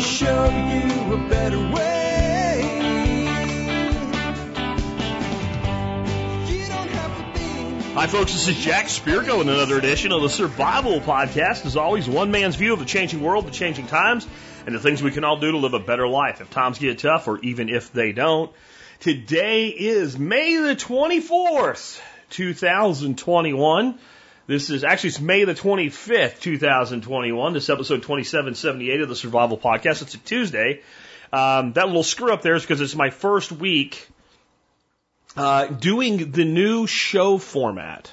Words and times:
show 0.00 0.44
you 0.44 1.14
a 1.14 1.28
better 1.28 1.58
way. 1.58 1.96
Hi, 7.94 8.06
folks. 8.06 8.32
This 8.32 8.48
is 8.48 8.56
Jack 8.58 8.86
Spirko 8.86 9.40
in 9.40 9.48
another 9.48 9.78
edition 9.78 10.12
of 10.12 10.20
the 10.20 10.28
Survival 10.28 11.00
Podcast. 11.00 11.64
As 11.64 11.76
always, 11.76 12.06
one 12.06 12.30
man's 12.30 12.56
view 12.56 12.74
of 12.74 12.78
the 12.78 12.84
changing 12.84 13.22
world, 13.22 13.46
the 13.46 13.50
changing 13.50 13.86
times, 13.86 14.26
and 14.66 14.74
the 14.74 14.78
things 14.78 15.02
we 15.02 15.12
can 15.12 15.24
all 15.24 15.38
do 15.38 15.52
to 15.52 15.56
live 15.56 15.72
a 15.72 15.78
better 15.78 16.06
life 16.06 16.42
if 16.42 16.50
times 16.50 16.78
get 16.78 16.98
tough 16.98 17.26
or 17.26 17.38
even 17.40 17.70
if 17.70 17.92
they 17.92 18.12
don't. 18.12 18.52
Today 19.00 19.68
is 19.68 20.18
May 20.18 20.56
the 20.56 20.76
24th, 20.76 22.00
2021. 22.30 23.98
This 24.46 24.70
is 24.70 24.84
actually 24.84 25.08
it's 25.08 25.20
May 25.20 25.42
the 25.42 25.54
25th, 25.54 26.38
2021. 26.38 27.52
This 27.52 27.64
is 27.64 27.70
episode 27.70 28.02
2778 28.02 29.00
of 29.00 29.08
the 29.08 29.16
Survival 29.16 29.58
Podcast. 29.58 30.02
It's 30.02 30.14
a 30.14 30.18
Tuesday. 30.18 30.82
Um, 31.32 31.72
that 31.72 31.88
little 31.88 32.04
screw 32.04 32.32
up 32.32 32.42
there 32.42 32.54
is 32.54 32.62
because 32.62 32.80
it's 32.80 32.94
my 32.94 33.10
first 33.10 33.50
week 33.50 34.06
uh, 35.36 35.66
doing 35.66 36.30
the 36.30 36.44
new 36.44 36.86
show 36.86 37.38
format. 37.38 38.12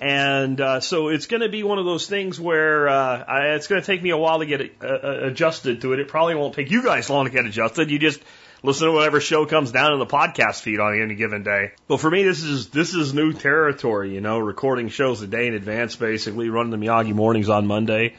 And 0.00 0.58
uh, 0.58 0.80
so 0.80 1.08
it's 1.08 1.26
going 1.26 1.42
to 1.42 1.50
be 1.50 1.62
one 1.64 1.78
of 1.78 1.84
those 1.84 2.06
things 2.06 2.40
where 2.40 2.88
uh, 2.88 3.22
I, 3.22 3.48
it's 3.48 3.66
going 3.66 3.82
to 3.82 3.86
take 3.86 4.02
me 4.02 4.08
a 4.08 4.16
while 4.16 4.38
to 4.38 4.46
get 4.46 4.62
uh, 4.82 4.86
uh, 4.86 5.20
adjusted 5.24 5.82
to 5.82 5.92
it. 5.92 6.00
It 6.00 6.08
probably 6.08 6.34
won't 6.34 6.54
take 6.54 6.70
you 6.70 6.82
guys 6.82 7.10
long 7.10 7.26
to 7.26 7.30
get 7.30 7.44
adjusted. 7.44 7.90
You 7.90 7.98
just 7.98 8.22
listen 8.62 8.86
to 8.86 8.92
whatever 8.92 9.20
show 9.20 9.46
comes 9.46 9.72
down 9.72 9.92
in 9.92 9.98
the 9.98 10.06
podcast 10.06 10.60
feed 10.60 10.80
on 10.80 11.00
any 11.00 11.14
given 11.14 11.42
day. 11.42 11.72
But 11.88 11.98
for 11.98 12.10
me, 12.10 12.22
this 12.22 12.42
is 12.42 12.68
this 12.68 12.94
is 12.94 13.12
new 13.12 13.32
territory. 13.32 14.14
You 14.14 14.20
know, 14.20 14.38
recording 14.38 14.88
shows 14.88 15.22
a 15.22 15.26
day 15.26 15.46
in 15.46 15.54
advance, 15.54 15.96
basically 15.96 16.48
running 16.48 16.70
the 16.70 16.84
Miyagi 16.84 17.14
mornings 17.14 17.48
on 17.48 17.66
Monday. 17.66 18.16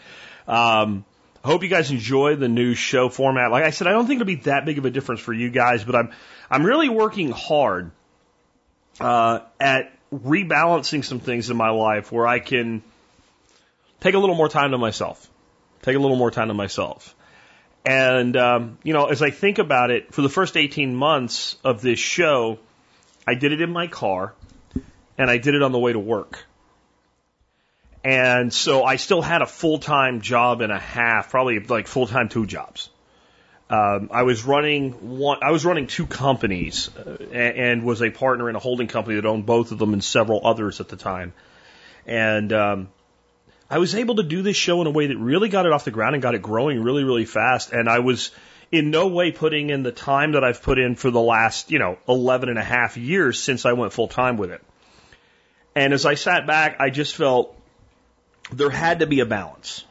Um, 0.47 1.05
I 1.43 1.47
hope 1.49 1.63
you 1.63 1.69
guys 1.69 1.91
enjoy 1.91 2.35
the 2.35 2.47
new 2.47 2.73
show 2.73 3.09
format. 3.09 3.51
Like 3.51 3.65
I 3.65 3.71
said, 3.71 3.87
I 3.87 3.91
don't 3.91 4.07
think 4.07 4.21
it'll 4.21 4.27
be 4.27 4.35
that 4.43 4.65
big 4.65 4.77
of 4.77 4.85
a 4.85 4.91
difference 4.91 5.21
for 5.21 5.33
you 5.33 5.49
guys, 5.49 5.83
but 5.83 5.95
I'm 5.95 6.11
I'm 6.49 6.65
really 6.65 6.89
working 6.89 7.31
hard 7.31 7.91
uh, 8.99 9.39
at 9.59 9.91
rebalancing 10.13 11.03
some 11.03 11.19
things 11.19 11.49
in 11.49 11.57
my 11.57 11.69
life 11.71 12.11
where 12.11 12.27
I 12.27 12.39
can 12.39 12.83
take 13.99 14.13
a 14.13 14.19
little 14.19 14.35
more 14.35 14.49
time 14.49 14.71
to 14.71 14.77
myself, 14.77 15.29
take 15.81 15.95
a 15.95 15.99
little 15.99 16.17
more 16.17 16.31
time 16.31 16.49
to 16.49 16.53
myself. 16.53 17.15
And, 17.85 18.37
um, 18.37 18.77
you 18.83 18.93
know, 18.93 19.05
as 19.05 19.21
I 19.21 19.29
think 19.29 19.59
about 19.59 19.91
it, 19.91 20.13
for 20.13 20.21
the 20.21 20.29
first 20.29 20.55
18 20.55 20.95
months 20.95 21.57
of 21.63 21.81
this 21.81 21.99
show, 21.99 22.59
I 23.27 23.35
did 23.35 23.51
it 23.51 23.61
in 23.61 23.71
my 23.71 23.87
car 23.87 24.33
and 25.17 25.29
I 25.29 25.37
did 25.37 25.55
it 25.55 25.61
on 25.61 25.71
the 25.71 25.79
way 25.79 25.91
to 25.91 25.99
work. 25.99 26.45
And 28.03 28.53
so 28.53 28.83
I 28.83 28.97
still 28.97 29.21
had 29.21 29.41
a 29.41 29.45
full 29.45 29.79
time 29.79 30.21
job 30.21 30.61
and 30.61 30.71
a 30.71 30.79
half, 30.79 31.29
probably 31.29 31.59
like 31.59 31.87
full 31.87 32.07
time 32.07 32.29
two 32.29 32.45
jobs. 32.45 32.89
Um, 33.69 34.09
I 34.11 34.23
was 34.23 34.43
running 34.43 35.17
one. 35.17 35.39
I 35.41 35.51
was 35.51 35.65
running 35.65 35.87
two 35.87 36.05
companies, 36.05 36.89
uh, 36.95 37.17
and, 37.31 37.57
and 37.57 37.83
was 37.83 38.01
a 38.01 38.09
partner 38.09 38.49
in 38.49 38.55
a 38.55 38.59
holding 38.59 38.87
company 38.87 39.15
that 39.15 39.25
owned 39.25 39.45
both 39.45 39.71
of 39.71 39.79
them 39.79 39.93
and 39.93 40.03
several 40.03 40.45
others 40.45 40.81
at 40.81 40.89
the 40.89 40.97
time. 40.97 41.33
And 42.05 42.51
um, 42.51 42.89
I 43.73 43.79
was 43.79 43.95
able 43.95 44.17
to 44.17 44.23
do 44.23 44.43
this 44.43 44.55
show 44.55 44.81
in 44.81 44.87
a 44.87 44.91
way 44.91 45.07
that 45.07 45.17
really 45.17 45.49
got 45.49 45.65
it 45.65 45.71
off 45.71 45.83
the 45.83 45.89
ground 45.89 46.13
and 46.13 46.21
got 46.21 46.35
it 46.35 46.43
growing 46.43 46.83
really, 46.83 47.03
really 47.03 47.25
fast. 47.25 47.71
And 47.71 47.89
I 47.89 47.99
was 47.99 48.29
in 48.71 48.91
no 48.91 49.07
way 49.07 49.31
putting 49.31 49.71
in 49.71 49.81
the 49.81 49.91
time 49.91 50.33
that 50.33 50.43
I've 50.43 50.61
put 50.61 50.77
in 50.77 50.93
for 50.95 51.09
the 51.09 51.19
last, 51.19 51.71
you 51.71 51.79
know, 51.79 51.97
11 52.07 52.49
and 52.49 52.59
a 52.59 52.63
half 52.63 52.97
years 52.97 53.39
since 53.39 53.65
I 53.65 53.73
went 53.73 53.91
full 53.91 54.07
time 54.07 54.37
with 54.37 54.51
it. 54.51 54.61
And 55.73 55.91
as 55.91 56.05
I 56.05 56.13
sat 56.13 56.45
back, 56.45 56.75
I 56.79 56.91
just 56.91 57.15
felt 57.15 57.59
there 58.51 58.69
had 58.69 58.99
to 58.99 59.07
be 59.07 59.21
a 59.21 59.25
balance 59.25 59.83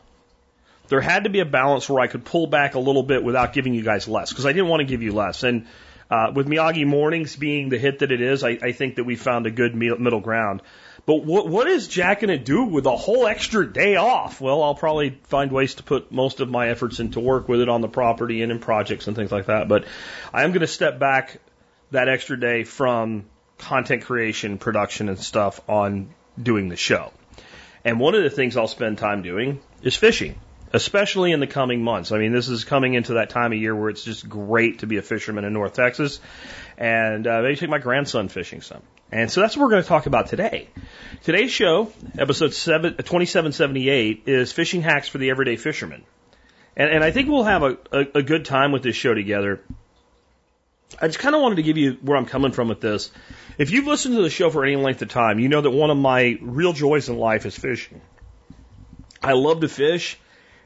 there 0.92 1.00
had 1.00 1.24
to 1.24 1.30
be 1.30 1.40
a 1.40 1.46
balance 1.46 1.88
where 1.88 2.02
I 2.02 2.06
could 2.06 2.22
pull 2.22 2.46
back 2.46 2.74
a 2.74 2.78
little 2.78 3.02
bit 3.02 3.24
without 3.24 3.54
giving 3.54 3.72
you 3.72 3.82
guys 3.82 4.06
less 4.06 4.28
because 4.28 4.44
I 4.44 4.52
didn't 4.52 4.68
want 4.68 4.80
to 4.80 4.84
give 4.84 5.02
you 5.02 5.12
less. 5.12 5.42
And 5.42 5.66
uh, 6.10 6.32
with 6.34 6.46
Miyagi 6.46 6.86
Mornings 6.86 7.34
being 7.34 7.70
the 7.70 7.78
hit 7.78 8.00
that 8.00 8.12
it 8.12 8.20
is, 8.20 8.44
I, 8.44 8.58
I 8.60 8.72
think 8.72 8.96
that 8.96 9.04
we 9.04 9.16
found 9.16 9.46
a 9.46 9.50
good 9.50 9.74
middle 9.74 10.20
ground. 10.20 10.60
But 11.04 11.24
what 11.24 11.48
what 11.48 11.66
is 11.66 11.88
Jack 11.88 12.20
going 12.20 12.28
to 12.28 12.38
do 12.38 12.64
with 12.64 12.86
a 12.86 12.96
whole 12.96 13.26
extra 13.26 13.70
day 13.70 13.96
off? 13.96 14.40
Well, 14.40 14.62
I'll 14.62 14.74
probably 14.74 15.18
find 15.24 15.50
ways 15.50 15.74
to 15.74 15.82
put 15.82 16.12
most 16.12 16.40
of 16.40 16.48
my 16.48 16.68
efforts 16.68 17.00
into 17.00 17.18
work 17.18 17.48
with 17.48 17.60
it 17.60 17.68
on 17.68 17.80
the 17.80 17.88
property 17.88 18.42
and 18.42 18.52
in 18.52 18.60
projects 18.60 19.08
and 19.08 19.16
things 19.16 19.32
like 19.32 19.46
that. 19.46 19.68
But 19.68 19.84
I 20.32 20.44
am 20.44 20.50
going 20.50 20.60
to 20.60 20.68
step 20.68 20.98
back 21.00 21.40
that 21.90 22.08
extra 22.08 22.38
day 22.38 22.62
from 22.62 23.24
content 23.58 24.04
creation, 24.04 24.58
production, 24.58 25.08
and 25.08 25.18
stuff 25.18 25.60
on 25.68 26.14
doing 26.40 26.68
the 26.68 26.76
show. 26.76 27.12
And 27.84 27.98
one 27.98 28.14
of 28.14 28.22
the 28.22 28.30
things 28.30 28.56
I'll 28.56 28.68
spend 28.68 28.98
time 28.98 29.22
doing 29.22 29.60
is 29.82 29.96
fishing 29.96 30.38
especially 30.72 31.32
in 31.32 31.40
the 31.40 31.46
coming 31.46 31.82
months. 31.82 32.12
I 32.12 32.18
mean, 32.18 32.32
this 32.32 32.48
is 32.48 32.64
coming 32.64 32.94
into 32.94 33.14
that 33.14 33.30
time 33.30 33.52
of 33.52 33.58
year 33.58 33.76
where 33.76 33.90
it's 33.90 34.04
just 34.04 34.28
great 34.28 34.78
to 34.78 34.86
be 34.86 34.96
a 34.96 35.02
fisherman 35.02 35.44
in 35.44 35.52
North 35.52 35.74
Texas. 35.74 36.20
And 36.78 37.26
uh, 37.26 37.42
maybe 37.42 37.56
take 37.56 37.68
my 37.68 37.78
grandson 37.78 38.28
fishing 38.28 38.62
some. 38.62 38.82
And 39.12 39.30
so 39.30 39.42
that's 39.42 39.54
what 39.54 39.64
we're 39.64 39.70
going 39.70 39.82
to 39.82 39.88
talk 39.88 40.06
about 40.06 40.28
today. 40.28 40.70
Today's 41.22 41.52
show, 41.52 41.92
episode 42.18 42.54
7, 42.54 42.94
uh, 42.94 42.96
2778, 42.96 44.22
is 44.24 44.52
fishing 44.52 44.80
hacks 44.80 45.06
for 45.06 45.18
the 45.18 45.28
everyday 45.28 45.56
fisherman. 45.56 46.02
And, 46.74 46.90
and 46.90 47.04
I 47.04 47.10
think 47.10 47.28
we'll 47.28 47.44
have 47.44 47.62
a, 47.62 47.76
a, 47.92 48.06
a 48.14 48.22
good 48.22 48.46
time 48.46 48.72
with 48.72 48.82
this 48.82 48.96
show 48.96 49.12
together. 49.12 49.60
I 50.98 51.08
just 51.08 51.18
kind 51.18 51.34
of 51.34 51.42
wanted 51.42 51.56
to 51.56 51.62
give 51.62 51.76
you 51.76 51.98
where 52.00 52.16
I'm 52.16 52.24
coming 52.24 52.52
from 52.52 52.68
with 52.68 52.80
this. 52.80 53.10
If 53.58 53.70
you've 53.70 53.86
listened 53.86 54.16
to 54.16 54.22
the 54.22 54.30
show 54.30 54.48
for 54.48 54.64
any 54.64 54.76
length 54.76 55.02
of 55.02 55.10
time, 55.10 55.38
you 55.38 55.50
know 55.50 55.60
that 55.60 55.70
one 55.70 55.90
of 55.90 55.98
my 55.98 56.38
real 56.40 56.72
joys 56.72 57.10
in 57.10 57.18
life 57.18 57.44
is 57.44 57.56
fishing. 57.56 58.00
I 59.22 59.34
love 59.34 59.60
to 59.60 59.68
fish, 59.68 60.18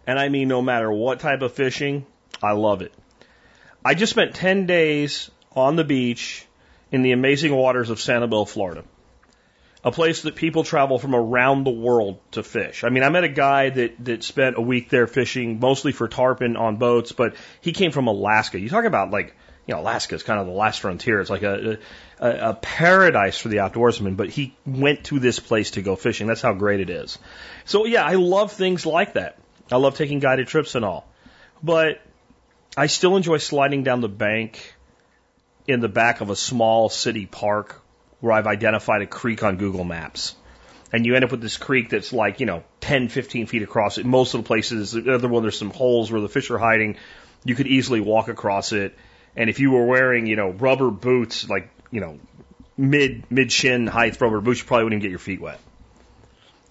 and 0.06 0.20
I 0.20 0.28
mean 0.28 0.46
no 0.46 0.62
matter 0.62 0.90
what 0.90 1.18
type 1.18 1.42
of 1.42 1.52
fishing, 1.52 2.06
I 2.40 2.52
love 2.52 2.82
it. 2.82 2.94
I 3.84 3.94
just 3.94 4.10
spent 4.10 4.36
10 4.36 4.66
days 4.66 5.32
on 5.52 5.74
the 5.74 5.84
beach 5.84 6.45
in 6.90 7.02
the 7.02 7.12
amazing 7.12 7.54
waters 7.54 7.90
of 7.90 7.98
Sanibel, 7.98 8.48
Florida. 8.48 8.84
A 9.84 9.92
place 9.92 10.22
that 10.22 10.34
people 10.34 10.64
travel 10.64 10.98
from 10.98 11.14
around 11.14 11.64
the 11.64 11.70
world 11.70 12.18
to 12.32 12.42
fish. 12.42 12.82
I 12.82 12.88
mean, 12.88 13.04
I 13.04 13.08
met 13.08 13.22
a 13.22 13.28
guy 13.28 13.70
that, 13.70 14.04
that 14.04 14.24
spent 14.24 14.56
a 14.56 14.60
week 14.60 14.88
there 14.88 15.06
fishing, 15.06 15.60
mostly 15.60 15.92
for 15.92 16.08
tarpon 16.08 16.56
on 16.56 16.76
boats, 16.76 17.12
but 17.12 17.36
he 17.60 17.72
came 17.72 17.92
from 17.92 18.08
Alaska. 18.08 18.58
You 18.58 18.68
talk 18.68 18.84
about 18.84 19.10
like, 19.10 19.36
you 19.66 19.74
know, 19.74 19.80
Alaska 19.80 20.16
is 20.16 20.22
kind 20.24 20.40
of 20.40 20.46
the 20.46 20.52
last 20.52 20.80
frontier. 20.80 21.20
It's 21.20 21.30
like 21.30 21.42
a, 21.42 21.78
a, 22.18 22.30
a 22.50 22.54
paradise 22.54 23.38
for 23.38 23.48
the 23.48 23.58
outdoorsman, 23.58 24.16
but 24.16 24.28
he 24.28 24.56
went 24.64 25.04
to 25.04 25.20
this 25.20 25.38
place 25.38 25.72
to 25.72 25.82
go 25.82 25.94
fishing. 25.94 26.26
That's 26.26 26.42
how 26.42 26.54
great 26.54 26.80
it 26.80 26.90
is. 26.90 27.18
So 27.64 27.84
yeah, 27.84 28.04
I 28.04 28.14
love 28.14 28.52
things 28.52 28.86
like 28.86 29.14
that. 29.14 29.38
I 29.70 29.76
love 29.76 29.96
taking 29.96 30.18
guided 30.18 30.48
trips 30.48 30.74
and 30.74 30.84
all. 30.84 31.06
But 31.62 32.00
I 32.76 32.86
still 32.86 33.16
enjoy 33.16 33.38
sliding 33.38 33.82
down 33.82 34.00
the 34.00 34.08
bank 34.08 34.75
in 35.66 35.80
the 35.80 35.88
back 35.88 36.20
of 36.20 36.30
a 36.30 36.36
small 36.36 36.88
city 36.88 37.26
park 37.26 37.82
where 38.20 38.32
I've 38.32 38.46
identified 38.46 39.02
a 39.02 39.06
creek 39.06 39.42
on 39.42 39.56
Google 39.56 39.84
Maps. 39.84 40.34
And 40.92 41.04
you 41.04 41.14
end 41.14 41.24
up 41.24 41.32
with 41.32 41.40
this 41.40 41.56
creek 41.56 41.90
that's 41.90 42.12
like, 42.12 42.40
you 42.40 42.46
know, 42.46 42.62
10, 42.80 43.08
15 43.08 43.46
feet 43.46 43.62
across. 43.62 43.98
Most 43.98 44.34
of 44.34 44.42
the 44.42 44.46
places, 44.46 44.92
the 44.92 45.14
other 45.14 45.28
one, 45.28 45.42
there's 45.42 45.58
some 45.58 45.70
holes 45.70 46.10
where 46.10 46.20
the 46.20 46.28
fish 46.28 46.50
are 46.50 46.58
hiding. 46.58 46.96
You 47.44 47.54
could 47.54 47.66
easily 47.66 48.00
walk 48.00 48.28
across 48.28 48.72
it. 48.72 48.96
And 49.34 49.50
if 49.50 49.60
you 49.60 49.72
were 49.72 49.84
wearing, 49.84 50.26
you 50.26 50.36
know, 50.36 50.50
rubber 50.50 50.90
boots, 50.90 51.48
like, 51.48 51.68
you 51.90 52.00
know, 52.00 52.18
mid, 52.76 53.30
mid 53.30 53.52
shin 53.52 53.86
height 53.86 54.20
rubber 54.20 54.40
boots, 54.40 54.60
you 54.60 54.66
probably 54.66 54.84
wouldn't 54.84 55.02
even 55.02 55.08
get 55.08 55.10
your 55.10 55.18
feet 55.18 55.40
wet 55.40 55.60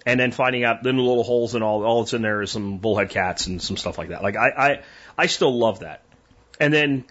and 0.06 0.20
then 0.20 0.30
finding 0.30 0.62
out 0.62 0.84
then 0.84 0.96
the 0.96 1.02
little 1.02 1.24
holes 1.24 1.56
and 1.56 1.64
all 1.64 1.84
all 1.84 2.02
that's 2.02 2.14
in 2.14 2.22
there 2.22 2.40
is 2.40 2.50
some 2.50 2.78
bullhead 2.78 3.10
cats 3.10 3.48
and 3.48 3.60
some 3.60 3.76
stuff 3.76 3.98
like 3.98 4.10
that. 4.10 4.22
Like 4.22 4.36
I 4.36 4.48
I 4.48 4.82
I 5.18 5.26
still 5.26 5.58
love 5.58 5.80
that. 5.80 6.04
And 6.60 6.72
then 6.72 7.04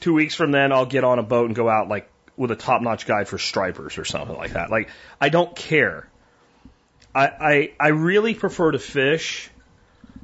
two 0.00 0.14
weeks 0.14 0.34
from 0.34 0.52
then 0.52 0.72
I'll 0.72 0.86
get 0.86 1.04
on 1.04 1.18
a 1.18 1.22
boat 1.22 1.46
and 1.46 1.54
go 1.54 1.68
out 1.68 1.88
like 1.88 2.10
with 2.36 2.50
a 2.50 2.56
top 2.56 2.82
notch 2.82 3.06
guide 3.06 3.28
for 3.28 3.38
stripers 3.38 3.98
or 3.98 4.04
something 4.04 4.36
like 4.36 4.52
that. 4.52 4.70
Like 4.70 4.90
I 5.20 5.28
don't 5.28 5.54
care. 5.54 6.08
I 7.14 7.26
I, 7.26 7.72
I 7.80 7.88
really 7.88 8.34
prefer 8.34 8.72
to 8.72 8.78
fish 8.78 9.50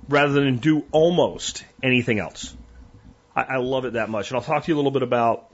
rather 0.08 0.32
than 0.32 0.58
do 0.58 0.84
almost 0.92 1.64
anything 1.82 2.18
else. 2.18 2.54
I, 3.34 3.42
I 3.42 3.56
love 3.56 3.84
it 3.84 3.94
that 3.94 4.08
much. 4.08 4.30
And 4.30 4.36
I'll 4.36 4.44
talk 4.44 4.64
to 4.64 4.68
you 4.70 4.76
a 4.76 4.78
little 4.78 4.90
bit 4.90 5.02
about 5.02 5.48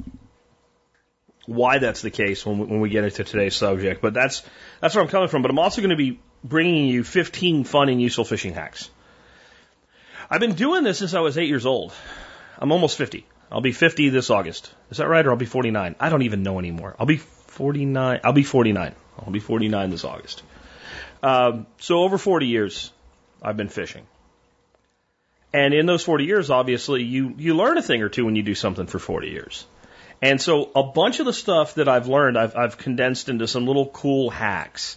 why 1.47 1.79
that's 1.79 2.03
the 2.03 2.11
case 2.11 2.45
when 2.45 2.59
we, 2.59 2.67
when 2.67 2.81
we 2.81 2.91
get 2.91 3.05
into 3.05 3.25
today's 3.25 3.57
subject. 3.57 4.03
But 4.03 4.15
that's 4.15 4.43
that's 4.81 4.95
where 4.95 5.03
I'm 5.03 5.11
coming 5.11 5.29
from. 5.29 5.43
But 5.43 5.51
I'm 5.51 5.59
also 5.59 5.81
going 5.81 5.91
to 5.91 5.97
be 5.97 6.21
bringing 6.45 6.87
you 6.87 7.05
15 7.05 7.65
fun 7.65 7.89
and 7.89 8.01
useful 8.01 8.25
fishing 8.25 8.55
hacks. 8.55 8.91
I've 10.31 10.41
been 10.41 10.55
doing 10.55 10.85
this 10.85 10.99
since 10.99 11.15
I 11.15 11.21
was 11.21 11.37
eight 11.39 11.49
years 11.49 11.67
old. 11.67 11.93
I'm 12.59 12.71
almost 12.73 12.97
50. 12.97 13.27
I'll 13.51 13.61
be 13.61 13.73
50 13.73 14.11
this 14.11 14.31
August. 14.31 14.73
Is 14.91 14.99
that 14.99 15.09
right? 15.09 15.27
Or 15.27 15.31
I'll 15.31 15.37
be 15.37 15.47
49. 15.47 15.97
I 15.99 16.09
don't 16.09 16.23
even 16.23 16.43
know 16.43 16.59
anymore. 16.59 16.95
I'll 16.99 17.07
be 17.07 17.17
49. 17.17 18.21
I'll 18.23 18.33
be 18.33 18.43
49. 18.43 18.95
I'll 19.19 19.33
be 19.33 19.41
49 19.41 19.91
this 19.91 20.05
August. 20.05 20.43
Um, 21.23 21.67
so 21.79 22.01
over 22.01 22.17
40 22.17 22.47
years, 22.47 22.93
I've 23.43 23.57
been 23.57 23.69
fishing. 23.69 24.07
And 25.53 25.75
in 25.75 25.87
those 25.87 26.05
40 26.05 26.25
years, 26.25 26.49
obviously, 26.49 27.03
you, 27.03 27.35
you 27.37 27.57
learn 27.57 27.77
a 27.77 27.83
thing 27.83 28.03
or 28.03 28.09
two 28.09 28.25
when 28.25 28.37
you 28.37 28.43
do 28.43 28.55
something 28.55 28.87
for 28.87 29.01
40 29.01 29.29
years. 29.29 29.67
And 30.23 30.41
so 30.41 30.71
a 30.77 30.85
bunch 30.85 31.19
of 31.19 31.27
the 31.27 31.33
stuff 31.33 31.75
that 31.75 31.89
I've 31.89 32.07
learned, 32.07 32.39
I've, 32.39 32.55
I've 32.55 32.79
condensed 32.79 33.29
into 33.29 33.49
some 33.49 33.67
little 33.67 33.87
cool 33.87 34.31
hacks 34.31 34.97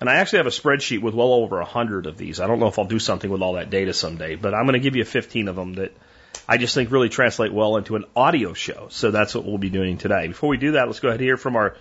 and 0.00 0.08
I 0.08 0.16
actually 0.16 0.38
have 0.38 0.46
a 0.46 0.50
spreadsheet 0.50 1.00
with 1.00 1.14
well 1.14 1.32
over 1.32 1.60
a 1.60 1.64
hundred 1.64 2.06
of 2.06 2.16
these. 2.16 2.40
I 2.40 2.46
don't 2.46 2.60
know 2.60 2.68
if 2.68 2.78
I'll 2.78 2.84
do 2.84 2.98
something 2.98 3.30
with 3.30 3.42
all 3.42 3.54
that 3.54 3.70
data 3.70 3.92
someday, 3.92 4.36
but 4.36 4.54
I'm 4.54 4.64
going 4.64 4.74
to 4.74 4.80
give 4.80 4.96
you 4.96 5.04
15 5.04 5.48
of 5.48 5.56
them 5.56 5.74
that 5.74 5.92
I 6.48 6.56
just 6.56 6.74
think 6.74 6.90
really 6.90 7.10
translate 7.10 7.52
well 7.52 7.76
into 7.76 7.96
an 7.96 8.06
audio 8.16 8.54
show. 8.54 8.86
So 8.90 9.10
that's 9.10 9.34
what 9.34 9.44
we'll 9.44 9.58
be 9.58 9.68
doing 9.68 9.98
today. 9.98 10.28
Before 10.28 10.48
we 10.48 10.56
do 10.56 10.72
that, 10.72 10.86
let's 10.86 11.00
go 11.00 11.08
ahead 11.08 11.20
and 11.20 11.26
hear 11.26 11.36
from 11.36 11.56
our 11.56 11.76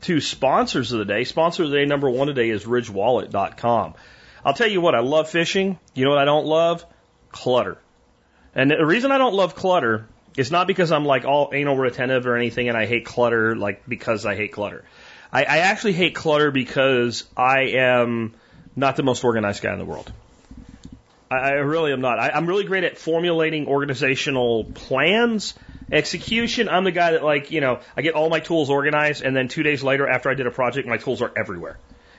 two 0.00 0.20
sponsors 0.20 0.92
of 0.92 0.98
the 0.98 1.04
day. 1.04 1.22
Sponsor 1.24 1.64
of 1.64 1.70
the 1.70 1.76
day 1.76 1.84
number 1.84 2.10
one 2.10 2.26
today 2.26 2.50
is 2.50 2.64
ridgewallet.com. 2.64 3.94
I'll 4.44 4.54
tell 4.54 4.68
you 4.68 4.80
what, 4.80 4.94
I 4.94 5.00
love 5.00 5.30
fishing. 5.30 5.78
You 5.94 6.04
know 6.04 6.10
what 6.10 6.18
I 6.18 6.24
don't 6.24 6.46
love? 6.46 6.84
Clutter. 7.30 7.78
And 8.54 8.70
the 8.70 8.84
reason 8.84 9.12
I 9.12 9.18
don't 9.18 9.34
love 9.34 9.54
clutter 9.54 10.08
is 10.36 10.50
not 10.50 10.66
because 10.66 10.90
I'm 10.90 11.04
like 11.04 11.24
all 11.24 11.50
anal 11.52 11.76
retentive 11.76 12.26
or 12.26 12.36
anything 12.36 12.68
and 12.68 12.76
I 12.76 12.86
hate 12.86 13.04
clutter 13.04 13.54
like 13.54 13.86
because 13.88 14.26
I 14.26 14.34
hate 14.34 14.52
clutter. 14.52 14.84
I, 15.32 15.44
I 15.44 15.58
actually 15.58 15.92
hate 15.92 16.14
clutter 16.14 16.50
because 16.50 17.24
I 17.36 17.72
am 17.74 18.34
not 18.74 18.96
the 18.96 19.02
most 19.02 19.24
organized 19.24 19.62
guy 19.62 19.72
in 19.72 19.78
the 19.78 19.84
world. 19.84 20.12
I, 21.30 21.36
I 21.36 21.50
really 21.52 21.92
am 21.92 22.00
not. 22.00 22.18
I, 22.18 22.30
I'm 22.30 22.46
really 22.46 22.64
great 22.64 22.84
at 22.84 22.98
formulating 22.98 23.66
organizational 23.66 24.64
plans. 24.64 25.54
Execution, 25.90 26.68
I'm 26.68 26.84
the 26.84 26.92
guy 26.92 27.12
that 27.12 27.24
like, 27.24 27.50
you 27.50 27.60
know, 27.60 27.80
I 27.96 28.02
get 28.02 28.14
all 28.14 28.28
my 28.28 28.40
tools 28.40 28.68
organized 28.68 29.22
and 29.22 29.34
then 29.34 29.48
two 29.48 29.62
days 29.62 29.82
later 29.82 30.06
after 30.06 30.28
I 30.28 30.34
did 30.34 30.46
a 30.46 30.50
project, 30.50 30.86
my 30.86 30.98
tools 30.98 31.22
are 31.22 31.32
everywhere. 31.36 31.78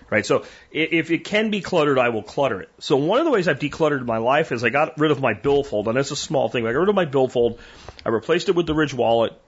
Right? 0.09 0.25
So 0.25 0.45
if 0.71 1.11
it 1.11 1.23
can 1.23 1.51
be 1.51 1.61
cluttered, 1.61 1.99
I 1.99 2.09
will 2.09 2.23
clutter 2.23 2.61
it. 2.61 2.69
So 2.79 2.97
one 2.97 3.19
of 3.19 3.25
the 3.25 3.31
ways 3.31 3.47
I've 3.47 3.59
decluttered 3.59 4.03
my 4.05 4.17
life 4.17 4.51
is 4.51 4.63
I 4.63 4.69
got 4.69 4.99
rid 4.99 5.11
of 5.11 5.21
my 5.21 5.35
billfold, 5.35 5.87
and 5.87 5.95
it's 5.99 6.09
a 6.09 6.15
small 6.15 6.49
thing. 6.49 6.65
I 6.65 6.73
got 6.73 6.79
rid 6.79 6.89
of 6.89 6.95
my 6.95 7.05
billfold, 7.05 7.59
I 8.03 8.09
replaced 8.09 8.49
it 8.49 8.55
with 8.55 8.65
the 8.65 8.73
Ridge 8.73 8.91
wallet, 8.91 9.39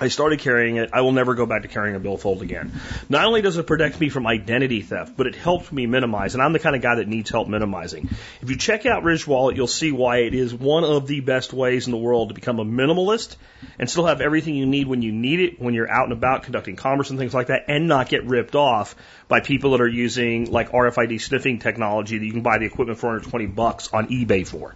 I 0.00 0.08
started 0.08 0.38
carrying 0.38 0.76
it. 0.76 0.90
I 0.94 1.02
will 1.02 1.12
never 1.12 1.34
go 1.34 1.44
back 1.44 1.62
to 1.62 1.68
carrying 1.68 1.94
a 1.94 2.00
billfold 2.00 2.40
again. 2.40 2.72
Not 3.10 3.26
only 3.26 3.42
does 3.42 3.58
it 3.58 3.66
protect 3.66 4.00
me 4.00 4.08
from 4.08 4.26
identity 4.26 4.80
theft, 4.80 5.14
but 5.14 5.26
it 5.26 5.34
helps 5.34 5.70
me 5.70 5.84
minimize. 5.86 6.32
And 6.34 6.42
I'm 6.42 6.54
the 6.54 6.58
kind 6.58 6.74
of 6.74 6.80
guy 6.80 6.94
that 6.94 7.06
needs 7.06 7.28
help 7.28 7.48
minimizing. 7.48 8.08
If 8.40 8.48
you 8.48 8.56
check 8.56 8.86
out 8.86 9.02
Ridge 9.02 9.26
Wallet, 9.26 9.56
you'll 9.56 9.66
see 9.66 9.92
why 9.92 10.18
it 10.18 10.32
is 10.32 10.54
one 10.54 10.84
of 10.84 11.06
the 11.06 11.20
best 11.20 11.52
ways 11.52 11.86
in 11.86 11.90
the 11.90 11.98
world 11.98 12.28
to 12.28 12.34
become 12.34 12.58
a 12.60 12.64
minimalist 12.64 13.36
and 13.78 13.90
still 13.90 14.06
have 14.06 14.22
everything 14.22 14.54
you 14.54 14.64
need 14.64 14.86
when 14.86 15.02
you 15.02 15.12
need 15.12 15.40
it, 15.40 15.60
when 15.60 15.74
you're 15.74 15.90
out 15.90 16.04
and 16.04 16.14
about 16.14 16.44
conducting 16.44 16.76
commerce 16.76 17.10
and 17.10 17.18
things 17.18 17.34
like 17.34 17.48
that, 17.48 17.64
and 17.68 17.86
not 17.86 18.08
get 18.08 18.24
ripped 18.24 18.54
off 18.54 18.96
by 19.28 19.40
people 19.40 19.72
that 19.72 19.82
are 19.82 19.88
using 19.88 20.50
like 20.50 20.72
RFID 20.72 21.20
sniffing 21.20 21.58
technology 21.58 22.16
that 22.16 22.24
you 22.24 22.32
can 22.32 22.42
buy 22.42 22.56
the 22.56 22.64
equipment 22.64 22.98
for 22.98 23.08
120 23.08 23.46
bucks 23.46 23.92
on 23.92 24.08
eBay 24.08 24.46
for. 24.46 24.74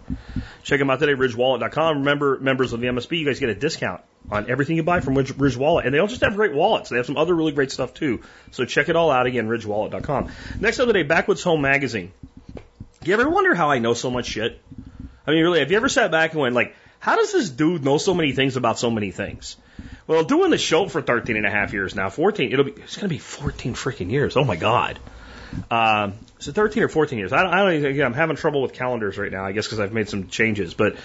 Check 0.61 0.77
them 0.77 0.91
out 0.91 0.99
today, 0.99 1.13
ridgewallet.com. 1.13 1.99
Remember, 1.99 2.39
members 2.39 2.73
of 2.73 2.79
the 2.79 2.87
MSB, 2.87 3.19
you 3.19 3.25
guys 3.25 3.39
get 3.39 3.49
a 3.49 3.55
discount 3.55 4.01
on 4.31 4.49
everything 4.49 4.75
you 4.75 4.83
buy 4.83 4.99
from 4.99 5.17
Ridge, 5.17 5.35
Ridge 5.37 5.57
Wallet. 5.57 5.85
And 5.85 5.93
they 5.93 5.97
don't 5.97 6.09
just 6.09 6.21
have 6.21 6.35
great 6.35 6.53
wallets, 6.53 6.89
they 6.89 6.97
have 6.97 7.05
some 7.05 7.17
other 7.17 7.35
really 7.35 7.51
great 7.51 7.71
stuff 7.71 7.93
too. 7.93 8.21
So 8.51 8.65
check 8.65 8.89
it 8.89 8.95
all 8.95 9.11
out 9.11 9.25
again, 9.25 9.47
ridgewallet.com. 9.47 10.31
Next 10.59 10.79
up 10.79 10.87
today, 10.87 11.03
Backwoods 11.03 11.43
Home 11.43 11.61
Magazine. 11.61 12.11
You 13.03 13.13
ever 13.13 13.29
wonder 13.29 13.53
how 13.53 13.69
I 13.69 13.79
know 13.79 13.93
so 13.93 14.09
much 14.09 14.25
shit? 14.25 14.61
I 15.27 15.31
mean, 15.31 15.43
really, 15.43 15.59
have 15.59 15.71
you 15.71 15.77
ever 15.77 15.89
sat 15.89 16.11
back 16.11 16.31
and 16.31 16.41
went 16.41 16.55
like, 16.55 16.75
how 16.99 17.15
does 17.15 17.31
this 17.31 17.49
dude 17.49 17.83
know 17.83 17.97
so 17.97 18.13
many 18.13 18.31
things 18.31 18.57
about 18.57 18.79
so 18.79 18.89
many 18.89 19.11
things? 19.11 19.57
Well, 20.07 20.23
doing 20.23 20.51
the 20.51 20.57
show 20.57 20.87
for 20.87 21.01
13 21.01 21.35
and 21.35 21.45
a 21.45 21.51
half 21.51 21.73
years 21.73 21.95
now, 21.95 22.09
14, 22.09 22.51
it'll 22.51 22.65
be, 22.65 22.71
it's 22.71 22.95
going 22.95 23.09
to 23.09 23.13
be 23.13 23.19
14 23.19 23.73
freaking 23.73 24.11
years. 24.11 24.37
Oh 24.37 24.43
my 24.43 24.55
God. 24.55 24.99
Um, 25.69 26.13
is 26.39 26.47
13 26.47 26.83
or 26.83 26.87
14 26.87 27.17
years? 27.17 27.33
I 27.33 27.43
don't, 27.43 27.53
I 27.53 27.57
don't 27.63 27.73
even, 27.73 27.91
again, 27.91 28.05
I'm 28.05 28.13
having 28.13 28.35
trouble 28.35 28.61
with 28.61 28.73
calendars 28.73 29.17
right 29.17 29.31
now, 29.31 29.45
I 29.45 29.51
guess 29.51 29.65
because 29.65 29.79
I've 29.79 29.93
made 29.93 30.09
some 30.09 30.27
changes, 30.27 30.73
but 30.73 30.95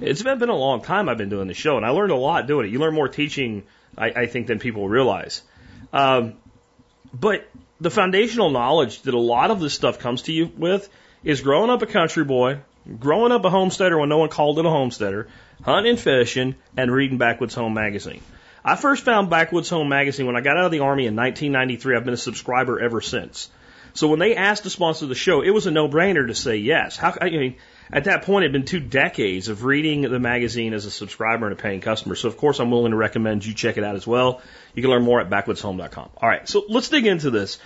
it's 0.00 0.22
been, 0.22 0.38
been 0.38 0.48
a 0.48 0.56
long 0.56 0.82
time 0.82 1.08
I've 1.08 1.18
been 1.18 1.28
doing 1.28 1.48
the 1.48 1.54
show 1.54 1.76
and 1.76 1.86
I 1.86 1.90
learned 1.90 2.12
a 2.12 2.16
lot 2.16 2.46
doing 2.46 2.66
it. 2.66 2.72
You 2.72 2.78
learn 2.78 2.94
more 2.94 3.08
teaching, 3.08 3.64
I, 3.96 4.10
I 4.10 4.26
think, 4.26 4.46
than 4.46 4.58
people 4.58 4.88
realize. 4.88 5.42
Um, 5.92 6.34
but 7.12 7.48
the 7.80 7.90
foundational 7.90 8.50
knowledge 8.50 9.02
that 9.02 9.14
a 9.14 9.18
lot 9.18 9.50
of 9.50 9.60
this 9.60 9.74
stuff 9.74 9.98
comes 9.98 10.22
to 10.22 10.32
you 10.32 10.50
with 10.56 10.88
is 11.24 11.40
growing 11.40 11.70
up 11.70 11.82
a 11.82 11.86
country 11.86 12.24
boy, 12.24 12.58
growing 12.98 13.32
up 13.32 13.44
a 13.44 13.50
homesteader 13.50 13.98
when 13.98 14.08
no 14.08 14.18
one 14.18 14.28
called 14.28 14.58
it 14.58 14.66
a 14.66 14.70
homesteader, 14.70 15.28
hunting 15.64 15.90
and 15.90 16.00
fishing, 16.00 16.54
and 16.76 16.92
reading 16.92 17.18
Backwoods 17.18 17.54
Home 17.54 17.74
Magazine. 17.74 18.22
I 18.64 18.76
first 18.76 19.04
found 19.04 19.30
Backwoods 19.30 19.70
Home 19.70 19.88
Magazine 19.88 20.26
when 20.26 20.36
I 20.36 20.42
got 20.42 20.58
out 20.58 20.66
of 20.66 20.72
the 20.72 20.80
Army 20.80 21.06
in 21.06 21.16
1993. 21.16 21.96
I've 21.96 22.04
been 22.04 22.14
a 22.14 22.18
subscriber 22.18 22.78
ever 22.78 23.00
since. 23.00 23.48
So 23.94 24.08
when 24.08 24.18
they 24.18 24.36
asked 24.36 24.64
to 24.64 24.70
sponsor 24.70 25.06
the 25.06 25.14
show, 25.14 25.42
it 25.42 25.50
was 25.50 25.66
a 25.66 25.70
no-brainer 25.70 26.26
to 26.26 26.34
say 26.34 26.56
yes. 26.56 26.96
How, 26.96 27.16
I 27.20 27.30
mean, 27.30 27.56
at 27.92 28.04
that 28.04 28.22
point, 28.22 28.44
it 28.44 28.48
had 28.48 28.52
been 28.52 28.64
two 28.64 28.80
decades 28.80 29.48
of 29.48 29.64
reading 29.64 30.02
the 30.02 30.20
magazine 30.20 30.74
as 30.74 30.84
a 30.84 30.90
subscriber 30.90 31.46
and 31.46 31.58
a 31.58 31.60
paying 31.60 31.80
customer. 31.80 32.14
So 32.14 32.28
of 32.28 32.36
course, 32.36 32.60
I'm 32.60 32.70
willing 32.70 32.92
to 32.92 32.96
recommend 32.96 33.44
you 33.44 33.54
check 33.54 33.78
it 33.78 33.84
out 33.84 33.96
as 33.96 34.06
well. 34.06 34.42
You 34.74 34.82
can 34.82 34.90
learn 34.90 35.02
more 35.02 35.20
at 35.20 35.28
backwoodshome.com. 35.28 36.10
All 36.16 36.28
right, 36.28 36.48
so 36.48 36.64
let's 36.68 36.88
dig 36.88 37.06
into 37.06 37.30
this. 37.30 37.58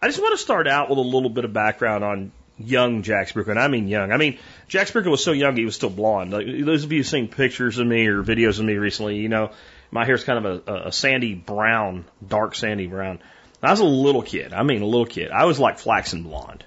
I 0.00 0.06
just 0.06 0.20
want 0.20 0.32
to 0.38 0.42
start 0.42 0.68
out 0.68 0.88
with 0.88 0.98
a 0.98 1.02
little 1.02 1.30
bit 1.30 1.44
of 1.44 1.52
background 1.52 2.04
on 2.04 2.32
young 2.58 3.02
Jack 3.02 3.28
Spirko, 3.28 3.48
and 3.48 3.58
I 3.58 3.68
mean 3.68 3.88
young. 3.88 4.12
I 4.12 4.16
mean, 4.16 4.38
Jack 4.68 4.86
Spirko 4.86 5.10
was 5.10 5.24
so 5.24 5.32
young 5.32 5.56
he 5.56 5.64
was 5.64 5.74
still 5.74 5.90
blonde. 5.90 6.30
Like, 6.32 6.46
those 6.46 6.84
of 6.84 6.92
you 6.92 6.98
who've 6.98 7.06
seen 7.06 7.28
pictures 7.28 7.78
of 7.78 7.86
me 7.86 8.06
or 8.06 8.22
videos 8.22 8.58
of 8.58 8.64
me 8.64 8.74
recently, 8.74 9.16
you 9.16 9.28
know, 9.28 9.50
my 9.90 10.04
hair's 10.04 10.24
kind 10.24 10.44
of 10.44 10.68
a, 10.68 10.74
a 10.88 10.92
sandy 10.92 11.34
brown, 11.34 12.04
dark 12.26 12.54
sandy 12.54 12.86
brown. 12.86 13.20
I 13.62 13.70
was 13.70 13.80
a 13.80 13.84
little 13.84 14.22
kid. 14.22 14.52
I 14.52 14.62
mean, 14.62 14.82
a 14.82 14.86
little 14.86 15.06
kid. 15.06 15.30
I 15.30 15.44
was 15.44 15.58
like 15.58 15.78
flaxen 15.78 16.24
blonde. 16.24 16.64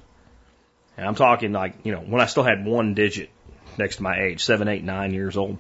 And 0.98 1.06
I'm 1.06 1.16
talking 1.16 1.52
like, 1.52 1.76
you 1.84 1.92
know, 1.92 2.00
when 2.00 2.22
I 2.22 2.26
still 2.26 2.44
had 2.44 2.66
one 2.66 2.94
digit 2.94 3.30
next 3.78 3.98
to 3.98 4.04
my 4.04 4.22
age, 4.22 4.44
seven, 4.44 4.68
eight, 4.68 4.84
nine 4.84 5.14
years 5.14 5.36
old. 5.36 5.58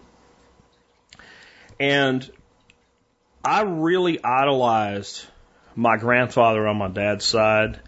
And 1.78 2.30
I 3.44 3.64
really 3.64 4.24
idolized 4.24 5.26
my 5.76 5.98
grandfather 5.98 6.66
on 6.68 6.78
my 6.78 6.88
dad's 6.88 7.26
side 7.26 7.82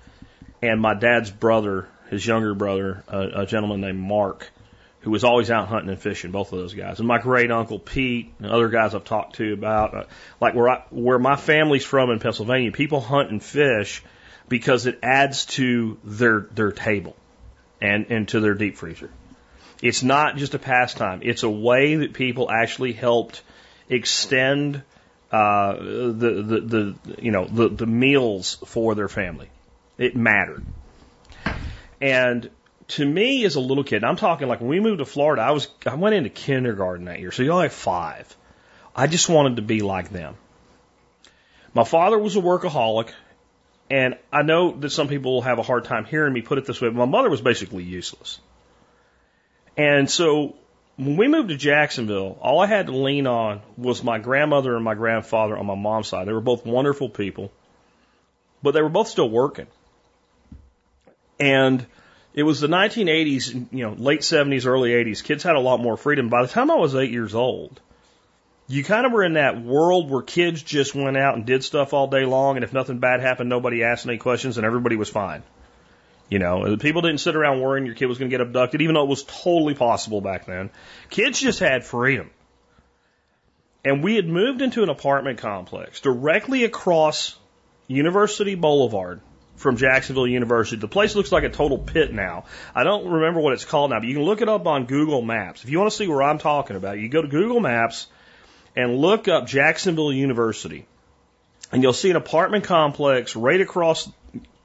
and 0.62 0.82
my 0.82 0.94
dad's 0.94 1.32
brother, 1.32 1.88
his 2.10 2.26
younger 2.26 2.54
brother, 2.54 3.04
a, 3.08 3.44
a 3.44 3.46
gentleman 3.46 3.80
named 3.80 4.00
Mark 4.00 4.52
who 5.08 5.12
was 5.12 5.24
always 5.24 5.50
out 5.50 5.70
hunting 5.70 5.90
and 5.90 5.98
fishing, 5.98 6.32
both 6.32 6.52
of 6.52 6.60
those 6.60 6.74
guys. 6.74 7.00
And 7.00 7.08
my 7.08 7.18
great 7.18 7.50
uncle 7.50 7.80
Pete 7.80 8.34
and 8.40 8.52
other 8.52 8.68
guys 8.68 8.94
I've 8.94 9.06
talked 9.06 9.38
to 9.38 9.54
about, 9.54 9.96
uh, 9.96 10.04
like 10.42 10.54
where 10.54 10.68
I, 10.68 10.84
where 10.90 11.18
my 11.18 11.38
family's 11.38 11.86
from 11.86 12.10
in 12.10 12.20
Pennsylvania, 12.20 12.74
people 12.74 13.00
hunt 13.00 13.32
and 13.32 13.42
fish 13.42 14.04
because 14.50 14.86
it 14.86 15.00
adds 15.02 15.46
to 15.46 15.98
their 16.04 16.42
their 16.52 16.74
table 16.74 17.16
and 17.80 18.08
and 18.10 18.28
to 18.28 18.42
their 18.42 18.54
deep 18.54 18.76
freezer. 18.76 19.10
It's 19.82 20.04
not 20.04 20.36
just 20.36 20.56
a 20.56 20.60
pastime; 20.60 21.22
it's 21.24 21.44
a 21.44 21.50
way 21.50 21.96
that 21.96 22.12
people 22.12 22.52
actually 22.52 22.92
helped 22.92 23.44
extend 23.88 24.84
uh, 25.32 25.78
the, 25.78 26.12
the 26.12 26.60
the 26.60 26.96
you 27.22 27.32
know 27.32 27.46
the 27.46 27.70
the 27.70 27.86
meals 27.86 28.58
for 28.66 28.94
their 28.94 29.08
family. 29.08 29.50
It 29.98 30.18
mattered, 30.18 30.66
and 32.02 32.50
to 32.90 33.06
me 33.06 33.44
as 33.46 33.56
a 33.56 33.60
little 33.60 33.84
kid, 33.84 34.04
I'm 34.04 34.16
talking 34.16 34.48
like 34.48 34.62
when 34.62 34.70
we 34.70 34.80
moved 34.80 35.00
to 35.00 35.06
Florida, 35.06 35.42
I 35.42 35.52
was 35.52 35.68
I 35.86 35.96
went 35.96 36.16
into 36.16 36.30
kindergarten 36.30 37.06
that 37.06 37.20
year, 37.20 37.32
so 37.32 37.44
you're 37.44 37.56
like 37.56 37.72
five. 37.72 38.34
I 38.96 39.08
just 39.08 39.30
wanted 39.30 39.58
to 39.58 39.62
be 39.62 39.82
like 39.82 40.10
them. 40.10 40.36
My 41.74 41.84
father 41.84 42.18
was 42.18 42.36
a 42.36 42.42
workaholic, 42.42 43.12
and 43.90 44.18
I 44.32 44.42
know 44.42 44.72
that 44.72 44.90
some 44.90 45.08
people 45.08 45.34
will 45.34 45.42
have 45.42 45.60
a 45.60 45.64
hard 45.64 45.86
time 45.86 46.06
hearing 46.06 46.34
me 46.34 46.42
put 46.42 46.58
it 46.58 46.66
this 46.66 46.82
way, 46.82 46.90
but 46.90 46.96
my 46.96 47.06
mother 47.06 47.30
was 47.30 47.42
basically 47.42 47.84
useless. 47.84 48.40
And 49.76 50.10
so 50.10 50.56
when 50.96 51.18
we 51.18 51.28
moved 51.28 51.50
to 51.50 51.58
Jacksonville, 51.58 52.38
all 52.42 52.60
I 52.60 52.66
had 52.66 52.88
to 52.88 52.96
lean 52.96 53.28
on 53.28 53.62
was 53.78 54.04
my 54.04 54.18
grandmother 54.18 54.76
and 54.76 54.84
my 54.84 54.96
grandfather 54.96 55.56
on 55.56 55.66
my 55.68 55.76
mom's 55.76 56.08
side. 56.08 56.28
They 56.28 56.34
were 56.34 56.42
both 56.42 56.66
wonderful 56.66 57.10
people, 57.10 57.52
but 58.64 58.72
they 58.72 58.82
were 58.82 58.90
both 58.90 59.08
still 59.08 59.30
working. 59.30 59.68
And 61.40 61.86
it 62.38 62.44
was 62.44 62.60
the 62.60 62.68
1980s, 62.68 63.74
you 63.74 63.84
know, 63.84 63.94
late 63.94 64.20
70s, 64.20 64.68
early 64.68 64.92
80s. 64.92 65.24
Kids 65.24 65.42
had 65.42 65.56
a 65.56 65.60
lot 65.60 65.80
more 65.80 65.98
freedom. 65.98 66.30
By 66.30 66.44
the 66.44 66.48
time 66.48 66.70
I 66.70 66.76
was 66.76 66.94
eight 66.94 67.10
years 67.10 67.34
old, 67.34 67.82
you 68.68 68.84
kind 68.84 69.08
of 69.08 69.12
were 69.12 69.24
in 69.24 69.34
that 69.34 69.60
world 69.60 70.12
where 70.12 70.22
kids 70.22 70.62
just 70.62 70.94
went 70.94 71.18
out 71.18 71.34
and 71.34 71.48
did 71.48 71.64
stuff 71.64 71.96
all 71.96 72.06
day 72.06 72.26
long, 72.26 72.56
and 72.56 72.64
if 72.64 72.74
nothing 72.74 73.00
bad 73.00 73.22
happened, 73.22 73.50
nobody 73.50 73.84
asked 73.84 74.06
any 74.06 74.20
questions, 74.20 74.58
and 74.58 74.68
everybody 74.68 74.96
was 74.96 75.10
fine. 75.10 75.42
You 76.30 76.38
know, 76.38 76.78
people 76.78 77.02
didn't 77.02 77.22
sit 77.22 77.36
around 77.36 77.60
worrying 77.60 77.88
your 77.88 77.96
kid 77.96 78.06
was 78.06 78.20
going 78.20 78.30
to 78.30 78.38
get 78.38 78.46
abducted, 78.46 78.84
even 78.84 78.94
though 78.94 79.04
it 79.04 79.10
was 79.10 79.24
totally 79.24 79.74
possible 79.74 80.22
back 80.22 80.46
then. 80.46 80.70
Kids 81.10 81.40
just 81.40 81.60
had 81.60 81.86
freedom. 81.86 82.30
And 83.84 84.04
we 84.04 84.16
had 84.16 84.28
moved 84.28 84.62
into 84.62 84.84
an 84.84 84.90
apartment 84.90 85.40
complex 85.40 86.02
directly 86.02 86.66
across 86.66 87.36
University 87.88 88.54
Boulevard 88.54 89.22
from 89.58 89.76
Jacksonville 89.76 90.28
University. 90.28 90.78
The 90.78 90.88
place 90.88 91.16
looks 91.16 91.32
like 91.32 91.44
a 91.44 91.50
total 91.50 91.78
pit 91.78 92.14
now. 92.14 92.46
I 92.74 92.84
don't 92.84 93.08
remember 93.10 93.42
what 93.42 93.54
it's 93.54 93.66
called 93.66 93.92
now, 93.92 94.00
but 94.00 94.08
you 94.08 94.16
can 94.16 94.24
look 94.24 94.42
it 94.42 94.50
up 94.50 94.66
on 94.68 94.86
Google 94.86 95.22
Maps. 95.22 95.64
If 95.64 95.70
you 95.70 95.80
want 95.80 95.92
to 95.92 95.98
see 95.98 96.08
where 96.08 96.24
I'm 96.24 96.38
talking 96.38 96.76
about, 96.76 97.00
you 97.00 97.10
go 97.10 97.22
to 97.22 97.28
Google 97.28 97.60
Maps 97.60 98.08
and 98.76 98.98
look 98.98 99.28
up 99.28 99.48
Jacksonville 99.48 100.14
University. 100.14 100.86
And 101.72 101.84
you'll 101.84 101.94
see 101.94 102.12
an 102.12 102.16
apartment 102.16 102.64
complex 102.64 103.36
right 103.36 103.60
across 103.60 104.10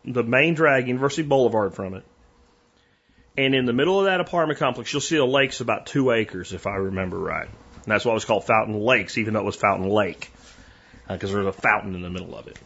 the 0.04 0.22
main 0.22 0.54
drag, 0.54 0.86
University 0.86 1.22
Boulevard 1.22 1.74
from 1.74 1.94
it. 1.94 2.04
And 3.36 3.54
in 3.54 3.64
the 3.64 3.72
middle 3.72 3.98
of 3.98 4.04
that 4.04 4.20
apartment 4.20 4.58
complex, 4.58 4.92
you'll 4.92 5.00
see 5.00 5.16
a 5.16 5.24
lake's 5.24 5.60
about 5.60 5.86
two 5.86 6.10
acres, 6.10 6.52
if 6.52 6.66
I 6.66 6.74
remember 6.74 7.18
right. 7.18 7.48
And 7.48 7.86
that's 7.86 8.04
why 8.04 8.12
it 8.12 8.14
was 8.14 8.26
called 8.26 8.44
Fountain 8.44 8.78
Lakes, 8.78 9.16
even 9.16 9.34
though 9.34 9.40
it 9.40 9.46
was 9.46 9.56
Fountain 9.56 9.88
Lake, 9.88 10.30
because 11.08 11.30
uh, 11.30 11.34
there 11.34 11.44
was 11.44 11.56
a 11.56 11.60
fountain 11.60 11.94
in 11.94 12.02
the 12.02 12.10
middle 12.10 12.36
of 12.36 12.46
it. 12.46 12.58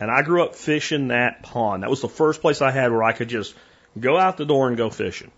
And 0.00 0.10
I 0.10 0.22
grew 0.22 0.42
up 0.42 0.54
fishing 0.54 1.08
that 1.08 1.42
pond. 1.42 1.82
That 1.82 1.90
was 1.90 2.00
the 2.00 2.08
first 2.08 2.40
place 2.40 2.60
I 2.60 2.70
had 2.70 2.90
where 2.90 3.02
I 3.02 3.12
could 3.12 3.28
just 3.28 3.54
go 3.98 4.18
out 4.18 4.36
the 4.36 4.44
door 4.44 4.68
and 4.68 4.76
go 4.76 4.90
fishing. 4.90 5.30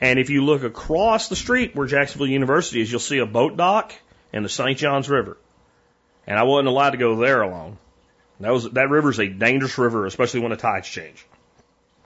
And 0.00 0.18
if 0.18 0.30
you 0.30 0.44
look 0.44 0.64
across 0.64 1.28
the 1.28 1.36
street 1.36 1.74
where 1.74 1.86
Jacksonville 1.86 2.26
University 2.26 2.80
is, 2.80 2.90
you'll 2.90 3.00
see 3.00 3.18
a 3.18 3.26
boat 3.26 3.56
dock 3.56 3.94
and 4.32 4.44
the 4.44 4.48
St. 4.48 4.76
Johns 4.76 5.08
River. 5.08 5.36
And 6.26 6.38
I 6.38 6.42
wasn't 6.42 6.68
allowed 6.68 6.90
to 6.90 6.96
go 6.96 7.16
there 7.16 7.42
alone. 7.42 7.78
That 8.40 8.52
was 8.52 8.68
that 8.70 8.90
river's 8.90 9.20
a 9.20 9.28
dangerous 9.28 9.78
river, 9.78 10.04
especially 10.04 10.40
when 10.40 10.50
the 10.50 10.56
tides 10.56 10.88
change. 10.88 11.24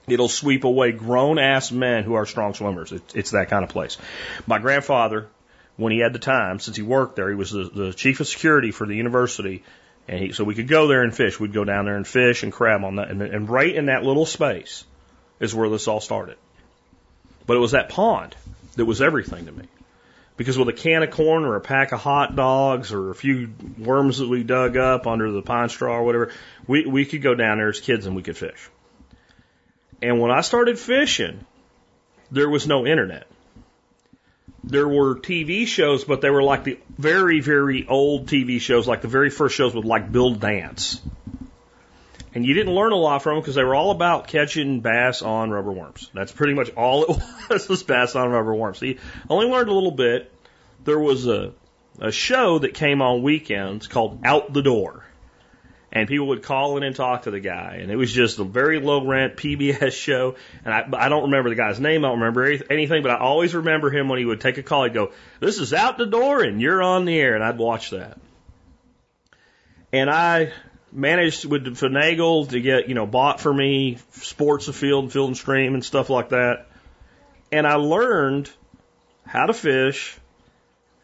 It'll 0.07 0.29
sweep 0.29 0.65
away 0.65 0.93
grown 0.93 1.39
ass 1.39 1.73
men 1.73 2.05
who 2.05 2.15
are 2.15 2.27
strong 2.27 2.53
swimmers. 2.53 2.93
It, 2.93 3.03
it's 3.15 3.31
that 3.31 3.49
kind 3.49 3.65
of 3.65 3.71
place. 3.71 3.97
My 4.47 4.59
grandfather, 4.59 5.29
when 5.77 5.93
he 5.93 5.99
had 6.01 6.13
the 6.13 6.19
time, 6.19 6.61
since 6.61 6.77
he 6.77 6.83
worked 6.83 7.17
there, 7.17 7.31
he 7.31 7.35
was 7.35 7.51
the, 7.51 7.65
the 7.65 7.93
chief 7.95 8.21
of 8.21 8.29
security 8.29 8.71
for 8.71 8.87
the 8.87 8.95
university, 8.95 9.65
and 10.09 10.21
he, 10.21 10.33
so 10.33 10.45
we 10.45 10.55
could 10.55 10.69
go 10.69 10.87
there 10.87 11.03
and 11.03 11.15
fish. 11.15 11.39
We'd 11.41 11.53
go 11.53 11.65
down 11.65 11.85
there 11.85 11.97
and 11.97 12.07
fish 12.07 12.43
and 12.43 12.53
crab 12.53 12.85
on 12.85 12.97
that, 12.97 13.11
and, 13.11 13.23
and 13.23 13.49
right 13.49 13.75
in 13.75 13.87
that 13.87 14.05
little 14.05 14.27
space 14.27 14.85
is 15.41 15.55
where 15.55 15.69
this 15.69 15.89
all 15.89 16.01
started. 16.01 16.37
But 17.47 17.57
it 17.57 17.61
was 17.61 17.73
that 17.73 17.89
pond 17.89 18.37
that 18.77 18.85
was 18.85 19.03
everything 19.03 19.47
to 19.47 19.53
me. 19.53 19.67
Because 20.37 20.59
with 20.59 20.69
a 20.69 20.73
can 20.73 21.03
of 21.03 21.11
corn 21.11 21.45
or 21.45 21.57
a 21.57 21.61
pack 21.61 21.93
of 21.93 22.01
hot 22.01 22.37
dogs 22.37 22.93
or 22.93 23.11
a 23.11 23.15
few 23.15 23.55
worms 23.79 24.19
that 24.19 24.29
we 24.29 24.45
dug 24.45 24.77
up 24.77 25.07
under 25.07 25.33
the 25.33 25.41
pine 25.41 25.71
straw 25.71 25.97
or 25.97 26.05
whatever, 26.05 26.33
we, 26.67 26.85
we 26.85 27.07
could 27.07 27.23
go 27.23 27.35
down 27.35 27.57
there 27.57 27.71
as 27.71 27.81
kids 27.81 28.05
and 28.05 28.15
we 28.15 28.23
could 28.23 28.37
fish. 28.37 28.69
And 30.03 30.21
when 30.21 30.31
I 30.31 30.43
started 30.43 30.79
fishing, 30.79 31.47
there 32.31 32.51
was 32.51 32.67
no 32.67 32.87
internet. 32.87 33.27
There 34.67 34.89
were 34.89 35.15
TV 35.15 35.67
shows, 35.67 36.05
but 36.05 36.21
they 36.21 36.31
were 36.31 36.43
like 36.43 36.65
the 36.65 36.79
very, 36.99 37.39
very 37.41 37.87
old 37.87 38.27
TV 38.27 38.61
shows, 38.61 38.89
like 38.89 39.01
the 39.01 39.09
very 39.09 39.31
first 39.31 39.55
shows 39.55 39.73
with 39.75 39.85
like 39.85 40.11
Bill 40.11 40.35
Dance. 40.35 41.01
And 42.35 42.45
you 42.45 42.53
didn't 42.53 42.75
learn 42.75 42.93
a 42.93 42.97
lot 42.97 43.23
from 43.23 43.37
them 43.37 43.43
because 43.43 43.55
they 43.55 43.65
were 43.65 43.77
all 43.77 43.93
about 43.93 44.27
catching 44.27 44.81
bass 44.81 45.23
on 45.23 45.51
rubber 45.51 45.73
worms. 45.73 46.11
That's 46.13 46.33
pretty 46.33 46.53
much 46.53 46.71
all 46.71 47.05
it 47.05 47.23
was, 47.49 47.69
was 47.69 47.83
bass 47.85 48.17
on 48.17 48.29
rubber 48.29 48.55
worms. 48.55 48.79
See, 48.79 48.99
only 49.31 49.47
learned 49.47 49.71
a 49.71 49.73
little 49.73 49.93
bit. 49.93 50.33
There 50.85 50.99
was 50.99 51.27
a, 51.29 51.53
a 52.01 52.11
show 52.11 52.59
that 52.59 52.75
came 52.75 53.01
on 53.01 53.23
weekends 53.23 53.87
called 53.87 54.21
Out 54.25 54.53
the 54.53 54.63
Door. 54.63 55.06
And 55.97 56.07
people 56.07 56.27
would 56.27 56.43
call 56.43 56.77
in 56.77 56.83
and 56.83 56.95
talk 56.95 57.23
to 57.23 57.31
the 57.31 57.41
guy. 57.41 57.79
And 57.81 57.91
it 57.91 57.97
was 57.97 58.13
just 58.13 58.39
a 58.39 58.45
very 58.45 58.81
low 58.81 59.07
rent 59.07 59.35
PBS 59.35 59.93
show. 59.99 60.37
And 60.63 60.75
I, 60.75 60.87
I 60.93 61.09
don't 61.09 61.23
remember 61.23 61.49
the 61.49 61.57
guy's 61.57 61.81
name. 61.81 62.05
I 62.05 62.09
don't 62.09 62.21
remember 62.21 62.45
anything, 62.69 63.03
but 63.03 63.13
I 63.13 63.17
always 63.17 63.55
remember 63.55 63.89
him 63.89 64.11
when 64.11 64.19
he 64.19 64.27
would 64.27 64.43
take 64.43 64.59
a 64.59 64.63
call. 64.63 64.85
He'd 64.85 64.93
go, 64.93 65.13
this 65.41 65.59
is 65.59 65.73
out 65.73 65.97
the 65.97 66.05
door 66.05 66.43
and 66.43 66.61
you're 66.61 66.83
on 66.83 67.07
the 67.07 67.19
air. 67.19 67.35
And 67.35 67.43
I'd 67.43 67.57
watch 67.57 67.91
that. 67.93 68.19
And 69.91 70.11
I 70.11 70.53
managed 70.93 71.47
with 71.47 71.65
finagle 71.65 72.47
to 72.51 72.61
get, 72.61 72.91
you 72.91 72.95
know, 72.95 73.07
bought 73.07 73.41
for 73.41 73.55
me 73.55 73.97
sports 74.11 74.69
afield, 74.69 75.15
field 75.15 75.29
and 75.29 75.37
stream 75.37 75.73
and 75.73 75.83
stuff 75.83 76.11
like 76.11 76.29
that. 76.29 76.67
And 77.51 77.67
I 77.67 77.77
learned 77.77 78.51
how 79.25 79.47
to 79.47 79.55
fish 79.55 80.19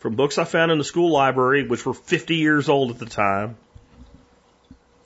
from 0.00 0.16
books 0.16 0.36
I 0.36 0.44
found 0.44 0.70
in 0.70 0.76
the 0.76 0.84
school 0.84 1.10
library, 1.10 1.66
which 1.66 1.86
were 1.86 1.94
50 1.94 2.34
years 2.36 2.68
old 2.68 2.90
at 2.90 2.98
the 2.98 3.06
time, 3.06 3.56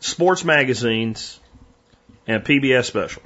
sports 0.07 0.45
magazines, 0.45 1.39
and 2.27 2.45
PBS 2.45 2.85
special. 2.85 3.23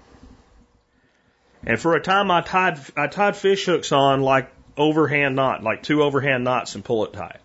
And 1.64 1.78
for 1.78 1.94
a 1.94 2.00
time, 2.00 2.30
I 2.30 2.40
tied 2.40 2.78
I 2.96 3.06
tied 3.06 3.36
fish 3.36 3.66
hooks 3.66 3.92
on 3.92 4.22
like 4.22 4.50
overhand 4.76 5.36
knot, 5.36 5.62
like 5.62 5.82
two 5.82 6.02
overhand 6.02 6.44
knots, 6.44 6.74
and 6.74 6.84
pull 6.84 7.04
it 7.04 7.12
tight. 7.12 7.40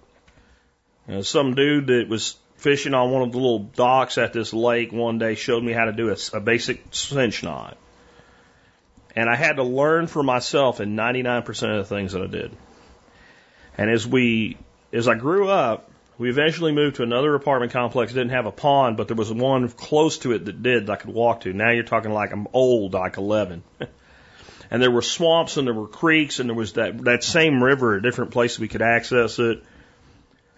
You 1.08 1.22
some 1.24 1.54
dude 1.54 1.88
that 1.88 2.08
was 2.10 2.38
fishing 2.56 2.94
on 2.94 3.12
one 3.12 3.22
of 3.22 3.32
the 3.32 3.38
little 3.38 3.60
docks 3.60 4.18
at 4.18 4.34
this 4.34 4.54
lake 4.54 4.92
one 4.92 5.20
day 5.20 5.36
showed 5.36 5.64
me 5.64 5.74
how 5.74 5.86
to 5.86 5.92
do 5.92 6.10
a, 6.10 6.18
a 6.34 6.40
basic 6.40 6.84
cinch 6.92 7.44
knot. 7.44 7.78
And 9.16 9.30
I 9.30 9.36
had 9.36 9.58
to 9.58 9.64
learn 9.64 10.08
for 10.08 10.24
myself 10.24 10.82
in 10.82 10.96
99% 10.96 11.48
of 11.80 11.88
the 11.88 11.96
things 11.96 12.14
that 12.14 12.22
I 12.22 12.28
did. 12.28 12.52
And 13.78 13.90
as 13.90 14.06
we, 14.08 14.58
as 14.92 15.08
I 15.08 15.16
grew 15.16 15.48
up, 15.50 15.90
we 16.18 16.30
eventually 16.30 16.72
moved 16.72 16.98
to 16.98 17.04
another 17.04 17.36
apartment 17.36 17.74
complex 17.74 18.14
that 18.14 18.20
didn't 18.20 18.32
have 18.32 18.46
a 18.46 18.52
pond, 18.52 18.96
but 18.98 19.08
there 19.08 19.18
was 19.18 19.32
one 19.32 19.68
close 19.70 20.18
to 20.20 20.32
it 20.32 20.46
that 20.46 20.64
did 20.64 20.88
that 20.88 20.94
I 20.94 20.96
could 20.96 21.14
walk 21.14 21.42
to. 21.42 21.54
Now 21.54 21.72
you're 21.72 21.84
talking 21.84 22.12
like 22.12 22.32
I'm 22.32 22.48
old, 22.54 22.94
like 22.94 23.18
11. 23.18 23.64
and 24.72 24.82
there 24.82 24.92
were 24.92 25.02
swamps 25.02 25.58
and 25.58 25.68
there 25.68 25.74
were 25.74 25.88
creeks 25.88 26.40
and 26.40 26.50
there 26.50 26.56
was 26.56 26.74
that, 26.74 27.04
that 27.04 27.24
same 27.24 27.62
river 27.62 27.98
at 27.98 28.04
different 28.04 28.32
places 28.32 28.60
we 28.60 28.70
could 28.70 28.82
access 28.82 29.40
it. 29.40 29.64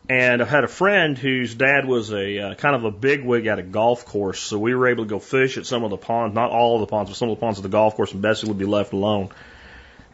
And 0.10 0.42
I 0.42 0.46
had 0.46 0.64
a 0.64 0.70
friend 0.70 1.18
whose 1.18 1.54
dad 1.56 1.86
was 1.86 2.14
a 2.14 2.40
uh, 2.40 2.56
kind 2.56 2.76
of 2.76 2.86
a 2.86 2.92
bigwig 2.92 3.48
at 3.48 3.60
a 3.60 3.64
golf 3.64 4.06
course, 4.06 4.40
so 4.40 4.58
we 4.58 4.74
were 4.74 4.88
able 4.88 5.04
to 5.04 5.10
go 5.10 5.20
fish 5.20 5.58
at 5.58 5.66
some 5.66 5.84
of 5.84 5.90
the 5.90 5.98
ponds, 5.98 6.34
not 6.34 6.50
all 6.52 6.76
of 6.76 6.82
the 6.82 6.88
ponds, 6.88 7.10
but 7.10 7.18
some 7.18 7.30
of 7.30 7.36
the 7.36 7.42
ponds 7.42 7.60
at 7.60 7.64
the 7.64 7.70
golf 7.70 7.96
course, 7.96 8.14
and 8.14 8.22
Bessie 8.22 8.48
would 8.48 8.58
be 8.58 8.66
left 8.66 8.94
alone. 8.94 9.30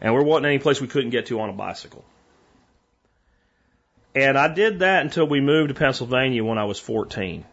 And 0.00 0.12
we 0.14 0.24
wasn't 0.24 0.46
any 0.46 0.58
place 0.58 0.80
we 0.80 0.88
couldn't 0.88 1.10
get 1.10 1.26
to 1.26 1.40
on 1.40 1.48
a 1.48 1.52
bicycle. 1.52 2.04
And 4.14 4.38
I 4.38 4.48
did 4.48 4.80
that 4.80 5.02
until 5.02 5.26
we 5.26 5.40
moved 5.40 5.68
to 5.68 5.74
Pennsylvania 5.74 6.44
when 6.44 6.58
I 6.58 6.64
was 6.64 6.78
14. 6.78 7.44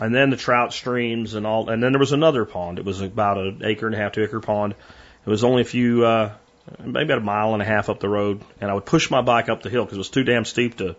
And 0.00 0.14
then 0.14 0.30
the 0.30 0.36
trout 0.36 0.72
streams 0.72 1.34
and 1.34 1.46
all, 1.46 1.68
and 1.68 1.82
then 1.82 1.92
there 1.92 1.98
was 1.98 2.12
another 2.12 2.44
pond. 2.44 2.78
It 2.78 2.84
was 2.84 3.00
about 3.00 3.38
an 3.38 3.62
acre 3.64 3.86
and 3.86 3.94
a 3.94 3.98
half, 3.98 4.12
two 4.12 4.22
acre 4.22 4.40
pond. 4.40 4.74
It 5.26 5.30
was 5.30 5.44
only 5.44 5.62
a 5.62 5.66
few, 5.66 6.04
uh, 6.04 6.32
maybe 6.78 7.04
about 7.04 7.18
a 7.18 7.22
mile 7.22 7.52
and 7.52 7.62
a 7.62 7.66
half 7.66 7.88
up 7.88 8.00
the 8.00 8.08
road. 8.08 8.42
And 8.60 8.70
I 8.70 8.74
would 8.74 8.86
push 8.86 9.10
my 9.10 9.22
bike 9.22 9.48
up 9.48 9.62
the 9.62 9.70
hill 9.70 9.84
because 9.84 9.96
it 9.96 10.00
was 10.00 10.10
too 10.10 10.24
damn 10.24 10.44
steep 10.44 10.78
to 10.78 10.96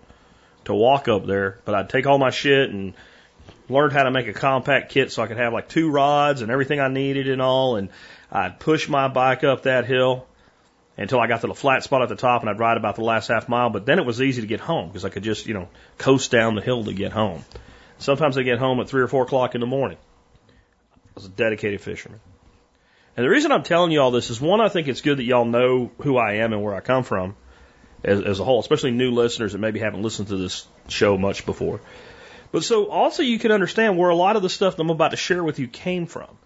to 0.65 0.73
walk 0.73 1.07
up 1.07 1.25
there, 1.25 1.59
but 1.65 1.75
I'd 1.75 1.89
take 1.89 2.07
all 2.07 2.17
my 2.17 2.29
shit 2.29 2.69
and 2.69 2.93
learned 3.69 3.93
how 3.93 4.03
to 4.03 4.11
make 4.11 4.27
a 4.27 4.33
compact 4.33 4.91
kit 4.91 5.11
so 5.11 5.23
I 5.23 5.27
could 5.27 5.37
have 5.37 5.53
like 5.53 5.67
two 5.67 5.89
rods 5.89 6.41
and 6.41 6.51
everything 6.51 6.79
I 6.79 6.87
needed 6.87 7.29
and 7.29 7.41
all. 7.41 7.75
And 7.75 7.89
I'd 8.31 8.59
push 8.59 8.87
my 8.87 9.07
bike 9.07 9.43
up 9.43 9.63
that 9.63 9.85
hill 9.85 10.25
until 10.97 11.19
I 11.19 11.27
got 11.27 11.41
to 11.41 11.47
the 11.47 11.55
flat 11.55 11.83
spot 11.83 12.01
at 12.01 12.09
the 12.09 12.15
top 12.15 12.41
and 12.41 12.49
I'd 12.49 12.59
ride 12.59 12.77
about 12.77 12.95
the 12.95 13.03
last 13.03 13.27
half 13.27 13.49
mile. 13.49 13.69
But 13.69 13.85
then 13.85 13.99
it 13.99 14.05
was 14.05 14.21
easy 14.21 14.41
to 14.41 14.47
get 14.47 14.59
home 14.59 14.89
because 14.89 15.05
I 15.05 15.09
could 15.09 15.23
just, 15.23 15.47
you 15.47 15.53
know, 15.53 15.69
coast 15.97 16.31
down 16.31 16.55
the 16.55 16.61
hill 16.61 16.83
to 16.83 16.93
get 16.93 17.11
home. 17.11 17.43
Sometimes 17.97 18.37
I 18.37 18.43
get 18.43 18.59
home 18.59 18.79
at 18.79 18.89
three 18.89 19.01
or 19.01 19.07
four 19.07 19.23
o'clock 19.23 19.55
in 19.55 19.61
the 19.61 19.67
morning. 19.67 19.97
I 20.91 21.11
was 21.15 21.25
a 21.25 21.29
dedicated 21.29 21.81
fisherman. 21.81 22.19
And 23.15 23.23
the 23.23 23.29
reason 23.29 23.51
I'm 23.51 23.63
telling 23.63 23.91
you 23.91 24.01
all 24.01 24.11
this 24.11 24.29
is 24.29 24.41
one, 24.41 24.59
I 24.59 24.69
think 24.69 24.87
it's 24.87 25.01
good 25.01 25.17
that 25.17 25.23
y'all 25.23 25.45
know 25.45 25.91
who 26.01 26.17
I 26.17 26.35
am 26.37 26.53
and 26.53 26.63
where 26.63 26.73
I 26.73 26.79
come 26.79 27.03
from 27.03 27.35
as, 28.03 28.21
as 28.21 28.39
a 28.39 28.43
whole, 28.43 28.59
especially 28.59 28.91
new 28.91 29.11
listeners 29.11 29.53
that 29.53 29.59
maybe 29.59 29.79
haven't 29.79 30.01
listened 30.01 30.29
to 30.29 30.37
this 30.37 30.67
show 30.87 31.17
much 31.17 31.45
before. 31.45 31.79
But 32.51 32.63
so 32.63 32.87
also 32.87 33.23
you 33.23 33.39
can 33.39 33.51
understand 33.51 33.97
where 33.97 34.09
a 34.09 34.15
lot 34.15 34.35
of 34.35 34.41
the 34.41 34.49
stuff 34.49 34.75
that 34.75 34.81
I'm 34.81 34.89
about 34.89 35.11
to 35.11 35.17
share 35.17 35.43
with 35.43 35.59
you 35.59 35.67
came 35.67 36.05
from. 36.05 36.37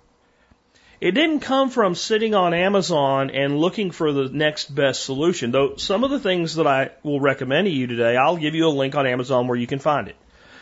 It 1.00 1.12
didn't 1.12 1.42
come 1.42 1.70
from 1.70 1.94
sitting 1.94 2.34
on 2.34 2.56
Amazon 2.56 3.30
and 3.30 3.60
looking 3.60 3.92
for 3.92 4.12
the 4.12 4.30
next 4.30 4.74
best 4.74 5.04
solution, 5.04 5.52
though 5.52 5.76
some 5.76 6.04
of 6.04 6.10
the 6.10 6.20
things 6.20 6.56
that 6.56 6.66
I 6.66 6.90
will 7.04 7.20
recommend 7.20 7.68
to 7.68 7.72
you 7.72 7.86
today, 7.86 8.18
I'll 8.18 8.38
give 8.38 8.56
you 8.56 8.68
a 8.68 8.70
link 8.70 8.96
on 8.96 9.06
Amazon 9.06 9.48
where 9.48 9.58
you 9.58 9.68
can 9.68 9.78
find 9.78 10.08
it. 10.08 10.16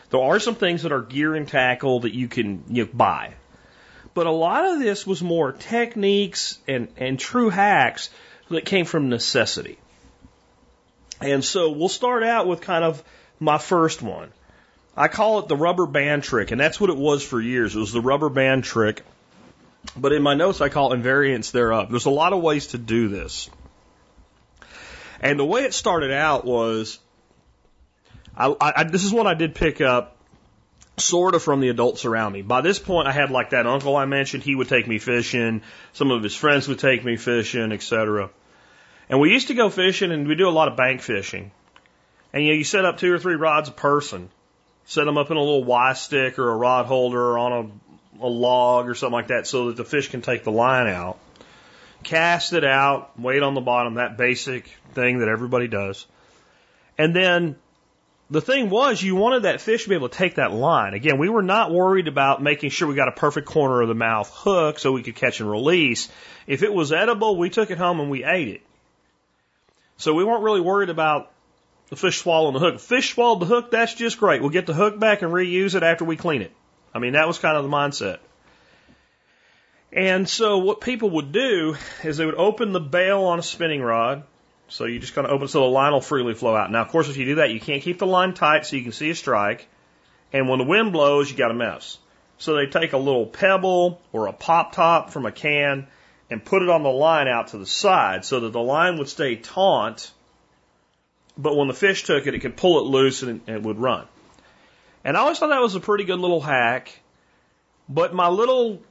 There 0.09 0.21
are 0.21 0.39
some 0.39 0.55
things 0.55 0.83
that 0.83 0.91
are 0.91 1.01
gear 1.01 1.35
and 1.35 1.47
tackle 1.47 2.01
that 2.01 2.13
you 2.13 2.27
can 2.27 2.65
you 2.69 2.83
know, 2.83 2.89
buy. 2.93 3.35
But 4.13 4.27
a 4.27 4.31
lot 4.31 4.65
of 4.65 4.79
this 4.79 5.07
was 5.07 5.21
more 5.21 5.53
techniques 5.53 6.59
and, 6.67 6.89
and 6.97 7.17
true 7.17 7.49
hacks 7.49 8.09
that 8.49 8.65
came 8.65 8.85
from 8.85 9.09
necessity. 9.09 9.77
And 11.21 11.43
so 11.45 11.71
we'll 11.71 11.89
start 11.89 12.23
out 12.23 12.45
with 12.45 12.59
kind 12.59 12.83
of 12.83 13.01
my 13.39 13.57
first 13.57 14.01
one. 14.01 14.31
I 14.97 15.07
call 15.07 15.39
it 15.39 15.47
the 15.47 15.57
rubber 15.57 15.85
band 15.85 16.23
trick, 16.23 16.51
and 16.51 16.59
that's 16.59 16.79
what 16.79 16.89
it 16.89 16.97
was 16.97 17.23
for 17.23 17.39
years. 17.39 17.75
It 17.75 17.79
was 17.79 17.93
the 17.93 18.01
rubber 18.01 18.29
band 18.29 18.63
trick. 18.65 19.01
But 19.95 20.13
in 20.13 20.21
my 20.21 20.33
notes, 20.33 20.61
I 20.61 20.69
call 20.69 20.93
it 20.93 20.97
invariants 21.01 21.51
thereof. 21.51 21.89
There's 21.89 22.05
a 22.05 22.09
lot 22.09 22.33
of 22.33 22.41
ways 22.41 22.67
to 22.67 22.77
do 22.77 23.07
this. 23.07 23.49
And 25.21 25.39
the 25.39 25.45
way 25.45 25.63
it 25.63 25.73
started 25.73 26.11
out 26.11 26.45
was, 26.45 26.99
I, 28.37 28.53
I, 28.59 28.83
this 28.83 29.03
is 29.03 29.13
what 29.13 29.27
I 29.27 29.33
did 29.33 29.55
pick 29.55 29.81
up 29.81 30.17
sort 30.97 31.35
of 31.35 31.43
from 31.43 31.59
the 31.59 31.69
adults 31.69 32.05
around 32.05 32.33
me. 32.33 32.41
By 32.41 32.61
this 32.61 32.79
point, 32.79 33.07
I 33.07 33.11
had 33.11 33.31
like 33.31 33.51
that 33.51 33.65
uncle 33.65 33.95
I 33.95 34.05
mentioned. 34.05 34.43
He 34.43 34.55
would 34.55 34.69
take 34.69 34.87
me 34.87 34.97
fishing. 34.97 35.61
Some 35.93 36.11
of 36.11 36.23
his 36.23 36.35
friends 36.35 36.67
would 36.67 36.79
take 36.79 37.03
me 37.03 37.17
fishing, 37.17 37.71
etc. 37.71 38.29
And 39.09 39.19
we 39.19 39.31
used 39.31 39.47
to 39.47 39.53
go 39.53 39.69
fishing 39.69 40.11
and 40.11 40.27
we 40.27 40.35
do 40.35 40.47
a 40.47 40.51
lot 40.51 40.67
of 40.67 40.77
bank 40.77 41.01
fishing. 41.01 41.51
And 42.33 42.43
you 42.43 42.51
know, 42.51 42.57
you 42.57 42.63
set 42.63 42.85
up 42.85 42.97
two 42.97 43.13
or 43.13 43.19
three 43.19 43.35
rods 43.35 43.69
a 43.69 43.71
person, 43.71 44.29
set 44.85 45.05
them 45.05 45.17
up 45.17 45.31
in 45.31 45.37
a 45.37 45.39
little 45.39 45.63
Y 45.63 45.93
stick 45.93 46.39
or 46.39 46.49
a 46.49 46.55
rod 46.55 46.85
holder 46.85 47.37
on 47.37 47.79
a, 48.21 48.27
log 48.27 48.87
or 48.87 48.95
something 48.95 49.13
like 49.13 49.27
that 49.27 49.47
so 49.47 49.67
that 49.67 49.77
the 49.77 49.85
fish 49.85 50.09
can 50.09 50.21
take 50.21 50.43
the 50.43 50.51
line 50.51 50.87
out. 50.87 51.17
Cast 52.03 52.53
it 52.53 52.63
out, 52.63 53.19
wait 53.19 53.41
on 53.41 53.55
the 53.55 53.61
bottom, 53.61 53.95
that 53.95 54.17
basic 54.17 54.69
thing 54.93 55.19
that 55.19 55.27
everybody 55.27 55.67
does. 55.67 56.05
And 56.97 57.15
then 57.15 57.55
the 58.29 58.41
thing 58.41 58.69
was 58.69 59.01
you 59.01 59.15
wanted 59.15 59.43
that 59.43 59.61
fish 59.61 59.83
to 59.83 59.89
be 59.89 59.95
able 59.95 60.09
to 60.09 60.17
take 60.17 60.35
that 60.35 60.51
line. 60.51 60.93
Again, 60.93 61.17
we 61.17 61.29
were 61.29 61.43
not 61.43 61.71
worried 61.71 62.07
about 62.07 62.41
making 62.41 62.69
sure 62.69 62.87
we 62.87 62.95
got 62.95 63.07
a 63.07 63.13
perfect 63.13 63.47
corner 63.47 63.81
of 63.81 63.87
the 63.87 63.95
mouth 63.95 64.29
hook 64.33 64.79
so 64.79 64.91
we 64.91 65.03
could 65.03 65.15
catch 65.15 65.39
and 65.39 65.49
release. 65.49 66.09
If 66.47 66.63
it 66.63 66.73
was 66.73 66.91
edible, 66.91 67.37
we 67.37 67.49
took 67.49 67.71
it 67.71 67.77
home 67.77 67.99
and 67.99 68.09
we 68.09 68.23
ate 68.23 68.47
it. 68.47 68.61
So 69.97 70.13
we 70.13 70.23
weren't 70.23 70.43
really 70.43 70.61
worried 70.61 70.89
about 70.89 71.31
the 71.89 71.95
fish 71.95 72.17
swallowing 72.17 72.53
the 72.53 72.59
hook. 72.59 72.79
Fish 72.79 73.13
swallowed 73.13 73.41
the 73.41 73.45
hook, 73.45 73.71
that's 73.71 73.93
just 73.93 74.19
great. 74.19 74.41
We'll 74.41 74.49
get 74.49 74.65
the 74.65 74.73
hook 74.73 74.99
back 74.99 75.21
and 75.21 75.31
reuse 75.31 75.75
it 75.75 75.83
after 75.83 76.03
we 76.03 76.17
clean 76.17 76.41
it. 76.41 76.51
I 76.95 76.99
mean, 76.99 77.13
that 77.13 77.27
was 77.27 77.37
kind 77.37 77.57
of 77.57 77.63
the 77.63 77.69
mindset. 77.69 78.19
And 79.91 80.27
so 80.27 80.59
what 80.59 80.79
people 80.79 81.09
would 81.11 81.33
do 81.33 81.75
is 82.03 82.15
they 82.15 82.25
would 82.25 82.35
open 82.35 82.71
the 82.71 82.79
bail 82.79 83.25
on 83.25 83.37
a 83.37 83.43
spinning 83.43 83.81
rod. 83.81 84.23
So 84.69 84.85
you 84.85 84.99
just 84.99 85.13
kind 85.13 85.27
of 85.27 85.33
open 85.33 85.49
so 85.49 85.59
the 85.59 85.65
line 85.65 85.91
will 85.91 85.99
freely 85.99 86.33
flow 86.33 86.55
out. 86.55 86.71
Now, 86.71 86.81
of 86.81 86.87
course, 86.87 87.09
if 87.09 87.17
you 87.17 87.25
do 87.25 87.35
that, 87.35 87.51
you 87.51 87.59
can't 87.59 87.83
keep 87.83 87.99
the 87.99 88.07
line 88.07 88.33
tight 88.33 88.65
so 88.65 88.77
you 88.77 88.83
can 88.83 88.93
see 88.93 89.09
a 89.09 89.15
strike. 89.15 89.67
And 90.31 90.47
when 90.47 90.57
the 90.57 90.65
wind 90.65 90.93
blows, 90.93 91.29
you 91.29 91.37
got 91.37 91.51
a 91.51 91.53
mess. 91.53 91.97
So 92.37 92.55
they 92.55 92.65
take 92.65 92.93
a 92.93 92.97
little 92.97 93.25
pebble 93.25 94.01
or 94.13 94.27
a 94.27 94.33
pop 94.33 94.73
top 94.73 95.11
from 95.11 95.25
a 95.25 95.31
can 95.31 95.87
and 96.29 96.43
put 96.43 96.61
it 96.61 96.69
on 96.69 96.83
the 96.83 96.89
line 96.89 97.27
out 97.27 97.49
to 97.49 97.57
the 97.57 97.65
side 97.65 98.23
so 98.23 98.39
that 98.39 98.53
the 98.53 98.61
line 98.61 98.97
would 98.97 99.09
stay 99.09 99.35
taut. 99.35 100.09
But 101.37 101.57
when 101.57 101.67
the 101.67 101.73
fish 101.73 102.03
took 102.03 102.25
it, 102.25 102.33
it 102.33 102.39
could 102.39 102.55
pull 102.55 102.79
it 102.79 102.89
loose 102.89 103.21
and 103.21 103.41
it 103.47 103.61
would 103.61 103.79
run. 103.79 104.07
And 105.05 105.15
I 105.15 105.21
always 105.21 105.37
thought 105.37 105.49
that 105.49 105.61
was 105.61 105.75
a 105.75 105.79
pretty 105.79 106.03
good 106.03 106.19
little 106.19 106.41
hack. 106.41 106.99
But 107.87 108.15
my 108.15 108.27
little 108.27 108.81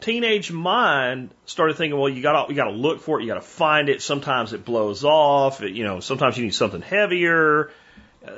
teenage 0.00 0.50
mind 0.50 1.30
started 1.44 1.76
thinking, 1.76 2.00
well, 2.00 2.08
you 2.08 2.22
got 2.22 2.48
you 2.48 2.56
got 2.56 2.64
to 2.64 2.70
look 2.70 3.02
for 3.02 3.20
it, 3.20 3.22
you 3.22 3.28
got 3.28 3.34
to 3.34 3.42
find 3.42 3.90
it. 3.90 4.00
Sometimes 4.00 4.54
it 4.54 4.64
blows 4.64 5.04
off. 5.04 5.62
It, 5.62 5.74
you 5.74 5.84
know, 5.84 6.00
sometimes 6.00 6.38
you 6.38 6.44
need 6.44 6.54
something 6.54 6.80
heavier. 6.80 7.70
Uh, 8.26 8.30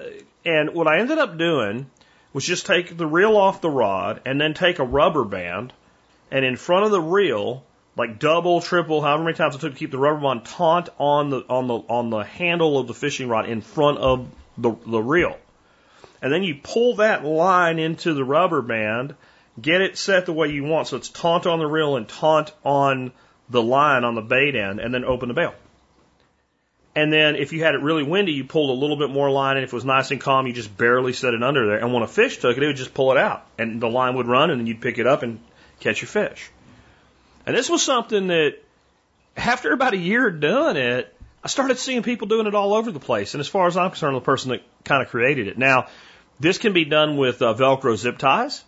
and 0.44 0.74
what 0.74 0.88
I 0.88 0.98
ended 0.98 1.18
up 1.18 1.38
doing 1.38 1.88
was 2.32 2.44
just 2.44 2.66
take 2.66 2.96
the 2.96 3.06
reel 3.06 3.36
off 3.36 3.60
the 3.60 3.70
rod 3.70 4.22
and 4.24 4.40
then 4.40 4.52
take 4.52 4.80
a 4.80 4.84
rubber 4.84 5.24
band 5.24 5.72
and 6.32 6.44
in 6.44 6.56
front 6.56 6.84
of 6.84 6.90
the 6.90 7.00
reel, 7.00 7.64
like 7.96 8.18
double, 8.18 8.60
triple, 8.60 9.02
however 9.02 9.24
many 9.24 9.36
times 9.36 9.54
it 9.54 9.60
took 9.60 9.72
to 9.72 9.78
keep 9.78 9.90
the 9.92 9.98
rubber 9.98 10.20
band 10.20 10.44
taut 10.44 10.88
on 10.98 11.30
the 11.30 11.44
on 11.48 11.68
the 11.68 11.74
on 11.74 12.10
the 12.10 12.24
handle 12.24 12.76
of 12.78 12.88
the 12.88 12.94
fishing 12.94 13.28
rod 13.28 13.48
in 13.48 13.60
front 13.60 13.98
of 13.98 14.28
the 14.58 14.74
the 14.84 15.00
reel. 15.00 15.36
And 16.22 16.32
then 16.32 16.42
you 16.42 16.56
pull 16.62 16.96
that 16.96 17.24
line 17.24 17.78
into 17.78 18.14
the 18.14 18.24
rubber 18.24 18.62
band 18.62 19.14
Get 19.60 19.80
it 19.80 19.98
set 19.98 20.26
the 20.26 20.32
way 20.32 20.48
you 20.48 20.64
want 20.64 20.88
so 20.88 20.96
it's 20.96 21.08
taunt 21.08 21.46
on 21.46 21.58
the 21.58 21.66
reel 21.66 21.96
and 21.96 22.08
taunt 22.08 22.52
on 22.64 23.12
the 23.48 23.62
line 23.62 24.04
on 24.04 24.14
the 24.14 24.22
bait 24.22 24.54
end, 24.54 24.78
and 24.78 24.94
then 24.94 25.04
open 25.04 25.28
the 25.28 25.34
bail. 25.34 25.54
And 26.94 27.12
then 27.12 27.34
if 27.34 27.52
you 27.52 27.62
had 27.62 27.74
it 27.74 27.82
really 27.82 28.04
windy, 28.04 28.32
you 28.32 28.44
pulled 28.44 28.70
a 28.70 28.80
little 28.80 28.96
bit 28.96 29.10
more 29.10 29.30
line, 29.30 29.56
and 29.56 29.64
if 29.64 29.72
it 29.72 29.74
was 29.74 29.84
nice 29.84 30.12
and 30.12 30.20
calm, 30.20 30.46
you 30.46 30.52
just 30.52 30.76
barely 30.76 31.12
set 31.12 31.34
it 31.34 31.42
under 31.42 31.66
there. 31.66 31.78
And 31.78 31.92
when 31.92 32.02
a 32.02 32.08
fish 32.08 32.38
took 32.38 32.56
it, 32.56 32.62
it 32.62 32.66
would 32.66 32.76
just 32.76 32.94
pull 32.94 33.10
it 33.10 33.18
out, 33.18 33.44
and 33.58 33.80
the 33.80 33.88
line 33.88 34.14
would 34.14 34.28
run, 34.28 34.50
and 34.50 34.60
then 34.60 34.66
you'd 34.66 34.80
pick 34.80 34.98
it 34.98 35.06
up 35.06 35.24
and 35.24 35.40
catch 35.80 36.00
your 36.00 36.08
fish. 36.08 36.50
And 37.44 37.56
this 37.56 37.68
was 37.68 37.82
something 37.82 38.28
that, 38.28 38.58
after 39.36 39.72
about 39.72 39.94
a 39.94 39.98
year 39.98 40.28
of 40.28 40.40
doing 40.40 40.76
it, 40.76 41.14
I 41.42 41.48
started 41.48 41.78
seeing 41.78 42.02
people 42.02 42.28
doing 42.28 42.46
it 42.46 42.54
all 42.54 42.74
over 42.74 42.92
the 42.92 43.00
place. 43.00 43.34
And 43.34 43.40
as 43.40 43.48
far 43.48 43.66
as 43.66 43.76
I'm 43.76 43.90
concerned, 43.90 44.14
the 44.14 44.20
person 44.20 44.50
that 44.50 44.62
kind 44.84 45.02
of 45.02 45.08
created 45.08 45.48
it. 45.48 45.58
Now, 45.58 45.88
this 46.40 46.58
can 46.58 46.72
be 46.72 46.84
done 46.84 47.16
with 47.16 47.42
uh, 47.42 47.54
Velcro 47.54 47.96
zip 47.96 48.18
ties 48.18 48.64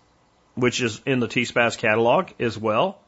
which 0.54 0.82
is 0.82 1.00
in 1.06 1.20
the 1.20 1.28
T-Spaz 1.28 1.78
catalog 1.78 2.30
as 2.38 2.58
well. 2.58 2.98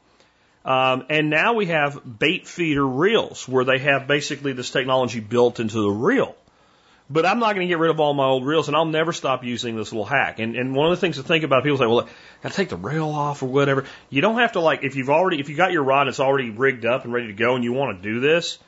Um, 0.65 1.05
and 1.11 1.29
now 1.29 1.55
we 1.55 1.67
have 1.67 2.01
bait 2.19 2.47
feeder 2.47 2.87
reels 2.87 3.47
where 3.47 3.65
they 3.65 3.79
have 3.79 4.07
basically 4.07 4.55
this 4.55 4.71
technology 4.71 5.21
built 5.21 5.61
into 5.61 5.83
the 5.83 5.91
reel. 5.91 6.35
But 7.11 7.27
I'm 7.27 7.39
not 7.39 7.55
going 7.55 7.69
to 7.69 7.71
get 7.71 7.79
rid 7.79 7.91
of 7.91 8.01
all 8.01 8.15
my 8.15 8.25
old 8.25 8.47
reels, 8.47 8.69
and 8.69 8.75
I'll 8.75 8.87
never 8.87 9.13
stop 9.13 9.45
using 9.45 9.77
this 9.77 9.93
little 9.93 10.07
hack. 10.07 10.39
And, 10.39 10.57
and 10.57 10.75
one 10.75 10.91
of 10.91 10.97
the 10.97 11.01
things 11.03 11.17
to 11.17 11.23
think 11.23 11.45
about, 11.45 11.63
people 11.63 11.77
say, 11.77 11.87
well, 11.87 12.01
I 12.01 12.43
got 12.43 12.53
to 12.53 12.57
take 12.57 12.71
the 12.71 12.79
rail 12.79 13.11
off 13.11 13.43
or 13.43 13.47
whatever. 13.47 13.85
You 14.09 14.23
don't 14.23 14.39
have 14.39 14.53
to 14.53 14.61
like 14.61 14.85
if 14.85 14.97
you've 14.97 15.11
already 15.11 15.39
if 15.39 15.51
you 15.51 15.57
got 15.57 15.73
your 15.73 15.83
rod 15.83 16.09
it's 16.09 16.19
already 16.19 16.49
rigged 16.49 16.87
up 16.87 17.05
and 17.05 17.13
ready 17.13 17.27
to 17.27 17.35
go, 17.35 17.57
and 17.57 17.63
you 17.63 17.75
want 17.75 18.03
to 18.03 18.03
do 18.03 18.21
this. 18.21 18.59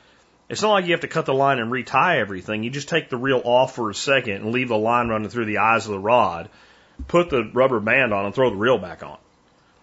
It's 0.49 0.61
not 0.61 0.71
like 0.71 0.85
you 0.85 0.91
have 0.91 1.01
to 1.01 1.07
cut 1.07 1.25
the 1.25 1.33
line 1.33 1.59
and 1.59 1.71
retie 1.71 2.17
everything. 2.17 2.63
You 2.63 2.69
just 2.69 2.89
take 2.89 3.09
the 3.09 3.17
reel 3.17 3.41
off 3.43 3.75
for 3.75 3.89
a 3.89 3.95
second 3.95 4.35
and 4.35 4.51
leave 4.51 4.69
the 4.69 4.77
line 4.77 5.09
running 5.09 5.29
through 5.29 5.45
the 5.45 5.57
eyes 5.57 5.85
of 5.85 5.91
the 5.91 5.99
rod 5.99 6.49
put 7.07 7.29
the 7.29 7.49
rubber 7.53 7.79
band 7.79 8.13
on 8.13 8.25
and 8.25 8.33
throw 8.33 8.49
the 8.49 8.55
reel 8.55 8.77
back 8.77 9.03
on. 9.03 9.17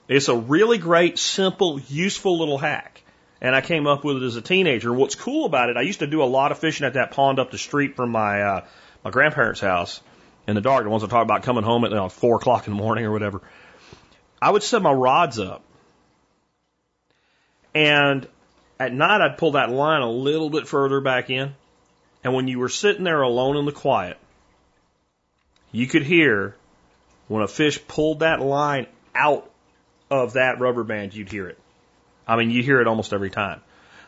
It's 0.09 0.29
a 0.29 0.37
really 0.37 0.79
great, 0.79 1.19
simple, 1.19 1.81
useful 1.81 2.39
little 2.39 2.59
hack. 2.59 3.03
And 3.41 3.55
I 3.55 3.61
came 3.61 3.87
up 3.87 4.05
with 4.05 4.19
it 4.19 4.23
as 4.23 4.37
a 4.37 4.43
teenager. 4.43 4.93
What's 4.93 5.15
cool 5.15 5.45
about 5.45 5.69
it, 5.69 5.77
I 5.77 5.83
used 5.83 6.01
to 6.01 6.07
do 6.07 6.23
a 6.23 6.25
lot 6.25 6.51
of 6.51 6.59
fishing 6.59 6.87
at 6.87 6.95
that 6.95 7.11
pond 7.11 7.39
up 7.39 7.51
the 7.51 7.59
street 7.59 7.97
from 7.97 8.11
my 8.11 8.43
uh, 8.43 8.65
my 9.05 9.11
grandparents' 9.11 9.61
house 9.61 10.01
in 10.47 10.55
the 10.55 10.63
dark. 10.63 10.85
The 10.85 10.91
ones 10.91 11.05
I 11.05 11.09
talk 11.09 11.23
about 11.23 11.43
coming 11.43 11.63
home 11.63 11.85
at 11.85 11.91
you 11.91 11.97
know, 11.97 12.09
four 12.09 12.37
o'clock 12.37 12.67
in 12.67 12.75
the 12.75 12.83
morning 12.83 13.05
or 13.05 13.13
whatever. 13.13 13.43
I 14.41 14.51
would 14.51 14.63
set 14.63 14.81
my 14.81 14.93
rods 14.93 15.39
up, 15.39 15.63
and 17.75 18.27
at 18.79 18.93
night 18.93 19.21
I'd 19.21 19.39
pull 19.39 19.53
that 19.53 19.71
line 19.71 20.03
a 20.03 20.11
little 20.11 20.51
bit 20.51 20.67
further 20.67 21.01
back 21.01 21.31
in. 21.31 21.55
And 22.23 22.35
when 22.35 22.49
you 22.49 22.59
were 22.59 22.69
sitting 22.69 23.05
there 23.05 23.23
alone 23.23 23.57
in 23.57 23.67
the 23.67 23.73
quiet, 23.73 24.17
you 25.73 25.87
could 25.87 26.03
hear 26.03 26.57
when 27.29 27.43
a 27.43 27.49
fish 27.49 27.79
pulled 27.87 28.21
that 28.21 28.41
line 28.41 28.87
out 29.15 29.51
of 30.11 30.35
that 30.35 30.61
rubber 30.61 30.85
band, 30.85 31.15
you'd 31.15 31.31
hear 31.31 31.49
it. 31.49 31.59
I 32.27 32.37
mean, 32.37 32.51
you 32.51 32.63
hear 32.63 32.81
it 32.81 32.87
almost 32.87 33.13
every 33.13 33.31
time. 33.31 33.61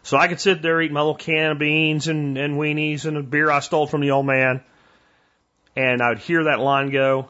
So 0.02 0.16
I 0.16 0.28
could 0.28 0.40
sit 0.40 0.62
there, 0.62 0.80
eat 0.80 0.92
my 0.92 1.00
little 1.00 1.16
can 1.16 1.52
of 1.52 1.58
beans 1.58 2.08
and, 2.08 2.38
and 2.38 2.54
weenies 2.54 3.06
and 3.06 3.16
a 3.16 3.22
beer 3.22 3.50
I 3.50 3.60
stole 3.60 3.86
from 3.86 4.00
the 4.00 4.12
old 4.12 4.24
man, 4.24 4.62
and 5.74 6.00
I 6.00 6.10
would 6.10 6.20
hear 6.20 6.44
that 6.44 6.60
line 6.60 6.90
go, 6.90 7.28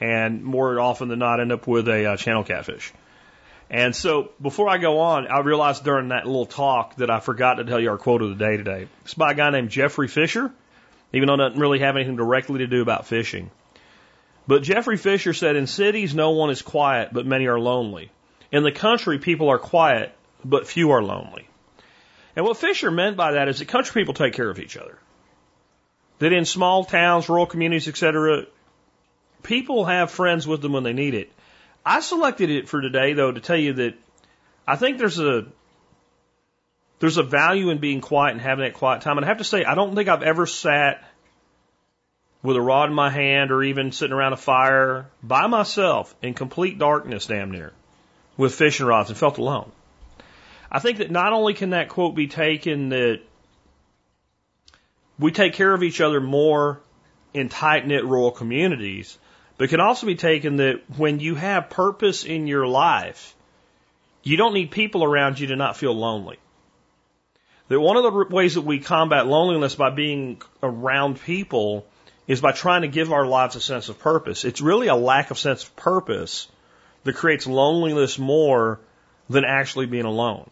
and 0.00 0.44
more 0.44 0.78
often 0.80 1.08
than 1.08 1.18
not, 1.18 1.40
end 1.40 1.52
up 1.52 1.66
with 1.66 1.88
a 1.88 2.12
uh, 2.12 2.16
channel 2.16 2.44
catfish. 2.44 2.92
And 3.70 3.94
so 3.94 4.30
before 4.40 4.68
I 4.68 4.78
go 4.78 5.00
on, 5.00 5.26
I 5.26 5.40
realized 5.40 5.84
during 5.84 6.08
that 6.08 6.26
little 6.26 6.46
talk 6.46 6.96
that 6.96 7.10
I 7.10 7.20
forgot 7.20 7.54
to 7.54 7.64
tell 7.64 7.78
you 7.78 7.90
our 7.90 7.98
quote 7.98 8.22
of 8.22 8.30
the 8.30 8.44
day 8.44 8.56
today. 8.56 8.88
It's 9.04 9.14
by 9.14 9.32
a 9.32 9.34
guy 9.34 9.50
named 9.50 9.70
Geoffrey 9.70 10.08
Fisher, 10.08 10.50
even 11.12 11.26
though 11.26 11.34
it 11.34 11.48
doesn't 11.48 11.60
really 11.60 11.80
have 11.80 11.96
anything 11.96 12.16
directly 12.16 12.58
to 12.58 12.66
do 12.66 12.80
about 12.80 13.06
fishing. 13.06 13.50
But 14.46 14.62
Geoffrey 14.62 14.96
Fisher 14.96 15.34
said, 15.34 15.56
in 15.56 15.66
cities, 15.66 16.14
no 16.14 16.30
one 16.30 16.48
is 16.48 16.62
quiet, 16.62 17.10
but 17.12 17.26
many 17.26 17.46
are 17.46 17.60
lonely. 17.60 18.10
In 18.50 18.62
the 18.62 18.72
country, 18.72 19.18
people 19.18 19.50
are 19.50 19.58
quiet, 19.58 20.16
but 20.42 20.66
few 20.66 20.92
are 20.92 21.02
lonely. 21.02 21.46
And 22.34 22.46
what 22.46 22.56
Fisher 22.56 22.90
meant 22.90 23.18
by 23.18 23.32
that 23.32 23.48
is 23.48 23.58
that 23.58 23.68
country 23.68 24.00
people 24.00 24.14
take 24.14 24.32
care 24.32 24.48
of 24.48 24.58
each 24.58 24.78
other. 24.78 24.98
That 26.20 26.32
in 26.32 26.46
small 26.46 26.84
towns, 26.84 27.28
rural 27.28 27.46
communities, 27.46 27.88
etc., 27.88 28.46
people 29.42 29.84
have 29.84 30.10
friends 30.10 30.46
with 30.46 30.62
them 30.62 30.72
when 30.72 30.84
they 30.84 30.94
need 30.94 31.14
it. 31.14 31.30
I 31.84 32.00
selected 32.00 32.50
it 32.50 32.68
for 32.68 32.80
today, 32.80 33.12
though, 33.12 33.32
to 33.32 33.40
tell 33.40 33.56
you 33.56 33.74
that 33.74 33.94
I 34.66 34.76
think 34.76 34.98
there's 34.98 35.18
a 35.18 35.46
there's 37.00 37.16
a 37.16 37.22
value 37.22 37.70
in 37.70 37.78
being 37.78 38.00
quiet 38.00 38.32
and 38.32 38.40
having 38.40 38.64
that 38.64 38.74
quiet 38.74 39.02
time. 39.02 39.18
And 39.18 39.24
I 39.24 39.28
have 39.28 39.38
to 39.38 39.44
say, 39.44 39.64
I 39.64 39.74
don't 39.74 39.94
think 39.94 40.08
I've 40.08 40.22
ever 40.22 40.46
sat 40.46 41.04
with 42.42 42.56
a 42.56 42.60
rod 42.60 42.88
in 42.88 42.94
my 42.94 43.10
hand 43.10 43.50
or 43.50 43.62
even 43.62 43.92
sitting 43.92 44.12
around 44.12 44.32
a 44.32 44.36
fire 44.36 45.06
by 45.22 45.46
myself 45.46 46.14
in 46.22 46.34
complete 46.34 46.78
darkness, 46.78 47.26
damn 47.26 47.50
near, 47.50 47.72
with 48.36 48.54
fishing 48.54 48.86
rods 48.86 49.10
and 49.10 49.18
felt 49.18 49.38
alone. 49.38 49.70
I 50.70 50.80
think 50.80 50.98
that 50.98 51.10
not 51.10 51.32
only 51.32 51.54
can 51.54 51.70
that 51.70 51.88
quote 51.88 52.14
be 52.14 52.26
taken 52.26 52.90
that 52.90 53.20
we 55.18 55.32
take 55.32 55.54
care 55.54 55.72
of 55.72 55.82
each 55.82 56.00
other 56.00 56.20
more 56.20 56.80
in 57.34 57.48
tight 57.48 57.86
knit 57.86 58.04
rural 58.04 58.30
communities, 58.30 59.18
but 59.58 59.64
it 59.64 59.68
can 59.68 59.80
also 59.80 60.06
be 60.06 60.14
taken 60.14 60.56
that 60.56 60.82
when 60.96 61.18
you 61.18 61.34
have 61.34 61.68
purpose 61.68 62.24
in 62.24 62.46
your 62.46 62.66
life, 62.66 63.34
you 64.22 64.36
don't 64.36 64.54
need 64.54 64.70
people 64.70 65.02
around 65.02 65.40
you 65.40 65.48
to 65.48 65.56
not 65.56 65.76
feel 65.76 65.92
lonely. 65.92 66.38
That 67.66 67.80
one 67.80 67.96
of 67.96 68.04
the 68.04 68.34
ways 68.34 68.54
that 68.54 68.62
we 68.62 68.78
combat 68.78 69.26
loneliness 69.26 69.74
by 69.74 69.90
being 69.90 70.40
around 70.62 71.20
people 71.20 71.84
is 72.28 72.40
by 72.40 72.52
trying 72.52 72.82
to 72.82 72.88
give 72.88 73.12
our 73.12 73.26
lives 73.26 73.56
a 73.56 73.60
sense 73.60 73.88
of 73.88 73.98
purpose. 73.98 74.44
It's 74.44 74.60
really 74.60 74.86
a 74.86 74.94
lack 74.94 75.32
of 75.32 75.38
sense 75.38 75.64
of 75.64 75.74
purpose 75.74 76.46
that 77.02 77.16
creates 77.16 77.46
loneliness 77.46 78.18
more 78.18 78.78
than 79.28 79.44
actually 79.44 79.86
being 79.86 80.04
alone. 80.04 80.48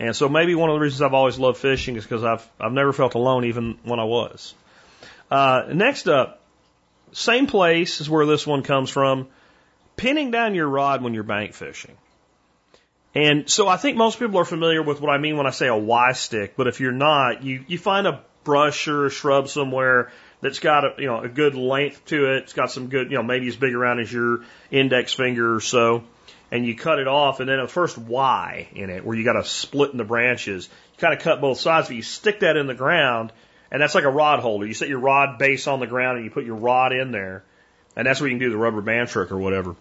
And 0.00 0.16
so 0.16 0.28
maybe 0.28 0.54
one 0.54 0.70
of 0.70 0.74
the 0.74 0.80
reasons 0.80 1.02
I've 1.02 1.14
always 1.14 1.38
loved 1.38 1.58
fishing 1.58 1.96
is 1.96 2.04
because 2.04 2.24
I've 2.24 2.48
I've 2.58 2.72
never 2.72 2.92
felt 2.92 3.14
alone 3.14 3.44
even 3.44 3.78
when 3.84 4.00
I 4.00 4.04
was. 4.04 4.54
Uh, 5.30 5.64
next 5.72 6.08
up, 6.08 6.40
same 7.14 7.46
place 7.46 8.00
is 8.00 8.10
where 8.10 8.26
this 8.26 8.46
one 8.46 8.62
comes 8.62 8.90
from. 8.90 9.28
Pinning 9.96 10.30
down 10.32 10.54
your 10.54 10.68
rod 10.68 11.02
when 11.02 11.14
you're 11.14 11.22
bank 11.22 11.54
fishing. 11.54 11.96
And 13.14 13.48
so 13.48 13.68
I 13.68 13.76
think 13.76 13.96
most 13.96 14.18
people 14.18 14.40
are 14.40 14.44
familiar 14.44 14.82
with 14.82 15.00
what 15.00 15.10
I 15.10 15.18
mean 15.18 15.36
when 15.36 15.46
I 15.46 15.50
say 15.50 15.68
a 15.68 15.76
Y 15.76 16.12
stick, 16.12 16.54
but 16.56 16.66
if 16.66 16.80
you're 16.80 16.90
not, 16.90 17.44
you, 17.44 17.64
you 17.68 17.78
find 17.78 18.08
a 18.08 18.22
brush 18.42 18.88
or 18.88 19.06
a 19.06 19.10
shrub 19.10 19.48
somewhere 19.48 20.10
that's 20.40 20.58
got 20.58 20.84
a 20.84 20.94
you 20.98 21.06
know 21.06 21.20
a 21.20 21.28
good 21.28 21.54
length 21.54 22.04
to 22.06 22.32
it. 22.32 22.42
It's 22.42 22.52
got 22.52 22.72
some 22.72 22.88
good 22.88 23.10
you 23.10 23.16
know 23.16 23.22
maybe 23.22 23.46
as 23.46 23.56
big 23.56 23.74
around 23.74 24.00
as 24.00 24.12
your 24.12 24.40
index 24.70 25.14
finger 25.14 25.54
or 25.54 25.60
so, 25.60 26.02
and 26.50 26.66
you 26.66 26.74
cut 26.76 26.98
it 26.98 27.06
off, 27.06 27.38
and 27.38 27.48
then 27.48 27.60
a 27.60 27.68
first 27.68 27.96
Y 27.96 28.68
in 28.74 28.90
it 28.90 29.04
where 29.04 29.16
you 29.16 29.24
got 29.24 29.34
to 29.34 29.44
split 29.44 29.92
in 29.92 29.96
the 29.96 30.04
branches. 30.04 30.68
You 30.92 30.98
kind 30.98 31.14
of 31.14 31.20
cut 31.20 31.40
both 31.40 31.58
sides, 31.60 31.86
but 31.86 31.96
you 31.96 32.02
stick 32.02 32.40
that 32.40 32.56
in 32.56 32.66
the 32.66 32.74
ground, 32.74 33.32
and 33.70 33.80
that's 33.80 33.94
like 33.94 34.04
a 34.04 34.10
rod 34.10 34.40
holder. 34.40 34.66
You 34.66 34.74
set 34.74 34.88
your 34.88 35.00
rod 35.00 35.38
base 35.38 35.66
on 35.66 35.80
the 35.80 35.86
ground, 35.86 36.16
and 36.16 36.24
you 36.24 36.30
put 36.30 36.44
your 36.44 36.56
rod 36.56 36.92
in 36.92 37.10
there, 37.10 37.44
and 37.96 38.06
that's 38.06 38.20
where 38.20 38.28
you 38.28 38.34
can 38.34 38.46
do 38.46 38.50
the 38.50 38.56
rubber 38.56 38.80
band 38.80 39.08
trick 39.08 39.32
or 39.32 39.38
whatever. 39.38 39.76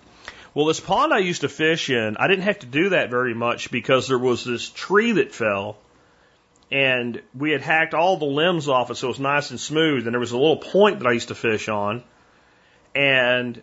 Well, 0.53 0.65
this 0.65 0.79
pond 0.79 1.13
I 1.13 1.19
used 1.19 1.41
to 1.41 1.49
fish 1.49 1.89
in, 1.89 2.15
I 2.17 2.27
didn't 2.27 2.43
have 2.43 2.59
to 2.59 2.67
do 2.67 2.89
that 2.89 3.09
very 3.09 3.33
much 3.33 3.71
because 3.71 4.07
there 4.07 4.19
was 4.19 4.43
this 4.43 4.69
tree 4.69 5.13
that 5.13 5.33
fell 5.33 5.77
and 6.73 7.21
we 7.37 7.51
had 7.51 7.61
hacked 7.61 7.93
all 7.93 8.17
the 8.17 8.25
limbs 8.25 8.67
off 8.67 8.89
it 8.89 8.95
so 8.95 9.07
it 9.07 9.09
was 9.09 9.19
nice 9.19 9.51
and 9.51 9.59
smooth. 9.59 10.07
And 10.07 10.13
there 10.13 10.19
was 10.19 10.31
a 10.31 10.37
little 10.37 10.57
point 10.57 10.99
that 10.99 11.07
I 11.07 11.11
used 11.11 11.27
to 11.27 11.35
fish 11.35 11.69
on, 11.69 12.03
and 12.95 13.61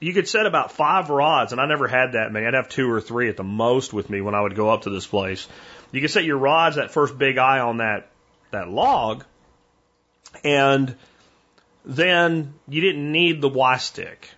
you 0.00 0.12
could 0.12 0.28
set 0.28 0.46
about 0.46 0.72
five 0.72 1.10
rods, 1.10 1.52
and 1.52 1.60
I 1.60 1.66
never 1.66 1.86
had 1.86 2.12
that 2.12 2.32
many. 2.32 2.46
I'd 2.46 2.54
have 2.54 2.68
two 2.68 2.90
or 2.90 3.00
three 3.00 3.28
at 3.28 3.36
the 3.36 3.44
most 3.44 3.92
with 3.92 4.10
me 4.10 4.20
when 4.20 4.34
I 4.34 4.40
would 4.40 4.56
go 4.56 4.68
up 4.68 4.82
to 4.82 4.90
this 4.90 5.06
place. 5.06 5.46
You 5.92 6.00
could 6.00 6.10
set 6.10 6.24
your 6.24 6.38
rods 6.38 6.74
that 6.74 6.90
first 6.90 7.16
big 7.16 7.38
eye 7.38 7.60
on 7.60 7.76
that 7.76 8.10
that 8.50 8.68
log, 8.68 9.24
and 10.44 10.94
then 11.84 12.54
you 12.68 12.80
didn't 12.80 13.10
need 13.10 13.40
the 13.40 13.48
Y 13.48 13.76
stick. 13.78 14.28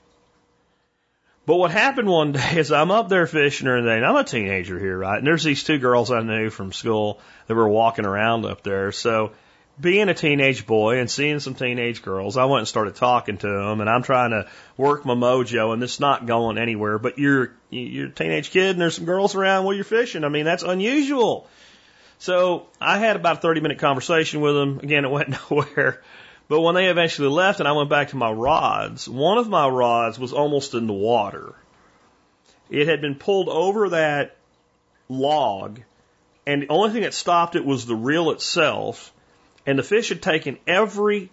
But 1.45 1.57
what 1.57 1.71
happened 1.71 2.09
one 2.09 2.33
day 2.33 2.57
is 2.57 2.73
I'm 2.73 2.91
up 2.91 3.09
there 3.09 3.27
fishing 3.27 3.67
during 3.67 3.87
and 3.87 4.07
I'm 4.07 4.17
a 4.17 4.25
teenager 4.25 4.79
here, 4.79 4.99
right? 4.99 5.19
And 5.19 5.27
there's 5.27 5.45
these 5.45 5.65
two 5.65 5.79
girls 5.79 6.11
I 6.11 6.21
knew 6.21 6.51
from 6.51 6.73
school 6.73 7.21
that 7.47 7.55
were 7.55 7.69
walking 7.69 8.07
around 8.07 8.47
up 8.47 8.63
there. 8.63 8.93
So 8.93 9.33
being 9.81 10.09
a 10.09 10.15
teenage 10.15 10.67
boy 10.67 10.99
and 10.99 11.11
seeing 11.11 11.41
some 11.41 11.55
teenage 11.55 12.03
girls, 12.03 12.37
I 12.37 12.45
went 12.45 12.61
and 12.61 12.69
started 12.69 12.95
talking 12.95 13.39
to 13.39 13.47
them, 13.47 13.81
and 13.81 13.89
I'm 13.89 14.03
trying 14.03 14.31
to 14.31 14.49
work 14.77 15.05
my 15.05 15.15
mojo, 15.15 15.73
and 15.73 15.83
it's 15.83 15.99
not 15.99 16.27
going 16.27 16.59
anywhere. 16.59 16.99
But 16.99 17.19
you're 17.19 17.53
you're 17.71 18.09
a 18.09 18.11
teenage 18.11 18.51
kid, 18.51 18.71
and 18.71 18.81
there's 18.81 18.97
some 18.97 19.07
girls 19.07 19.35
around 19.35 19.65
while 19.65 19.75
you're 19.75 19.85
fishing. 19.85 20.25
I 20.25 20.29
mean, 20.29 20.45
that's 20.45 20.63
unusual. 20.63 21.49
So 22.23 22.69
I 22.81 22.99
had 22.99 23.17
about 23.17 23.39
a 23.39 23.41
30 23.41 23.63
minute 23.63 23.79
conversation 23.81 24.41
with 24.41 24.55
them. 24.55 24.79
Again, 24.79 25.05
it 25.05 25.11
went 25.11 25.37
nowhere. 25.51 26.03
But 26.47 26.61
when 26.61 26.77
they 26.77 26.87
eventually 26.87 27.27
left 27.27 27.59
and 27.59 27.69
I 27.69 27.73
went 27.73 27.91
back 27.91 28.11
to 28.11 28.17
my 28.17 28.31
rods, 28.31 29.09
one 29.09 29.39
of 29.39 29.49
my 29.49 29.67
rods 29.67 30.21
was 30.21 30.33
almost 30.33 30.75
in 30.75 30.87
the 30.87 30.93
water. 30.93 31.57
It 32.71 32.87
had 32.87 33.01
been 33.01 33.17
pulled 33.17 33.49
over 33.49 33.89
that 33.89 34.37
log, 35.09 35.81
and 36.47 36.63
the 36.63 36.69
only 36.69 36.91
thing 36.91 37.03
that 37.03 37.13
stopped 37.13 37.57
it 37.57 37.65
was 37.65 37.87
the 37.87 37.97
reel 37.97 38.31
itself, 38.31 39.13
and 39.67 39.77
the 39.77 39.83
fish 39.83 40.11
had 40.11 40.23
taken 40.23 40.59
every 40.65 41.29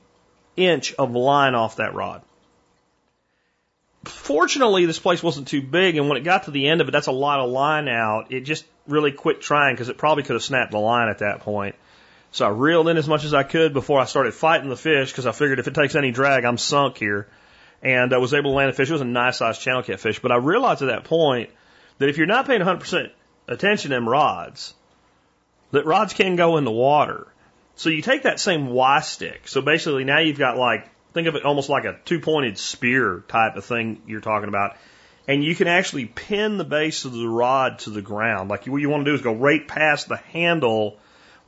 inch 0.55 0.95
of 0.95 1.11
line 1.11 1.53
off 1.53 1.75
that 1.75 1.93
rod. 1.93 2.23
Fortunately, 4.05 4.85
this 4.85 4.99
place 4.99 5.21
wasn't 5.21 5.47
too 5.47 5.61
big, 5.61 5.97
and 5.97 6.07
when 6.07 6.17
it 6.17 6.23
got 6.23 6.43
to 6.45 6.51
the 6.51 6.69
end 6.69 6.81
of 6.81 6.87
it, 6.87 6.91
that's 6.91 7.07
a 7.07 7.11
lot 7.11 7.39
of 7.39 7.49
line 7.49 7.87
out. 7.87 8.31
It 8.31 8.41
just 8.41 8.65
really 8.87 9.11
quit 9.11 9.41
trying 9.41 9.75
because 9.75 9.89
it 9.89 9.97
probably 9.97 10.23
could 10.23 10.33
have 10.33 10.43
snapped 10.43 10.71
the 10.71 10.79
line 10.79 11.09
at 11.09 11.19
that 11.19 11.41
point. 11.41 11.75
So 12.31 12.45
I 12.45 12.49
reeled 12.49 12.87
in 12.87 12.97
as 12.97 13.07
much 13.07 13.23
as 13.23 13.33
I 13.33 13.43
could 13.43 13.73
before 13.73 13.99
I 13.99 14.05
started 14.05 14.33
fighting 14.33 14.69
the 14.69 14.77
fish 14.77 15.11
because 15.11 15.25
I 15.25 15.31
figured 15.31 15.59
if 15.59 15.67
it 15.67 15.73
takes 15.73 15.95
any 15.95 16.11
drag, 16.11 16.45
I'm 16.45 16.57
sunk 16.57 16.97
here. 16.97 17.27
And 17.81 18.13
I 18.13 18.17
was 18.17 18.33
able 18.33 18.51
to 18.51 18.55
land 18.55 18.69
a 18.69 18.73
fish. 18.73 18.89
It 18.89 18.93
was 18.93 19.01
a 19.01 19.05
nice 19.05 19.37
sized 19.37 19.61
channel 19.61 19.83
catfish. 19.83 20.19
But 20.19 20.31
I 20.31 20.35
realized 20.35 20.81
at 20.81 20.89
that 20.89 21.05
point 21.05 21.49
that 21.97 22.09
if 22.09 22.17
you're 22.17 22.27
not 22.27 22.45
paying 22.45 22.61
100% 22.61 23.09
attention 23.47 23.89
to 23.89 23.95
them 23.95 24.07
rods, 24.07 24.73
that 25.71 25.85
rods 25.85 26.13
can 26.13 26.35
go 26.35 26.57
in 26.57 26.65
the 26.65 26.71
water. 26.71 27.27
So 27.75 27.89
you 27.89 28.01
take 28.01 28.23
that 28.23 28.39
same 28.39 28.67
Y 28.67 28.99
stick. 28.99 29.47
So 29.47 29.61
basically 29.61 30.03
now 30.03 30.19
you've 30.19 30.37
got 30.37 30.57
like, 30.57 30.89
think 31.19 31.27
of 31.27 31.35
it 31.35 31.45
almost 31.45 31.69
like 31.69 31.85
a 31.85 31.99
two 32.05 32.19
pointed 32.19 32.57
spear 32.57 33.23
type 33.27 33.55
of 33.55 33.65
thing 33.65 34.01
you're 34.07 34.21
talking 34.21 34.49
about. 34.49 34.77
And 35.27 35.43
you 35.43 35.53
can 35.53 35.67
actually 35.67 36.05
pin 36.05 36.57
the 36.57 36.63
base 36.63 37.05
of 37.05 37.11
the 37.11 37.27
rod 37.27 37.79
to 37.79 37.91
the 37.91 38.01
ground. 38.01 38.49
Like 38.49 38.65
what 38.65 38.81
you 38.81 38.89
want 38.89 39.05
to 39.05 39.11
do 39.11 39.15
is 39.15 39.21
go 39.21 39.33
right 39.33 39.67
past 39.67 40.07
the 40.07 40.17
handle 40.17 40.97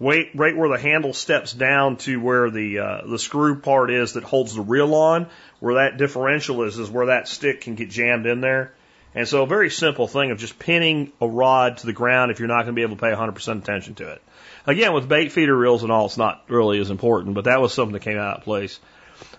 Wait, 0.01 0.31
right 0.33 0.57
where 0.57 0.67
the 0.67 0.79
handle 0.79 1.13
steps 1.13 1.53
down 1.53 1.95
to 1.95 2.19
where 2.19 2.49
the 2.49 2.79
uh, 2.79 3.01
the 3.07 3.19
screw 3.19 3.59
part 3.59 3.91
is 3.91 4.13
that 4.13 4.23
holds 4.23 4.55
the 4.55 4.61
reel 4.61 4.95
on, 4.95 5.27
where 5.59 5.75
that 5.75 5.97
differential 5.97 6.63
is, 6.63 6.79
is 6.79 6.89
where 6.89 7.05
that 7.05 7.27
stick 7.27 7.61
can 7.61 7.75
get 7.75 7.91
jammed 7.91 8.25
in 8.25 8.41
there. 8.41 8.73
And 9.13 9.27
so 9.27 9.43
a 9.43 9.45
very 9.45 9.69
simple 9.69 10.07
thing 10.07 10.31
of 10.31 10.39
just 10.39 10.57
pinning 10.57 11.11
a 11.21 11.27
rod 11.27 11.77
to 11.77 11.85
the 11.85 11.93
ground 11.93 12.31
if 12.31 12.39
you're 12.39 12.47
not 12.47 12.63
going 12.63 12.73
to 12.73 12.73
be 12.73 12.81
able 12.81 12.95
to 12.95 12.99
pay 12.99 13.11
100% 13.11 13.61
attention 13.61 13.93
to 13.95 14.13
it. 14.13 14.23
Again, 14.65 14.93
with 14.93 15.07
bait 15.07 15.31
feeder 15.31 15.55
reels 15.55 15.83
and 15.83 15.91
all, 15.91 16.07
it's 16.07 16.17
not 16.17 16.45
really 16.47 16.79
as 16.79 16.89
important, 16.89 17.35
but 17.35 17.43
that 17.43 17.61
was 17.61 17.71
something 17.71 17.93
that 17.93 18.01
came 18.01 18.17
out 18.17 18.39
of 18.39 18.43
place. 18.43 18.79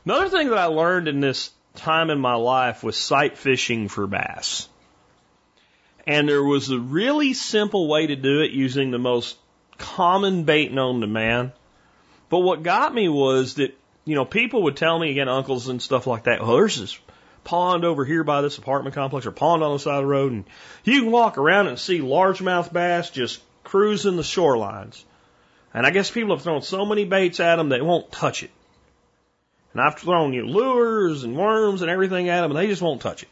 Another 0.05 0.29
thing 0.29 0.49
that 0.49 0.59
I 0.59 0.67
learned 0.67 1.07
in 1.07 1.21
this 1.21 1.51
time 1.75 2.11
in 2.11 2.19
my 2.19 2.35
life 2.35 2.83
was 2.83 2.97
sight 2.97 3.39
fishing 3.39 3.89
for 3.89 4.07
bass. 4.07 4.69
And 6.07 6.29
there 6.29 6.43
was 6.43 6.71
a 6.71 6.79
really 6.79 7.35
simple 7.35 7.87
way 7.87 8.09
to 8.09 8.17
do 8.17 8.41
it 8.41 8.51
using 8.51 8.91
the 8.91 8.99
most 8.99 9.37
common 9.79 10.43
bait 10.43 10.73
known 10.73 11.01
to 11.01 11.07
man. 11.07 11.53
But 12.29 12.41
what 12.41 12.65
got 12.65 12.93
me 12.93 13.09
was 13.09 13.55
that, 13.55 13.79
you 14.05 14.17
know, 14.17 14.25
people 14.25 14.65
would 14.65 14.77
tell 14.77 14.99
me, 14.99 15.11
again, 15.11 15.29
uncles 15.29 15.69
and 15.69 15.81
stuff 15.81 16.07
like 16.07 16.25
that, 16.25 16.41
well, 16.41 16.57
there's 16.57 16.81
this 16.81 16.99
pond 17.45 17.85
over 17.85 18.05
here 18.05 18.25
by 18.25 18.43
this 18.43 18.59
apartment 18.59 18.95
complex 18.95 19.27
or 19.27 19.33
pond 19.33 19.63
on 19.63 19.73
the 19.73 19.79
side 19.79 19.97
of 19.97 20.03
the 20.03 20.07
road, 20.07 20.33
and 20.33 20.45
you 20.85 21.03
can 21.03 21.11
walk 21.13 21.39
around 21.39 21.69
and 21.69 21.79
see 21.79 22.01
largemouth 22.01 22.73
bass 22.73 23.11
just 23.11 23.41
cruising 23.63 24.17
the 24.17 24.23
shorelines. 24.23 25.05
And 25.75 25.87
I 25.87 25.91
guess 25.91 26.11
people 26.11 26.35
have 26.35 26.43
thrown 26.43 26.63
so 26.63 26.85
many 26.85 27.05
baits 27.05 27.39
at 27.41 27.57
them 27.57 27.69
they 27.69 27.81
won't 27.81 28.11
touch 28.11 28.43
it. 28.43 28.51
And 29.73 29.81
I've 29.81 29.99
thrown 29.99 30.33
you 30.33 30.47
lures 30.47 31.25
and 31.25 31.37
worms 31.37 31.83
and 31.83 31.91
everything 31.91 32.29
at 32.29 32.43
them, 32.43 32.51
and 32.51 32.59
they 32.59 32.67
just 32.67 32.83
won't 32.83 33.01
touch 33.01 33.23
it. 33.23 33.29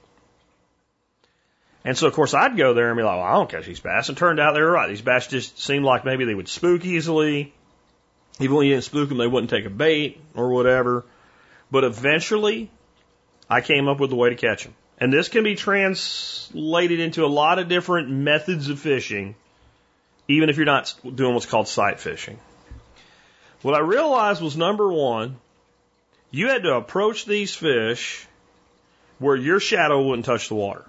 And 1.85 1.97
so, 1.97 2.07
of 2.07 2.13
course, 2.13 2.35
I'd 2.35 2.57
go 2.57 2.75
there 2.75 2.89
and 2.89 2.97
be 2.97 3.03
like, 3.03 3.17
well, 3.17 3.25
I 3.25 3.33
don't 3.33 3.51
catch 3.51 3.67
these 3.67 3.81
bass. 3.81 4.09
And 4.09 4.19
turned 4.19 4.39
out 4.39 4.53
they 4.53 4.61
were 4.61 4.71
right. 4.71 4.89
These 4.89 5.01
bass 5.01 5.27
just 5.27 5.59
seemed 5.59 5.85
like 5.85 6.05
maybe 6.05 6.25
they 6.25 6.35
would 6.35 6.49
spook 6.49 6.85
easily. 6.85 7.55
Even 8.39 8.57
when 8.57 8.67
you 8.67 8.75
didn't 8.75 8.85
spook 8.85 9.09
them, 9.09 9.19
they 9.19 9.27
wouldn't 9.27 9.51
take 9.51 9.65
a 9.65 9.71
bait 9.71 10.21
or 10.35 10.51
whatever. 10.51 11.05
But 11.71 11.85
eventually, 11.85 12.71
I 13.49 13.61
came 13.61 13.89
up 13.89 13.99
with 13.99 14.13
a 14.13 14.17
way 14.17 14.31
to 14.31 14.37
catch 14.37 14.65
them. 14.65 14.75
And 14.99 15.11
this 15.11 15.29
can 15.29 15.45
be 15.45 15.55
translated 15.55 17.01
into 17.01 17.25
a 17.25 17.29
lot 17.29 17.59
of 17.59 17.69
different 17.69 18.11
methods 18.11 18.69
of 18.69 18.79
fishing, 18.79 19.35
even 20.29 20.51
if 20.51 20.57
you're 20.57 20.67
not 20.67 20.95
doing 21.15 21.33
what's 21.33 21.47
called 21.47 21.69
sight 21.69 22.01
fishing. 22.01 22.39
What 23.63 23.75
I 23.75 23.81
realized 23.81 24.43
was 24.43 24.57
number 24.57 24.93
one, 24.93 25.39
you 26.31 26.49
had 26.49 26.63
to 26.63 26.75
approach 26.75 27.25
these 27.25 27.55
fish 27.55 28.27
where 29.19 29.37
your 29.37 29.61
shadow 29.61 30.03
wouldn't 30.03 30.27
touch 30.27 30.49
the 30.49 30.55
water. 30.55 30.87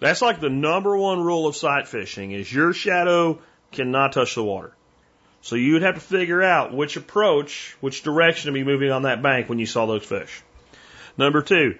That's 0.00 0.22
like 0.22 0.40
the 0.40 0.50
number 0.50 0.96
one 0.96 1.22
rule 1.22 1.46
of 1.46 1.56
sight 1.56 1.88
fishing 1.88 2.32
is 2.32 2.52
your 2.52 2.72
shadow 2.72 3.38
cannot 3.72 4.12
touch 4.12 4.34
the 4.34 4.44
water. 4.44 4.72
So 5.42 5.56
you'd 5.56 5.82
have 5.82 5.94
to 5.94 6.00
figure 6.00 6.42
out 6.42 6.72
which 6.72 6.96
approach, 6.96 7.76
which 7.80 8.02
direction 8.02 8.48
to 8.48 8.52
be 8.52 8.64
moving 8.64 8.90
on 8.90 9.02
that 9.02 9.22
bank 9.22 9.48
when 9.48 9.58
you 9.58 9.66
saw 9.66 9.86
those 9.86 10.04
fish. 10.04 10.42
Number 11.18 11.42
two, 11.42 11.78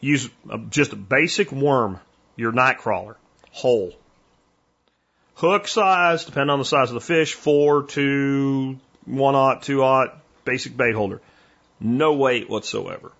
use 0.00 0.28
just 0.70 0.92
a 0.92 0.96
basic 0.96 1.50
worm, 1.50 1.98
your 2.36 2.52
night 2.52 2.78
crawler, 2.78 3.16
whole. 3.50 3.92
Hook 5.34 5.68
size, 5.68 6.24
depending 6.24 6.50
on 6.50 6.58
the 6.58 6.64
size 6.64 6.88
of 6.88 6.94
the 6.94 7.00
fish, 7.00 7.34
four, 7.34 7.82
two, 7.82 8.78
one 9.04 9.34
aught, 9.34 9.62
two 9.62 9.82
aught, 9.82 10.16
basic 10.44 10.76
bait 10.76 10.94
holder. 10.94 11.20
No 11.80 12.14
weight 12.14 12.48
whatsoever. 12.48 13.12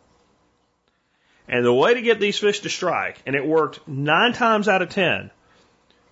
And 1.49 1.65
the 1.65 1.73
way 1.73 1.95
to 1.95 2.03
get 2.03 2.19
these 2.19 2.39
fish 2.39 2.61
to 2.61 2.69
strike, 2.69 3.23
and 3.27 3.37
it 3.37 3.47
worked 3.47 3.87
nine 3.87 4.33
times 4.33 4.69
out 4.69 4.83
of 4.83 4.89
ten, 4.89 5.31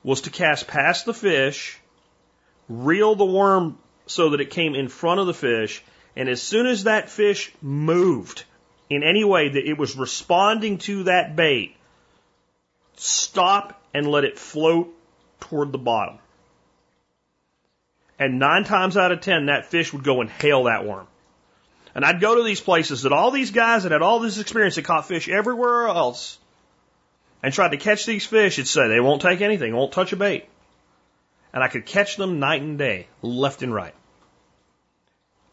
was 0.02 0.22
to 0.22 0.30
cast 0.30 0.68
past 0.68 1.06
the 1.06 1.14
fish, 1.14 1.78
reel 2.68 3.14
the 3.14 3.24
worm 3.24 3.78
so 4.06 4.30
that 4.30 4.40
it 4.40 4.50
came 4.50 4.74
in 4.74 4.88
front 4.88 5.20
of 5.20 5.26
the 5.26 5.34
fish, 5.34 5.82
and 6.14 6.28
as 6.28 6.42
soon 6.42 6.66
as 6.66 6.84
that 6.84 7.10
fish 7.10 7.52
moved 7.60 8.44
in 8.90 9.02
any 9.02 9.24
way 9.24 9.48
that 9.48 9.68
it 9.68 9.78
was 9.78 9.96
responding 9.96 10.78
to 10.78 11.04
that 11.04 11.34
bait, 11.34 11.74
stop 12.96 13.82
and 13.92 14.06
let 14.06 14.24
it 14.24 14.38
float 14.38 14.94
toward 15.40 15.72
the 15.72 15.78
bottom. 15.78 16.18
And 18.18 18.38
nine 18.38 18.64
times 18.64 18.96
out 18.96 19.10
of 19.10 19.20
ten, 19.20 19.46
that 19.46 19.66
fish 19.66 19.92
would 19.92 20.04
go 20.04 20.20
and 20.20 20.30
hail 20.30 20.64
that 20.64 20.84
worm. 20.84 21.08
And 21.94 22.04
I'd 22.04 22.20
go 22.20 22.36
to 22.36 22.42
these 22.42 22.60
places 22.60 23.02
that 23.02 23.12
all 23.12 23.30
these 23.30 23.52
guys 23.52 23.84
that 23.84 23.92
had 23.92 24.02
all 24.02 24.18
this 24.18 24.38
experience 24.38 24.74
that 24.74 24.84
caught 24.84 25.06
fish 25.06 25.28
everywhere 25.28 25.86
else 25.86 26.38
and 27.42 27.52
tried 27.52 27.70
to 27.70 27.76
catch 27.76 28.06
these 28.06 28.26
fish, 28.26 28.56
would 28.56 28.66
say 28.66 28.88
they 28.88 29.00
won't 29.00 29.22
take 29.22 29.40
anything, 29.40 29.76
won't 29.76 29.92
touch 29.92 30.12
a 30.12 30.16
bait. 30.16 30.48
And 31.52 31.62
I 31.62 31.68
could 31.68 31.86
catch 31.86 32.16
them 32.16 32.40
night 32.40 32.62
and 32.62 32.78
day, 32.78 33.06
left 33.22 33.62
and 33.62 33.72
right. 33.72 33.94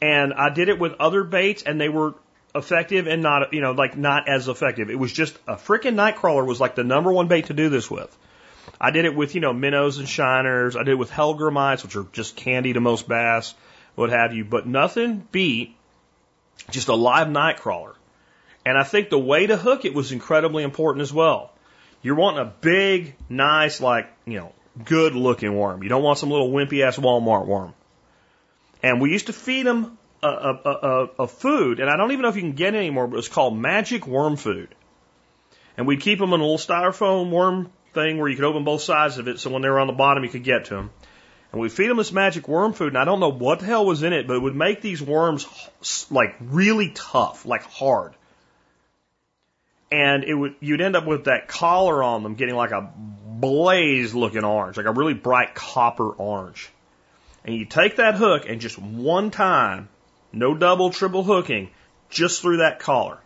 And 0.01 0.33
I 0.33 0.49
did 0.49 0.69
it 0.69 0.79
with 0.79 0.93
other 0.99 1.23
baits 1.23 1.61
and 1.61 1.79
they 1.79 1.89
were 1.89 2.15
effective 2.55 3.07
and 3.07 3.21
not, 3.21 3.53
you 3.53 3.61
know, 3.61 3.73
like 3.73 3.95
not 3.95 4.27
as 4.27 4.47
effective. 4.47 4.89
It 4.89 4.97
was 4.97 5.13
just 5.13 5.37
a 5.47 5.55
freaking 5.55 5.93
night 5.93 6.15
crawler 6.15 6.43
was 6.43 6.59
like 6.59 6.73
the 6.73 6.83
number 6.83 7.11
one 7.11 7.27
bait 7.27 7.47
to 7.47 7.53
do 7.53 7.69
this 7.69 7.91
with. 7.91 8.17
I 8.79 8.89
did 8.89 9.05
it 9.05 9.15
with, 9.15 9.35
you 9.35 9.41
know, 9.41 9.53
minnows 9.53 9.99
and 9.99 10.07
shiners. 10.07 10.75
I 10.75 10.79
did 10.79 10.93
it 10.93 10.97
with 10.97 11.11
hellgrammites, 11.11 11.83
which 11.83 11.95
are 11.95 12.05
just 12.13 12.35
candy 12.35 12.73
to 12.73 12.79
most 12.79 13.07
bass, 13.07 13.53
what 13.93 14.09
have 14.09 14.33
you. 14.33 14.43
But 14.43 14.65
nothing 14.65 15.27
beat 15.31 15.75
just 16.69 16.87
a 16.87 16.95
live 16.95 17.29
night 17.29 17.57
crawler. 17.57 17.95
And 18.65 18.77
I 18.77 18.83
think 18.83 19.09
the 19.09 19.19
way 19.19 19.47
to 19.47 19.57
hook 19.57 19.85
it 19.85 19.93
was 19.93 20.11
incredibly 20.11 20.63
important 20.63 21.01
as 21.01 21.11
well. 21.11 21.51
You're 22.01 22.15
wanting 22.15 22.41
a 22.41 22.53
big, 22.61 23.15
nice, 23.29 23.81
like, 23.81 24.11
you 24.25 24.39
know, 24.39 24.53
good 24.85 25.15
looking 25.15 25.55
worm. 25.55 25.83
You 25.83 25.89
don't 25.89 26.03
want 26.03 26.17
some 26.17 26.29
little 26.29 26.51
wimpy 26.51 26.85
ass 26.85 26.97
Walmart 26.97 27.45
worm. 27.45 27.73
And 28.83 29.01
we 29.01 29.11
used 29.11 29.27
to 29.27 29.33
feed 29.33 29.65
them 29.65 29.97
a, 30.23 30.27
a, 30.27 30.53
a, 30.63 31.09
a 31.19 31.27
food, 31.27 31.79
and 31.79 31.89
I 31.89 31.97
don't 31.97 32.11
even 32.11 32.23
know 32.23 32.29
if 32.29 32.35
you 32.35 32.41
can 32.41 32.53
get 32.53 32.73
it 32.73 32.77
anymore, 32.77 33.07
but 33.07 33.13
it 33.13 33.17
was 33.17 33.29
called 33.29 33.57
magic 33.57 34.07
worm 34.07 34.37
food. 34.37 34.73
And 35.77 35.87
we'd 35.87 36.01
keep 36.01 36.19
them 36.19 36.33
in 36.33 36.39
a 36.39 36.43
little 36.43 36.57
styrofoam 36.57 37.31
worm 37.31 37.71
thing 37.93 38.17
where 38.17 38.29
you 38.29 38.35
could 38.35 38.45
open 38.45 38.63
both 38.63 38.81
sides 38.81 39.17
of 39.17 39.27
it 39.27 39.39
so 39.39 39.49
when 39.49 39.61
they 39.61 39.69
were 39.69 39.79
on 39.79 39.87
the 39.87 39.93
bottom 39.93 40.23
you 40.23 40.29
could 40.29 40.43
get 40.43 40.65
to 40.65 40.75
them. 40.75 40.91
And 41.51 41.59
we 41.59 41.69
feed 41.69 41.89
them 41.89 41.97
this 41.97 42.13
magic 42.13 42.47
worm 42.47 42.73
food, 42.73 42.89
and 42.89 42.97
I 42.97 43.05
don't 43.05 43.19
know 43.19 43.31
what 43.31 43.59
the 43.59 43.65
hell 43.65 43.85
was 43.85 44.03
in 44.03 44.13
it, 44.13 44.25
but 44.27 44.35
it 44.37 44.41
would 44.41 44.55
make 44.55 44.81
these 44.81 45.01
worms 45.01 45.45
like 46.09 46.35
really 46.39 46.91
tough, 46.95 47.45
like 47.45 47.63
hard. 47.63 48.13
and 49.91 50.23
it 50.23 50.33
would 50.33 50.55
you'd 50.61 50.81
end 50.81 50.95
up 50.95 51.05
with 51.05 51.25
that 51.25 51.47
collar 51.47 52.01
on 52.01 52.23
them 52.23 52.35
getting 52.35 52.55
like 52.55 52.71
a 52.71 52.89
blaze 52.95 54.13
looking 54.13 54.43
orange, 54.43 54.77
like 54.77 54.85
a 54.85 54.91
really 54.91 55.13
bright 55.13 55.53
copper 55.53 56.09
orange. 56.09 56.69
And 57.43 57.55
you 57.55 57.65
take 57.65 57.97
that 57.97 58.15
hook 58.15 58.45
and 58.47 58.61
just 58.61 58.77
one 58.79 59.31
time, 59.31 59.89
no 60.31 60.55
double, 60.55 60.91
triple 60.91 61.23
hooking, 61.23 61.71
just 62.09 62.41
through 62.41 62.57
that 62.57 62.79
collar. 62.79 63.17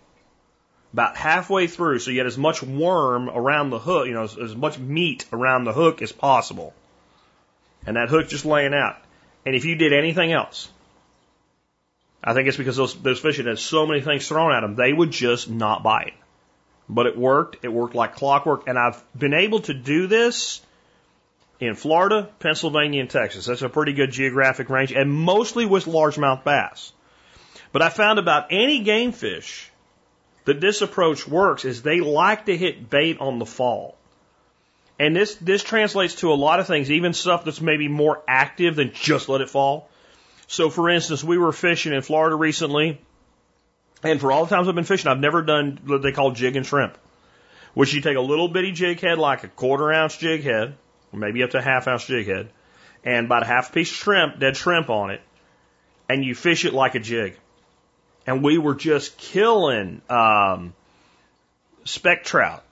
About 0.94 1.18
halfway 1.18 1.68
through, 1.68 2.00
so 2.00 2.10
you 2.12 2.16
get 2.16 2.26
as 2.26 2.38
much 2.38 2.64
worm 2.64 3.30
around 3.30 3.70
the 3.70 3.80
hook, 3.80 4.08
you 4.08 4.14
know, 4.14 4.24
as, 4.24 4.38
as 4.38 4.56
much 4.56 4.80
meat 4.80 5.26
around 5.34 5.66
the 5.66 5.74
hook 5.74 6.02
as 6.02 6.14
possible. 6.14 6.74
And 7.86 7.98
that 7.98 8.10
hook 8.10 8.30
just 8.30 8.46
laying 8.46 8.74
out. 8.74 8.98
And 9.46 9.56
if 9.56 9.66
you 9.66 9.76
did 9.76 9.94
anything 9.94 10.32
else, 10.32 10.70
I 12.24 12.34
think 12.34 12.48
it's 12.48 12.58
because 12.58 12.76
those, 12.76 12.96
those 12.96 13.20
fish 13.20 13.38
had 13.38 13.60
so 13.60 13.86
many 13.86 14.02
things 14.02 14.28
thrown 14.28 14.52
at 14.52 14.62
them, 14.62 14.76
they 14.76 14.92
would 14.92 15.12
just 15.12 15.50
not 15.50 15.84
bite. 15.84 16.16
But 16.90 17.06
it 17.06 17.18
worked. 17.18 17.64
It 17.64 17.70
worked 17.70 17.96
like 17.96 18.16
clockwork. 18.16 18.68
And 18.68 18.78
I've 18.78 19.02
been 19.18 19.34
able 19.34 19.62
to 19.62 19.74
do 19.74 20.08
this 20.08 20.62
in 21.60 21.76
Florida, 21.76 22.30
Pennsylvania, 22.40 23.02
and 23.02 23.10
Texas. 23.10 23.46
That's 23.46 23.62
a 23.62 23.70
pretty 23.70 23.94
good 23.94 24.12
geographic 24.12 24.70
range, 24.70 24.92
and 24.92 25.12
mostly 25.12 25.66
with 25.66 25.86
largemouth 25.86 26.44
bass. 26.44 26.92
But 27.72 27.82
I 27.82 27.90
found 27.90 28.20
about 28.20 28.48
any 28.52 28.82
game 28.82 29.12
fish 29.12 29.70
that 30.46 30.62
this 30.62 30.82
approach 30.82 31.28
works 31.28 31.66
is 31.66 31.82
they 31.82 32.00
like 32.00 32.46
to 32.46 32.58
hit 32.58 32.90
bait 32.90 33.18
on 33.20 33.40
the 33.40 33.46
fall. 33.46 33.98
And 34.98 35.16
this, 35.16 35.36
this 35.36 35.62
translates 35.62 36.16
to 36.16 36.32
a 36.32 36.36
lot 36.36 36.60
of 36.60 36.68
things, 36.68 36.90
even 36.90 37.14
stuff 37.14 37.44
that's 37.44 37.60
maybe 37.60 37.88
more 37.88 38.22
active 38.28 38.76
than 38.76 38.92
just 38.94 39.28
let 39.28 39.42
it 39.42 39.50
fall. 39.50 39.90
So 40.48 40.70
for 40.70 40.90
instance, 40.90 41.24
we 41.24 41.38
were 41.38 41.52
fishing 41.52 41.94
in 41.94 42.02
Florida 42.02 42.36
recently, 42.36 43.02
and 44.04 44.22
for 44.22 44.32
all 44.32 44.46
the 44.46 44.56
times 44.56 44.68
I've 44.68 44.76
been 44.76 44.84
fishing, 44.84 45.10
I've 45.12 45.20
never 45.20 45.42
done 45.42 45.80
what 45.86 46.02
they 46.02 46.12
call 46.12 46.32
jig 46.32 46.56
and 46.56 46.66
shrimp, 46.66 46.98
which 47.74 47.94
you 47.94 48.02
take 48.02 48.16
a 48.16 48.22
little 48.22 48.48
bitty 48.48 48.72
jig 48.72 49.02
head, 49.02 49.18
like 49.18 49.44
a 49.44 49.48
quarter 49.48 49.92
ounce 49.92 50.16
jig 50.18 50.44
head, 50.44 50.76
or 51.12 51.20
maybe 51.20 51.44
up 51.44 51.50
to 51.52 51.58
a 51.58 51.62
half 51.62 51.88
ounce 51.88 52.06
jig 52.06 52.28
head, 52.28 52.50
and 53.04 53.26
about 53.26 53.44
a 53.44 53.48
half 53.48 53.74
piece 53.74 53.90
of 53.90 53.98
shrimp, 53.98 54.40
dead 54.40 54.56
shrimp 54.56 54.90
on 54.90 55.10
it, 55.10 55.22
and 56.08 56.24
you 56.24 56.36
fish 56.36 56.64
it 56.64 56.74
like 56.74 56.96
a 56.96 57.00
jig. 57.00 57.38
And 58.28 58.44
we 58.44 58.58
were 58.58 58.76
just 58.76 59.18
killing 59.18 60.02
um, 60.10 60.74
speck 61.84 62.24
trout 62.24 62.64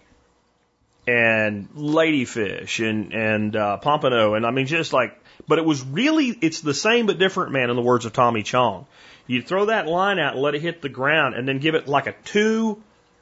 and 1.06 1.70
ladyfish 1.76 2.88
and 2.88 3.13
and 3.13 3.56
uh, 3.56 3.78
pompano, 3.78 4.36
and 4.36 4.46
I 4.46 4.52
mean 4.52 4.68
just 4.68 4.94
like, 4.94 5.20
but 5.48 5.58
it 5.58 5.66
was 5.66 5.84
really 5.84 6.28
it's 6.28 6.62
the 6.62 6.74
same 6.74 7.06
but 7.06 7.20
different, 7.20 7.52
man. 7.52 7.70
In 7.70 7.76
the 7.76 7.82
words 7.82 8.06
of 8.06 8.13
Tommy 8.13 8.44
Chong, 8.44 8.86
you 9.28 9.42
throw 9.42 9.66
that 9.66 9.88
line 9.88 10.20
out 10.20 10.34
and 10.34 10.42
let 10.42 10.56
it 10.56 10.62
hit 10.62 10.82
the 10.82 10.89
ground, 10.89 11.36
and 11.36 11.48
then 11.48 11.60
give 11.60 11.76
it 11.76 11.88
like 11.88 12.08
a 12.08 12.16
two 12.24 12.82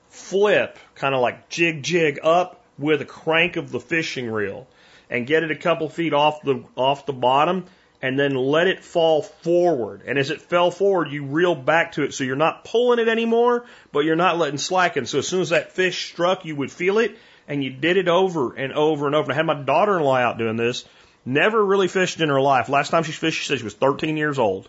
flip, 0.09 0.77
kind 0.95 1.15
of 1.15 1.21
like 1.21 1.49
jig 1.49 1.81
jig 1.83 2.19
up 2.21 2.63
with 2.77 3.01
a 3.01 3.05
crank 3.05 3.55
of 3.55 3.71
the 3.71 3.79
fishing 3.79 4.29
reel, 4.29 4.67
and 5.09 5.25
get 5.25 5.43
it 5.43 5.51
a 5.51 5.55
couple 5.55 5.89
feet 5.89 6.13
off 6.13 6.43
the 6.43 6.63
off 6.75 7.07
the 7.07 7.13
bottom, 7.13 7.65
and 7.99 8.19
then 8.19 8.35
let 8.35 8.67
it 8.67 8.83
fall 8.83 9.23
forward. 9.23 10.03
And 10.05 10.19
as 10.19 10.29
it 10.29 10.41
fell 10.41 10.69
forward, 10.69 11.11
you 11.11 11.25
reel 11.25 11.55
back 11.55 11.93
to 11.93 12.03
it, 12.03 12.13
so 12.13 12.23
you're 12.23 12.35
not 12.35 12.63
pulling 12.63 12.99
it 12.99 13.07
anymore, 13.07 13.65
but 13.91 14.01
you're 14.01 14.15
not 14.15 14.37
letting 14.37 14.59
slacken. 14.59 15.07
So 15.07 15.17
as 15.17 15.27
soon 15.27 15.41
as 15.41 15.49
that 15.49 15.71
fish 15.71 16.11
struck, 16.11 16.45
you 16.45 16.55
would 16.55 16.71
feel 16.71 16.99
it 16.99 17.17
and 17.47 17.63
you 17.63 17.71
did 17.71 17.97
it 17.97 18.07
over 18.07 18.53
and 18.53 18.73
over 18.73 19.07
and 19.07 19.15
over. 19.15 19.25
And 19.25 19.33
I 19.33 19.35
had 19.35 19.45
my 19.45 19.61
daughter 19.61 19.97
in 19.97 20.03
law 20.03 20.15
out 20.15 20.37
doing 20.37 20.57
this. 20.57 20.85
Never 21.25 21.63
really 21.63 21.87
fished 21.87 22.19
in 22.19 22.29
her 22.29 22.41
life. 22.41 22.69
Last 22.69 22.89
time 22.89 23.03
she 23.03 23.11
fished, 23.11 23.39
she 23.39 23.45
said 23.45 23.59
she 23.59 23.63
was 23.63 23.73
13 23.73 24.17
years 24.17 24.39
old. 24.39 24.67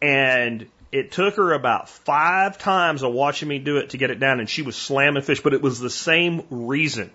And 0.00 0.66
it 0.90 1.12
took 1.12 1.36
her 1.36 1.52
about 1.52 1.88
five 1.88 2.58
times 2.58 3.02
of 3.02 3.12
watching 3.12 3.48
me 3.48 3.58
do 3.58 3.78
it 3.78 3.90
to 3.90 3.96
get 3.96 4.10
it 4.10 4.20
down, 4.20 4.40
and 4.40 4.48
she 4.48 4.62
was 4.62 4.76
slamming 4.76 5.22
fish, 5.22 5.40
but 5.40 5.54
it 5.54 5.62
was 5.62 5.80
the 5.80 5.90
same 5.90 6.42
reason. 6.50 7.10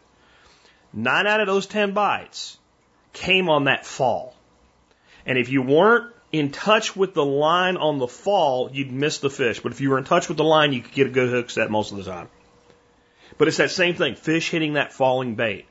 Nine 0.93 1.27
out 1.27 1.41
of 1.41 1.47
those 1.47 1.67
10 1.67 1.93
bites 1.93 2.57
came 3.13 3.49
on 3.49 3.65
that 3.65 3.85
fall. 3.85 4.35
And 5.25 5.37
if 5.37 5.49
you 5.49 5.61
weren't 5.61 6.13
in 6.31 6.51
touch 6.51 6.95
with 6.95 7.13
the 7.13 7.25
line 7.25 7.77
on 7.77 7.99
the 7.99 8.07
fall, 8.07 8.69
you'd 8.71 8.91
miss 8.91 9.19
the 9.19 9.29
fish. 9.29 9.59
But 9.59 9.71
if 9.71 9.81
you 9.81 9.91
were 9.91 9.97
in 9.97 10.05
touch 10.05 10.27
with 10.27 10.37
the 10.37 10.43
line, 10.43 10.73
you 10.73 10.81
could 10.81 10.93
get 10.93 11.07
a 11.07 11.11
good 11.11 11.29
hook 11.29 11.49
set 11.49 11.69
most 11.69 11.91
of 11.91 11.97
the 11.97 12.03
time. 12.03 12.29
But 13.37 13.47
it's 13.47 13.57
that 13.57 13.71
same 13.71 13.95
thing, 13.95 14.15
fish 14.15 14.49
hitting 14.49 14.73
that 14.73 14.93
falling 14.93 15.35
bait. 15.35 15.65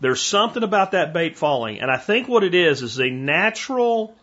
There's 0.00 0.20
something 0.20 0.62
about 0.62 0.92
that 0.92 1.12
bait 1.12 1.36
falling, 1.36 1.80
and 1.80 1.90
I 1.90 1.96
think 1.96 2.28
what 2.28 2.42
it 2.42 2.54
is 2.54 2.82
is 2.82 2.98
a 2.98 3.08
natural 3.08 4.16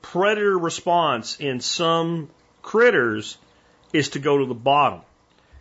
predator 0.00 0.56
response 0.56 1.38
in 1.40 1.60
some 1.60 2.30
critters 2.62 3.36
is 3.92 4.10
to 4.10 4.20
go 4.20 4.38
to 4.38 4.46
the 4.46 4.54
bottom. 4.54 5.00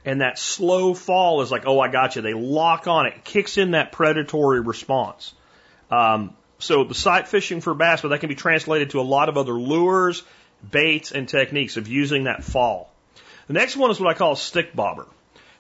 And 0.06 0.22
that 0.22 0.38
slow 0.38 0.94
fall 0.94 1.42
is 1.42 1.52
like, 1.52 1.64
oh, 1.66 1.80
I 1.80 1.88
got 1.88 2.16
you. 2.16 2.22
They 2.22 2.36
lock 2.36 2.88
on 2.88 3.08
it, 3.08 3.24
kicks 3.24 3.58
in 3.58 3.72
that 3.72 3.92
predatory 3.92 4.60
response. 4.60 5.34
Um, 5.90 6.36
so 6.60 6.84
the 6.84 6.94
sight 6.94 7.28
fishing 7.28 7.60
for 7.60 7.74
bass, 7.74 8.02
but 8.02 8.10
that 8.10 8.20
can 8.20 8.30
be 8.30 8.36
translated 8.36 8.92
to 8.92 9.00
a 9.00 9.02
lot 9.02 9.30
of 9.30 9.38
other 9.38 9.54
lures, 9.54 10.22
baits, 10.70 11.12
and 11.12 11.28
techniques 11.28 11.78
of 11.78 11.88
using 11.88 12.26
that 12.26 12.44
fall. 12.44 12.92
The 13.48 13.54
next 13.54 13.76
one 13.76 13.90
is 13.90 14.00
what 14.00 14.10
I 14.10 14.14
call 14.14 14.36
stick 14.36 14.76
bobber. 14.76 15.08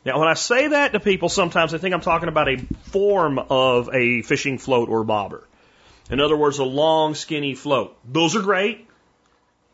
Now, 0.05 0.19
when 0.19 0.27
I 0.27 0.35
say 0.35 0.67
that 0.67 0.93
to 0.93 0.99
people, 0.99 1.29
sometimes 1.29 1.71
they 1.71 1.79
think 1.79 1.95
I'm 1.95 2.01
talking 2.01 2.29
about 2.29 2.47
a 2.47 2.57
form 2.57 3.39
of 3.39 3.89
a 3.91 4.21
fishing 4.21 4.59
float 4.59 4.87
or 4.87 5.03
bobber. 5.03 5.47
In 6.11 6.19
other 6.19 6.37
words, 6.37 6.59
a 6.59 6.63
long, 6.63 7.15
skinny 7.15 7.55
float. 7.55 7.97
Those 8.05 8.35
are 8.35 8.41
great. 8.43 8.87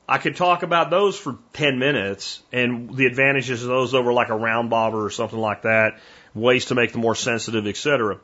I 0.07 0.17
could 0.17 0.37
talk 0.37 0.63
about 0.63 0.89
those 0.89 1.17
for 1.17 1.37
10 1.53 1.79
minutes 1.79 2.41
and 2.53 2.95
the 2.95 3.05
advantages 3.05 3.61
of 3.61 3.67
those 3.67 3.93
over 3.93 4.13
like 4.13 4.29
a 4.29 4.35
round 4.35 4.69
bobber 4.69 5.05
or 5.05 5.09
something 5.09 5.39
like 5.39 5.63
that, 5.63 5.99
ways 6.33 6.65
to 6.65 6.75
make 6.75 6.93
them 6.93 7.01
more 7.01 7.15
sensitive, 7.15 7.67
etc. 7.67 8.19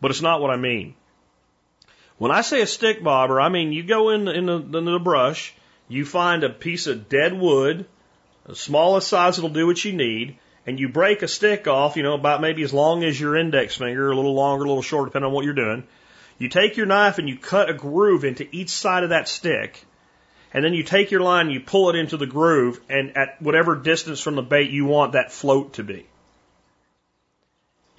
But 0.00 0.10
it's 0.10 0.22
not 0.22 0.40
what 0.40 0.50
I 0.50 0.56
mean. 0.56 0.94
When 2.16 2.30
I 2.30 2.40
say 2.40 2.62
a 2.62 2.66
stick 2.66 3.02
bobber, 3.02 3.40
I 3.40 3.50
mean 3.50 3.72
you 3.72 3.82
go 3.82 4.10
in, 4.10 4.28
in, 4.28 4.46
the, 4.46 4.78
in 4.78 4.84
the 4.84 4.98
brush, 4.98 5.54
you 5.88 6.04
find 6.06 6.44
a 6.44 6.50
piece 6.50 6.86
of 6.86 7.08
dead 7.08 7.38
wood, 7.38 7.86
the 8.46 8.56
smallest 8.56 9.08
size 9.08 9.36
that'll 9.36 9.50
do 9.50 9.66
what 9.66 9.84
you 9.84 9.92
need, 9.92 10.38
and 10.66 10.78
you 10.78 10.88
break 10.88 11.22
a 11.22 11.28
stick 11.28 11.66
off, 11.66 11.96
you 11.96 12.02
know, 12.02 12.14
about 12.14 12.40
maybe 12.40 12.62
as 12.62 12.72
long 12.72 13.02
as 13.04 13.18
your 13.18 13.36
index 13.36 13.76
finger, 13.76 14.10
a 14.10 14.16
little 14.16 14.34
longer, 14.34 14.64
a 14.64 14.68
little 14.68 14.82
shorter, 14.82 15.06
depending 15.06 15.28
on 15.28 15.32
what 15.32 15.44
you're 15.44 15.54
doing. 15.54 15.84
You 16.38 16.48
take 16.48 16.76
your 16.76 16.86
knife 16.86 17.18
and 17.18 17.28
you 17.28 17.36
cut 17.36 17.70
a 17.70 17.74
groove 17.74 18.24
into 18.24 18.46
each 18.52 18.70
side 18.70 19.02
of 19.02 19.10
that 19.10 19.28
stick. 19.28 19.84
And 20.54 20.64
then 20.64 20.74
you 20.74 20.82
take 20.82 21.10
your 21.10 21.20
line 21.20 21.46
and 21.46 21.54
you 21.54 21.60
pull 21.60 21.88
it 21.90 21.96
into 21.96 22.16
the 22.16 22.26
groove 22.26 22.80
and 22.88 23.16
at 23.16 23.40
whatever 23.40 23.74
distance 23.74 24.20
from 24.20 24.34
the 24.34 24.42
bait 24.42 24.70
you 24.70 24.84
want 24.84 25.12
that 25.12 25.32
float 25.32 25.74
to 25.74 25.82
be. 25.82 26.06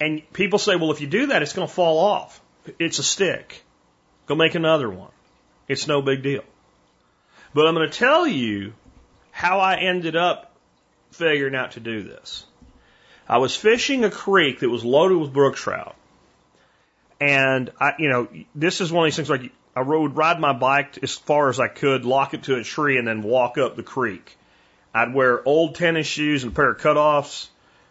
And 0.00 0.22
people 0.32 0.58
say, 0.58 0.76
well, 0.76 0.90
if 0.90 1.00
you 1.00 1.06
do 1.06 1.26
that, 1.26 1.42
it's 1.42 1.52
going 1.52 1.66
to 1.66 1.72
fall 1.72 1.98
off. 1.98 2.40
It's 2.78 2.98
a 2.98 3.02
stick. 3.02 3.62
Go 4.26 4.34
make 4.34 4.54
another 4.54 4.88
one. 4.88 5.10
It's 5.68 5.86
no 5.86 6.00
big 6.02 6.22
deal. 6.22 6.44
But 7.52 7.66
I'm 7.66 7.74
going 7.74 7.90
to 7.90 7.98
tell 7.98 8.26
you 8.26 8.72
how 9.30 9.60
I 9.60 9.76
ended 9.76 10.16
up 10.16 10.54
figuring 11.12 11.54
out 11.54 11.72
to 11.72 11.80
do 11.80 12.02
this. 12.02 12.44
I 13.28 13.38
was 13.38 13.56
fishing 13.56 14.04
a 14.04 14.10
creek 14.10 14.60
that 14.60 14.68
was 14.68 14.84
loaded 14.84 15.18
with 15.18 15.32
brook 15.32 15.56
trout. 15.56 15.96
And 17.20 17.70
I, 17.80 17.94
you 17.98 18.08
know, 18.08 18.28
this 18.54 18.80
is 18.80 18.92
one 18.92 19.04
of 19.04 19.06
these 19.06 19.16
things 19.16 19.30
like 19.30 19.52
I 19.74 19.82
would 19.82 20.16
ride 20.16 20.38
my 20.40 20.52
bike 20.52 20.98
as 21.02 21.14
far 21.14 21.48
as 21.48 21.58
I 21.58 21.68
could, 21.68 22.04
lock 22.04 22.34
it 22.34 22.44
to 22.44 22.56
a 22.56 22.64
tree, 22.64 22.98
and 22.98 23.08
then 23.08 23.22
walk 23.22 23.58
up 23.58 23.76
the 23.76 23.82
creek. 23.82 24.36
I'd 24.92 25.12
wear 25.12 25.46
old 25.46 25.74
tennis 25.74 26.06
shoes 26.06 26.44
and 26.44 26.52
a 26.52 26.54
pair 26.54 26.70
of 26.70 26.78
cutoffs, 26.78 27.48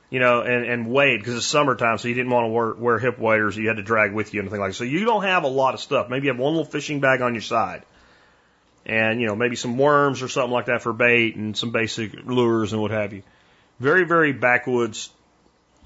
you 0.10 0.19
know, 0.19 0.41
and, 0.41 0.65
and 0.65 0.88
wade 0.88 1.19
because 1.19 1.36
it's 1.36 1.46
summertime, 1.46 1.98
so 1.98 2.08
you 2.08 2.13
didn't 2.13 2.32
want 2.32 2.46
to 2.46 2.50
wear, 2.50 2.74
wear 2.74 3.00
hip 3.00 3.19
waders 3.19 3.58
you 3.58 3.67
had 3.67 3.78
to 3.78 3.84
drag 3.84 4.13
with 4.13 4.34
you 4.34 4.39
and 4.39 4.48
anything 4.48 4.62
like 4.62 4.72
that. 4.72 4.76
So 4.76 4.86
you 4.86 5.04
don't 5.04 5.24
have 5.24 5.43
a 5.43 5.48
lot 5.48 5.74
of 5.74 5.82
stuff. 5.82 6.10
Maybe 6.10 6.28
you 6.28 6.32
have 6.32 6.39
one 6.39 6.54
little 6.54 6.69
fishing 6.69 7.00
bag 7.00 7.22
on 7.22 7.34
your 7.34 7.41
side. 7.41 7.84
And, 8.86 9.19
you 9.19 9.28
know, 9.28 9.36
maybe 9.36 9.56
some 9.56 9.78
worms 9.78 10.22
or 10.22 10.28
something 10.28 10.52
like 10.52 10.65
that 10.67 10.82
for 10.82 10.93
bait 10.93 11.36
and 11.36 11.58
some 11.58 11.72
basic 11.72 12.13
lures 12.26 12.74
and 12.74 12.82
what 12.82 12.91
have 12.91 13.13
you. 13.13 13.24
Very, 13.80 14.06
very 14.06 14.34
backwoods, 14.34 15.10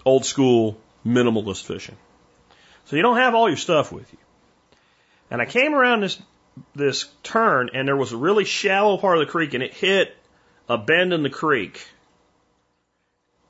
old 0.07 0.25
school, 0.25 0.77
minimalist 1.05 1.63
fishing. 1.63 1.97
So 2.85 2.95
you 2.95 3.01
don't 3.01 3.17
have 3.17 3.35
all 3.35 3.49
your 3.49 3.57
stuff 3.57 3.91
with 3.91 4.11
you. 4.11 4.19
And 5.29 5.41
I 5.41 5.45
came 5.45 5.75
around 5.75 6.01
this 6.01 6.19
this 6.73 7.05
turn 7.21 7.69
and 7.75 7.87
there 7.87 7.95
was 7.95 8.13
a 8.13 8.17
really 8.17 8.45
shallow 8.45 8.97
part 8.97 9.19
of 9.19 9.25
the 9.25 9.31
creek 9.31 9.53
and 9.53 9.61
it 9.61 9.73
hit 9.73 10.15
a 10.67 10.77
bend 10.77 11.13
in 11.13 11.21
the 11.21 11.29
creek. 11.29 11.85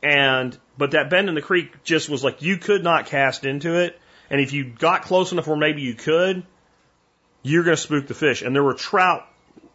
And 0.03 0.57
but 0.77 0.91
that 0.91 1.09
bend 1.09 1.29
in 1.29 1.35
the 1.35 1.41
creek 1.41 1.83
just 1.83 2.09
was 2.09 2.23
like 2.23 2.41
you 2.41 2.57
could 2.57 2.83
not 2.83 3.05
cast 3.05 3.45
into 3.45 3.75
it. 3.75 3.99
And 4.29 4.41
if 4.41 4.51
you 4.51 4.65
got 4.65 5.03
close 5.03 5.31
enough 5.31 5.47
where 5.47 5.55
maybe 5.55 5.81
you 5.83 5.93
could, 5.93 6.43
you're 7.43 7.63
going 7.63 7.77
to 7.77 7.81
spook 7.81 8.07
the 8.07 8.13
fish. 8.13 8.41
And 8.41 8.53
there 8.53 8.63
were 8.63 8.73
trout 8.73 9.25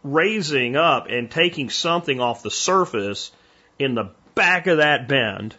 raising 0.03 0.75
up 0.75 1.07
and 1.09 1.31
taking 1.31 1.69
something 1.69 2.19
off 2.19 2.43
the 2.43 2.51
surface 2.51 3.31
in 3.79 3.95
the 3.95 4.11
back 4.35 4.67
of 4.67 4.77
that 4.77 5.07
bend. 5.07 5.55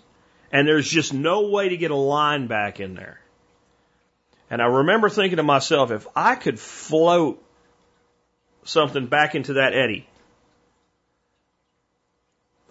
And 0.53 0.69
there's 0.69 0.89
just 0.89 1.13
no 1.13 1.49
way 1.49 1.71
to 1.71 1.77
get 1.77 1.91
a 1.91 1.97
line 1.97 2.47
back 2.47 2.81
in 2.81 2.95
there. 2.95 3.21
And 4.51 4.63
I 4.63 4.67
remember 4.67 5.09
thinking 5.09 5.39
to 5.39 5.43
myself, 5.43 5.91
if 5.91 6.07
I 6.15 6.37
could 6.37 6.61
float 6.61 7.43
something 8.65 9.07
back 9.07 9.35
into 9.35 9.55
that 9.55 9.75
eddy, 9.75 10.07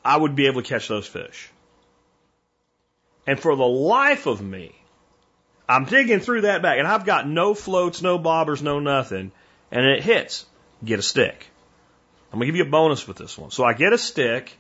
I 0.03 0.17
would 0.17 0.36
be 0.36 0.47
able 0.47 0.62
to 0.62 0.67
catch 0.67 0.88
those 0.88 1.07
fish. 1.07 1.49
And 3.25 3.39
for 3.39 3.55
the 3.55 3.63
life 3.63 4.25
of 4.25 4.41
me, 4.41 4.75
I'm 5.67 5.86
digging 5.86 6.19
through 6.19 6.41
that 6.41 6.62
bag 6.62 6.79
and 6.79 6.88
I've 6.88 7.05
got 7.05 7.27
no 7.27 7.53
floats, 7.53 8.01
no 8.01 8.19
bobbers, 8.19 8.62
no 8.62 8.79
nothing. 8.79 9.31
And 9.71 9.86
it 9.86 10.03
hits. 10.03 10.45
Get 10.83 10.99
a 10.99 11.03
stick. 11.03 11.47
I'm 12.31 12.39
going 12.39 12.47
to 12.47 12.51
give 12.51 12.57
you 12.57 12.67
a 12.67 12.71
bonus 12.71 13.07
with 13.07 13.17
this 13.17 13.38
one. 13.38 13.51
So 13.51 13.63
I 13.63 13.73
get 13.73 13.93
a 13.93 13.97
stick 13.97 14.57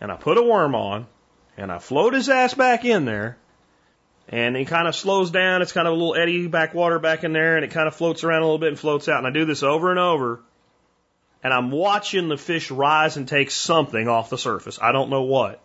and 0.00 0.12
I 0.12 0.16
put 0.16 0.36
a 0.36 0.42
worm 0.42 0.74
on 0.74 1.06
and 1.56 1.70
I 1.70 1.78
float 1.78 2.14
his 2.14 2.28
ass 2.28 2.54
back 2.54 2.84
in 2.84 3.04
there 3.04 3.36
and 4.28 4.56
he 4.56 4.64
kind 4.64 4.88
of 4.88 4.96
slows 4.96 5.30
down. 5.30 5.62
It's 5.62 5.72
kind 5.72 5.86
of 5.86 5.92
a 5.92 5.96
little 5.96 6.14
eddy 6.14 6.46
backwater 6.46 6.98
back 6.98 7.24
in 7.24 7.32
there 7.32 7.56
and 7.56 7.64
it 7.64 7.70
kind 7.70 7.86
of 7.86 7.94
floats 7.94 8.24
around 8.24 8.42
a 8.42 8.44
little 8.44 8.58
bit 8.58 8.70
and 8.70 8.78
floats 8.78 9.08
out. 9.08 9.18
And 9.18 9.26
I 9.26 9.30
do 9.30 9.44
this 9.44 9.62
over 9.62 9.90
and 9.90 9.98
over 9.98 10.40
and 11.44 11.52
I'm 11.52 11.70
watching 11.70 12.28
the 12.28 12.38
fish 12.38 12.70
rise 12.70 13.18
and 13.18 13.28
take 13.28 13.50
something 13.50 14.08
off 14.08 14.30
the 14.30 14.38
surface. 14.38 14.78
I 14.80 14.92
don't 14.92 15.10
know 15.10 15.22
what. 15.22 15.60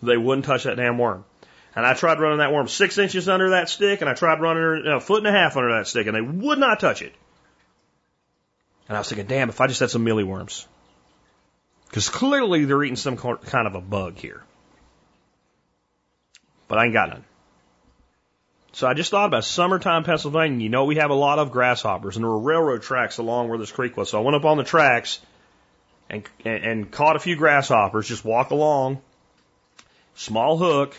They 0.00 0.16
wouldn't 0.16 0.46
touch 0.46 0.62
that 0.62 0.76
damn 0.76 0.96
worm. 0.96 1.24
And 1.74 1.84
I 1.84 1.94
tried 1.94 2.20
running 2.20 2.38
that 2.38 2.52
worm 2.52 2.68
six 2.68 2.98
inches 2.98 3.28
under 3.28 3.50
that 3.50 3.68
stick, 3.68 4.00
and 4.00 4.08
I 4.08 4.14
tried 4.14 4.40
running 4.40 4.86
a 4.86 5.00
foot 5.00 5.18
and 5.18 5.26
a 5.26 5.32
half 5.32 5.56
under 5.56 5.76
that 5.76 5.86
stick, 5.86 6.06
and 6.06 6.16
they 6.16 6.20
would 6.20 6.58
not 6.58 6.80
touch 6.80 7.02
it. 7.02 7.14
And 8.88 8.96
I 8.96 9.00
was 9.00 9.08
thinking, 9.08 9.26
damn, 9.26 9.48
if 9.48 9.60
I 9.60 9.66
just 9.66 9.80
had 9.80 9.90
some 9.90 10.04
mealy 10.04 10.24
worms. 10.24 10.66
Because 11.88 12.08
clearly 12.08 12.64
they're 12.64 12.82
eating 12.82 12.96
some 12.96 13.16
kind 13.16 13.66
of 13.66 13.74
a 13.74 13.80
bug 13.80 14.16
here. 14.16 14.42
But 16.68 16.78
I 16.78 16.84
ain't 16.84 16.92
got 16.92 17.08
none. 17.08 17.24
So 18.72 18.86
I 18.86 18.94
just 18.94 19.10
thought 19.10 19.26
about 19.26 19.44
summertime 19.44 20.04
Pennsylvania. 20.04 20.62
You 20.62 20.68
know, 20.68 20.84
we 20.84 20.96
have 20.96 21.10
a 21.10 21.14
lot 21.14 21.38
of 21.38 21.50
grasshoppers, 21.50 22.16
and 22.16 22.24
there 22.24 22.30
were 22.30 22.38
railroad 22.38 22.82
tracks 22.82 23.18
along 23.18 23.48
where 23.48 23.58
this 23.58 23.72
creek 23.72 23.96
was. 23.96 24.10
So 24.10 24.18
I 24.18 24.22
went 24.22 24.36
up 24.36 24.44
on 24.44 24.58
the 24.58 24.64
tracks 24.64 25.20
and, 26.10 26.22
and, 26.44 26.64
and 26.64 26.90
caught 26.90 27.16
a 27.16 27.20
few 27.20 27.34
grasshoppers, 27.34 28.06
just 28.06 28.24
walk 28.24 28.50
along, 28.50 29.00
small 30.14 30.58
hook, 30.58 30.96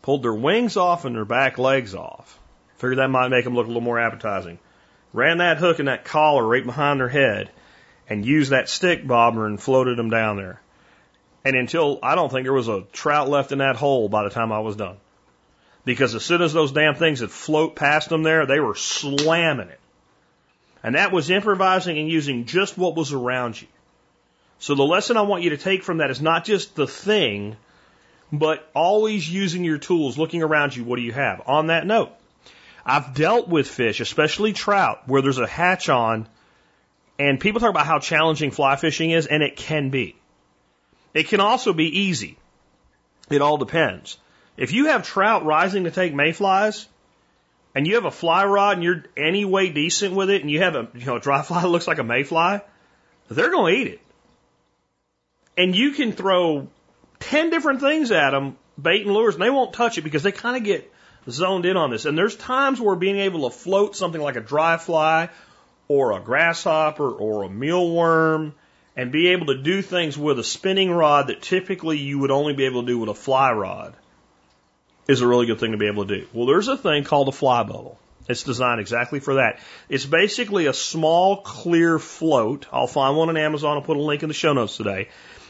pulled 0.00 0.22
their 0.22 0.34
wings 0.34 0.76
off 0.76 1.04
and 1.04 1.14
their 1.14 1.24
back 1.24 1.58
legs 1.58 1.94
off. 1.94 2.38
Figured 2.78 2.98
that 2.98 3.10
might 3.10 3.28
make 3.28 3.44
them 3.44 3.54
look 3.54 3.66
a 3.66 3.68
little 3.68 3.82
more 3.82 4.00
appetizing. 4.00 4.58
Ran 5.12 5.38
that 5.38 5.58
hook 5.58 5.78
and 5.78 5.88
that 5.88 6.04
collar 6.04 6.46
right 6.46 6.64
behind 6.64 7.00
their 7.00 7.08
head 7.08 7.50
and 8.08 8.24
used 8.24 8.50
that 8.50 8.68
stick 8.68 9.06
bobber 9.06 9.46
and 9.46 9.60
floated 9.60 9.96
them 9.96 10.10
down 10.10 10.36
there. 10.36 10.60
And 11.44 11.56
until 11.56 11.98
I 12.02 12.14
don't 12.14 12.30
think 12.30 12.44
there 12.44 12.52
was 12.52 12.68
a 12.68 12.84
trout 12.92 13.28
left 13.28 13.52
in 13.52 13.58
that 13.58 13.76
hole 13.76 14.08
by 14.08 14.24
the 14.24 14.30
time 14.30 14.52
I 14.52 14.60
was 14.60 14.76
done. 14.76 14.96
Because 15.84 16.14
as 16.14 16.24
soon 16.24 16.42
as 16.42 16.52
those 16.52 16.72
damn 16.72 16.94
things 16.94 17.20
had 17.20 17.30
float 17.30 17.74
past 17.74 18.08
them 18.08 18.22
there, 18.22 18.46
they 18.46 18.60
were 18.60 18.76
slamming 18.76 19.68
it. 19.68 19.80
And 20.82 20.94
that 20.94 21.12
was 21.12 21.30
improvising 21.30 21.98
and 21.98 22.08
using 22.08 22.44
just 22.44 22.78
what 22.78 22.94
was 22.94 23.12
around 23.12 23.60
you. 23.60 23.68
So 24.58 24.76
the 24.76 24.84
lesson 24.84 25.16
I 25.16 25.22
want 25.22 25.42
you 25.42 25.50
to 25.50 25.56
take 25.56 25.82
from 25.82 25.98
that 25.98 26.10
is 26.10 26.20
not 26.20 26.44
just 26.44 26.76
the 26.76 26.86
thing, 26.86 27.56
but 28.32 28.68
always 28.74 29.28
using 29.28 29.64
your 29.64 29.78
tools, 29.78 30.16
looking 30.16 30.42
around 30.42 30.76
you, 30.76 30.84
what 30.84 30.96
do 30.96 31.02
you 31.02 31.12
have? 31.12 31.42
On 31.46 31.66
that 31.66 31.86
note, 31.86 32.12
I've 32.84 33.14
dealt 33.14 33.48
with 33.48 33.68
fish, 33.68 34.00
especially 34.00 34.52
trout, 34.52 35.02
where 35.06 35.20
there's 35.20 35.38
a 35.38 35.46
hatch 35.46 35.88
on, 35.88 36.28
and 37.18 37.40
people 37.40 37.60
talk 37.60 37.70
about 37.70 37.86
how 37.86 37.98
challenging 37.98 38.50
fly 38.50 38.76
fishing 38.76 39.10
is, 39.10 39.26
and 39.26 39.42
it 39.42 39.56
can 39.56 39.90
be. 39.90 40.16
It 41.14 41.28
can 41.28 41.40
also 41.40 41.72
be 41.72 42.00
easy. 42.00 42.38
It 43.30 43.42
all 43.42 43.58
depends. 43.58 44.18
If 44.56 44.72
you 44.72 44.86
have 44.86 45.06
trout 45.06 45.44
rising 45.44 45.84
to 45.84 45.90
take 45.90 46.14
mayflies, 46.14 46.86
and 47.74 47.86
you 47.86 47.94
have 47.94 48.04
a 48.04 48.10
fly 48.10 48.44
rod 48.44 48.74
and 48.74 48.84
you're 48.84 49.04
any 49.16 49.44
way 49.44 49.70
decent 49.70 50.14
with 50.14 50.30
it, 50.30 50.42
and 50.42 50.50
you 50.50 50.60
have 50.60 50.74
a 50.74 50.88
you 50.94 51.06
know 51.06 51.16
a 51.16 51.20
dry 51.20 51.42
fly 51.48 51.62
that 51.62 51.68
looks 51.68 51.86
like 51.86 51.98
a 51.98 52.04
mayfly, 52.04 52.60
they're 53.28 53.50
going 53.50 53.74
to 53.74 53.80
eat 53.80 53.86
it. 53.88 54.00
And 55.56 55.74
you 55.76 55.92
can 55.92 56.12
throw 56.12 56.68
10 57.20 57.50
different 57.50 57.80
things 57.80 58.10
at 58.10 58.30
them, 58.30 58.56
bait 58.80 59.04
and 59.04 59.14
lures, 59.14 59.34
and 59.34 59.42
they 59.42 59.50
won't 59.50 59.74
touch 59.74 59.98
it 59.98 60.02
because 60.02 60.22
they 60.22 60.32
kind 60.32 60.56
of 60.56 60.64
get 60.64 60.90
zoned 61.28 61.66
in 61.66 61.76
on 61.76 61.90
this. 61.90 62.04
And 62.04 62.16
there's 62.16 62.36
times 62.36 62.80
where 62.80 62.96
being 62.96 63.18
able 63.18 63.48
to 63.48 63.56
float 63.56 63.96
something 63.96 64.20
like 64.20 64.36
a 64.36 64.40
dry 64.40 64.76
fly 64.76 65.28
or 65.88 66.12
a 66.12 66.20
grasshopper 66.20 67.08
or 67.10 67.44
a 67.44 67.48
mealworm 67.48 68.52
and 68.96 69.10
be 69.10 69.28
able 69.28 69.46
to 69.46 69.62
do 69.62 69.82
things 69.82 70.18
with 70.18 70.38
a 70.38 70.44
spinning 70.44 70.90
rod 70.90 71.28
that 71.28 71.42
typically 71.42 71.98
you 71.98 72.18
would 72.18 72.30
only 72.30 72.52
be 72.52 72.66
able 72.66 72.82
to 72.82 72.86
do 72.86 72.98
with 72.98 73.08
a 73.08 73.14
fly 73.14 73.52
rod 73.52 73.94
is 75.08 75.20
a 75.20 75.26
really 75.26 75.46
good 75.46 75.58
thing 75.58 75.72
to 75.72 75.78
be 75.78 75.86
able 75.86 76.06
to 76.06 76.20
do. 76.20 76.26
Well, 76.32 76.46
there's 76.46 76.68
a 76.68 76.76
thing 76.76 77.04
called 77.04 77.28
a 77.28 77.32
fly 77.32 77.62
bubble. 77.62 77.98
It's 78.28 78.44
designed 78.44 78.80
exactly 78.80 79.18
for 79.18 79.34
that. 79.34 79.58
It's 79.88 80.06
basically 80.06 80.66
a 80.66 80.72
small 80.72 81.38
clear 81.38 81.98
float. 81.98 82.66
I'll 82.72 82.86
find 82.86 83.16
one 83.16 83.28
on 83.28 83.36
Amazon. 83.36 83.76
I'll 83.76 83.82
put 83.82 83.96
a 83.96 84.02
link 84.02 84.22
in 84.22 84.28
the 84.28 84.34
show 84.34 84.52
notes 84.52 84.76
today 84.76 85.08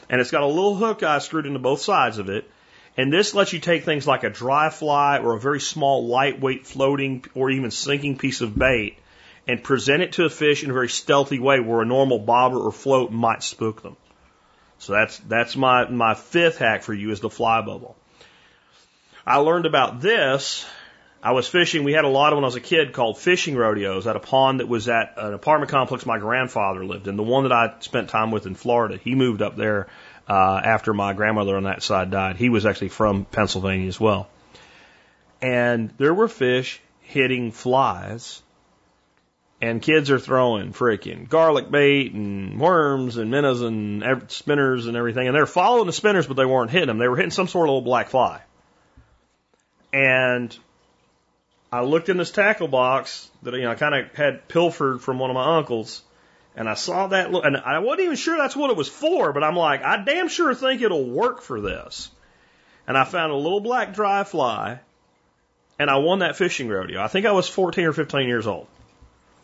and 0.08 0.20
it's 0.20 0.30
got 0.30 0.42
a 0.42 0.46
little 0.46 0.74
hook 0.74 1.02
eye 1.02 1.18
screwed 1.18 1.46
into 1.46 1.58
both 1.58 1.80
sides 1.80 2.18
of 2.18 2.28
it. 2.28 2.48
And 2.96 3.10
this 3.10 3.34
lets 3.34 3.54
you 3.54 3.58
take 3.58 3.84
things 3.84 4.06
like 4.06 4.24
a 4.24 4.30
dry 4.30 4.68
fly 4.68 5.18
or 5.18 5.34
a 5.34 5.40
very 5.40 5.60
small, 5.60 6.06
lightweight 6.06 6.66
floating 6.66 7.24
or 7.34 7.50
even 7.50 7.70
sinking 7.70 8.18
piece 8.18 8.42
of 8.42 8.56
bait 8.56 8.98
and 9.46 9.62
present 9.62 10.02
it 10.02 10.12
to 10.12 10.24
a 10.24 10.30
fish 10.30 10.62
in 10.62 10.70
a 10.70 10.72
very 10.72 10.88
stealthy 10.88 11.38
way 11.38 11.60
where 11.60 11.82
a 11.82 11.86
normal 11.86 12.18
bobber 12.18 12.58
or 12.58 12.72
float 12.72 13.10
might 13.10 13.42
spook 13.42 13.82
them. 13.82 13.96
So 14.78 14.92
that's, 14.92 15.18
that's 15.18 15.56
my, 15.56 15.88
my 15.88 16.14
fifth 16.14 16.58
hack 16.58 16.82
for 16.82 16.94
you 16.94 17.10
is 17.10 17.20
the 17.20 17.30
fly 17.30 17.60
bubble. 17.60 17.96
I 19.26 19.36
learned 19.36 19.66
about 19.66 20.00
this. 20.00 20.66
I 21.22 21.32
was 21.32 21.46
fishing. 21.46 21.84
We 21.84 21.92
had 21.92 22.04
a 22.04 22.08
lot 22.08 22.32
of 22.32 22.38
when 22.38 22.44
I 22.44 22.48
was 22.48 22.56
a 22.56 22.60
kid 22.60 22.92
called 22.92 23.16
fishing 23.16 23.54
rodeos 23.54 24.08
at 24.08 24.16
a 24.16 24.20
pond 24.20 24.58
that 24.58 24.66
was 24.66 24.88
at 24.88 25.14
an 25.16 25.34
apartment 25.34 25.70
complex 25.70 26.04
my 26.04 26.18
grandfather 26.18 26.84
lived 26.84 27.06
in. 27.06 27.16
The 27.16 27.22
one 27.22 27.44
that 27.44 27.52
I 27.52 27.74
spent 27.78 28.08
time 28.08 28.32
with 28.32 28.46
in 28.46 28.56
Florida. 28.56 28.96
He 28.96 29.14
moved 29.14 29.40
up 29.40 29.56
there 29.56 29.86
uh, 30.28 30.60
after 30.64 30.92
my 30.92 31.12
grandmother 31.12 31.56
on 31.56 31.64
that 31.64 31.84
side 31.84 32.10
died. 32.10 32.36
He 32.36 32.48
was 32.48 32.66
actually 32.66 32.88
from 32.88 33.24
Pennsylvania 33.24 33.86
as 33.86 34.00
well. 34.00 34.28
And 35.40 35.90
there 35.98 36.14
were 36.14 36.26
fish 36.26 36.80
hitting 37.02 37.52
flies, 37.52 38.41
and 39.62 39.80
kids 39.80 40.10
are 40.10 40.18
throwing 40.18 40.72
freaking 40.72 41.28
garlic 41.28 41.70
bait 41.70 42.12
and 42.12 42.58
worms 42.58 43.16
and 43.16 43.30
minnows 43.30 43.62
and 43.62 44.24
spinners 44.26 44.88
and 44.88 44.96
everything. 44.96 45.28
And 45.28 45.36
they're 45.36 45.46
following 45.46 45.86
the 45.86 45.92
spinners, 45.92 46.26
but 46.26 46.36
they 46.36 46.44
weren't 46.44 46.72
hitting 46.72 46.88
them. 46.88 46.98
They 46.98 47.06
were 47.06 47.14
hitting 47.14 47.30
some 47.30 47.46
sort 47.46 47.68
of 47.68 47.74
little 47.74 47.80
black 47.82 48.08
fly. 48.08 48.42
And 49.92 50.54
I 51.70 51.82
looked 51.82 52.08
in 52.08 52.16
this 52.16 52.32
tackle 52.32 52.66
box 52.66 53.30
that 53.44 53.54
you 53.54 53.62
know 53.62 53.70
I 53.70 53.76
kind 53.76 53.94
of 53.94 54.12
had 54.16 54.48
pilfered 54.48 55.00
from 55.00 55.20
one 55.20 55.30
of 55.30 55.34
my 55.34 55.56
uncles, 55.56 56.02
and 56.56 56.68
I 56.68 56.74
saw 56.74 57.06
that, 57.06 57.30
look, 57.30 57.44
and 57.44 57.56
I 57.56 57.78
wasn't 57.78 58.00
even 58.00 58.16
sure 58.16 58.36
that's 58.36 58.56
what 58.56 58.70
it 58.70 58.76
was 58.76 58.88
for, 58.88 59.32
but 59.32 59.44
I'm 59.44 59.56
like, 59.56 59.84
I 59.84 60.02
damn 60.02 60.28
sure 60.28 60.52
think 60.54 60.82
it'll 60.82 61.08
work 61.08 61.40
for 61.40 61.60
this. 61.60 62.10
And 62.88 62.98
I 62.98 63.04
found 63.04 63.30
a 63.30 63.36
little 63.36 63.60
black 63.60 63.94
dry 63.94 64.24
fly, 64.24 64.80
and 65.78 65.88
I 65.88 65.98
won 65.98 66.18
that 66.18 66.34
fishing 66.34 66.68
rodeo. 66.68 67.00
I 67.00 67.06
think 67.06 67.26
I 67.26 67.32
was 67.32 67.48
14 67.48 67.84
or 67.84 67.92
15 67.92 68.26
years 68.26 68.48
old. 68.48 68.66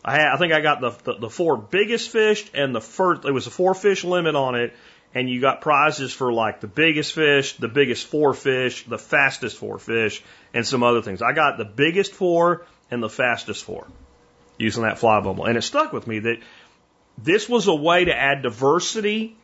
I 0.09 0.13
had, 0.13 0.29
I 0.33 0.37
think 0.39 0.55
I 0.55 0.63
got 0.63 0.81
the, 0.81 0.91
the, 1.05 1.19
the 1.21 1.31
four 1.31 1.59
biggest 1.59 2.09
fish 2.09 2.51
and 2.55 2.75
the 2.75 2.81
first, 2.81 3.27
it 3.27 3.31
was 3.31 3.47
a 3.47 3.51
four 3.51 3.75
fish 3.75 4.05
limit 4.05 4.35
on 4.37 4.55
it, 4.55 4.75
and 5.15 5.29
you 5.29 5.39
got 5.39 5.61
prizes 5.61 6.15
for 6.15 6.33
like 6.33 6.63
the 6.63 6.67
biggest 6.67 7.13
fish, 7.13 7.57
the 7.57 7.69
biggest 7.69 8.07
four 8.07 8.33
fish, 8.33 8.87
the 8.87 8.97
fastest 8.97 9.59
four 9.59 9.79
fish, 9.79 10.23
and 10.55 10.67
some 10.67 10.83
other 10.83 11.03
things. 11.03 11.21
I 11.21 11.33
got 11.33 11.59
the 11.59 11.67
biggest 11.67 12.15
four 12.15 12.65
and 12.91 13.03
the 13.03 13.11
fastest 13.11 13.65
four 13.65 13.87
using 14.57 14.85
that 14.85 14.99
fly 14.99 15.21
bubble. 15.21 15.45
And 15.45 15.59
it 15.59 15.63
stuck 15.63 15.93
with 15.93 16.07
me 16.07 16.21
that 16.21 16.39
this 17.19 17.47
was 17.47 17.69
a 17.69 17.75
way 17.75 18.07
to 18.07 18.17
add 18.17 18.43
diversity 18.43 19.37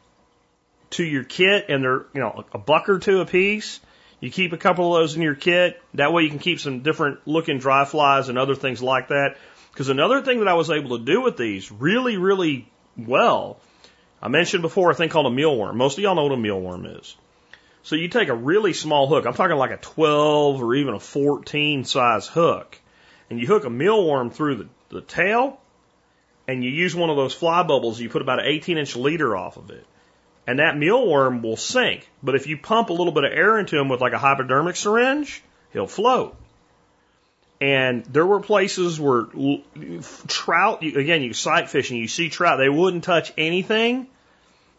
to 0.90 1.04
your 1.04 1.24
kit, 1.24 1.66
and 1.68 1.84
they're, 1.84 2.06
you 2.14 2.20
know, 2.20 2.46
a 2.54 2.58
buck 2.58 2.88
or 2.88 2.98
two 2.98 3.20
a 3.20 3.26
piece. 3.26 3.80
You 4.18 4.30
keep 4.30 4.54
a 4.54 4.56
couple 4.56 4.96
of 4.96 5.02
those 5.02 5.14
in 5.14 5.20
your 5.20 5.34
kit. 5.34 5.82
That 5.92 6.14
way 6.14 6.22
you 6.22 6.30
can 6.30 6.38
keep 6.38 6.58
some 6.58 6.80
different 6.80 7.18
looking 7.26 7.58
dry 7.58 7.84
flies 7.84 8.30
and 8.30 8.38
other 8.38 8.54
things 8.54 8.82
like 8.82 9.08
that. 9.08 9.36
Because 9.74 9.88
another 9.88 10.22
thing 10.22 10.38
that 10.38 10.46
I 10.46 10.54
was 10.54 10.70
able 10.70 10.96
to 10.96 11.04
do 11.04 11.20
with 11.20 11.36
these 11.36 11.72
really, 11.72 12.16
really 12.16 12.70
well, 12.96 13.58
I 14.22 14.28
mentioned 14.28 14.62
before 14.62 14.92
a 14.92 14.94
thing 14.94 15.08
called 15.08 15.26
a 15.26 15.34
mealworm. 15.34 15.74
Most 15.74 15.98
of 15.98 16.04
y'all 16.04 16.14
know 16.14 16.22
what 16.22 16.32
a 16.32 16.36
mealworm 16.36 17.00
is. 17.00 17.16
So 17.82 17.96
you 17.96 18.06
take 18.06 18.28
a 18.28 18.34
really 18.34 18.72
small 18.72 19.08
hook, 19.08 19.26
I'm 19.26 19.34
talking 19.34 19.56
like 19.56 19.72
a 19.72 19.76
12 19.78 20.62
or 20.62 20.76
even 20.76 20.94
a 20.94 21.00
14 21.00 21.84
size 21.84 22.28
hook, 22.28 22.78
and 23.28 23.40
you 23.40 23.48
hook 23.48 23.64
a 23.64 23.68
mealworm 23.68 24.32
through 24.32 24.54
the, 24.54 24.68
the 24.90 25.00
tail, 25.00 25.60
and 26.46 26.62
you 26.62 26.70
use 26.70 26.94
one 26.94 27.10
of 27.10 27.16
those 27.16 27.34
fly 27.34 27.64
bubbles, 27.64 28.00
you 28.00 28.08
put 28.08 28.22
about 28.22 28.38
an 28.38 28.46
18 28.46 28.78
inch 28.78 28.94
leader 28.94 29.36
off 29.36 29.56
of 29.56 29.70
it. 29.70 29.84
And 30.46 30.60
that 30.60 30.76
mealworm 30.76 31.42
will 31.42 31.56
sink. 31.56 32.08
But 32.22 32.36
if 32.36 32.46
you 32.46 32.58
pump 32.58 32.90
a 32.90 32.92
little 32.92 33.12
bit 33.12 33.24
of 33.24 33.32
air 33.32 33.58
into 33.58 33.76
him 33.76 33.88
with 33.88 34.00
like 34.00 34.12
a 34.12 34.18
hypodermic 34.18 34.76
syringe, 34.76 35.42
he'll 35.72 35.88
float. 35.88 36.36
And 37.60 38.04
there 38.06 38.26
were 38.26 38.40
places 38.40 38.98
where 39.00 39.26
trout, 40.26 40.82
again, 40.82 41.22
you 41.22 41.32
sight 41.32 41.70
fishing, 41.70 41.96
you 41.96 42.08
see 42.08 42.28
trout, 42.28 42.58
they 42.58 42.68
wouldn't 42.68 43.04
touch 43.04 43.32
anything. 43.38 44.08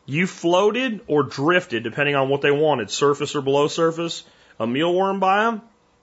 You 0.05 0.27
floated 0.27 1.01
or 1.07 1.23
drifted, 1.23 1.83
depending 1.83 2.15
on 2.15 2.29
what 2.29 2.41
they 2.41 2.51
wanted, 2.51 2.91
surface 2.91 3.35
or 3.35 3.41
below 3.41 3.67
surface, 3.67 4.23
a 4.59 4.67
mealworm 4.67 5.19
by 5.19 5.45
them, 5.45 5.61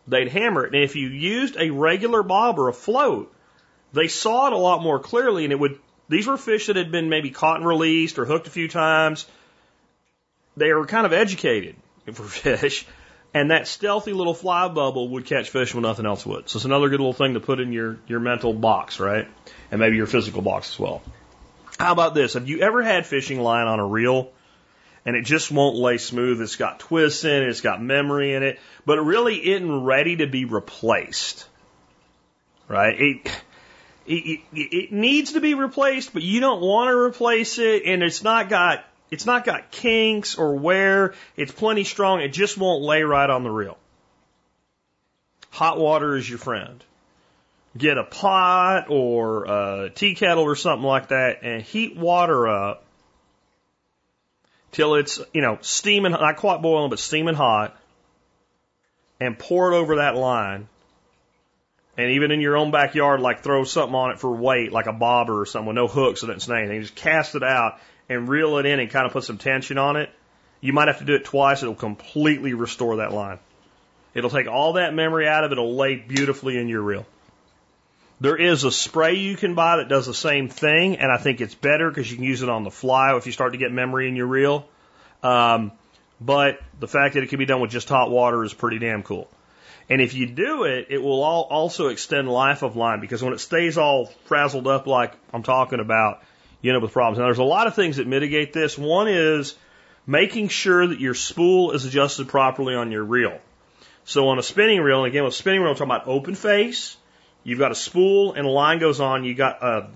they'd 0.09 0.29
hammer 0.29 0.65
it. 0.65 0.75
And 0.75 0.83
if 0.83 0.97
you 0.97 1.09
used 1.09 1.57
a 1.57 1.71
regular 1.71 2.23
bob 2.23 2.59
or 2.59 2.69
a 2.69 2.73
float, 2.73 3.33
they 3.93 4.09
saw 4.09 4.49
it 4.49 4.53
a 4.53 4.59
lot 4.59 4.83
more 4.83 4.99
clearly, 4.99 5.45
and 5.45 5.53
it 5.53 5.61
would. 5.61 5.79
These 6.09 6.27
were 6.27 6.37
fish 6.37 6.67
that 6.67 6.77
had 6.77 6.91
been 6.91 7.09
maybe 7.09 7.31
caught 7.31 7.57
and 7.59 7.67
released 7.67 8.19
or 8.19 8.25
hooked 8.25 8.47
a 8.47 8.51
few 8.51 8.69
times. 8.69 9.27
They 10.57 10.73
were 10.73 10.87
kind 10.87 11.07
of 11.07 11.13
educated 11.13 11.77
for 12.13 12.25
fish, 12.25 12.87
And 13.35 13.51
that 13.51 13.67
stealthy 13.67 14.13
little 14.13 14.35
fly 14.35 14.69
bubble 14.69 15.09
would 15.11 15.25
catch 15.25 15.49
fish 15.49 15.75
when 15.75 15.83
nothing 15.83 16.05
else 16.05 16.27
would. 16.27 16.49
So 16.51 16.59
it's 16.59 16.67
another 16.67 16.91
good 16.91 17.01
little 17.01 17.15
thing 17.15 17.35
to 17.35 17.41
put 17.41 17.61
in 17.61 17.73
your, 17.73 17.99
your 18.07 18.21
mental 18.21 18.53
box, 18.53 19.01
right? 19.01 19.27
And 19.71 19.81
maybe 19.81 19.97
your 19.97 20.07
physical 20.07 20.43
box 20.43 20.75
as 20.75 20.79
well. 20.79 21.03
How 21.79 21.93
about 21.93 22.15
this? 22.15 22.35
Have 22.35 22.49
you 22.49 22.61
ever 22.61 22.83
had 22.83 23.07
fishing 23.07 23.41
line 23.41 23.67
on 23.67 23.81
a 23.81 23.87
reel 23.87 24.33
and 25.07 25.17
it 25.17 25.23
just 25.23 25.51
won't 25.51 25.77
lay 25.77 25.97
smooth? 25.97 26.43
It's 26.43 26.57
got 26.57 26.79
twists 26.79 27.25
in 27.25 27.43
it, 27.43 27.49
it's 27.49 27.63
got 27.63 27.83
memory 27.83 28.35
in 28.35 28.43
it, 28.43 28.61
but 28.85 28.99
it 28.99 29.03
really 29.03 29.37
isn't 29.53 29.85
ready 29.85 30.17
to 30.17 30.27
be 30.27 30.45
replaced, 30.45 31.49
right? 32.69 33.01
It, 33.01 33.43
it, 34.07 34.41
it, 34.53 34.75
it 34.75 34.93
needs 34.93 35.33
to 35.33 35.41
be 35.41 35.55
replaced, 35.55 36.13
but 36.13 36.23
you 36.23 36.41
don't 36.41 36.61
want 36.61 36.89
to 36.89 36.97
replace 36.97 37.59
it 37.59 37.85
and 37.87 38.03
it's 38.03 38.23
not 38.23 38.51
got 38.51 38.85
it's 39.13 39.27
not 39.27 39.45
got 39.45 39.71
kinks 39.71 40.37
or 40.37 40.57
wear. 40.57 41.13
It's 41.37 41.53
plenty 41.53 41.85
strong. 41.85 42.23
It 42.23 42.33
just 42.33 42.57
won't 42.57 42.83
lay 42.83 43.03
right 43.03 43.29
on 43.29 43.43
the 43.45 43.51
reel. 43.51 43.77
Hot 45.51 45.79
water 45.79 46.17
is 46.17 46.29
your 46.29 46.39
friend. 46.39 46.83
Get 47.77 47.99
a 47.99 48.05
pot 48.05 48.87
or 48.89 49.45
a 49.45 49.91
tea 49.95 50.15
kettle 50.15 50.45
or 50.45 50.57
something 50.57 50.87
like 50.87 51.09
that 51.09 51.43
and 51.43 51.63
heat 51.63 51.95
water 51.95 52.49
up 52.49 52.85
till 54.73 54.95
it's, 54.95 55.21
you 55.35 55.43
know, 55.43 55.59
steaming, 55.61 56.13
not 56.13 56.39
quite 56.39 56.63
boiling, 56.63 56.89
but 56.89 56.99
steaming 56.99 57.35
hot 57.35 57.79
and 59.21 59.39
pour 59.39 59.75
it 59.75 59.77
over 59.77 59.97
that 59.97 60.17
line. 60.17 60.69
And 61.99 62.13
even 62.13 62.31
in 62.31 62.41
your 62.41 62.57
own 62.57 62.71
backyard, 62.71 63.21
like 63.21 63.43
throw 63.43 63.65
something 63.65 63.95
on 63.95 64.13
it 64.13 64.21
for 64.21 64.35
weight, 64.35 64.73
like 64.73 64.87
a 64.87 64.93
bobber 64.95 65.39
or 65.39 65.45
something 65.45 65.75
no 65.75 65.87
hooks 65.87 66.23
so 66.23 66.29
that 66.29 66.37
it's 66.37 66.49
anything. 66.49 66.81
Just 66.81 66.95
cast 66.95 67.35
it 67.35 67.43
out 67.43 67.79
and 68.13 68.29
reel 68.29 68.59
it 68.59 68.67
in 68.67 68.81
and 68.81 68.91
kind 68.91 69.07
of 69.07 69.13
put 69.13 69.25
some 69.25 69.39
tension 69.39 69.79
on 69.79 69.97
it, 69.97 70.11
you 70.61 70.73
might 70.73 70.89
have 70.89 70.99
to 70.99 71.05
do 71.05 71.15
it 71.15 71.25
twice. 71.25 71.63
It'll 71.63 71.75
completely 71.75 72.55
restore 72.55 72.97
that 72.97 73.13
line. 73.13 73.39
It'll 74.15 74.31
take 74.31 74.47
all 74.47 74.75
that 74.75 74.95
memory 74.95 75.27
out 75.27 75.45
of 75.45 75.51
it. 75.51 75.55
It'll 75.55 75.75
lay 75.75 75.97
beautifully 75.97 76.59
in 76.59 76.69
your 76.69 76.83
reel. 76.83 77.07
There 78.21 78.37
is 78.37 78.63
a 78.63 78.71
spray 78.71 79.15
you 79.15 79.37
can 79.37 79.55
buy 79.55 79.79
that 79.79 79.89
does 79.89 80.07
the 80.07 80.15
same 80.15 80.49
thing, 80.49 80.99
and 80.99 81.11
I 81.11 81.17
think 81.17 81.41
it's 81.41 81.57
better 81.57 81.89
because 81.89 82.09
you 82.09 82.17
can 82.17 82.25
use 82.25 82.43
it 82.43 82.49
on 82.49 82.63
the 82.63 82.71
fly 82.71 83.17
if 83.17 83.27
you 83.27 83.33
start 83.33 83.53
to 83.53 83.59
get 83.59 83.73
memory 83.73 84.09
in 84.09 84.15
your 84.15 84.29
reel. 84.29 84.69
Um, 85.25 85.73
but 86.21 86.61
the 86.79 86.87
fact 86.87 87.15
that 87.15 87.25
it 87.25 87.31
can 87.31 87.41
be 87.41 87.47
done 87.47 87.61
with 87.61 87.73
just 87.73 87.89
hot 87.89 88.11
water 88.11 88.45
is 88.45 88.55
pretty 88.55 88.79
damn 88.79 89.03
cool. 89.03 89.29
And 89.89 90.01
if 90.01 90.15
you 90.15 90.27
do 90.27 90.65
it, 90.65 90.87
it 90.91 91.03
will 91.03 91.23
all 91.23 91.43
also 91.43 91.89
extend 91.89 92.29
life 92.29 92.63
of 92.63 92.77
line 92.77 93.01
because 93.01 93.23
when 93.23 93.33
it 93.33 93.41
stays 93.41 93.77
all 93.77 94.07
frazzled 94.27 94.69
up 94.69 94.87
like 94.87 95.15
I'm 95.33 95.43
talking 95.43 95.81
about, 95.81 96.23
you 96.63 96.71
end 96.71 96.77
up 96.77 96.83
with 96.83 96.93
problems. 96.93 97.19
Now, 97.19 97.27
there's 97.27 97.39
a 97.39 97.45
lot 97.45 97.67
of 97.67 97.75
things 97.75 97.99
that 97.99 98.07
mitigate 98.07 98.53
this. 98.53 98.79
One 98.79 99.09
is 99.09 99.55
making 100.07 100.49
sure 100.49 100.87
that 100.87 101.01
your 101.01 101.15
spool 101.15 101.73
is 101.73 101.85
adjusted 101.85 102.29
properly 102.29 102.75
on 102.75 102.91
your 102.91 103.05
reel. 103.05 103.39
So 104.05 104.29
on 104.29 104.39
a 104.39 104.43
spinning 104.43 104.81
reel, 104.81 105.05
and 105.05 105.07
again 105.13 105.25
with 105.25 105.35
spinning 105.35 105.61
reel, 105.61 105.71
I'm 105.71 105.77
talking 105.77 105.91
about 105.91 106.09
open 106.09 106.35
face. 106.35 106.97
You've 107.45 107.59
got 107.59 107.73
a 107.73 107.77
spool 107.77 108.33
and 108.35 108.47
a 108.47 108.51
line 108.51 108.79
goes 108.79 109.01
on. 109.01 109.25
You 109.25 109.35
got 109.35 109.63
a 109.63 109.89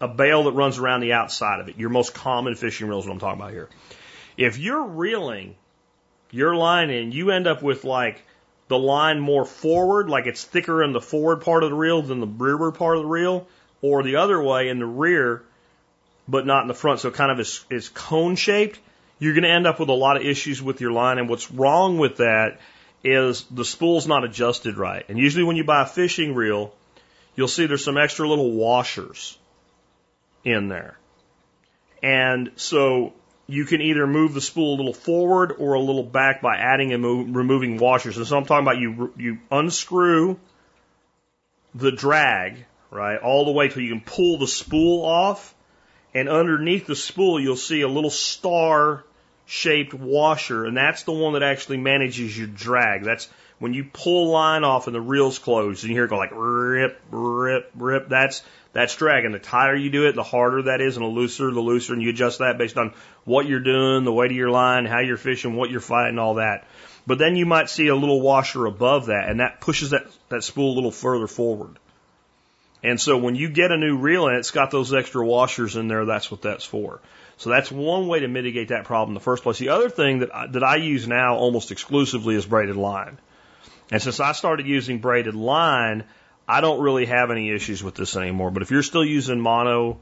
a 0.00 0.08
bail 0.08 0.44
that 0.44 0.52
runs 0.52 0.78
around 0.78 1.00
the 1.00 1.14
outside 1.14 1.60
of 1.60 1.68
it. 1.68 1.76
Your 1.78 1.88
most 1.88 2.14
common 2.14 2.54
fishing 2.54 2.86
reel 2.88 2.98
is 2.98 3.06
what 3.06 3.12
I'm 3.12 3.18
talking 3.18 3.40
about 3.40 3.52
here. 3.52 3.68
If 4.36 4.58
you're 4.58 4.84
reeling 4.84 5.56
your 6.30 6.54
line 6.54 6.90
in, 6.90 7.12
you 7.12 7.30
end 7.30 7.46
up 7.46 7.62
with 7.62 7.84
like 7.84 8.22
the 8.68 8.78
line 8.78 9.20
more 9.20 9.44
forward, 9.44 10.10
like 10.10 10.26
it's 10.26 10.44
thicker 10.44 10.82
in 10.82 10.92
the 10.92 11.00
forward 11.00 11.42
part 11.42 11.62
of 11.64 11.70
the 11.70 11.76
reel 11.76 12.02
than 12.02 12.20
the 12.20 12.26
rearward 12.26 12.74
part 12.74 12.96
of 12.96 13.04
the 13.04 13.08
reel, 13.08 13.46
or 13.80 14.02
the 14.02 14.16
other 14.16 14.42
way 14.42 14.68
in 14.68 14.78
the 14.78 14.86
rear, 14.86 15.44
but 16.28 16.46
not 16.46 16.62
in 16.62 16.68
the 16.68 16.74
front, 16.74 17.00
so 17.00 17.10
kind 17.10 17.30
of 17.30 17.40
is, 17.40 17.64
is 17.70 17.88
cone 17.88 18.36
shaped, 18.36 18.80
you're 19.18 19.34
going 19.34 19.44
to 19.44 19.50
end 19.50 19.66
up 19.66 19.80
with 19.80 19.88
a 19.88 19.94
lot 19.94 20.16
of 20.16 20.22
issues 20.24 20.62
with 20.62 20.80
your 20.80 20.92
line. 20.92 21.18
And 21.18 21.28
what's 21.28 21.50
wrong 21.50 21.98
with 21.98 22.18
that 22.18 22.60
is 23.02 23.44
the 23.50 23.64
spool's 23.64 24.06
not 24.06 24.24
adjusted 24.24 24.76
right. 24.76 25.04
And 25.08 25.18
usually 25.18 25.44
when 25.44 25.56
you 25.56 25.64
buy 25.64 25.82
a 25.82 25.86
fishing 25.86 26.34
reel, 26.34 26.74
you'll 27.34 27.48
see 27.48 27.66
there's 27.66 27.84
some 27.84 27.96
extra 27.96 28.28
little 28.28 28.52
washers 28.52 29.38
in 30.44 30.68
there. 30.68 30.98
And 32.02 32.50
so 32.56 33.14
you 33.46 33.64
can 33.64 33.80
either 33.80 34.06
move 34.06 34.34
the 34.34 34.40
spool 34.40 34.74
a 34.74 34.76
little 34.76 34.92
forward 34.92 35.54
or 35.58 35.74
a 35.74 35.80
little 35.80 36.02
back 36.02 36.42
by 36.42 36.56
adding 36.56 36.92
and 36.92 37.00
move, 37.00 37.34
removing 37.34 37.78
washers. 37.78 38.16
And 38.16 38.26
so 38.26 38.36
I'm 38.36 38.44
talking 38.44 38.66
about 38.66 38.78
you 38.78 39.12
you 39.16 39.38
unscrew 39.50 40.38
the 41.74 41.92
drag, 41.92 42.64
right, 42.90 43.18
all 43.18 43.44
the 43.44 43.52
way 43.52 43.68
till 43.68 43.82
you 43.82 43.90
can 43.90 44.00
pull 44.00 44.38
the 44.38 44.46
spool 44.46 45.04
off 45.04 45.54
and 46.16 46.30
underneath 46.30 46.86
the 46.86 46.96
spool, 46.96 47.38
you'll 47.38 47.56
see 47.56 47.82
a 47.82 47.88
little 47.88 48.08
star 48.10 49.04
shaped 49.44 49.92
washer, 49.92 50.64
and 50.64 50.74
that's 50.74 51.02
the 51.02 51.12
one 51.12 51.34
that 51.34 51.42
actually 51.42 51.76
manages 51.76 52.36
your 52.36 52.46
drag. 52.46 53.04
That's 53.04 53.28
when 53.58 53.74
you 53.74 53.84
pull 53.84 54.30
line 54.30 54.64
off 54.64 54.86
and 54.86 54.96
the 54.96 55.00
reel's 55.00 55.38
closed, 55.38 55.84
and 55.84 55.90
you 55.90 55.96
hear 55.96 56.06
it 56.06 56.08
go 56.08 56.16
like 56.16 56.32
rip, 56.32 57.02
rip, 57.10 57.70
rip. 57.76 58.08
That's 58.08 58.42
that's 58.72 58.96
drag. 58.96 59.26
And 59.26 59.34
the 59.34 59.38
tighter 59.38 59.76
you 59.76 59.90
do 59.90 60.06
it, 60.06 60.14
the 60.14 60.22
harder 60.22 60.62
that 60.62 60.80
is, 60.80 60.96
and 60.96 61.04
the 61.04 61.10
looser, 61.10 61.50
the 61.50 61.60
looser, 61.60 61.92
and 61.92 62.02
you 62.02 62.08
adjust 62.08 62.38
that 62.38 62.56
based 62.56 62.78
on 62.78 62.94
what 63.26 63.46
you're 63.46 63.60
doing, 63.60 64.04
the 64.04 64.12
weight 64.12 64.30
of 64.30 64.36
your 64.38 64.50
line, 64.50 64.86
how 64.86 65.00
you're 65.00 65.18
fishing, 65.18 65.54
what 65.54 65.70
you're 65.70 65.80
fighting, 65.80 66.18
all 66.18 66.36
that. 66.36 66.66
But 67.06 67.18
then 67.18 67.36
you 67.36 67.44
might 67.44 67.68
see 67.68 67.88
a 67.88 67.94
little 67.94 68.22
washer 68.22 68.64
above 68.64 69.06
that, 69.06 69.28
and 69.28 69.40
that 69.40 69.60
pushes 69.60 69.90
that, 69.90 70.06
that 70.30 70.44
spool 70.44 70.72
a 70.72 70.76
little 70.76 70.90
further 70.90 71.26
forward. 71.26 71.78
And 72.82 73.00
so 73.00 73.18
when 73.18 73.34
you 73.34 73.48
get 73.48 73.72
a 73.72 73.76
new 73.76 73.96
reel 73.98 74.28
and 74.28 74.36
it's 74.36 74.50
got 74.50 74.70
those 74.70 74.92
extra 74.92 75.24
washers 75.26 75.76
in 75.76 75.88
there, 75.88 76.04
that's 76.04 76.30
what 76.30 76.42
that's 76.42 76.64
for. 76.64 77.00
So 77.38 77.50
that's 77.50 77.70
one 77.70 78.08
way 78.08 78.20
to 78.20 78.28
mitigate 78.28 78.68
that 78.68 78.84
problem 78.84 79.10
in 79.10 79.14
the 79.14 79.20
first 79.20 79.42
place. 79.42 79.58
The 79.58 79.70
other 79.70 79.90
thing 79.90 80.20
that 80.20 80.34
I, 80.34 80.46
that 80.48 80.62
I 80.62 80.76
use 80.76 81.06
now 81.06 81.36
almost 81.36 81.70
exclusively 81.70 82.34
is 82.34 82.46
braided 82.46 82.76
line. 82.76 83.18
And 83.90 84.00
since 84.00 84.20
I 84.20 84.32
started 84.32 84.66
using 84.66 84.98
braided 84.98 85.34
line, 85.34 86.04
I 86.48 86.60
don't 86.60 86.80
really 86.80 87.06
have 87.06 87.30
any 87.30 87.50
issues 87.50 87.82
with 87.82 87.94
this 87.94 88.16
anymore. 88.16 88.50
But 88.50 88.62
if 88.62 88.70
you're 88.70 88.82
still 88.82 89.04
using 89.04 89.40
mono, 89.40 90.00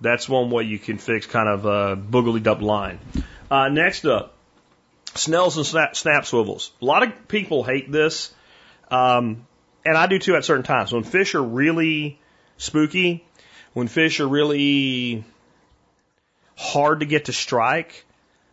that's 0.00 0.28
one 0.28 0.50
way 0.50 0.64
you 0.64 0.78
can 0.78 0.98
fix 0.98 1.26
kind 1.26 1.48
of 1.48 1.64
a 1.64 1.96
boogly 1.96 2.42
dup 2.42 2.60
line. 2.60 3.00
Uh, 3.50 3.68
next 3.68 4.04
up, 4.04 4.34
snells 5.14 5.56
and 5.56 5.66
snap, 5.66 5.96
snap 5.96 6.26
swivels. 6.26 6.70
A 6.80 6.84
lot 6.84 7.02
of 7.02 7.26
people 7.26 7.64
hate 7.64 7.90
this. 7.90 8.32
Um, 8.90 9.46
and 9.88 9.96
I 9.96 10.06
do 10.06 10.18
too 10.18 10.36
at 10.36 10.44
certain 10.44 10.64
times. 10.64 10.92
When 10.92 11.02
fish 11.02 11.34
are 11.34 11.42
really 11.42 12.20
spooky, 12.58 13.24
when 13.72 13.88
fish 13.88 14.20
are 14.20 14.28
really 14.28 15.24
hard 16.58 17.00
to 17.00 17.06
get 17.06 17.24
to 17.26 17.32
strike, 17.32 18.04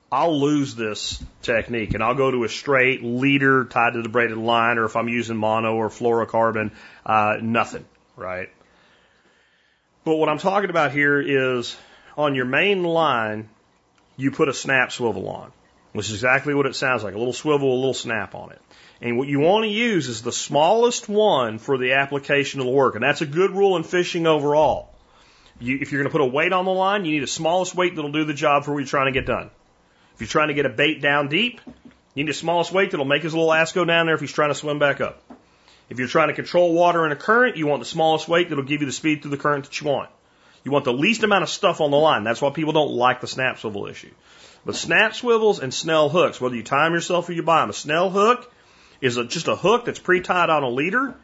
I'll 0.09 0.39
lose 0.39 0.75
this 0.75 1.21
technique 1.41 1.93
and 1.93 2.01
I'll 2.01 2.15
go 2.15 2.31
to 2.31 2.45
a 2.45 2.49
straight 2.49 3.03
leader 3.03 3.65
tied 3.65 3.93
to 3.95 4.01
the 4.01 4.07
braided 4.07 4.37
line, 4.37 4.77
or 4.77 4.85
if 4.85 4.95
I'm 4.95 5.09
using 5.09 5.35
mono 5.35 5.75
or 5.75 5.89
fluorocarbon, 5.89 6.71
uh, 7.05 7.37
nothing, 7.41 7.83
right? 8.15 8.49
But 10.05 10.15
what 10.15 10.29
I'm 10.29 10.37
talking 10.37 10.69
about 10.69 10.93
here 10.93 11.19
is 11.19 11.75
on 12.15 12.35
your 12.35 12.45
main 12.45 12.85
line, 12.85 13.49
you 14.15 14.31
put 14.31 14.47
a 14.47 14.53
snap 14.53 14.93
swivel 14.93 15.27
on, 15.27 15.51
which 15.95 16.07
is 16.07 16.15
exactly 16.15 16.53
what 16.53 16.65
it 16.65 16.75
sounds 16.75 17.05
like 17.05 17.15
a 17.15 17.17
little 17.17 17.33
swivel, 17.33 17.73
a 17.73 17.75
little 17.75 17.93
snap 17.93 18.35
on 18.35 18.51
it. 18.51 18.61
And 19.01 19.17
what 19.17 19.29
you 19.29 19.39
want 19.39 19.63
to 19.63 19.69
use 19.69 20.09
is 20.09 20.21
the 20.21 20.31
smallest 20.31 21.07
one 21.07 21.57
for 21.57 21.77
the 21.77 21.93
application 21.93 22.59
of 22.59 22.65
the 22.65 22.71
work. 22.71 22.95
And 22.95 23.03
that's 23.03 23.21
a 23.21 23.25
good 23.25 23.51
rule 23.51 23.77
in 23.77 23.83
fishing 23.83 24.27
overall. 24.27 24.93
You, 25.59 25.77
if 25.79 25.91
you're 25.91 26.01
going 26.01 26.11
to 26.11 26.17
put 26.17 26.21
a 26.21 26.29
weight 26.29 26.51
on 26.51 26.65
the 26.65 26.71
line, 26.71 27.05
you 27.05 27.13
need 27.13 27.23
the 27.23 27.27
smallest 27.27 27.75
weight 27.75 27.95
that'll 27.95 28.11
do 28.11 28.25
the 28.25 28.33
job 28.33 28.65
for 28.65 28.73
what 28.73 28.79
you're 28.79 28.87
trying 28.87 29.13
to 29.13 29.17
get 29.17 29.25
done. 29.25 29.49
If 30.15 30.21
you're 30.21 30.27
trying 30.27 30.49
to 30.49 30.53
get 30.53 30.65
a 30.65 30.69
bait 30.69 31.01
down 31.01 31.29
deep, 31.29 31.61
you 32.13 32.23
need 32.23 32.29
the 32.29 32.33
smallest 32.33 32.73
weight 32.73 32.91
that'll 32.91 33.05
make 33.05 33.23
his 33.23 33.33
little 33.33 33.53
ass 33.53 33.71
go 33.71 33.85
down 33.85 34.05
there 34.05 34.15
if 34.15 34.21
he's 34.21 34.33
trying 34.33 34.49
to 34.49 34.55
swim 34.55 34.79
back 34.79 34.99
up. 34.99 35.21
If 35.89 35.97
you're 35.97 36.09
trying 36.09 36.27
to 36.27 36.33
control 36.33 36.73
water 36.73 37.05
in 37.05 37.13
a 37.13 37.15
current, 37.15 37.55
you 37.55 37.67
want 37.67 37.79
the 37.79 37.85
smallest 37.85 38.27
weight 38.27 38.49
that'll 38.49 38.65
give 38.65 38.81
you 38.81 38.87
the 38.87 38.91
speed 38.91 39.21
through 39.21 39.31
the 39.31 39.37
current 39.37 39.63
that 39.63 39.79
you 39.79 39.87
want. 39.87 40.09
You 40.65 40.71
want 40.71 40.83
the 40.83 40.93
least 40.93 41.23
amount 41.23 41.43
of 41.43 41.49
stuff 41.49 41.79
on 41.79 41.91
the 41.91 41.97
line. 41.97 42.23
That's 42.25 42.41
why 42.41 42.49
people 42.49 42.73
don't 42.73 42.91
like 42.91 43.21
the 43.21 43.27
snap 43.27 43.59
swivel 43.59 43.85
issue. 43.85 44.11
But 44.65 44.75
snap 44.75 45.13
swivels 45.13 45.59
and 45.59 45.73
snell 45.73 46.09
hooks, 46.09 46.41
whether 46.41 46.55
you 46.55 46.63
time 46.63 46.93
yourself 46.93 47.29
or 47.29 47.33
you 47.33 47.43
buy 47.43 47.61
them, 47.61 47.69
a 47.69 47.73
snell 47.73 48.09
hook 48.09 48.51
is 48.99 49.17
a, 49.17 49.25
just 49.25 49.47
a 49.47 49.55
hook 49.55 49.85
that's 49.85 49.99
pre-tied 49.99 50.49
on 50.49 50.63
a 50.63 50.69
leader. 50.69 51.15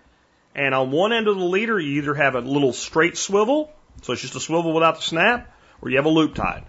And 0.53 0.75
on 0.75 0.91
one 0.91 1.11
end 1.11 1.27
of 1.27 1.37
the 1.37 1.45
leader, 1.45 1.79
you 1.79 2.01
either 2.01 2.13
have 2.13 2.35
a 2.35 2.41
little 2.41 2.73
straight 2.73 3.17
swivel, 3.17 3.71
so 4.03 4.13
it's 4.13 4.21
just 4.21 4.35
a 4.35 4.39
swivel 4.39 4.73
without 4.73 4.97
the 4.97 5.01
snap, 5.01 5.51
or 5.81 5.89
you 5.89 5.97
have 5.97 6.05
a 6.05 6.09
loop 6.09 6.35
tied. 6.35 6.63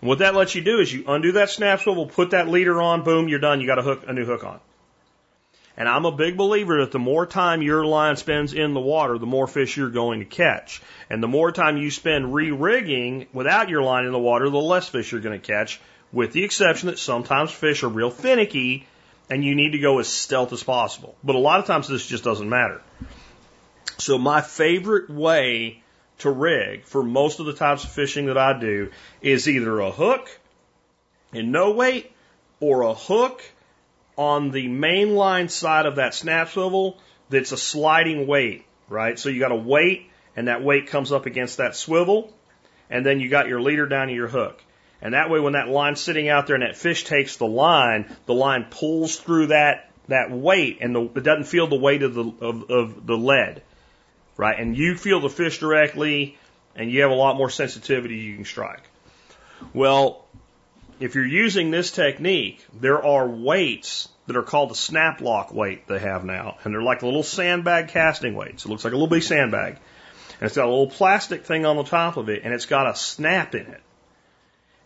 And 0.00 0.08
what 0.08 0.18
that 0.18 0.34
lets 0.34 0.54
you 0.54 0.62
do 0.62 0.80
is 0.80 0.92
you 0.92 1.04
undo 1.06 1.32
that 1.32 1.48
snap 1.48 1.80
swivel, 1.80 2.06
put 2.06 2.30
that 2.30 2.48
leader 2.48 2.82
on, 2.82 3.02
boom, 3.02 3.28
you're 3.28 3.38
done. 3.38 3.60
You 3.60 3.66
got 3.66 3.78
a 3.78 3.82
hook, 3.82 4.04
a 4.06 4.12
new 4.12 4.26
hook 4.26 4.44
on. 4.44 4.60
And 5.76 5.88
I'm 5.88 6.06
a 6.06 6.12
big 6.12 6.36
believer 6.36 6.80
that 6.80 6.92
the 6.92 6.98
more 6.98 7.26
time 7.26 7.60
your 7.60 7.84
line 7.84 8.16
spends 8.16 8.54
in 8.54 8.72
the 8.72 8.80
water, 8.80 9.18
the 9.18 9.26
more 9.26 9.46
fish 9.46 9.76
you're 9.76 9.90
going 9.90 10.20
to 10.20 10.24
catch. 10.24 10.80
And 11.10 11.22
the 11.22 11.28
more 11.28 11.52
time 11.52 11.76
you 11.76 11.90
spend 11.90 12.32
re-rigging 12.32 13.26
without 13.32 13.68
your 13.68 13.82
line 13.82 14.06
in 14.06 14.12
the 14.12 14.18
water, 14.18 14.48
the 14.48 14.56
less 14.56 14.88
fish 14.88 15.12
you're 15.12 15.20
going 15.20 15.38
to 15.38 15.46
catch, 15.46 15.80
with 16.12 16.32
the 16.32 16.44
exception 16.44 16.88
that 16.88 16.98
sometimes 16.98 17.50
fish 17.50 17.82
are 17.82 17.88
real 17.88 18.10
finicky 18.10 18.86
and 19.28 19.44
you 19.44 19.54
need 19.54 19.72
to 19.72 19.78
go 19.78 19.98
as 19.98 20.08
stealth 20.08 20.52
as 20.52 20.62
possible. 20.62 21.16
But 21.22 21.36
a 21.36 21.40
lot 21.40 21.60
of 21.60 21.66
times 21.66 21.88
this 21.88 22.06
just 22.06 22.24
doesn't 22.24 22.48
matter. 22.48 22.80
So 23.98 24.18
my 24.18 24.40
favorite 24.40 25.10
way 25.10 25.82
to 26.18 26.30
rig 26.30 26.84
for 26.84 27.02
most 27.02 27.40
of 27.40 27.46
the 27.46 27.52
types 27.52 27.84
of 27.84 27.90
fishing 27.90 28.26
that 28.26 28.38
I 28.38 28.58
do 28.58 28.90
is 29.20 29.48
either 29.48 29.80
a 29.80 29.90
hook 29.90 30.28
and 31.32 31.52
no 31.52 31.72
weight 31.72 32.12
or 32.60 32.82
a 32.82 32.94
hook 32.94 33.42
on 34.16 34.50
the 34.50 34.66
mainline 34.68 35.50
side 35.50 35.86
of 35.86 35.96
that 35.96 36.14
snap 36.14 36.50
swivel 36.50 36.98
that's 37.28 37.52
a 37.52 37.56
sliding 37.56 38.26
weight, 38.26 38.64
right? 38.88 39.18
So 39.18 39.28
you 39.28 39.40
got 39.40 39.52
a 39.52 39.56
weight 39.56 40.10
and 40.34 40.48
that 40.48 40.62
weight 40.62 40.88
comes 40.88 41.12
up 41.12 41.26
against 41.26 41.58
that 41.58 41.76
swivel 41.76 42.32
and 42.88 43.04
then 43.04 43.20
you 43.20 43.28
got 43.28 43.48
your 43.48 43.60
leader 43.60 43.86
down 43.86 44.08
to 44.08 44.14
your 44.14 44.28
hook. 44.28 44.62
And 45.02 45.14
that 45.14 45.28
way 45.28 45.40
when 45.40 45.52
that 45.52 45.68
line's 45.68 46.00
sitting 46.00 46.28
out 46.28 46.46
there 46.46 46.56
and 46.56 46.62
that 46.62 46.76
fish 46.76 47.04
takes 47.04 47.36
the 47.36 47.46
line, 47.46 48.14
the 48.26 48.34
line 48.34 48.66
pulls 48.70 49.16
through 49.16 49.48
that, 49.48 49.90
that 50.08 50.30
weight 50.30 50.78
and 50.80 50.94
the, 50.94 51.02
it 51.02 51.22
doesn't 51.22 51.44
feel 51.44 51.66
the 51.66 51.76
weight 51.76 52.02
of 52.02 52.14
the, 52.14 52.32
of, 52.40 52.70
of 52.70 53.06
the 53.06 53.16
lead, 53.16 53.62
right? 54.36 54.58
And 54.58 54.76
you 54.76 54.96
feel 54.96 55.20
the 55.20 55.28
fish 55.28 55.58
directly 55.58 56.38
and 56.74 56.90
you 56.90 57.02
have 57.02 57.10
a 57.10 57.14
lot 57.14 57.36
more 57.36 57.50
sensitivity 57.50 58.16
you 58.16 58.36
can 58.36 58.44
strike. 58.44 58.82
Well, 59.72 60.25
if 61.00 61.14
you're 61.14 61.26
using 61.26 61.70
this 61.70 61.90
technique, 61.90 62.64
there 62.72 63.04
are 63.04 63.28
weights 63.28 64.08
that 64.26 64.36
are 64.36 64.42
called 64.42 64.70
the 64.70 64.74
snap 64.74 65.20
lock 65.20 65.52
weight 65.52 65.86
they 65.86 65.98
have 65.98 66.24
now. 66.24 66.56
And 66.64 66.74
they're 66.74 66.82
like 66.82 67.02
little 67.02 67.22
sandbag 67.22 67.88
casting 67.88 68.34
weights. 68.34 68.64
It 68.64 68.68
looks 68.68 68.84
like 68.84 68.92
a 68.92 68.96
little 68.96 69.08
bitty 69.08 69.22
sandbag. 69.22 69.74
And 70.40 70.46
it's 70.46 70.56
got 70.56 70.66
a 70.66 70.70
little 70.70 70.88
plastic 70.88 71.44
thing 71.44 71.64
on 71.64 71.76
the 71.76 71.84
top 71.84 72.16
of 72.16 72.28
it 72.28 72.42
and 72.44 72.52
it's 72.52 72.66
got 72.66 72.88
a 72.88 72.96
snap 72.96 73.54
in 73.54 73.66
it. 73.66 73.82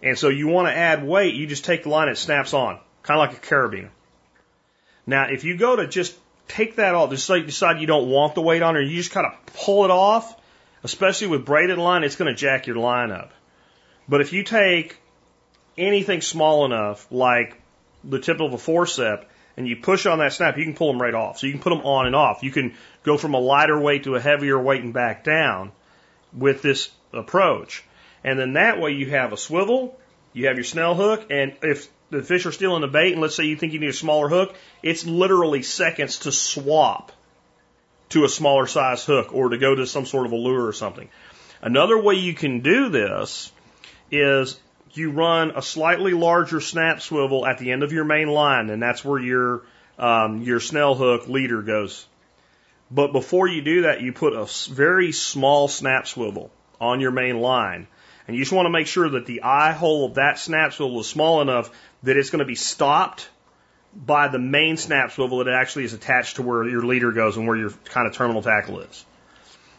And 0.03 0.19
so 0.19 0.29
you 0.29 0.49
want 0.49 0.69
to 0.69 0.77
add 0.77 1.05
weight, 1.05 1.35
you 1.35 1.47
just 1.47 1.65
take 1.65 1.83
the 1.83 1.89
line, 1.91 2.09
it 2.09 2.17
snaps 2.17 2.55
on, 2.55 2.79
kind 3.03 3.21
of 3.21 3.29
like 3.29 3.37
a 3.37 3.47
carabiner. 3.47 3.91
Now, 5.07 5.29
if 5.31 5.45
you 5.45 5.57
go 5.57 5.77
to 5.77 5.87
just 5.87 6.17
take 6.49 6.77
that 6.77 6.95
off, 6.95 7.11
just 7.11 7.29
like 7.29 7.47
decide 7.47 7.81
you 7.81 7.87
don't 7.87 8.09
want 8.09 8.35
the 8.35 8.41
weight 8.41 8.63
on 8.63 8.75
there, 8.75 8.83
you 8.83 8.97
just 8.97 9.11
kind 9.11 9.27
of 9.27 9.35
pull 9.55 9.85
it 9.85 9.91
off, 9.91 10.41
especially 10.83 11.27
with 11.27 11.45
braided 11.45 11.79
line, 11.79 12.05
it's 12.05 12.17
going 12.17 12.33
to 12.33 12.39
jack 12.39 12.67
your 12.67 12.77
line 12.77 13.11
up. 13.11 13.33
But 14.09 14.21
if 14.21 14.33
you 14.33 14.43
take 14.43 15.00
anything 15.77 16.21
small 16.21 16.65
enough, 16.65 17.07
like 17.11 17.61
the 18.05 18.19
tip 18.19 18.41
of 18.41 18.53
a 18.53 18.57
forcep, 18.57 19.25
and 19.57 19.69
you 19.69 19.77
push 19.77 20.07
on 20.07 20.19
that 20.19 20.33
snap, 20.33 20.57
you 20.57 20.65
can 20.65 20.75
pull 20.75 20.93
them 20.93 21.01
right 21.01 21.15
off. 21.15 21.39
So 21.39 21.47
you 21.47 21.53
can 21.53 21.63
put 21.63 21.71
them 21.71 21.81
on 21.81 22.07
and 22.07 22.17
off. 22.17 22.43
You 22.43 22.51
can 22.51 22.75
go 23.03 23.19
from 23.19 23.35
a 23.35 23.39
lighter 23.39 23.79
weight 23.79 24.05
to 24.05 24.15
a 24.15 24.21
heavier 24.21 24.59
weight 24.59 24.83
and 24.83 24.95
back 24.95 25.25
down 25.25 25.73
with 26.33 26.63
this 26.63 26.91
approach. 27.13 27.85
And 28.25 28.39
then 28.39 28.55
that 28.55 28.81
way 28.81 28.93
you 28.93 29.11
have 29.11 29.33
a 29.33 29.37
swivel, 29.37 29.99
you 30.33 30.47
have 30.47 30.57
your 30.57 30.65
snell 30.65 30.95
hook, 30.95 31.27
and 31.31 31.57
if 31.63 31.89
the 32.11 32.23
fish 32.23 32.47
are 32.47 32.53
still 32.53 32.77
in 32.77 32.83
the 32.83 32.89
bait, 32.89 33.13
and 33.13 33.21
let's 33.21 33.35
say 33.35 33.45
you 33.45 33.57
think 33.57 33.73
you 33.73 33.81
need 33.81 33.91
a 33.91 33.95
smaller 33.95 34.29
hook, 34.29 34.55
it's 34.83 35.07
literally 35.07 35.63
seconds 35.63 36.21
to 36.21 36.33
swap 36.33 37.13
to 38.11 38.25
a 38.25 38.29
smaller 38.29 38.67
size 38.67 39.05
hook 39.05 39.33
or 39.33 39.51
to 39.51 39.59
go 39.59 39.75
to 39.75 39.87
some 39.87 40.05
sort 40.05 40.27
of 40.27 40.33
a 40.33 40.37
lure 40.37 40.67
or 40.67 40.73
something. 40.73 41.09
Another 41.63 42.01
way 42.01 42.15
you 42.15 42.35
can 42.35 42.61
do 42.61 42.89
this 42.89 43.53
is 44.11 44.59
you 44.97 45.11
run 45.11 45.53
a 45.57 45.63
slightly 45.63 46.13
larger 46.13 46.61
snap 46.61 47.01
swivel 47.01 47.47
at 47.47 47.59
the 47.59 47.73
end 47.73 47.83
of 47.83 47.93
your 47.93 48.05
main 48.05 48.29
line, 48.29 48.71
and 48.71 48.83
that's 48.83 49.05
where 49.05 49.21
your 49.21 49.63
um, 49.99 50.43
your 50.43 50.61
snell 50.61 50.95
hook 50.95 51.29
leader 51.29 51.63
goes. 51.63 52.07
But 52.91 53.13
before 53.13 53.47
you 53.47 53.63
do 53.63 53.83
that, 53.83 54.01
you 54.01 54.13
put 54.13 54.33
a 54.33 54.47
very 54.73 55.13
small 55.13 55.69
snap 55.69 56.07
swivel 56.07 56.51
on 56.81 57.01
your 57.01 57.11
main 57.11 57.41
line, 57.41 57.87
and 58.27 58.37
you 58.37 58.43
just 58.43 58.53
want 58.53 58.67
to 58.67 58.71
make 58.71 58.87
sure 58.87 59.09
that 59.09 59.27
the 59.27 59.43
eye 59.43 59.73
hole 59.73 60.07
of 60.07 60.15
that 60.15 60.39
snap 60.39 60.73
swivel 60.73 61.01
is 61.01 61.07
small 61.07 61.41
enough 61.41 61.71
that 62.03 62.17
it's 62.17 62.31
going 62.31 62.41
to 62.41 62.45
be 62.45 62.55
stopped 62.55 63.29
by 63.95 64.29
the 64.29 64.39
main 64.39 64.77
snap 64.77 65.13
swivel 65.13 65.39
that 65.39 65.49
actually 65.49 65.85
is 65.85 65.93
attached 65.93 66.37
to 66.37 66.43
where 66.43 66.67
your 66.67 66.85
leader 66.85 67.13
goes 67.13 67.37
and 67.37 67.47
where 67.47 67.57
your 67.57 67.71
kind 67.87 68.07
of 68.07 68.15
terminal 68.15 68.43
tackle 68.43 68.81
is. 68.81 69.05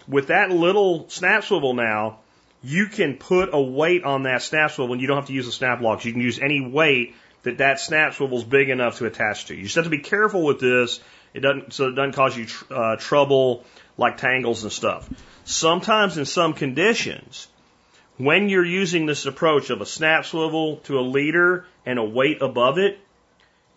With 0.08 0.28
that 0.28 0.52
little 0.52 1.10
snap 1.10 1.44
swivel 1.44 1.74
now, 1.74 2.20
you 2.64 2.88
can 2.88 3.18
put 3.18 3.50
a 3.54 3.62
weight 3.62 4.04
on 4.04 4.24
that 4.24 4.42
snap 4.42 4.72
swivel 4.72 4.94
and 4.94 5.02
you 5.02 5.08
don't 5.08 5.18
have 5.18 5.28
to 5.28 5.34
use 5.34 5.46
the 5.46 5.52
snap 5.52 5.82
locks. 5.82 6.06
You 6.06 6.12
can 6.12 6.22
use 6.22 6.40
any 6.40 6.62
weight 6.62 7.16
that 7.44 7.58
that 7.58 7.80
snap 7.80 8.14
swivel 8.14 8.38
is 8.38 8.44
big 8.44 8.70
enough 8.70 8.98
to 8.98 9.06
attach 9.06 9.46
to. 9.46 9.56
You 9.56 9.64
just 9.64 9.76
have 9.76 9.86
to 9.86 9.90
be 9.90 10.00
careful 10.00 10.44
with 10.44 10.60
this. 10.60 11.00
It 11.34 11.40
doesn't, 11.40 11.74
so 11.74 11.88
it 11.88 11.94
doesn't 11.94 12.14
cause 12.14 12.38
you 12.38 12.46
tr- 12.46 12.74
uh, 12.74 12.96
trouble 12.98 13.64
like 13.98 14.18
tangles 14.18 14.64
and 14.64 14.72
stuff. 14.72 15.10
Sometimes 15.44 16.18
in 16.18 16.26
some 16.26 16.54
conditions, 16.54 17.48
when 18.18 18.50
you're 18.50 18.66
using 18.66 19.08
this 19.08 19.26
approach 19.26 19.72
of 19.72 19.82
a 19.82 19.86
snap 19.86 20.26
swivel 20.26 20.78
to 20.84 21.00
a 21.00 21.02
leader 21.02 21.66
and 21.86 21.98
a 21.98 22.04
weight 22.04 22.42
above 22.42 22.78
it, 22.78 23.00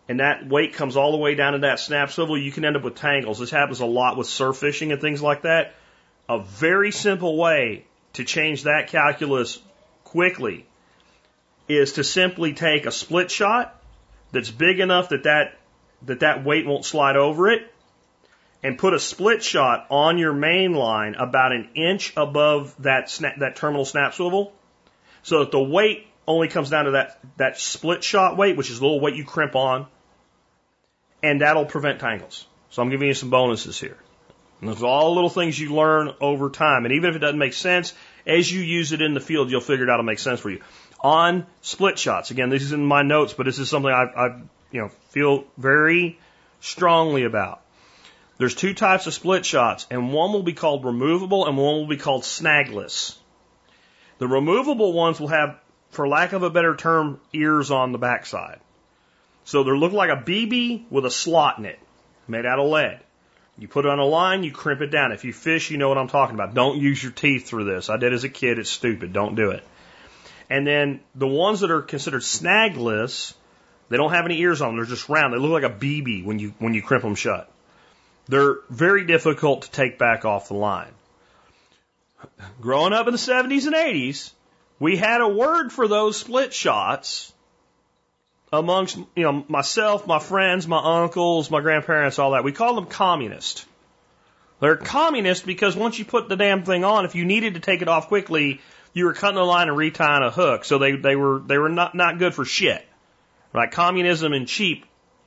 and 0.08 0.20
that 0.20 0.46
weight 0.46 0.74
comes 0.74 0.96
all 0.96 1.12
the 1.12 1.16
way 1.16 1.34
down 1.34 1.54
to 1.54 1.60
that 1.60 1.80
snap 1.80 2.10
swivel, 2.10 2.36
you 2.36 2.52
can 2.52 2.66
end 2.66 2.76
up 2.76 2.82
with 2.82 2.96
tangles. 2.96 3.38
This 3.38 3.50
happens 3.50 3.80
a 3.80 3.86
lot 3.86 4.18
with 4.18 4.26
surf 4.26 4.58
fishing 4.58 4.92
and 4.92 5.00
things 5.00 5.22
like 5.22 5.42
that. 5.42 5.74
A 6.28 6.40
very 6.40 6.90
simple 6.90 7.38
way 7.38 7.86
to 8.14 8.24
change 8.24 8.64
that 8.64 8.88
calculus 8.88 9.60
quickly 10.04 10.66
is 11.68 11.94
to 11.94 12.04
simply 12.04 12.52
take 12.52 12.86
a 12.86 12.92
split 12.92 13.30
shot 13.30 13.80
that's 14.32 14.50
big 14.50 14.80
enough 14.80 15.10
that 15.10 15.24
that, 15.24 15.58
that, 16.02 16.20
that 16.20 16.44
weight 16.44 16.66
won't 16.66 16.84
slide 16.84 17.16
over 17.16 17.50
it 17.50 17.72
and 18.62 18.78
put 18.78 18.94
a 18.94 19.00
split 19.00 19.42
shot 19.42 19.86
on 19.90 20.18
your 20.18 20.32
main 20.32 20.72
line 20.72 21.14
about 21.14 21.52
an 21.52 21.68
inch 21.74 22.12
above 22.16 22.74
that 22.82 23.10
snap, 23.10 23.38
that 23.38 23.56
terminal 23.56 23.84
snap 23.84 24.14
swivel 24.14 24.52
so 25.22 25.40
that 25.40 25.50
the 25.50 25.62
weight 25.62 26.06
only 26.26 26.48
comes 26.48 26.70
down 26.70 26.86
to 26.86 26.90
that, 26.92 27.18
that 27.36 27.58
split 27.58 28.02
shot 28.02 28.36
weight, 28.36 28.56
which 28.56 28.70
is 28.70 28.78
the 28.78 28.84
little 28.84 29.00
weight 29.00 29.14
you 29.14 29.24
crimp 29.24 29.54
on, 29.54 29.86
and 31.22 31.40
that'll 31.40 31.66
prevent 31.66 32.00
tangles. 32.00 32.46
So 32.70 32.82
I'm 32.82 32.90
giving 32.90 33.08
you 33.08 33.14
some 33.14 33.30
bonuses 33.30 33.78
here. 33.78 33.98
And 34.64 34.72
those 34.72 34.82
are 34.82 34.86
all 34.86 35.14
little 35.14 35.28
things 35.28 35.60
you 35.60 35.74
learn 35.74 36.14
over 36.22 36.48
time. 36.48 36.86
And 36.86 36.94
even 36.94 37.10
if 37.10 37.16
it 37.16 37.18
doesn't 37.18 37.38
make 37.38 37.52
sense, 37.52 37.92
as 38.26 38.50
you 38.50 38.62
use 38.62 38.92
it 38.92 39.02
in 39.02 39.12
the 39.12 39.20
field, 39.20 39.50
you'll 39.50 39.60
figure 39.60 39.84
it 39.84 39.90
out 39.90 39.98
to 39.98 40.02
make 40.02 40.18
sense 40.18 40.40
for 40.40 40.48
you. 40.48 40.62
On 41.02 41.46
split 41.60 41.98
shots, 41.98 42.30
again, 42.30 42.48
this 42.48 42.62
is 42.62 42.72
in 42.72 42.82
my 42.82 43.02
notes, 43.02 43.34
but 43.34 43.44
this 43.44 43.58
is 43.58 43.68
something 43.68 43.92
I, 43.92 44.04
I 44.04 44.26
you 44.70 44.80
know, 44.80 44.88
feel 45.10 45.44
very 45.58 46.18
strongly 46.60 47.24
about. 47.24 47.60
There's 48.38 48.54
two 48.54 48.72
types 48.72 49.06
of 49.06 49.12
split 49.12 49.44
shots, 49.44 49.86
and 49.90 50.14
one 50.14 50.32
will 50.32 50.42
be 50.42 50.54
called 50.54 50.86
removable 50.86 51.46
and 51.46 51.58
one 51.58 51.74
will 51.74 51.86
be 51.86 51.98
called 51.98 52.22
snagless. 52.22 53.18
The 54.16 54.26
removable 54.26 54.94
ones 54.94 55.20
will 55.20 55.28
have, 55.28 55.60
for 55.90 56.08
lack 56.08 56.32
of 56.32 56.42
a 56.42 56.48
better 56.48 56.74
term, 56.74 57.20
ears 57.34 57.70
on 57.70 57.92
the 57.92 57.98
backside. 57.98 58.60
So 59.44 59.62
they 59.62 59.72
look 59.72 59.92
like 59.92 60.08
a 60.08 60.22
BB 60.22 60.90
with 60.90 61.04
a 61.04 61.10
slot 61.10 61.58
in 61.58 61.66
it, 61.66 61.78
made 62.26 62.46
out 62.46 62.58
of 62.58 62.70
lead. 62.70 63.03
You 63.56 63.68
put 63.68 63.84
it 63.84 63.88
on 63.88 64.00
a 64.00 64.04
line, 64.04 64.42
you 64.42 64.50
crimp 64.50 64.80
it 64.80 64.90
down. 64.90 65.12
If 65.12 65.24
you 65.24 65.32
fish, 65.32 65.70
you 65.70 65.78
know 65.78 65.88
what 65.88 65.98
I'm 65.98 66.08
talking 66.08 66.34
about. 66.34 66.54
Don't 66.54 66.80
use 66.80 67.02
your 67.02 67.12
teeth 67.12 67.46
through 67.46 67.64
this. 67.64 67.88
I 67.88 67.96
did 67.96 68.12
as 68.12 68.24
a 68.24 68.28
kid. 68.28 68.58
It's 68.58 68.70
stupid. 68.70 69.12
Don't 69.12 69.36
do 69.36 69.50
it. 69.50 69.62
And 70.50 70.66
then 70.66 71.00
the 71.14 71.28
ones 71.28 71.60
that 71.60 71.70
are 71.70 71.82
considered 71.82 72.22
snagless, 72.22 73.34
they 73.88 73.96
don't 73.96 74.12
have 74.12 74.24
any 74.24 74.40
ears 74.40 74.60
on 74.60 74.70
them. 74.70 74.76
They're 74.76 74.86
just 74.86 75.08
round. 75.08 75.32
They 75.32 75.38
look 75.38 75.52
like 75.52 75.70
a 75.70 75.74
BB 75.74 76.24
when 76.24 76.38
you 76.38 76.54
when 76.58 76.74
you 76.74 76.82
crimp 76.82 77.04
them 77.04 77.14
shut. 77.14 77.50
They're 78.26 78.56
very 78.70 79.06
difficult 79.06 79.62
to 79.62 79.70
take 79.70 79.98
back 79.98 80.24
off 80.24 80.48
the 80.48 80.54
line. 80.54 80.92
Growing 82.60 82.92
up 82.92 83.06
in 83.06 83.12
the 83.12 83.18
70s 83.18 83.66
and 83.66 83.74
80s, 83.74 84.32
we 84.78 84.96
had 84.96 85.20
a 85.20 85.28
word 85.28 85.70
for 85.70 85.86
those 85.86 86.16
split 86.16 86.54
shots 86.54 87.33
amongst 88.58 88.96
you 88.96 89.22
know 89.22 89.44
myself, 89.48 90.06
my 90.06 90.18
friends, 90.18 90.66
my 90.66 91.02
uncles, 91.02 91.50
my 91.50 91.60
grandparents, 91.60 92.18
all 92.18 92.32
that. 92.32 92.44
We 92.44 92.52
call 92.52 92.74
them 92.74 92.86
communist. 92.86 93.66
They're 94.60 94.76
communist 94.76 95.44
because 95.44 95.76
once 95.76 95.98
you 95.98 96.04
put 96.04 96.28
the 96.28 96.36
damn 96.36 96.64
thing 96.64 96.84
on, 96.84 97.04
if 97.04 97.14
you 97.14 97.24
needed 97.24 97.54
to 97.54 97.60
take 97.60 97.82
it 97.82 97.88
off 97.88 98.08
quickly, 98.08 98.60
you 98.92 99.04
were 99.04 99.12
cutting 99.12 99.38
a 99.38 99.44
line 99.44 99.68
and 99.68 99.76
retying 99.76 100.26
a 100.26 100.30
hook. 100.30 100.64
So 100.64 100.78
they 100.78 100.92
they 100.92 101.16
were 101.16 101.40
they 101.40 101.58
were 101.58 101.68
not 101.68 101.94
not 101.94 102.18
good 102.18 102.34
for 102.34 102.44
shit. 102.44 102.86
Right? 103.52 103.70
Communism 103.70 104.32
and 104.32 104.48
cheap 104.48 104.84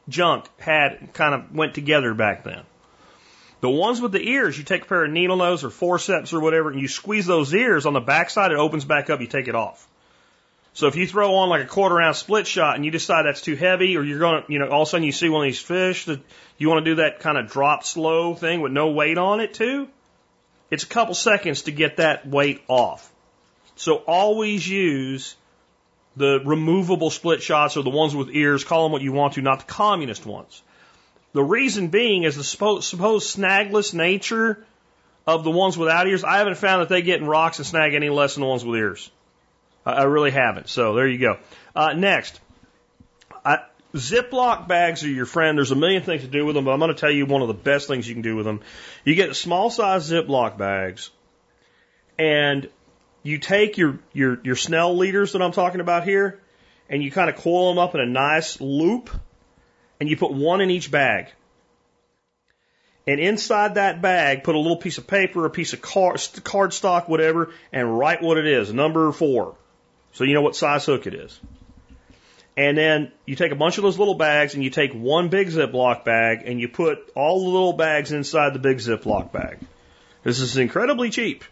junk 0.09 0.45
had 0.57 1.13
kind 1.13 1.35
of 1.35 1.55
went 1.55 1.75
together 1.75 2.13
back 2.13 2.43
then. 2.43 2.63
The 3.59 3.69
ones 3.69 3.99
with 3.99 4.11
the 4.11 4.21
ears, 4.21 4.57
you 4.57 4.63
take 4.63 4.83
a 4.83 4.85
pair 4.85 5.05
of 5.05 5.11
needle 5.11 5.37
nose 5.37 5.63
or 5.63 5.69
forceps 5.69 6.31
or 6.33 6.39
whatever, 6.39 6.69
and 6.69 6.79
you 6.79 6.87
squeeze 6.87 7.25
those 7.25 7.53
ears 7.53 7.85
on 7.85 7.93
the 7.93 7.99
backside, 7.99 8.51
it 8.51 8.57
opens 8.57 8.85
back 8.85 9.09
up, 9.09 9.19
you 9.19 9.27
take 9.27 9.47
it 9.47 9.55
off. 9.55 9.87
So 10.77 10.85
if 10.85 10.95
you 10.95 11.07
throw 11.07 11.33
on 11.37 11.49
like 11.49 11.63
a 11.63 11.67
quarter 11.67 11.99
ounce 11.99 12.19
split 12.19 12.45
shot 12.45 12.75
and 12.75 12.85
you 12.85 12.91
decide 12.91 13.25
that's 13.25 13.41
too 13.41 13.55
heavy, 13.55 13.97
or 13.97 14.03
you're 14.03 14.19
going 14.19 14.43
to, 14.43 14.53
you 14.53 14.59
know, 14.59 14.67
all 14.67 14.83
of 14.83 14.87
a 14.87 14.91
sudden 14.91 15.03
you 15.03 15.11
see 15.11 15.27
one 15.27 15.41
of 15.41 15.47
these 15.47 15.59
fish 15.59 16.05
that 16.05 16.19
you 16.59 16.69
want 16.69 16.85
to 16.85 16.91
do 16.91 16.95
that 16.97 17.19
kind 17.19 17.35
of 17.35 17.49
drop 17.49 17.83
slow 17.83 18.35
thing 18.35 18.61
with 18.61 18.71
no 18.71 18.91
weight 18.91 19.17
on 19.17 19.39
it 19.39 19.55
too, 19.55 19.87
it's 20.69 20.83
a 20.83 20.87
couple 20.87 21.15
seconds 21.15 21.63
to 21.63 21.71
get 21.71 21.97
that 21.97 22.27
weight 22.27 22.61
off. 22.67 23.11
So 23.75 23.95
always 23.95 24.69
use 24.69 25.35
the 26.15 26.41
removable 26.45 27.09
split 27.09 27.41
shots 27.41 27.75
or 27.75 27.81
the 27.81 27.89
ones 27.89 28.13
with 28.13 28.29
ears, 28.29 28.63
call 28.63 28.83
them 28.83 28.91
what 28.91 29.01
you 29.01 29.13
want 29.13 29.33
to, 29.33 29.41
not 29.41 29.61
the 29.61 29.73
communist 29.73 30.27
ones. 30.27 30.61
The 31.33 31.43
reason 31.43 31.87
being 31.87 32.21
is 32.21 32.35
the 32.35 32.43
supposed, 32.43 32.93
snagless 32.93 33.95
nature 33.95 34.63
of 35.25 35.43
the 35.43 35.49
ones 35.49 35.75
without 35.75 36.05
ears. 36.05 36.23
I 36.23 36.37
haven't 36.37 36.57
found 36.57 36.83
that 36.83 36.89
they 36.89 37.01
get 37.01 37.19
in 37.19 37.25
rocks 37.25 37.57
and 37.57 37.65
snag 37.65 37.95
any 37.95 38.11
less 38.11 38.35
than 38.35 38.41
the 38.41 38.47
ones 38.47 38.63
with 38.63 38.77
ears. 38.77 39.09
I 39.91 40.03
really 40.03 40.31
haven't. 40.31 40.69
So 40.69 40.95
there 40.95 41.07
you 41.07 41.19
go. 41.19 41.37
Uh, 41.75 41.93
next, 41.93 42.39
I, 43.45 43.59
Ziploc 43.93 44.67
bags 44.67 45.03
are 45.03 45.09
your 45.09 45.25
friend. 45.25 45.57
There's 45.57 45.71
a 45.71 45.75
million 45.75 46.03
things 46.03 46.21
to 46.21 46.27
do 46.27 46.45
with 46.45 46.55
them, 46.55 46.65
but 46.65 46.71
I'm 46.71 46.79
going 46.79 46.93
to 46.93 46.99
tell 46.99 47.11
you 47.11 47.25
one 47.25 47.41
of 47.41 47.47
the 47.47 47.53
best 47.53 47.87
things 47.87 48.07
you 48.07 48.13
can 48.13 48.21
do 48.21 48.35
with 48.35 48.45
them. 48.45 48.61
You 49.05 49.15
get 49.15 49.35
small 49.35 49.69
size 49.69 50.09
Ziploc 50.09 50.57
bags, 50.57 51.09
and 52.19 52.69
you 53.23 53.37
take 53.37 53.77
your 53.77 53.99
your 54.13 54.39
your 54.43 54.55
Snell 54.55 54.97
leaders 54.97 55.33
that 55.33 55.41
I'm 55.41 55.51
talking 55.51 55.81
about 55.81 56.03
here, 56.03 56.39
and 56.89 57.01
you 57.01 57.11
kind 57.11 57.29
of 57.29 57.37
coil 57.37 57.69
them 57.69 57.79
up 57.79 57.95
in 57.95 58.01
a 58.01 58.05
nice 58.05 58.59
loop, 58.59 59.09
and 59.99 60.09
you 60.09 60.17
put 60.17 60.33
one 60.33 60.61
in 60.61 60.69
each 60.69 60.91
bag. 60.91 61.27
And 63.07 63.21
inside 63.21 63.75
that 63.75 64.01
bag, 64.01 64.43
put 64.43 64.55
a 64.55 64.59
little 64.59 64.75
piece 64.75 64.97
of 64.97 65.07
paper, 65.07 65.45
a 65.45 65.49
piece 65.49 65.71
of 65.71 65.81
card, 65.81 66.17
cardstock, 66.17 67.07
whatever, 67.07 67.53
and 67.71 67.97
write 67.97 68.21
what 68.21 68.37
it 68.37 68.45
is, 68.45 68.73
number 68.73 69.13
four. 69.13 69.55
So 70.17 70.23
you 70.23 70.33
know 70.33 70.41
what 70.41 70.55
size 70.55 70.83
hook 70.83 71.05
it 71.05 71.13
is. 71.13 71.39
And 72.57 72.75
then 72.75 73.11
you 73.27 73.35
take 73.35 73.51
a 73.51 73.55
bunch 73.55 73.77
of 73.77 73.83
those 73.83 73.99
little 73.99 74.15
bags 74.15 74.55
and 74.55 74.63
you 74.63 74.71
take 74.71 74.91
one 74.91 75.29
big 75.29 75.49
Ziploc 75.49 76.05
bag 76.05 76.41
and 76.43 76.59
you 76.59 76.67
put 76.67 77.11
all 77.13 77.41
the 77.41 77.49
little 77.51 77.73
bags 77.73 78.11
inside 78.11 78.55
the 78.55 78.59
big 78.59 78.77
Ziploc 78.77 79.31
bag. 79.31 79.59
This 80.23 80.39
is 80.39 80.57
incredibly 80.57 81.11
cheap, 81.11 81.43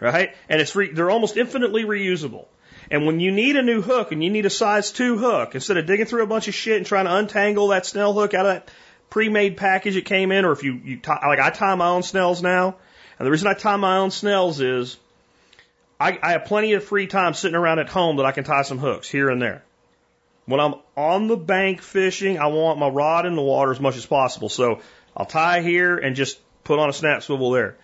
right? 0.00 0.34
And 0.50 0.60
it's 0.60 0.76
re- 0.76 0.92
they're 0.92 1.10
almost 1.10 1.38
infinitely 1.38 1.84
reusable. 1.84 2.44
And 2.90 3.06
when 3.06 3.20
you 3.20 3.32
need 3.32 3.56
a 3.56 3.62
new 3.62 3.80
hook 3.80 4.12
and 4.12 4.22
you 4.22 4.28
need 4.28 4.44
a 4.44 4.50
size 4.50 4.92
two 4.92 5.16
hook, 5.16 5.54
instead 5.54 5.78
of 5.78 5.86
digging 5.86 6.04
through 6.04 6.24
a 6.24 6.26
bunch 6.26 6.46
of 6.46 6.52
shit 6.52 6.76
and 6.76 6.84
trying 6.84 7.06
to 7.06 7.16
untangle 7.16 7.68
that 7.68 7.86
snell 7.86 8.12
hook 8.12 8.34
out 8.34 8.44
of 8.44 8.52
that 8.52 8.70
pre-made 9.08 9.56
package 9.56 9.96
it 9.96 10.04
came 10.04 10.30
in, 10.30 10.44
or 10.44 10.52
if 10.52 10.62
you, 10.62 10.78
you 10.84 10.98
tie, 10.98 11.26
like 11.26 11.40
I 11.40 11.48
tie 11.48 11.74
my 11.74 11.88
own 11.88 12.02
snells 12.02 12.42
now. 12.42 12.76
And 13.18 13.26
the 13.26 13.30
reason 13.30 13.48
I 13.48 13.54
tie 13.54 13.76
my 13.76 13.96
own 13.96 14.10
snells 14.10 14.60
is 14.60 14.98
I, 16.04 16.18
I 16.22 16.32
have 16.32 16.44
plenty 16.44 16.74
of 16.74 16.84
free 16.84 17.06
time 17.06 17.32
sitting 17.32 17.56
around 17.56 17.78
at 17.78 17.88
home 17.88 18.16
that 18.16 18.26
I 18.26 18.32
can 18.32 18.44
tie 18.44 18.60
some 18.60 18.76
hooks 18.76 19.08
here 19.08 19.30
and 19.30 19.40
there. 19.40 19.64
When 20.44 20.60
I'm 20.60 20.74
on 20.98 21.28
the 21.28 21.36
bank 21.36 21.80
fishing, 21.80 22.38
I 22.38 22.48
want 22.48 22.78
my 22.78 22.88
rod 22.88 23.24
in 23.24 23.36
the 23.36 23.40
water 23.40 23.72
as 23.72 23.80
much 23.80 23.96
as 23.96 24.04
possible. 24.04 24.50
So 24.50 24.82
I'll 25.16 25.24
tie 25.24 25.62
here 25.62 25.96
and 25.96 26.14
just 26.14 26.38
put 26.62 26.78
on 26.78 26.90
a 26.90 26.92
snap 26.92 27.22
swivel 27.22 27.52
there. 27.52 27.78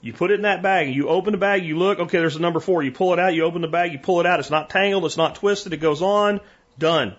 You 0.00 0.12
put 0.12 0.30
it 0.30 0.34
in 0.34 0.42
that 0.42 0.62
bag, 0.62 0.94
you 0.94 1.08
open 1.08 1.32
the 1.32 1.38
bag, 1.38 1.64
you 1.64 1.76
look, 1.76 1.98
okay, 1.98 2.18
there's 2.18 2.36
a 2.36 2.40
number 2.40 2.60
four. 2.60 2.84
You 2.84 2.92
pull 2.92 3.12
it 3.12 3.18
out, 3.18 3.34
you 3.34 3.42
open 3.42 3.60
the 3.60 3.66
bag, 3.66 3.92
you 3.92 3.98
pull 3.98 4.20
it 4.20 4.26
out. 4.26 4.38
It's 4.38 4.50
not 4.50 4.70
tangled, 4.70 5.04
it's 5.04 5.16
not 5.16 5.34
twisted, 5.34 5.72
it 5.72 5.78
goes 5.78 6.00
on, 6.00 6.40
done. 6.78 7.16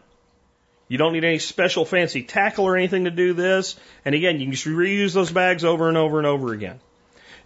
You 0.87 0.97
don't 0.97 1.11
need 1.11 1.25
any 1.25 1.39
special 1.39 1.83
fancy 1.83 2.23
tackle 2.23 2.63
or 2.63 2.77
anything 2.77 3.03
to 3.03 3.11
do 3.11 3.33
this. 3.33 3.77
And 4.05 4.15
again, 4.15 4.39
you 4.39 4.45
can 4.45 4.53
just 4.53 4.65
reuse 4.65 5.13
those 5.13 5.33
bags 5.33 5.65
over 5.65 5.89
and 5.89 5.97
over 5.97 6.17
and 6.17 6.25
over 6.25 6.53
again. 6.53 6.79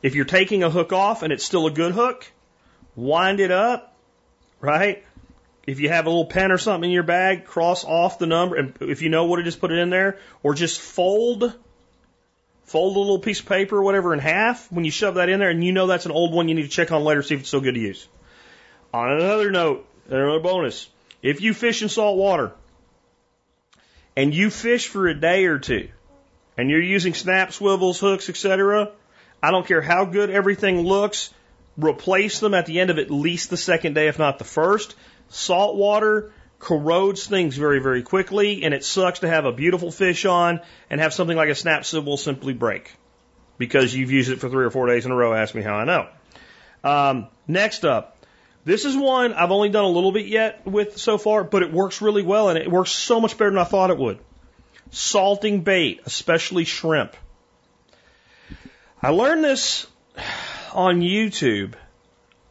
If 0.04 0.14
you're 0.14 0.26
taking 0.26 0.62
a 0.62 0.70
hook 0.70 0.94
off 0.94 1.24
and 1.24 1.34
it's 1.34 1.44
still 1.44 1.66
a 1.66 1.72
good 1.72 1.94
hook, 1.94 2.32
wind 2.96 3.40
it 3.40 3.52
up, 3.52 3.96
right? 4.60 5.04
If 5.66 5.80
you 5.80 5.90
have 5.90 6.06
a 6.06 6.10
little 6.10 6.26
pen 6.26 6.52
or 6.52 6.58
something 6.58 6.90
in 6.90 6.94
your 6.94 7.04
bag, 7.04 7.46
cross 7.46 7.86
off 7.86 8.20
the 8.20 8.26
number, 8.26 8.56
and 8.58 8.76
if 8.82 9.02
you 9.02 9.10
know 9.10 9.26
what 9.26 9.40
it 9.40 9.48
is, 9.48 9.56
put 9.56 9.72
it 9.72 9.78
in 9.78 9.90
there, 9.90 10.18
or 10.42 10.54
just 10.54 10.80
fold, 10.80 11.54
fold 12.66 12.96
a 12.98 13.00
little 13.00 13.20
piece 13.20 13.40
of 13.40 13.46
paper 13.46 13.78
or 13.78 13.84
whatever 13.84 14.14
in 14.14 14.20
half 14.20 14.70
when 14.72 14.84
you 14.84 14.92
shove 14.92 15.16
that 15.16 15.30
in 15.30 15.40
there, 15.40 15.50
and 15.50 15.64
you 15.64 15.72
know 15.72 15.88
that's 15.88 16.06
an 16.06 16.12
old 16.12 16.34
one 16.34 16.50
you 16.50 16.56
need 16.56 16.64
to 16.64 16.68
check 16.68 16.92
on 16.92 17.04
later, 17.04 17.24
see 17.24 17.36
if 17.36 17.42
it's 17.42 17.50
still 17.50 17.62
good 17.62 17.76
to 17.76 17.80
use. 17.80 18.08
On 18.94 19.10
another 19.12 19.52
note, 19.52 19.88
another 20.08 20.40
bonus, 20.40 20.90
if 21.22 21.42
you 21.42 21.54
fish 21.54 21.82
in 21.82 21.90
salt 21.90 22.18
water, 22.18 22.52
and 24.16 24.34
you 24.36 24.50
fish 24.50 24.88
for 24.88 25.08
a 25.08 25.20
day 25.20 25.46
or 25.46 25.60
two, 25.60 25.90
and 26.58 26.70
you're 26.70 26.82
using 26.82 27.14
snap 27.14 27.54
swivels, 27.54 28.00
hooks, 28.00 28.30
etc., 28.30 28.92
I 29.42 29.52
don't 29.52 29.66
care 29.66 29.82
how 29.82 30.06
good 30.06 30.30
everything 30.30 30.82
looks, 30.82 31.34
replace 31.78 32.40
them 32.40 32.54
at 32.54 32.66
the 32.66 32.80
end 32.80 32.90
of 32.90 33.00
at 33.00 33.10
least 33.10 33.50
the 33.50 33.58
second 33.58 33.94
day, 33.94 34.08
if 34.08 34.20
not 34.20 34.38
the 34.38 34.46
first. 34.46 34.96
Salt 35.30 35.76
water 35.76 36.32
corrodes 36.60 37.26
things 37.26 37.58
very, 37.58 37.80
very 37.80 38.04
quickly, 38.04 38.64
and 38.64 38.74
it 38.74 38.84
sucks 38.84 39.20
to 39.20 39.28
have 39.28 39.46
a 39.46 39.52
beautiful 39.52 39.92
fish 39.92 40.26
on 40.26 40.62
and 40.90 41.02
have 41.02 41.14
something 41.14 41.36
like 41.36 41.50
a 41.50 41.56
snap 41.56 41.86
swivel 41.86 42.18
simply 42.18 42.54
break 42.54 42.96
because 43.58 43.94
you've 43.94 44.12
used 44.12 44.32
it 44.32 44.40
for 44.40 44.50
three 44.50 44.66
or 44.66 44.70
four 44.70 44.88
days 44.88 45.06
in 45.06 45.12
a 45.12 45.16
row. 45.16 45.34
Ask 45.34 45.54
me 45.54 45.62
how 45.62 45.76
I 45.76 45.86
know. 45.86 46.08
Um, 46.84 47.28
next 47.48 47.86
up, 47.86 48.18
this 48.66 48.86
is 48.86 48.96
one 48.96 49.34
I've 49.34 49.52
only 49.52 49.70
done 49.70 49.84
a 49.84 49.90
little 49.90 50.12
bit 50.12 50.26
yet 50.26 50.66
with 50.66 50.98
so 50.98 51.18
far, 51.18 51.44
but 51.44 51.64
it 51.64 51.72
works 51.72 52.02
really 52.02 52.24
well, 52.24 52.50
and 52.50 52.58
it 52.58 52.72
works 52.72 52.92
so 52.92 53.20
much 53.20 53.38
better 53.38 53.50
than 53.50 53.60
I 53.60 53.66
thought 53.66 53.90
it 53.90 53.98
would. 53.98 54.20
Salting 54.92 55.62
bait, 55.62 56.02
especially 56.06 56.64
shrimp. 56.64 57.16
I 59.02 59.10
learned 59.10 59.44
this 59.44 59.88
on 60.74 61.02
YouTube 61.02 61.76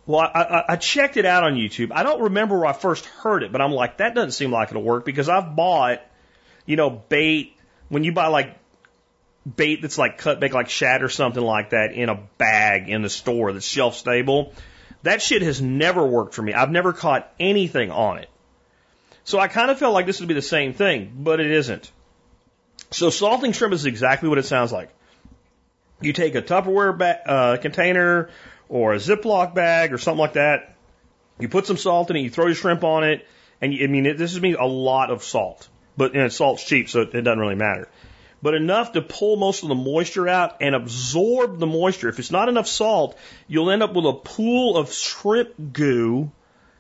well, 0.05 0.21
I, 0.21 0.65
I, 0.71 0.77
checked 0.77 1.17
it 1.17 1.25
out 1.25 1.45
on 1.45 1.55
YouTube. 1.55 1.93
I 1.93 2.03
don't 2.03 2.23
remember 2.23 2.59
where 2.59 2.67
I 2.67 2.73
first 2.73 3.07
heard 3.07 3.45
it, 3.45 3.53
but 3.53 3.61
I'm 3.61 3.71
like, 3.71 3.99
that 3.99 4.15
doesn't 4.15 4.33
seem 4.33 4.51
like 4.51 4.71
it'll 4.71 4.83
work 4.83 5.05
because 5.05 5.29
I've 5.29 5.55
bought, 5.55 6.01
you 6.67 6.77
know, 6.77 6.91
bait. 6.91 7.57
When 7.89 8.03
you 8.03 8.13
buy 8.13 8.27
like 8.27 8.59
bait 9.57 9.81
that's 9.81 9.99
like 9.99 10.19
cut 10.19 10.41
bait, 10.41 10.53
like 10.53 10.69
shad 10.69 11.03
or 11.05 11.09
something 11.09 11.43
like 11.43 11.71
that 11.71 11.93
in 11.93 12.09
a 12.09 12.17
bag 12.37 12.89
in 12.89 13.03
the 13.03 13.09
store 13.09 13.53
that's 13.53 13.67
shelf 13.67 13.95
stable, 13.95 14.55
that 15.05 15.23
shit 15.23 15.43
has 15.43 15.63
never 15.63 16.05
worked 16.05 16.35
for 16.35 16.43
me. 16.43 16.53
I've 16.53 16.71
never 16.71 16.93
caught 16.93 17.33
anything 17.39 17.93
on 17.93 18.19
it. 18.19 18.29
So 19.23 19.39
I 19.39 19.47
kind 19.47 19.71
of 19.71 19.79
felt 19.79 19.95
like 19.95 20.07
this 20.07 20.19
would 20.19 20.29
be 20.29 20.35
the 20.35 20.43
same 20.43 20.73
thing, 20.73 21.13
but 21.17 21.39
it 21.39 21.51
isn't. 21.53 21.93
So 22.91 23.11
salting 23.11 23.53
shrimp 23.53 23.73
is 23.73 23.87
exactly 23.87 24.29
what 24.29 24.39
it 24.39 24.47
sounds 24.47 24.73
like. 24.73 24.91
You 26.03 26.13
take 26.13 26.35
a 26.35 26.43
Tupperware 26.43 26.97
ba- 26.97 27.29
uh, 27.29 27.57
container 27.59 28.31
or 28.69 28.95
a 28.95 28.97
Ziploc 28.97 29.55
bag 29.55 29.93
or 29.93 29.99
something 29.99 30.21
like 30.21 30.35
that. 30.35 30.77
You 31.39 31.49
put 31.49 31.67
some 31.67 31.77
salt 31.77 32.11
in 32.11 32.17
it, 32.17 32.21
you 32.21 32.31
throw 32.31 32.47
your 32.47 32.55
shrimp 32.55 32.85
on 32.85 33.05
it, 33.05 33.27
and 33.61 33.73
you, 33.73 33.85
I 33.85 33.87
mean, 33.87 34.07
it, 34.07 34.19
this 34.19 34.35
is 34.35 34.41
mean 34.41 34.57
a 34.57 34.67
lot 34.67 35.11
of 35.11 35.23
salt, 35.23 35.69
but 35.97 36.15
know, 36.15 36.29
salt's 36.29 36.65
cheap, 36.65 36.89
so 36.89 37.03
it, 37.03 37.15
it 37.15 37.23
doesn't 37.23 37.39
really 37.39 37.55
matter. 37.55 37.89
But 38.43 38.55
enough 38.55 38.93
to 38.93 39.03
pull 39.03 39.37
most 39.37 39.63
of 39.63 39.69
the 39.69 39.77
moisture 39.77 40.29
out 40.29 40.57
and 40.61 40.75
absorb 40.75 41.59
the 41.59 41.67
moisture. 41.67 42.09
If 42.09 42.19
it's 42.19 42.33
not 42.33 42.49
enough 42.49 42.67
salt, 42.67 43.17
you'll 43.47 43.71
end 43.71 43.83
up 43.83 43.95
with 43.95 44.05
a 44.05 44.13
pool 44.13 44.77
of 44.77 44.93
shrimp 44.93 45.73
goo, 45.73 46.33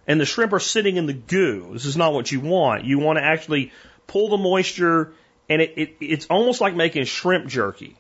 and 0.07 0.21
the 0.21 0.27
shrimp 0.27 0.53
are 0.53 0.61
sitting 0.61 0.97
in 0.97 1.07
the 1.07 1.13
goo. 1.13 1.71
This 1.73 1.85
is 1.85 1.97
not 1.97 2.13
what 2.13 2.33
you 2.33 2.41
want. 2.41 2.85
You 2.85 2.99
want 2.99 3.19
to 3.19 3.25
actually 3.25 3.73
pull 4.09 4.29
the 4.29 4.39
moisture, 4.39 5.13
and 5.49 5.63
it, 5.63 5.75
it, 5.77 5.97
it's 6.01 6.27
almost 6.27 6.61
like 6.61 6.75
making 6.75 7.05
shrimp 7.05 7.47
jerky. 7.47 7.97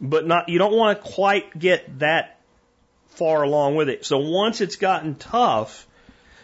But 0.00 0.26
not, 0.26 0.48
you 0.48 0.58
don't 0.58 0.76
want 0.76 1.02
to 1.02 1.10
quite 1.10 1.58
get 1.58 1.98
that 1.98 2.40
far 3.10 3.42
along 3.42 3.74
with 3.74 3.88
it. 3.88 4.04
So 4.04 4.18
once 4.18 4.60
it's 4.60 4.76
gotten 4.76 5.16
tough, 5.16 5.86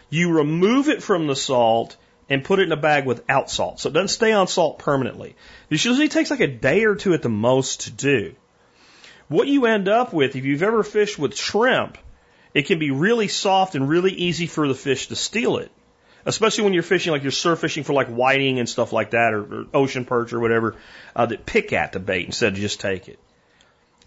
you 0.09 0.31
remove 0.31 0.89
it 0.89 1.01
from 1.01 1.27
the 1.27 1.35
salt 1.35 1.95
and 2.29 2.43
put 2.43 2.59
it 2.59 2.63
in 2.63 2.71
a 2.71 2.77
bag 2.77 3.05
without 3.05 3.49
salt. 3.49 3.79
So 3.79 3.89
it 3.89 3.93
doesn't 3.93 4.09
stay 4.09 4.31
on 4.31 4.47
salt 4.47 4.79
permanently. 4.79 5.35
This 5.69 5.85
usually 5.85 6.09
takes 6.09 6.31
like 6.31 6.39
a 6.39 6.47
day 6.47 6.83
or 6.85 6.95
two 6.95 7.13
at 7.13 7.21
the 7.21 7.29
most 7.29 7.81
to 7.81 7.91
do. 7.91 8.35
What 9.27 9.47
you 9.47 9.65
end 9.65 9.87
up 9.87 10.13
with, 10.13 10.35
if 10.35 10.45
you've 10.45 10.63
ever 10.63 10.83
fished 10.83 11.17
with 11.17 11.35
shrimp, 11.35 11.97
it 12.53 12.67
can 12.67 12.79
be 12.79 12.91
really 12.91 13.27
soft 13.27 13.75
and 13.75 13.87
really 13.87 14.11
easy 14.11 14.47
for 14.47 14.67
the 14.67 14.75
fish 14.75 15.07
to 15.07 15.15
steal 15.15 15.57
it. 15.57 15.71
Especially 16.25 16.63
when 16.63 16.73
you're 16.73 16.83
fishing, 16.83 17.11
like 17.11 17.21
you're 17.21 17.31
surf 17.31 17.59
fishing 17.59 17.83
for 17.83 17.93
like 17.93 18.07
whiting 18.07 18.59
and 18.59 18.67
stuff 18.67 18.91
like 18.91 19.11
that, 19.11 19.33
or, 19.33 19.41
or 19.43 19.65
ocean 19.73 20.05
perch 20.05 20.33
or 20.33 20.39
whatever, 20.39 20.75
uh, 21.15 21.25
that 21.27 21.45
pick 21.45 21.73
at 21.73 21.91
the 21.91 21.99
bait 21.99 22.25
instead 22.25 22.53
of 22.53 22.59
just 22.59 22.79
take 22.79 23.07
it. 23.07 23.19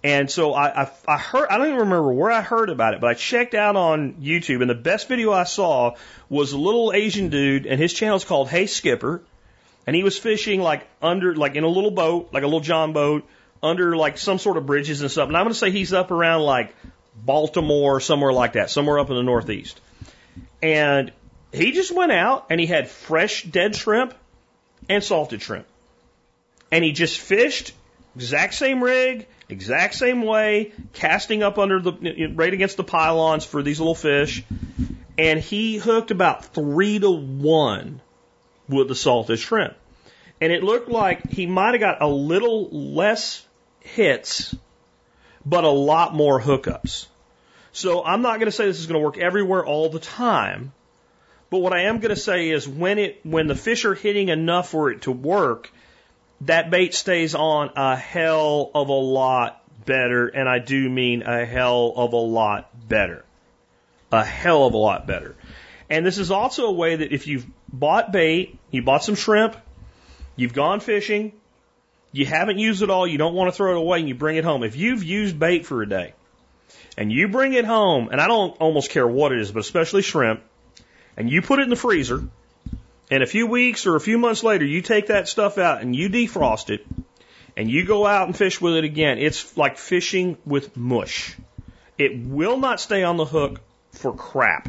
And 0.05 0.31
so 0.31 0.55
I, 0.55 0.83
I, 0.83 0.91
I 1.09 1.19
heard, 1.19 1.49
I 1.49 1.59
don't 1.59 1.67
even 1.67 1.81
remember 1.81 2.13
where 2.13 2.31
I 2.31 2.41
heard 2.41 2.71
about 2.71 2.95
it, 2.95 3.01
but 3.01 3.11
I 3.11 3.15
checked 3.15 3.55
out 3.55 3.75
on 3.75 4.15
YouTube 4.15 4.61
and 4.61 4.71
the 4.71 4.75
best 4.75 5.09
video 5.09 5.33
I 5.33 5.45
saw 5.45 5.97
was 6.29 6.53
a 6.53 6.59
little 6.59 6.93
Asian 6.93 7.31
dude 7.31 7.67
and 7.67 7.81
his 7.81 7.93
channel 7.93 8.17
is 8.17 8.25
called 8.25 8.49
Hey 8.49 8.67
Skipper. 8.67 9.23
And 9.87 9.97
he 9.97 10.05
was 10.05 10.19
fishing 10.19 10.61
like 10.61 10.87
under, 11.01 11.35
like 11.35 11.57
in 11.57 11.65
a 11.65 11.69
little 11.69 11.91
boat, 11.91 12.29
like 12.33 12.43
a 12.43 12.47
little 12.47 12.61
John 12.61 12.93
boat, 12.93 13.27
under 13.63 13.97
like 13.97 14.19
some 14.19 14.39
sort 14.39 14.57
of 14.57 14.67
bridges 14.67 15.01
and 15.01 15.11
stuff. 15.11 15.29
And 15.29 15.37
I'm 15.37 15.45
going 15.45 15.53
to 15.53 15.59
say 15.59 15.71
he's 15.71 15.93
up 15.93 16.11
around 16.11 16.43
like 16.43 16.75
Baltimore 17.17 17.97
or 17.97 18.01
somewhere 18.01 18.33
like 18.33 18.53
that, 18.53 18.71
somewhere 18.71 18.99
up 18.99 19.09
in 19.11 19.17
the 19.17 19.23
Northeast. 19.23 19.81
And 20.63 21.11
he 21.53 21.73
just 21.73 21.91
went 21.91 22.13
out 22.13 22.47
and 22.51 22.61
he 22.61 22.67
had 22.67 22.89
fresh 22.89 23.43
dead 23.43 23.75
shrimp 23.75 24.15
and 24.89 25.03
salted 25.03 25.43
shrimp. 25.43 25.67
And 26.71 26.85
he 26.85 26.93
just 26.93 27.19
fished, 27.19 27.73
exact 28.15 28.55
same 28.55 28.85
rig, 28.85 29.27
exact 29.49 29.95
same 29.95 30.23
way, 30.23 30.73
casting 30.93 31.43
up 31.43 31.59
under 31.59 31.81
the, 31.81 32.33
right 32.35 32.53
against 32.53 32.77
the 32.77 32.85
pylons 32.85 33.45
for 33.45 33.63
these 33.63 33.79
little 33.79 33.95
fish. 33.95 34.45
And 35.17 35.41
he 35.41 35.79
hooked 35.79 36.11
about 36.11 36.55
three 36.55 36.99
to 36.99 37.11
one 37.11 38.01
with 38.69 38.89
the 38.89 38.95
salted 38.95 39.39
shrimp. 39.39 39.75
And 40.41 40.53
it 40.53 40.63
looked 40.63 40.89
like 40.89 41.31
he 41.31 41.47
might 41.47 41.73
have 41.73 41.81
got 41.81 42.03
a 42.03 42.07
little 42.07 42.69
less 42.71 43.45
hits, 43.81 44.55
but 45.45 45.65
a 45.65 45.71
lot 45.71 46.15
more 46.15 46.41
hookups. 46.41 47.07
So 47.73 48.05
I'm 48.05 48.23
not 48.23 48.35
going 48.35 48.47
to 48.47 48.53
say 48.53 48.67
this 48.67 48.79
is 48.79 48.87
going 48.87 49.01
to 49.01 49.05
work 49.05 49.19
everywhere 49.19 49.65
all 49.65 49.89
the 49.89 49.99
time. 49.99 50.73
But 51.51 51.59
what 51.59 51.73
I 51.73 51.83
am 51.83 51.99
going 51.99 52.15
to 52.15 52.21
say 52.21 52.51
is 52.51 52.69
when 52.69 52.99
it, 52.99 53.21
when 53.25 53.47
the 53.47 53.55
fish 53.55 53.85
are 53.85 53.95
hitting 53.95 54.29
enough 54.29 54.69
for 54.69 54.91
it 54.91 55.03
to 55.03 55.13
work, 55.13 55.73
that 56.43 56.71
bait 56.71 56.95
stays 56.95 57.35
on 57.35 57.71
a 57.77 57.97
hell 57.97 58.71
of 58.75 58.89
a 58.89 58.93
lot 58.93 59.63
better, 59.85 60.29
and 60.29 60.49
I 60.49 60.59
do 60.59 60.89
mean 60.89 61.23
a 61.23 61.45
hell 61.45 61.93
of 61.97 62.13
a 62.13 62.17
lot 62.17 62.71
better. 62.89 63.25
A 64.13 64.25
hell 64.25 64.67
of 64.67 64.75
a 64.75 64.79
lot 64.79 65.07
better. 65.07 65.35
And 65.91 66.05
this 66.05 66.19
is 66.19 66.31
also 66.31 66.67
a 66.67 66.73
way 66.73 66.97
that 66.97 67.13
if 67.13 67.27
you've 67.27 67.47
bought 67.73 68.13
bait, 68.13 68.59
you 68.71 68.83
bought 68.83 69.05
some 69.05 69.15
shrimp, 69.15 69.57
you've 70.37 70.53
gone 70.53 70.81
fishing, 70.81 71.33
you 72.13 72.27
haven't 72.27 72.59
used 72.59 72.83
it 72.83 72.91
all, 72.91 73.07
you 73.07 73.19
don't 73.19 73.35
want 73.35 73.51
to 73.53 73.57
throw 73.57 73.73
it 73.73 73.79
away, 73.79 73.99
and 73.99 74.09
you 74.09 74.15
bring 74.15 74.37
it 74.37 74.45
home. 74.45 74.63
If 74.63 74.77
you've 74.77 75.03
used 75.03 75.39
bait 75.39 75.67
for 75.67 75.83
a 75.83 75.89
day, 75.89 76.15
and 76.97 77.13
you 77.13 77.29
bring 77.29 77.55
it 77.55 77.65
home, 77.65 78.09
and 78.11 78.21
I 78.21 78.29
don't 78.29 78.57
almost 78.61 78.91
care 78.91 79.07
what 79.07 79.33
it 79.33 79.41
is, 79.41 79.51
but 79.51 79.61
especially 79.61 80.03
shrimp, 80.03 80.43
and 81.17 81.31
you 81.31 81.43
put 81.43 81.59
it 81.59 81.63
in 81.63 81.71
the 81.71 81.77
freezer, 81.77 82.29
And 83.11 83.23
a 83.23 83.27
few 83.27 83.47
weeks 83.47 83.87
or 83.87 83.97
a 83.97 84.01
few 84.01 84.19
months 84.19 84.43
later, 84.43 84.65
you 84.65 84.83
take 84.83 85.07
that 85.07 85.29
stuff 85.29 85.57
out 85.59 85.81
and 85.81 85.97
you 85.97 86.09
defrost 86.09 86.71
it 86.71 86.87
and 87.57 87.71
you 87.71 87.85
go 87.85 88.07
out 88.07 88.27
and 88.27 88.37
fish 88.37 88.61
with 88.61 88.75
it 88.75 88.85
again. 88.85 89.19
It's 89.19 89.57
like 89.57 89.79
fishing 89.79 90.37
with 90.45 90.77
mush. 90.77 91.35
It 91.97 92.19
will 92.25 92.59
not 92.59 92.81
stay 92.81 93.03
on 93.03 93.17
the 93.17 93.25
hook 93.25 93.61
for 93.93 94.15
crap. 94.15 94.69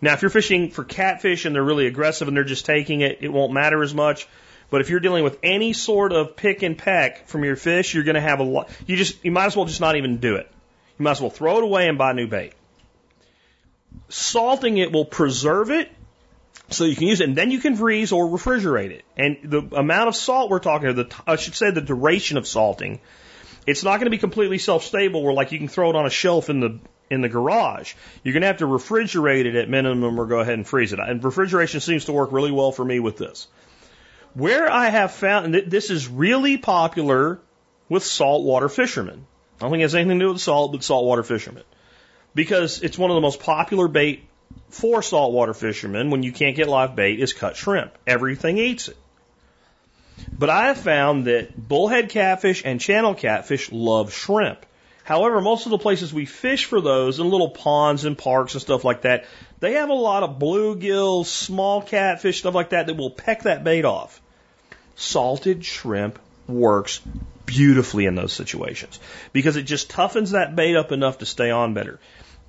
Now, 0.00 0.12
if 0.12 0.22
you're 0.22 0.30
fishing 0.30 0.70
for 0.70 0.84
catfish 0.84 1.44
and 1.44 1.54
they're 1.54 1.62
really 1.62 1.86
aggressive 1.86 2.28
and 2.28 2.36
they're 2.36 2.44
just 2.44 2.66
taking 2.66 3.00
it, 3.00 3.18
it 3.20 3.32
won't 3.32 3.52
matter 3.52 3.82
as 3.82 3.94
much. 3.94 4.28
But 4.70 4.80
if 4.80 4.90
you're 4.90 5.00
dealing 5.00 5.24
with 5.24 5.38
any 5.42 5.72
sort 5.72 6.12
of 6.12 6.36
pick 6.36 6.62
and 6.62 6.76
peck 6.76 7.26
from 7.28 7.44
your 7.44 7.56
fish, 7.56 7.94
you're 7.94 8.04
going 8.04 8.16
to 8.16 8.20
have 8.20 8.40
a 8.40 8.44
lot. 8.44 8.70
You 8.86 8.96
just, 8.96 9.24
you 9.24 9.32
might 9.32 9.46
as 9.46 9.56
well 9.56 9.64
just 9.64 9.80
not 9.80 9.96
even 9.96 10.18
do 10.18 10.36
it. 10.36 10.50
You 10.98 11.04
might 11.04 11.12
as 11.12 11.20
well 11.20 11.30
throw 11.30 11.58
it 11.58 11.64
away 11.64 11.88
and 11.88 11.96
buy 11.96 12.12
new 12.12 12.26
bait. 12.26 12.52
Salting 14.08 14.78
it 14.78 14.92
will 14.92 15.04
preserve 15.04 15.70
it 15.70 15.90
so 16.70 16.84
you 16.84 16.96
can 16.96 17.08
use 17.08 17.20
it 17.20 17.28
and 17.28 17.36
then 17.36 17.50
you 17.50 17.60
can 17.60 17.76
freeze 17.76 18.12
or 18.12 18.26
refrigerate 18.26 18.90
it. 18.90 19.04
And 19.16 19.38
the 19.42 19.62
amount 19.76 20.08
of 20.08 20.16
salt 20.16 20.50
we're 20.50 20.58
talking, 20.58 20.94
the, 20.94 21.14
I 21.26 21.36
should 21.36 21.54
say 21.54 21.70
the 21.70 21.80
duration 21.80 22.36
of 22.36 22.46
salting, 22.46 23.00
it's 23.66 23.82
not 23.82 23.96
going 23.96 24.06
to 24.06 24.10
be 24.10 24.18
completely 24.18 24.58
shelf-stable 24.58 25.22
where 25.22 25.32
like 25.32 25.52
you 25.52 25.58
can 25.58 25.68
throw 25.68 25.90
it 25.90 25.96
on 25.96 26.06
a 26.06 26.10
shelf 26.10 26.50
in 26.50 26.60
the 26.60 26.78
in 27.10 27.22
the 27.22 27.28
garage. 27.28 27.94
You're 28.22 28.34
going 28.34 28.42
to 28.42 28.48
have 28.48 28.58
to 28.58 28.66
refrigerate 28.66 29.46
it 29.46 29.56
at 29.56 29.68
minimum 29.68 30.18
or 30.18 30.26
go 30.26 30.40
ahead 30.40 30.54
and 30.54 30.66
freeze 30.66 30.92
it. 30.92 30.98
And 30.98 31.24
refrigeration 31.24 31.80
seems 31.80 32.04
to 32.06 32.12
work 32.12 32.32
really 32.32 32.52
well 32.52 32.70
for 32.70 32.84
me 32.84 33.00
with 33.00 33.16
this. 33.16 33.48
Where 34.34 34.70
I 34.70 34.88
have 34.88 35.12
found, 35.12 35.54
and 35.54 35.70
this 35.70 35.90
is 35.90 36.06
really 36.06 36.58
popular 36.58 37.40
with 37.88 38.04
saltwater 38.04 38.68
fishermen. 38.68 39.26
I 39.58 39.62
don't 39.62 39.70
think 39.70 39.80
it 39.80 39.84
has 39.84 39.94
anything 39.94 40.18
to 40.18 40.26
do 40.26 40.32
with 40.32 40.42
salt, 40.42 40.72
but 40.72 40.84
saltwater 40.84 41.22
fishermen. 41.22 41.64
Because 42.34 42.82
it's 42.82 42.98
one 42.98 43.10
of 43.10 43.14
the 43.14 43.22
most 43.22 43.40
popular 43.40 43.88
bait 43.88 44.27
for 44.70 45.02
saltwater 45.02 45.54
fishermen 45.54 46.10
when 46.10 46.22
you 46.22 46.32
can't 46.32 46.56
get 46.56 46.68
live 46.68 46.94
bait 46.94 47.20
is 47.20 47.32
cut 47.32 47.56
shrimp. 47.56 47.96
Everything 48.06 48.58
eats 48.58 48.88
it. 48.88 48.96
But 50.36 50.50
I 50.50 50.66
have 50.66 50.78
found 50.78 51.26
that 51.26 51.56
bullhead 51.56 52.10
catfish 52.10 52.62
and 52.64 52.80
channel 52.80 53.14
catfish 53.14 53.70
love 53.72 54.12
shrimp. 54.12 54.64
However, 55.04 55.40
most 55.40 55.64
of 55.64 55.70
the 55.70 55.78
places 55.78 56.12
we 56.12 56.26
fish 56.26 56.66
for 56.66 56.80
those 56.80 57.18
in 57.18 57.30
little 57.30 57.48
ponds 57.48 58.04
and 58.04 58.18
parks 58.18 58.52
and 58.54 58.60
stuff 58.60 58.84
like 58.84 59.02
that, 59.02 59.24
they 59.58 59.72
have 59.74 59.88
a 59.88 59.94
lot 59.94 60.22
of 60.22 60.38
bluegills, 60.38 61.26
small 61.26 61.80
catfish, 61.80 62.40
stuff 62.40 62.54
like 62.54 62.70
that 62.70 62.88
that 62.88 62.96
will 62.96 63.10
peck 63.10 63.44
that 63.44 63.64
bait 63.64 63.86
off. 63.86 64.20
Salted 64.96 65.64
shrimp 65.64 66.18
works 66.46 67.00
beautifully 67.46 68.04
in 68.04 68.14
those 68.14 68.32
situations 68.34 69.00
because 69.32 69.56
it 69.56 69.62
just 69.62 69.88
toughens 69.88 70.32
that 70.32 70.54
bait 70.54 70.76
up 70.76 70.92
enough 70.92 71.18
to 71.18 71.26
stay 71.26 71.50
on 71.50 71.72
better. 71.72 71.98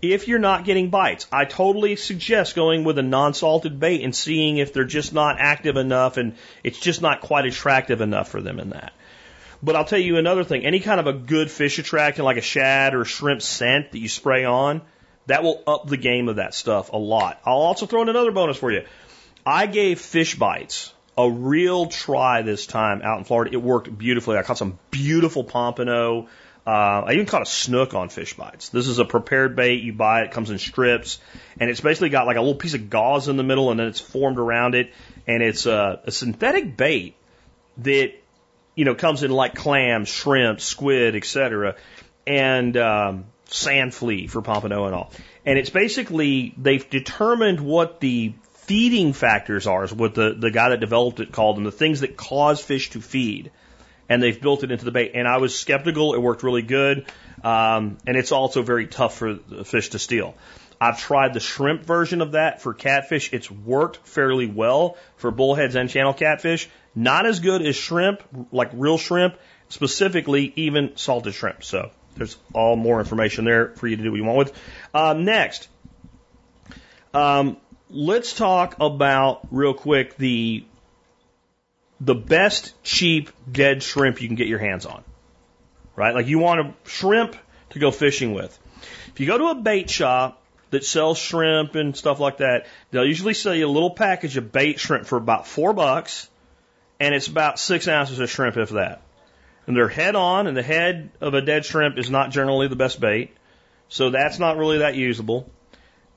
If 0.02 0.28
you're 0.30 0.40
not 0.40 0.64
getting 0.64 0.90
bites, 0.90 1.28
I 1.32 1.44
totally 1.46 1.98
suggest 1.98 2.56
going 2.56 2.86
with 2.86 2.98
a 2.98 3.04
non-salted 3.04 3.80
bait 3.80 4.02
and 4.04 4.16
seeing 4.16 4.58
if 4.58 4.72
they're 4.72 4.86
just 4.86 5.14
not 5.14 5.38
active 5.40 5.76
enough 5.76 6.16
and 6.18 6.36
it's 6.64 6.80
just 6.80 7.02
not 7.02 7.20
quite 7.20 7.46
attractive 7.46 8.00
enough 8.00 8.30
for 8.30 8.42
them 8.42 8.60
in 8.60 8.70
that. 8.70 8.94
But 9.62 9.76
I'll 9.76 9.86
tell 9.86 10.00
you 10.00 10.16
another 10.16 10.46
thing. 10.46 10.66
Any 10.66 10.80
kind 10.80 11.02
of 11.02 11.08
a 11.08 11.14
good 11.14 11.52
fish 11.52 11.80
attractant 11.80 12.24
like 12.24 12.38
a 12.38 12.42
shad 12.42 12.96
or 12.96 13.04
shrimp 13.04 13.42
scent 13.42 13.92
that 13.92 14.00
you 14.00 14.08
spray 14.08 14.46
on, 14.46 14.82
that 15.26 15.44
will 15.44 15.62
up 15.68 15.88
the 15.88 15.98
game 15.98 16.30
of 16.30 16.38
that 16.38 16.54
stuff 16.54 16.94
a 16.94 16.98
lot. 16.98 17.42
I'll 17.46 17.58
also 17.58 17.86
throw 17.86 18.02
in 18.02 18.10
another 18.10 18.32
bonus 18.32 18.58
for 18.58 18.72
you. 18.72 18.86
I 19.46 19.66
gave 19.66 20.00
Fishbites 20.00 20.92
a 21.18 21.30
real 21.30 21.88
try 21.88 22.42
this 22.42 22.66
time 22.66 23.02
out 23.02 23.18
in 23.18 23.26
Florida. 23.26 23.52
It 23.54 23.62
worked 23.62 23.96
beautifully. 23.96 24.38
I 24.38 24.44
caught 24.44 24.58
some 24.58 24.80
beautiful 24.92 25.44
pompano. 25.44 26.30
Uh, 26.70 27.04
I 27.08 27.14
even 27.14 27.26
caught 27.26 27.42
a 27.42 27.48
snook 27.48 27.96
on 27.96 28.10
Fishbites. 28.10 28.70
This 28.70 28.88
is 28.88 29.00
a 29.00 29.06
prepared 29.06 29.56
bait. 29.56 29.82
You 29.82 29.92
buy 29.92 30.22
it, 30.22 30.26
it 30.26 30.32
comes 30.32 30.52
in 30.52 30.60
strips, 30.60 31.18
and 31.60 31.68
it's 31.68 31.82
basically 31.82 32.10
got 32.10 32.28
like 32.28 32.38
a 32.38 32.42
little 32.42 32.60
piece 32.60 32.76
of 32.76 32.92
gauze 32.92 33.28
in 33.28 33.38
the 33.38 33.44
middle, 33.44 33.72
and 33.72 33.80
then 33.80 33.88
it's 33.88 34.00
formed 34.00 34.38
around 34.38 34.76
it. 34.76 34.94
And 35.26 35.42
it's 35.42 35.66
a, 35.66 36.00
a 36.06 36.12
synthetic 36.12 36.78
bait 36.78 37.16
that 37.80 38.12
you 38.76 38.86
know 38.86 38.94
comes 38.94 39.24
in 39.24 39.32
like 39.32 39.56
clams, 39.56 40.10
shrimp, 40.10 40.62
squid, 40.62 41.16
etc., 41.16 41.76
and 42.28 42.78
um, 42.78 43.26
sand 43.46 43.96
flea 43.96 44.28
for 44.28 44.44
pompano 44.44 44.86
and 44.86 44.94
all. 44.94 45.12
And 45.48 45.58
it's 45.58 45.72
basically 45.72 46.54
they've 46.56 46.88
determined 46.88 47.62
what 47.62 48.00
the 48.00 48.36
feeding 48.68 49.14
factors 49.14 49.66
are, 49.66 49.86
is 49.86 49.92
what 49.92 50.14
the, 50.14 50.36
the 50.38 50.52
guy 50.52 50.70
that 50.70 50.80
developed 50.80 51.20
it 51.20 51.32
called 51.32 51.58
them, 51.58 51.64
the 51.64 51.72
things 51.72 52.02
that 52.02 52.16
cause 52.16 52.62
fish 52.62 52.92
to 52.92 53.02
feed. 53.02 53.50
And 54.10 54.22
they've 54.22 54.40
built 54.40 54.64
it 54.64 54.72
into 54.72 54.86
the 54.86 54.92
bait. 54.92 55.12
And 55.14 55.28
I 55.28 55.38
was 55.38 55.58
skeptical. 55.58 56.16
It 56.16 56.22
worked 56.22 56.44
really 56.44 56.64
good. 56.64 57.06
Um, 57.44 57.98
and 58.08 58.18
it's 58.18 58.32
also 58.32 58.64
very 58.64 58.88
tough 58.88 59.16
for 59.18 59.36
the 59.36 59.64
fish 59.64 59.90
to 59.90 60.00
steal. 60.00 60.36
I've 60.82 61.00
tried 61.00 61.34
the 61.34 61.40
shrimp 61.40 61.84
version 61.86 62.22
of 62.22 62.34
that 62.34 62.62
for 62.62 62.74
catfish. 62.74 63.34
It's 63.34 63.52
worked 63.52 64.08
fairly 64.08 64.48
well 64.48 64.98
for 65.18 65.30
bullheads 65.30 65.76
and 65.76 65.90
channel 65.90 66.14
catfish. 66.14 66.70
Not 66.96 67.26
as 67.26 67.40
good 67.40 67.62
as 67.62 67.76
shrimp, 67.76 68.24
like 68.52 68.72
real 68.74 68.98
shrimp, 68.98 69.38
specifically 69.68 70.54
even 70.56 70.96
salted 70.96 71.34
shrimp. 71.34 71.64
So 71.64 71.92
there's 72.16 72.38
all 72.54 72.76
more 72.76 73.00
information 73.00 73.46
there 73.46 73.70
for 73.76 73.88
you 73.88 73.98
to 73.98 74.04
do 74.04 74.12
what 74.12 74.18
you 74.18 74.24
want 74.24 74.38
with. 74.38 74.54
Um, 74.94 75.26
next, 75.26 75.68
um, 77.14 77.58
let's 77.90 78.34
talk 78.34 78.78
about 78.80 79.48
real 79.52 79.74
quick 79.74 80.16
the 80.18 80.66
the 82.02 82.16
best 82.16 82.74
cheap 82.84 83.30
dead 83.52 83.84
shrimp 83.84 84.22
you 84.22 84.28
can 84.28 84.36
get 84.36 84.48
your 84.48 84.60
hands 84.60 84.86
on. 84.86 85.04
Right? 85.96 86.16
Like 86.16 86.28
you 86.28 86.40
want 86.40 86.62
a 86.62 86.74
shrimp 86.90 87.36
to 87.72 87.80
go 87.80 87.92
fishing 87.92 88.34
with. 88.34 88.58
If 89.08 89.20
you 89.20 89.28
go 89.28 89.38
to 89.38 89.48
a 89.48 89.56
bait 89.56 89.90
shop 89.90 90.42
that 90.70 90.86
sells 90.86 91.18
shrimp 91.18 91.76
and 91.76 91.96
stuff 91.96 92.20
like 92.20 92.38
that, 92.38 92.68
they'll 92.92 93.06
usually 93.06 93.34
sell 93.34 93.54
you 93.54 93.68
a 93.68 93.70
little 93.70 93.92
package 93.92 94.38
of 94.38 94.52
bait 94.52 94.80
shrimp 94.80 95.06
for 95.06 95.18
about 95.18 95.48
four 95.48 95.74
bucks, 95.74 96.30
and 97.00 97.14
it's 97.14 97.28
about 97.28 97.60
six 97.60 97.88
ounces 97.88 98.20
of 98.20 98.30
shrimp, 98.30 98.58
if 98.58 98.70
that. 98.70 99.02
And 99.68 99.76
they're 99.76 99.88
head 99.88 100.16
on, 100.16 100.48
and 100.48 100.56
the 100.56 100.64
head 100.64 101.12
of 101.22 101.34
a 101.34 101.42
dead 101.42 101.66
shrimp 101.66 101.98
is 101.98 102.10
not 102.10 102.32
generally 102.32 102.68
the 102.68 102.76
best 102.76 103.00
bait, 103.00 103.36
so 103.88 104.10
that's 104.10 104.40
not 104.40 104.58
really 104.58 104.80
that 104.80 104.96
usable. 104.96 105.50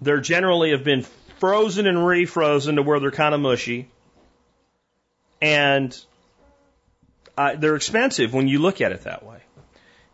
They're 0.00 0.20
generally 0.20 0.70
have 0.70 0.84
been 0.84 1.04
frozen 1.38 1.86
and 1.86 1.98
refrozen 1.98 2.76
to 2.76 2.82
where 2.82 3.00
they're 3.00 3.10
kind 3.10 3.34
of 3.34 3.40
mushy. 3.40 3.88
And 5.42 5.94
uh, 7.36 7.56
they're 7.56 7.76
expensive 7.76 8.32
when 8.32 8.48
you 8.48 8.60
look 8.60 8.80
at 8.80 8.92
it 8.92 9.04
that 9.04 9.24
way. 9.24 9.38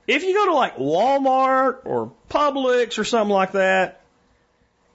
If 0.07 0.25
you 0.25 0.33
go 0.33 0.47
to 0.47 0.55
like 0.55 0.77
Walmart 0.79 1.81
or 1.85 2.13
Publix 2.31 2.99
or 2.99 3.05
something 3.05 3.33
like 3.33 3.53
that, 3.53 4.01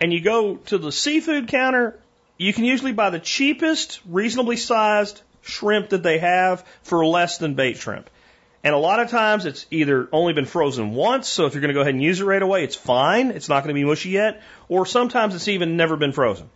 and 0.02 0.12
you 0.12 0.22
go 0.22 0.56
to 0.56 0.78
the 0.80 0.92
seafood 0.92 1.48
counter, 1.48 2.00
you 2.38 2.52
can 2.52 2.66
usually 2.66 2.94
buy 2.94 3.12
the 3.12 3.20
cheapest, 3.20 4.02
reasonably 4.10 4.58
sized 4.58 5.22
shrimp 5.44 5.90
that 5.90 6.02
they 6.02 6.18
have 6.18 6.66
for 6.82 7.06
less 7.06 7.38
than 7.38 7.54
bait 7.54 7.78
shrimp. 7.78 8.10
And 8.64 8.74
a 8.74 8.78
lot 8.78 9.02
of 9.02 9.10
times 9.10 9.46
it's 9.46 9.66
either 9.70 10.08
only 10.12 10.34
been 10.34 10.46
frozen 10.46 10.92
once, 10.92 11.28
so 11.28 11.46
if 11.46 11.54
you're 11.54 11.62
going 11.62 11.70
to 11.70 11.74
go 11.74 11.82
ahead 11.82 11.94
and 11.94 12.02
use 12.02 12.22
it 12.22 12.26
right 12.26 12.42
away, 12.42 12.64
it's 12.64 12.76
fine. 12.76 13.32
It's 13.32 13.50
not 13.50 13.64
going 13.64 13.76
to 13.76 13.80
be 13.80 13.84
mushy 13.84 14.10
yet. 14.10 14.42
Or 14.70 14.86
sometimes 14.86 15.36
it's 15.36 15.50
even 15.50 15.78
never 15.78 15.98
been 15.98 16.14
frozen. 16.14 16.50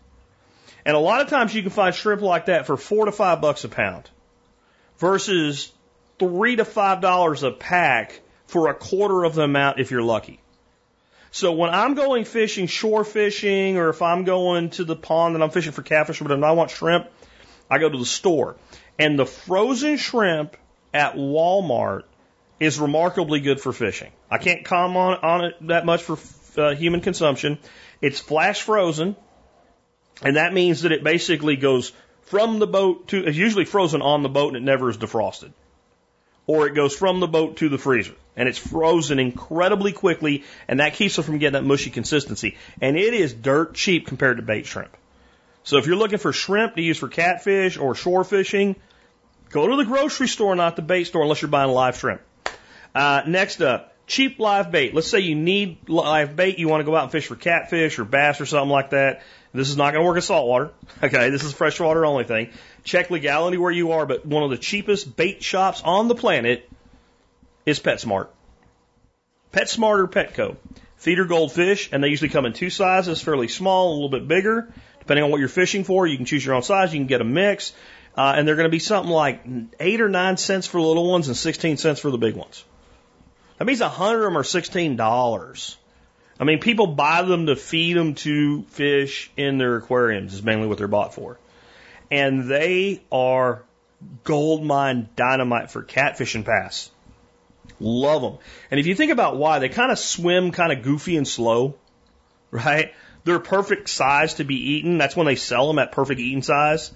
And 0.87 0.95
a 0.95 0.99
lot 0.99 1.19
of 1.19 1.27
times 1.27 1.53
you 1.53 1.61
can 1.61 1.69
find 1.69 1.93
shrimp 1.93 2.21
like 2.21 2.45
that 2.45 2.65
for 2.65 2.77
four 2.77 3.05
to 3.05 3.11
five 3.11 3.41
bucks 3.41 3.65
a 3.65 3.69
pound 3.69 4.09
versus 4.99 5.69
three 6.17 6.55
to 6.55 6.63
five 6.63 7.01
dollars 7.01 7.43
a 7.43 7.51
pack 7.51 8.21
for 8.45 8.69
a 8.69 8.73
quarter 8.73 9.25
of 9.25 9.35
the 9.35 9.41
amount 9.41 9.81
if 9.81 9.91
you're 9.91 10.01
lucky. 10.01 10.39
So 11.31 11.51
when 11.51 11.71
I'm 11.71 11.95
going 11.95 12.23
fishing, 12.23 12.67
shore 12.67 13.03
fishing, 13.03 13.75
or 13.75 13.89
if 13.89 14.01
I'm 14.01 14.23
going 14.23 14.69
to 14.71 14.85
the 14.85 14.95
pond 14.95 15.35
and 15.35 15.43
I'm 15.43 15.49
fishing 15.49 15.73
for 15.73 15.81
catfish, 15.81 16.21
but 16.21 16.31
I 16.41 16.51
want 16.53 16.71
shrimp, 16.71 17.07
I 17.69 17.79
go 17.79 17.89
to 17.89 17.97
the 17.97 18.05
store. 18.05 18.55
And 18.97 19.19
the 19.19 19.25
frozen 19.25 19.97
shrimp 19.97 20.55
at 20.93 21.15
Walmart 21.15 22.03
is 22.61 22.79
remarkably 22.79 23.41
good 23.41 23.59
for 23.59 23.73
fishing. 23.73 24.13
I 24.31 24.37
can't 24.37 24.63
comment 24.63 25.21
on, 25.21 25.43
it 25.43 25.67
that 25.67 25.85
much 25.85 26.03
for 26.03 26.17
uh, 26.57 26.75
human 26.75 27.01
consumption. 27.01 27.59
It's 28.01 28.21
flash 28.21 28.61
frozen, 28.61 29.17
and 30.21 30.35
that 30.35 30.53
means 30.53 30.81
that 30.81 30.91
it 30.91 31.03
basically 31.03 31.55
goes 31.55 31.91
from 32.23 32.59
the 32.59 32.67
boat 32.67 33.07
to, 33.09 33.25
it's 33.25 33.37
usually 33.37 33.65
frozen 33.65 34.01
on 34.01 34.23
the 34.23 34.29
boat 34.29 34.49
and 34.49 34.57
it 34.57 34.63
never 34.63 34.89
is 34.89 34.97
defrosted. 34.97 35.51
Or 36.45 36.67
it 36.67 36.75
goes 36.75 36.95
from 36.95 37.19
the 37.19 37.27
boat 37.27 37.57
to 37.57 37.69
the 37.69 37.77
freezer 37.77 38.15
and 38.35 38.47
it's 38.47 38.57
frozen 38.57 39.19
incredibly 39.19 39.91
quickly 39.91 40.43
and 40.67 40.79
that 40.79 40.93
keeps 40.93 41.17
it 41.17 41.23
from 41.23 41.39
getting 41.39 41.53
that 41.53 41.67
mushy 41.67 41.89
consistency. 41.89 42.57
And 42.81 42.97
it 42.97 43.13
is 43.13 43.33
dirt 43.33 43.73
cheap 43.73 44.07
compared 44.07 44.37
to 44.37 44.43
bait 44.43 44.65
shrimp. 44.65 44.95
So 45.63 45.77
if 45.77 45.85
you're 45.85 45.97
looking 45.97 46.19
for 46.19 46.31
shrimp 46.31 46.75
to 46.75 46.81
use 46.81 46.97
for 46.97 47.09
catfish 47.09 47.77
or 47.77 47.95
shore 47.95 48.23
fishing, 48.23 48.77
Go 49.49 49.67
to 49.67 49.77
the 49.77 49.85
grocery 49.85 50.27
store, 50.27 50.55
not 50.55 50.75
the 50.75 50.81
bait 50.81 51.05
store, 51.05 51.23
unless 51.23 51.41
you're 51.41 51.49
buying 51.49 51.71
live 51.71 51.97
shrimp. 51.97 52.21
Uh, 52.93 53.21
next 53.27 53.61
up, 53.61 53.93
cheap 54.05 54.39
live 54.39 54.71
bait. 54.71 54.93
Let's 54.93 55.09
say 55.09 55.19
you 55.19 55.35
need 55.35 55.89
live 55.89 56.35
bait. 56.35 56.59
You 56.59 56.67
want 56.67 56.81
to 56.81 56.85
go 56.85 56.95
out 56.95 57.03
and 57.03 57.11
fish 57.11 57.27
for 57.27 57.35
catfish 57.35 57.99
or 57.99 58.05
bass 58.05 58.41
or 58.41 58.45
something 58.45 58.69
like 58.69 58.89
that. 58.89 59.21
This 59.57 59.69
is 59.69 59.77
not 59.77 59.91
going 59.91 60.03
to 60.03 60.07
work 60.07 60.15
in 60.15 60.21
saltwater. 60.21 60.71
Okay, 61.03 61.29
this 61.29 61.43
is 61.43 61.53
freshwater 61.53 62.05
only 62.05 62.23
thing. 62.23 62.49
Check 62.83 63.09
legality 63.09 63.57
where 63.57 63.71
you 63.71 63.91
are, 63.91 64.05
but 64.05 64.25
one 64.25 64.43
of 64.43 64.49
the 64.49 64.57
cheapest 64.57 65.15
bait 65.15 65.43
shops 65.43 65.81
on 65.83 66.07
the 66.07 66.15
planet 66.15 66.69
is 67.65 67.79
PetSmart. 67.79 68.27
PetSmart 69.51 69.99
or 69.99 70.07
Petco. 70.07 70.55
Feeder 70.97 71.25
goldfish, 71.25 71.89
and 71.91 72.03
they 72.03 72.07
usually 72.07 72.29
come 72.29 72.45
in 72.45 72.53
two 72.53 72.69
sizes, 72.69 73.21
fairly 73.21 73.47
small, 73.47 73.91
a 73.91 73.93
little 73.93 74.09
bit 74.09 74.27
bigger 74.27 74.73
Depending 75.07 75.23
on 75.23 75.31
what 75.31 75.39
you're 75.39 75.47
fishing 75.47 75.85
for, 75.85 76.05
you 76.05 76.17
can 76.17 76.25
choose 76.25 76.45
your 76.45 76.53
own 76.53 76.63
size. 76.63 76.93
You 76.93 76.99
can 76.99 77.07
get 77.07 77.21
a 77.21 77.23
mix. 77.23 77.71
Uh, 78.17 78.33
and 78.35 78.45
they're 78.45 78.57
going 78.57 78.67
to 78.67 78.69
be 78.69 78.79
something 78.79 79.09
like 79.09 79.41
eight 79.79 80.01
or 80.01 80.09
nine 80.09 80.35
cents 80.35 80.67
for 80.67 80.81
little 80.81 81.09
ones 81.09 81.29
and 81.29 81.37
16 81.37 81.77
cents 81.77 82.01
for 82.01 82.11
the 82.11 82.17
big 82.17 82.35
ones. 82.35 82.65
That 83.57 83.63
means 83.63 83.79
a 83.79 83.87
hundred 83.87 84.25
of 84.25 84.33
them 84.33 84.37
are 84.37 84.43
$16. 84.43 85.75
I 86.39 86.43
mean, 86.43 86.59
people 86.59 86.87
buy 86.87 87.23
them 87.23 87.47
to 87.47 87.55
feed 87.55 87.93
them 87.93 88.13
to 88.15 88.63
fish 88.63 89.31
in 89.37 89.57
their 89.57 89.77
aquariums 89.77 90.33
is 90.33 90.43
mainly 90.43 90.67
what 90.67 90.77
they're 90.77 90.87
bought 90.87 91.13
for. 91.13 91.39
And 92.11 92.49
they 92.49 93.01
are 93.11 93.63
gold 94.23 94.63
mine 94.63 95.09
dynamite 95.15 95.71
for 95.71 95.81
catfish 95.81 96.35
and 96.35 96.45
bass. 96.45 96.91
Love 97.79 98.21
them. 98.21 98.37
And 98.71 98.79
if 98.79 98.85
you 98.85 98.95
think 98.95 99.11
about 99.11 99.37
why, 99.37 99.59
they 99.59 99.69
kind 99.69 99.91
of 99.91 99.99
swim 99.99 100.51
kind 100.51 100.71
of 100.71 100.83
goofy 100.83 101.17
and 101.17 101.27
slow, 101.27 101.75
right? 102.51 102.93
They're 103.23 103.39
perfect 103.39 103.89
size 103.89 104.35
to 104.35 104.43
be 104.43 104.73
eaten. 104.73 104.97
That's 104.97 105.15
when 105.15 105.25
they 105.25 105.35
sell 105.35 105.67
them 105.67 105.79
at 105.79 105.91
perfect 105.91 106.19
eating 106.19 106.43
size. 106.43 106.91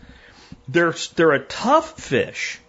They're, 0.68 0.94
they're 1.16 1.32
a 1.32 1.44
tough 1.44 2.00
fish. 2.00 2.60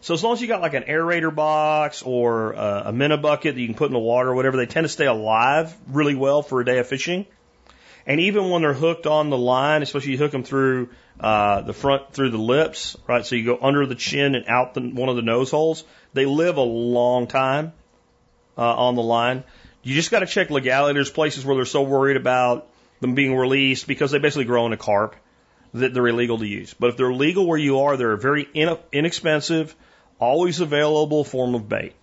So 0.00 0.14
as 0.14 0.22
long 0.22 0.34
as 0.34 0.42
you 0.42 0.48
got 0.48 0.60
like 0.60 0.74
an 0.74 0.84
aerator 0.84 1.34
box 1.34 2.02
or 2.02 2.52
a, 2.52 2.82
a 2.86 2.92
minnow 2.92 3.16
bucket 3.16 3.54
that 3.54 3.60
you 3.60 3.66
can 3.66 3.74
put 3.74 3.86
in 3.86 3.92
the 3.92 3.98
water 3.98 4.30
or 4.30 4.34
whatever, 4.34 4.56
they 4.56 4.66
tend 4.66 4.84
to 4.84 4.88
stay 4.88 5.06
alive 5.06 5.76
really 5.88 6.14
well 6.14 6.42
for 6.42 6.60
a 6.60 6.64
day 6.64 6.78
of 6.78 6.86
fishing. 6.86 7.26
And 8.06 8.20
even 8.20 8.50
when 8.50 8.62
they're 8.62 8.72
hooked 8.72 9.06
on 9.06 9.30
the 9.30 9.38
line, 9.38 9.82
especially 9.82 10.12
you 10.12 10.18
hook 10.18 10.30
them 10.30 10.44
through 10.44 10.90
uh, 11.18 11.62
the 11.62 11.72
front 11.72 12.12
through 12.12 12.30
the 12.30 12.38
lips, 12.38 12.96
right? 13.08 13.26
So 13.26 13.34
you 13.34 13.44
go 13.44 13.58
under 13.60 13.84
the 13.84 13.96
chin 13.96 14.36
and 14.36 14.46
out 14.46 14.74
the, 14.74 14.80
one 14.80 15.08
of 15.08 15.16
the 15.16 15.22
nose 15.22 15.50
holes. 15.50 15.82
They 16.12 16.24
live 16.24 16.56
a 16.56 16.62
long 16.62 17.26
time 17.26 17.72
uh, 18.56 18.62
on 18.62 18.94
the 18.94 19.02
line. 19.02 19.42
You 19.82 19.94
just 19.94 20.10
got 20.10 20.20
to 20.20 20.26
check 20.26 20.50
legality. 20.50 20.94
There's 20.94 21.10
places 21.10 21.44
where 21.44 21.56
they're 21.56 21.64
so 21.64 21.82
worried 21.82 22.16
about 22.16 22.68
them 23.00 23.14
being 23.14 23.36
released 23.36 23.86
because 23.86 24.12
they 24.12 24.18
basically 24.18 24.44
grow 24.44 24.66
in 24.66 24.72
a 24.72 24.76
carp 24.76 25.16
that 25.80 25.94
they're 25.94 26.06
illegal 26.06 26.38
to 26.38 26.46
use. 26.46 26.74
But 26.74 26.90
if 26.90 26.96
they're 26.96 27.12
legal 27.12 27.46
where 27.46 27.58
you 27.58 27.80
are, 27.80 27.96
they're 27.96 28.12
a 28.12 28.18
very 28.18 28.48
in, 28.54 28.76
inexpensive, 28.92 29.74
always 30.18 30.60
available 30.60 31.24
form 31.24 31.54
of 31.54 31.68
bait. 31.68 31.94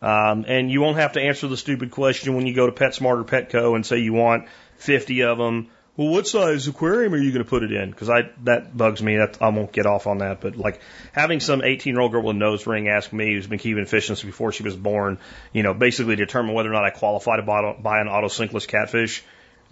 Um, 0.00 0.44
and 0.46 0.70
you 0.70 0.80
won't 0.80 0.96
have 0.98 1.12
to 1.12 1.20
answer 1.20 1.48
the 1.48 1.56
stupid 1.56 1.90
question 1.90 2.36
when 2.36 2.46
you 2.46 2.54
go 2.54 2.66
to 2.66 2.72
PetSmart 2.72 3.20
or 3.20 3.24
Petco 3.24 3.74
and 3.74 3.84
say 3.84 3.98
you 3.98 4.12
want 4.12 4.46
50 4.76 5.22
of 5.22 5.38
them. 5.38 5.68
Well, 5.96 6.10
what 6.10 6.28
size 6.28 6.68
aquarium 6.68 7.12
are 7.12 7.18
you 7.18 7.32
going 7.32 7.42
to 7.42 7.50
put 7.50 7.64
it 7.64 7.72
in? 7.72 7.90
Because 7.90 8.08
I 8.08 8.30
that 8.44 8.76
bugs 8.76 9.02
me. 9.02 9.16
That 9.16 9.38
I 9.42 9.48
won't 9.48 9.72
get 9.72 9.84
off 9.84 10.06
on 10.06 10.18
that. 10.18 10.40
But 10.40 10.54
like 10.54 10.80
having 11.10 11.40
some 11.40 11.60
18 11.64 11.92
year 11.92 12.00
old 12.00 12.12
girl 12.12 12.22
with 12.22 12.36
a 12.36 12.38
nose 12.38 12.68
ring 12.68 12.88
ask 12.88 13.12
me, 13.12 13.34
who's 13.34 13.48
been 13.48 13.58
keeping 13.58 13.84
fish 13.84 14.06
since 14.06 14.22
before 14.22 14.52
she 14.52 14.62
was 14.62 14.76
born, 14.76 15.18
you 15.52 15.64
know, 15.64 15.74
basically 15.74 16.14
determine 16.14 16.54
whether 16.54 16.70
or 16.70 16.74
not 16.74 16.84
I 16.84 16.90
qualify 16.90 17.38
to 17.38 17.42
buy, 17.42 17.76
buy 17.82 18.00
an 18.00 18.06
Otocinclus 18.06 18.68
catfish, 18.68 19.24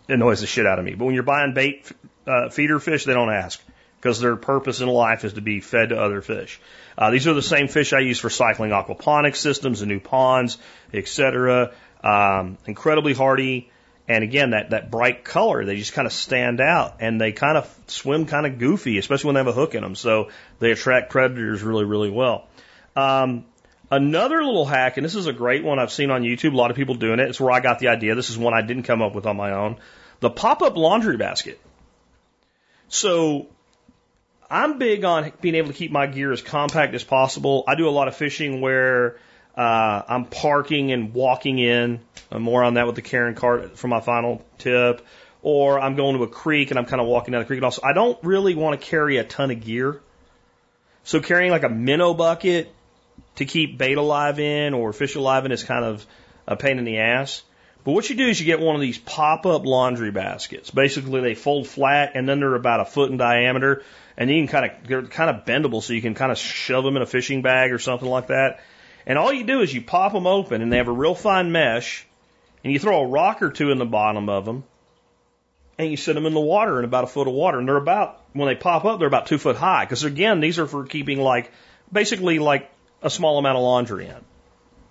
annoys 0.09 0.41
the 0.41 0.49
shit 0.49 0.67
out 0.67 0.81
of 0.81 0.85
me. 0.85 0.95
But 0.95 1.05
when 1.05 1.15
you're 1.15 1.23
buying 1.23 1.55
bait 1.55 1.93
uh, 2.27 2.49
feeder 2.51 2.79
fish, 2.79 3.05
they 3.05 3.15
don't 3.15 3.33
ask 3.33 3.61
because 4.01 4.21
their 4.21 4.37
purpose 4.37 4.81
in 4.81 4.89
life 4.89 5.25
is 5.25 5.33
to 5.35 5.41
be 5.41 5.61
fed 5.61 5.89
to 5.89 6.01
other 6.01 6.21
fish. 6.21 6.61
Uh, 6.97 7.11
these 7.11 7.27
are 7.27 7.35
the 7.35 7.43
same 7.43 7.69
fish 7.69 7.93
I 7.93 8.01
use 8.01 8.19
for 8.19 8.31
cycling 8.31 8.71
aquaponics 8.71 9.37
systems 9.37 9.83
and 9.83 9.91
new 9.91 10.01
ponds, 10.01 10.59
etc. 10.93 11.73
Um, 12.05 12.59
incredibly 12.67 13.15
hardy. 13.15 13.71
And 14.09 14.23
again, 14.23 14.51
that, 14.51 14.71
that 14.71 14.91
bright 14.91 15.25
color, 15.25 15.65
they 15.65 15.77
just 15.77 15.93
kind 15.93 16.07
of 16.07 16.13
stand 16.13 16.61
out 16.61 16.99
and 17.01 17.21
they 17.21 17.33
kind 17.33 17.59
of 17.59 17.69
swim 17.89 18.27
kind 18.27 18.47
of 18.47 18.59
goofy, 18.59 18.99
especially 18.99 19.29
when 19.29 19.35
they 19.35 19.41
have 19.41 19.49
a 19.49 19.53
hook 19.53 19.75
in 19.75 19.83
them. 19.83 19.97
So 19.97 20.31
they 20.61 20.71
attract 20.71 21.11
predators 21.11 21.63
really, 21.63 21.85
really 21.85 22.11
well. 22.11 22.47
Um, 22.95 23.45
another 23.91 24.45
little 24.45 24.65
hack, 24.65 24.97
and 24.97 25.05
this 25.05 25.17
is 25.17 25.27
a 25.27 25.33
great 25.33 25.65
one 25.65 25.81
I've 25.81 25.91
seen 25.91 26.13
on 26.13 26.23
YouTube, 26.23 26.53
a 26.53 26.57
lot 26.57 26.71
of 26.71 26.77
people 26.77 26.95
doing 26.95 27.19
it. 27.19 27.29
It's 27.29 27.41
where 27.41 27.51
I 27.51 27.59
got 27.59 27.81
the 27.81 27.89
idea. 27.89 28.15
This 28.15 28.31
is 28.31 28.39
one 28.39 28.55
I 28.55 28.63
didn't 28.63 28.85
come 28.85 29.03
up 29.03 29.15
with 29.15 29.27
on 29.27 29.37
my 29.37 29.53
own. 29.53 29.79
The 30.21 30.31
pop 30.31 30.63
up 30.63 30.77
laundry 30.77 31.17
basket. 31.17 31.61
So 32.89 33.49
I'm 34.51 34.79
big 34.79 35.05
on 35.05 35.33
being 35.41 35.55
able 35.57 35.69
to 35.69 35.75
keep 35.75 35.91
my 35.91 36.07
gear 36.07 36.33
as 36.33 36.43
compact 36.43 36.95
as 36.95 37.05
possible. 37.05 37.65
I 37.67 37.75
do 37.75 37.89
a 37.89 37.91
lot 37.91 38.09
of 38.09 38.17
fishing 38.17 38.61
where 38.61 39.19
uh, 39.57 40.03
I'm 40.09 40.27
parking 40.27 40.93
and 40.93 41.13
walking 41.13 41.59
in. 41.59 42.01
Uh, 42.31 42.39
more 42.39 42.63
on 42.63 42.75
that 42.75 42.87
with 42.87 42.95
the 42.95 43.03
Karen 43.03 43.35
cart 43.35 43.79
for 43.79 43.89
my 43.89 44.01
final 44.01 44.45
tip. 44.59 45.05
Or 45.43 45.79
I'm 45.79 45.97
going 45.97 46.17
to 46.17 46.23
a 46.23 46.29
creek 46.29 46.71
and 46.71 46.79
I'm 46.79 46.87
kind 46.87 47.01
of 47.01 47.07
walking 47.07 47.33
down 47.33 47.41
the 47.41 47.47
creek. 47.47 47.59
And 47.59 47.65
also, 47.65 47.83
I 47.85 47.93
don't 47.93 48.19
really 48.23 48.55
want 48.55 48.81
to 48.81 48.87
carry 48.87 49.17
a 49.19 49.25
ton 49.25 49.51
of 49.51 49.65
gear. 49.65 50.01
So 51.05 51.21
carrying 51.21 51.53
like 51.53 51.63
a 51.63 51.69
minnow 51.69 52.15
bucket 52.15 52.73
to 53.37 53.45
keep 53.45 53.79
bait 53.79 53.97
alive 53.97 54.41
in 54.41 54.75
or 54.75 54.93
fish 54.93 55.15
alive 55.15 55.45
in 55.45 55.53
is 55.53 55.63
kind 55.63 55.85
of 55.85 56.05
a 56.47 56.57
pain 56.57 56.79
in 56.79 56.85
the 56.85 56.99
ass. 56.99 57.43
But 57.87 57.93
what 57.93 58.11
you 58.11 58.17
do 58.17 58.27
is 58.27 58.41
you 58.41 58.47
get 58.47 58.59
one 58.59 58.75
of 58.75 58.81
these 58.81 58.99
pop-up 58.99 59.65
laundry 59.65 60.11
baskets. 60.11 60.73
Basically, 60.73 61.21
they 61.21 61.37
fold 61.37 61.69
flat 61.69 62.17
and 62.17 62.29
then 62.29 62.41
they're 62.41 62.57
about 62.57 62.81
a 62.81 62.85
foot 62.85 63.13
in 63.13 63.17
diameter, 63.17 63.85
and 64.17 64.29
you 64.29 64.41
can 64.41 64.49
kind 64.49 64.65
of 64.65 64.89
they're 64.89 65.03
kind 65.03 65.31
of 65.31 65.45
bendable, 65.45 65.81
so 65.81 65.93
you 65.93 66.03
can 66.03 66.15
kind 66.15 66.33
of 66.33 66.37
shove 66.37 66.83
them 66.83 66.97
in 66.97 67.03
a 67.03 67.07
fishing 67.07 67.43
bag 67.43 67.71
or 67.71 67.79
something 67.79 68.09
like 68.09 68.27
that. 68.27 68.59
And 69.07 69.17
all 69.17 69.33
you 69.33 69.45
do 69.45 69.61
is 69.61 69.73
you 69.73 69.83
pop 69.83 70.13
them 70.13 70.27
open, 70.27 70.63
and 70.63 70.73
they 70.73 70.79
have 70.79 70.89
a 70.89 70.93
real 70.93 71.15
fine 71.15 71.53
mesh, 71.53 72.05
and 72.65 72.73
you 72.73 72.81
throw 72.81 73.03
a 73.03 73.07
rock 73.07 73.41
or 73.41 73.51
two 73.51 73.71
in 73.71 73.79
the 73.79 73.87
bottom 73.87 74.29
of 74.29 74.45
them, 74.45 74.65
and 75.79 75.89
you 75.89 75.97
set 75.97 76.17
them 76.17 76.27
in 76.27 76.35
the 76.35 76.41
water 76.41 76.81
in 76.81 76.85
about 76.85 77.05
a 77.05 77.07
foot 77.07 77.29
of 77.29 77.35
water. 77.35 77.61
And 77.61 77.69
they're 77.69 77.77
about, 77.77 78.21
when 78.33 78.49
they 78.49 78.57
pop 78.57 78.85
up, 78.85 78.99
they're 78.99 79.07
about 79.07 79.27
two 79.27 79.39
foot 79.39 79.55
high. 79.55 79.85
Because 79.85 80.03
again, 80.03 80.41
these 80.41 80.59
are 80.59 80.67
for 80.67 80.87
keeping 80.87 81.21
like, 81.21 81.53
basically 81.93 82.41
like 82.41 82.69
a 83.01 83.11
small 83.11 83.39
amount 83.39 83.59
of 83.59 83.63
laundry 83.63 84.07
in, 84.07 84.25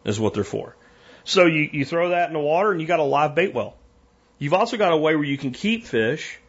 is 0.06 0.18
what 0.18 0.34
they're 0.34 0.46
for. 0.46 0.78
So 1.26 1.48
you, 1.48 1.70
you 1.74 1.86
throw 1.86 2.10
that 2.10 2.28
in 2.28 2.34
the 2.34 2.40
water 2.40 2.72
and 2.72 2.80
you 2.80 2.88
got 2.88 3.00
a 3.00 3.04
live 3.04 3.36
bait 3.36 3.54
well. 3.54 3.76
You've 4.38 4.54
also 4.54 4.78
got 4.78 4.94
a 4.94 4.98
way 4.98 5.16
where 5.16 5.26
you 5.26 5.38
can 5.38 5.52
keep 5.52 5.86
fish 5.86 6.40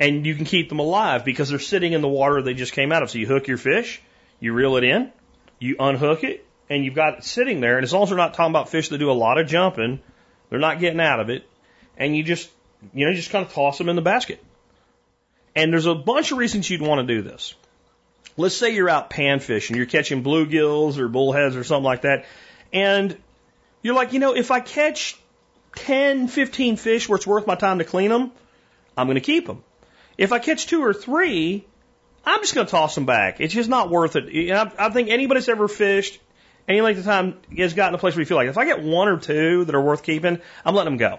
and 0.00 0.26
you 0.26 0.34
can 0.34 0.46
keep 0.46 0.70
them 0.70 0.78
alive 0.78 1.24
because 1.24 1.50
they're 1.50 1.58
sitting 1.58 1.92
in 1.92 2.00
the 2.00 2.08
water 2.08 2.40
they 2.40 2.54
just 2.54 2.72
came 2.72 2.90
out 2.90 3.02
of. 3.02 3.10
So 3.10 3.18
you 3.18 3.26
hook 3.26 3.48
your 3.48 3.58
fish, 3.58 4.00
you 4.40 4.52
reel 4.52 4.76
it 4.76 4.84
in, 4.84 5.12
you 5.58 5.76
unhook 5.78 6.24
it, 6.24 6.46
and 6.70 6.84
you've 6.84 6.94
got 6.94 7.18
it 7.18 7.24
sitting 7.24 7.60
there. 7.60 7.76
And 7.76 7.84
as 7.84 7.92
long 7.92 8.04
as 8.04 8.10
we're 8.10 8.16
not 8.16 8.34
talking 8.34 8.52
about 8.52 8.70
fish 8.70 8.88
that 8.88 8.98
do 8.98 9.10
a 9.10 9.12
lot 9.12 9.38
of 9.38 9.46
jumping, 9.46 10.00
they're 10.48 10.58
not 10.58 10.80
getting 10.80 11.00
out 11.00 11.20
of 11.20 11.28
it. 11.28 11.46
And 11.96 12.16
you 12.16 12.22
just, 12.22 12.48
you 12.94 13.04
know, 13.04 13.10
you 13.10 13.16
just 13.16 13.30
kind 13.30 13.44
of 13.44 13.52
toss 13.52 13.76
them 13.76 13.90
in 13.90 13.96
the 13.96 14.02
basket. 14.02 14.42
And 15.54 15.72
there's 15.72 15.86
a 15.86 15.94
bunch 15.94 16.32
of 16.32 16.38
reasons 16.38 16.70
you'd 16.70 16.80
want 16.80 17.06
to 17.06 17.14
do 17.14 17.22
this. 17.22 17.54
Let's 18.38 18.56
say 18.56 18.74
you're 18.74 18.88
out 18.88 19.10
pan 19.10 19.40
fishing, 19.40 19.76
you're 19.76 19.86
catching 19.86 20.22
bluegills 20.22 20.96
or 20.96 21.08
bullheads 21.08 21.56
or 21.56 21.64
something 21.64 21.84
like 21.84 22.02
that. 22.02 22.24
And 22.72 23.18
you're 23.88 23.96
like, 23.96 24.12
you 24.12 24.18
know, 24.18 24.36
if 24.36 24.50
I 24.50 24.60
catch 24.60 25.16
10, 25.76 26.28
15 26.28 26.76
fish 26.76 27.08
where 27.08 27.16
it's 27.16 27.26
worth 27.26 27.46
my 27.46 27.54
time 27.54 27.78
to 27.78 27.84
clean 27.84 28.10
them, 28.10 28.32
I'm 28.98 29.06
going 29.06 29.14
to 29.14 29.22
keep 29.22 29.46
them. 29.46 29.64
If 30.18 30.30
I 30.32 30.40
catch 30.40 30.66
two 30.66 30.84
or 30.84 30.92
three, 30.92 31.64
I'm 32.22 32.40
just 32.40 32.54
going 32.54 32.66
to 32.66 32.70
toss 32.70 32.94
them 32.94 33.06
back. 33.06 33.40
It's 33.40 33.54
just 33.54 33.70
not 33.70 33.88
worth 33.88 34.16
it. 34.16 34.52
I 34.52 34.90
think 34.90 35.08
anybody 35.08 35.40
that's 35.40 35.48
ever 35.48 35.68
fished 35.68 36.20
any 36.68 36.82
length 36.82 36.98
of 36.98 37.04
time 37.06 37.38
has 37.56 37.72
gotten 37.72 37.94
a 37.94 37.98
place 37.98 38.14
where 38.14 38.20
you 38.20 38.26
feel 38.26 38.36
like 38.36 38.48
if 38.48 38.58
I 38.58 38.66
get 38.66 38.82
one 38.82 39.08
or 39.08 39.18
two 39.18 39.64
that 39.64 39.74
are 39.74 39.80
worth 39.80 40.02
keeping, 40.02 40.38
I'm 40.66 40.74
letting 40.74 40.96
them 40.96 40.98
go. 40.98 41.18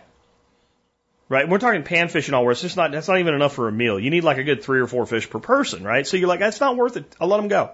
Right? 1.28 1.50
We're 1.50 1.58
talking 1.58 1.84
panfish 1.84 2.28
and 2.28 2.36
all 2.36 2.44
where 2.44 2.52
it's 2.52 2.62
just 2.62 2.78
not, 2.78 2.92
that's 2.92 3.08
not 3.08 3.18
even 3.18 3.34
enough 3.34 3.54
for 3.54 3.68
a 3.68 3.72
meal. 3.72 4.00
You 4.00 4.12
need 4.12 4.24
like 4.24 4.38
a 4.38 4.44
good 4.44 4.64
three 4.64 4.80
or 4.80 4.88
four 4.88 5.08
fish 5.08 5.28
per 5.28 5.40
person, 5.40 5.84
right? 5.84 6.06
So 6.06 6.18
you're 6.18 6.28
like, 6.28 6.40
that's 6.40 6.60
not 6.60 6.78
worth 6.78 6.98
it. 6.98 7.16
I'll 7.20 7.28
let 7.28 7.38
them 7.38 7.48
go. 7.48 7.72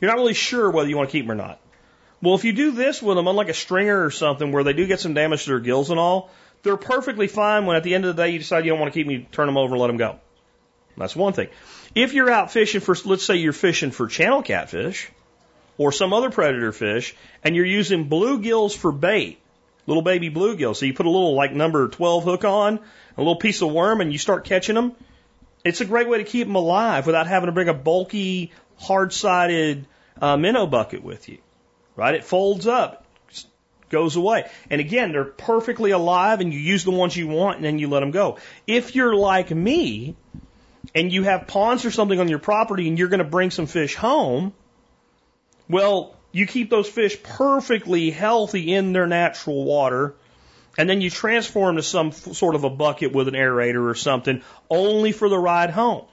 You're 0.00 0.10
not 0.10 0.18
really 0.18 0.34
sure 0.34 0.70
whether 0.70 0.88
you 0.88 0.96
want 0.96 1.10
to 1.10 1.12
keep 1.12 1.26
them 1.26 1.32
or 1.32 1.34
not. 1.34 1.60
Well, 2.22 2.34
if 2.34 2.44
you 2.44 2.52
do 2.52 2.72
this 2.72 3.02
with 3.02 3.16
them, 3.16 3.28
unlike 3.28 3.48
a 3.48 3.54
stringer 3.54 4.04
or 4.04 4.10
something 4.10 4.52
where 4.52 4.64
they 4.64 4.72
do 4.72 4.86
get 4.86 5.00
some 5.00 5.14
damage 5.14 5.44
to 5.44 5.50
their 5.50 5.60
gills 5.60 5.90
and 5.90 5.98
all, 5.98 6.30
they're 6.62 6.76
perfectly 6.76 7.28
fine 7.28 7.66
when 7.66 7.76
at 7.76 7.82
the 7.82 7.94
end 7.94 8.04
of 8.04 8.16
the 8.16 8.22
day 8.22 8.30
you 8.30 8.38
decide 8.38 8.64
you 8.64 8.70
don't 8.70 8.80
want 8.80 8.92
to 8.92 8.98
keep 8.98 9.06
them, 9.06 9.14
you 9.14 9.26
turn 9.30 9.46
them 9.46 9.58
over 9.58 9.74
and 9.74 9.80
let 9.80 9.88
them 9.88 9.98
go. 9.98 10.18
That's 10.96 11.14
one 11.14 11.34
thing. 11.34 11.48
If 11.94 12.14
you're 12.14 12.30
out 12.30 12.50
fishing 12.50 12.80
for, 12.80 12.96
let's 13.04 13.24
say 13.24 13.36
you're 13.36 13.52
fishing 13.52 13.90
for 13.90 14.06
channel 14.06 14.42
catfish, 14.42 15.10
or 15.78 15.92
some 15.92 16.12
other 16.12 16.30
predator 16.30 16.72
fish, 16.72 17.14
and 17.44 17.54
you're 17.54 17.66
using 17.66 18.08
bluegills 18.08 18.74
for 18.74 18.92
bait, 18.92 19.38
little 19.86 20.02
baby 20.02 20.30
bluegills. 20.30 20.76
So 20.76 20.86
you 20.86 20.94
put 20.94 21.06
a 21.06 21.10
little 21.10 21.34
like 21.34 21.52
number 21.52 21.88
12 21.88 22.24
hook 22.24 22.44
on, 22.44 22.80
a 23.16 23.20
little 23.20 23.36
piece 23.36 23.62
of 23.62 23.70
worm, 23.70 24.00
and 24.00 24.12
you 24.12 24.18
start 24.18 24.44
catching 24.44 24.74
them. 24.74 24.92
It's 25.64 25.80
a 25.80 25.84
great 25.84 26.08
way 26.08 26.18
to 26.18 26.24
keep 26.24 26.46
them 26.46 26.56
alive 26.56 27.06
without 27.06 27.26
having 27.26 27.46
to 27.46 27.52
bring 27.52 27.68
a 27.68 27.74
bulky, 27.74 28.52
hard-sided 28.78 29.86
uh, 30.20 30.36
minnow 30.36 30.66
bucket 30.66 31.02
with 31.02 31.28
you. 31.28 31.38
Right? 31.96 32.14
It 32.14 32.24
folds 32.24 32.66
up, 32.66 33.06
goes 33.88 34.16
away. 34.16 34.48
And 34.70 34.80
again, 34.80 35.12
they're 35.12 35.24
perfectly 35.24 35.90
alive, 35.90 36.40
and 36.40 36.52
you 36.52 36.60
use 36.60 36.84
the 36.84 36.90
ones 36.90 37.16
you 37.16 37.26
want, 37.26 37.56
and 37.56 37.64
then 37.64 37.78
you 37.78 37.88
let 37.88 38.00
them 38.00 38.10
go. 38.10 38.38
If 38.66 38.94
you're 38.94 39.16
like 39.16 39.50
me, 39.50 40.14
and 40.94 41.12
you 41.12 41.24
have 41.24 41.46
ponds 41.46 41.84
or 41.84 41.90
something 41.90 42.20
on 42.20 42.28
your 42.28 42.38
property, 42.38 42.86
and 42.86 42.98
you're 42.98 43.08
going 43.08 43.18
to 43.18 43.24
bring 43.24 43.50
some 43.50 43.66
fish 43.66 43.94
home, 43.94 44.52
well, 45.68 46.16
you 46.32 46.46
keep 46.46 46.68
those 46.68 46.88
fish 46.88 47.22
perfectly 47.22 48.10
healthy 48.10 48.74
in 48.74 48.92
their 48.92 49.06
natural 49.06 49.64
water, 49.64 50.14
and 50.76 50.88
then 50.88 51.00
you 51.00 51.08
transform 51.08 51.76
to 51.76 51.82
some 51.82 52.12
sort 52.12 52.54
of 52.54 52.64
a 52.64 52.70
bucket 52.70 53.12
with 53.12 53.28
an 53.28 53.34
aerator 53.34 53.90
or 53.90 53.94
something 53.94 54.42
only 54.68 55.12
for 55.12 55.30
the 55.30 55.38
ride 55.38 55.70
home. 55.70 56.04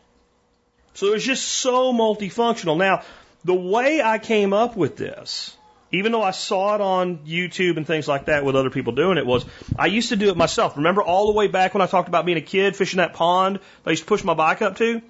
So 0.93 1.13
it's 1.13 1.25
just 1.25 1.45
so 1.45 1.91
multifunctional. 1.91 2.77
Now, 2.77 3.01
the 3.43 3.53
way 3.53 4.01
I 4.01 4.19
came 4.19 4.53
up 4.53 4.77
with 4.77 4.95
this 4.95 5.57
even 5.93 6.11
though 6.11 6.23
I 6.23 6.31
saw 6.31 6.73
it 6.73 6.81
on 6.81 7.19
YouTube 7.19 7.77
and 7.77 7.85
things 7.85 8.07
like 8.07 8.25
that 8.25 8.43
with 8.43 8.55
other 8.55 8.71
people 8.71 8.93
doing 8.93 9.19
it, 9.19 9.25
was 9.25 9.45
I 9.77 9.85
used 9.85 10.09
to 10.09 10.15
do 10.15 10.29
it 10.29 10.35
myself. 10.35 10.75
Remember 10.75 11.03
all 11.03 11.27
the 11.27 11.33
way 11.33 11.47
back 11.47 11.75
when 11.75 11.81
I 11.81 11.85
talked 11.85 12.07
about 12.07 12.25
being 12.25 12.37
a 12.39 12.41
kid 12.41 12.75
fishing 12.75 12.97
that 12.97 13.13
pond 13.13 13.59
I 13.85 13.91
used 13.91 14.01
to 14.03 14.07
push 14.07 14.23
my 14.23 14.33
bike 14.33 14.63
up 14.63 14.75
to? 14.77 15.01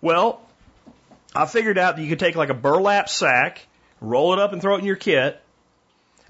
Well, 0.00 0.40
I 1.32 1.46
figured 1.46 1.78
out 1.78 1.96
that 1.96 2.02
you 2.02 2.08
could 2.08 2.18
take 2.18 2.34
like 2.34 2.48
a 2.48 2.54
burlap 2.54 3.08
sack, 3.08 3.64
roll 4.00 4.32
it 4.32 4.40
up 4.40 4.52
and 4.52 4.60
throw 4.60 4.74
it 4.74 4.80
in 4.80 4.84
your 4.84 4.96
kit, 4.96 5.40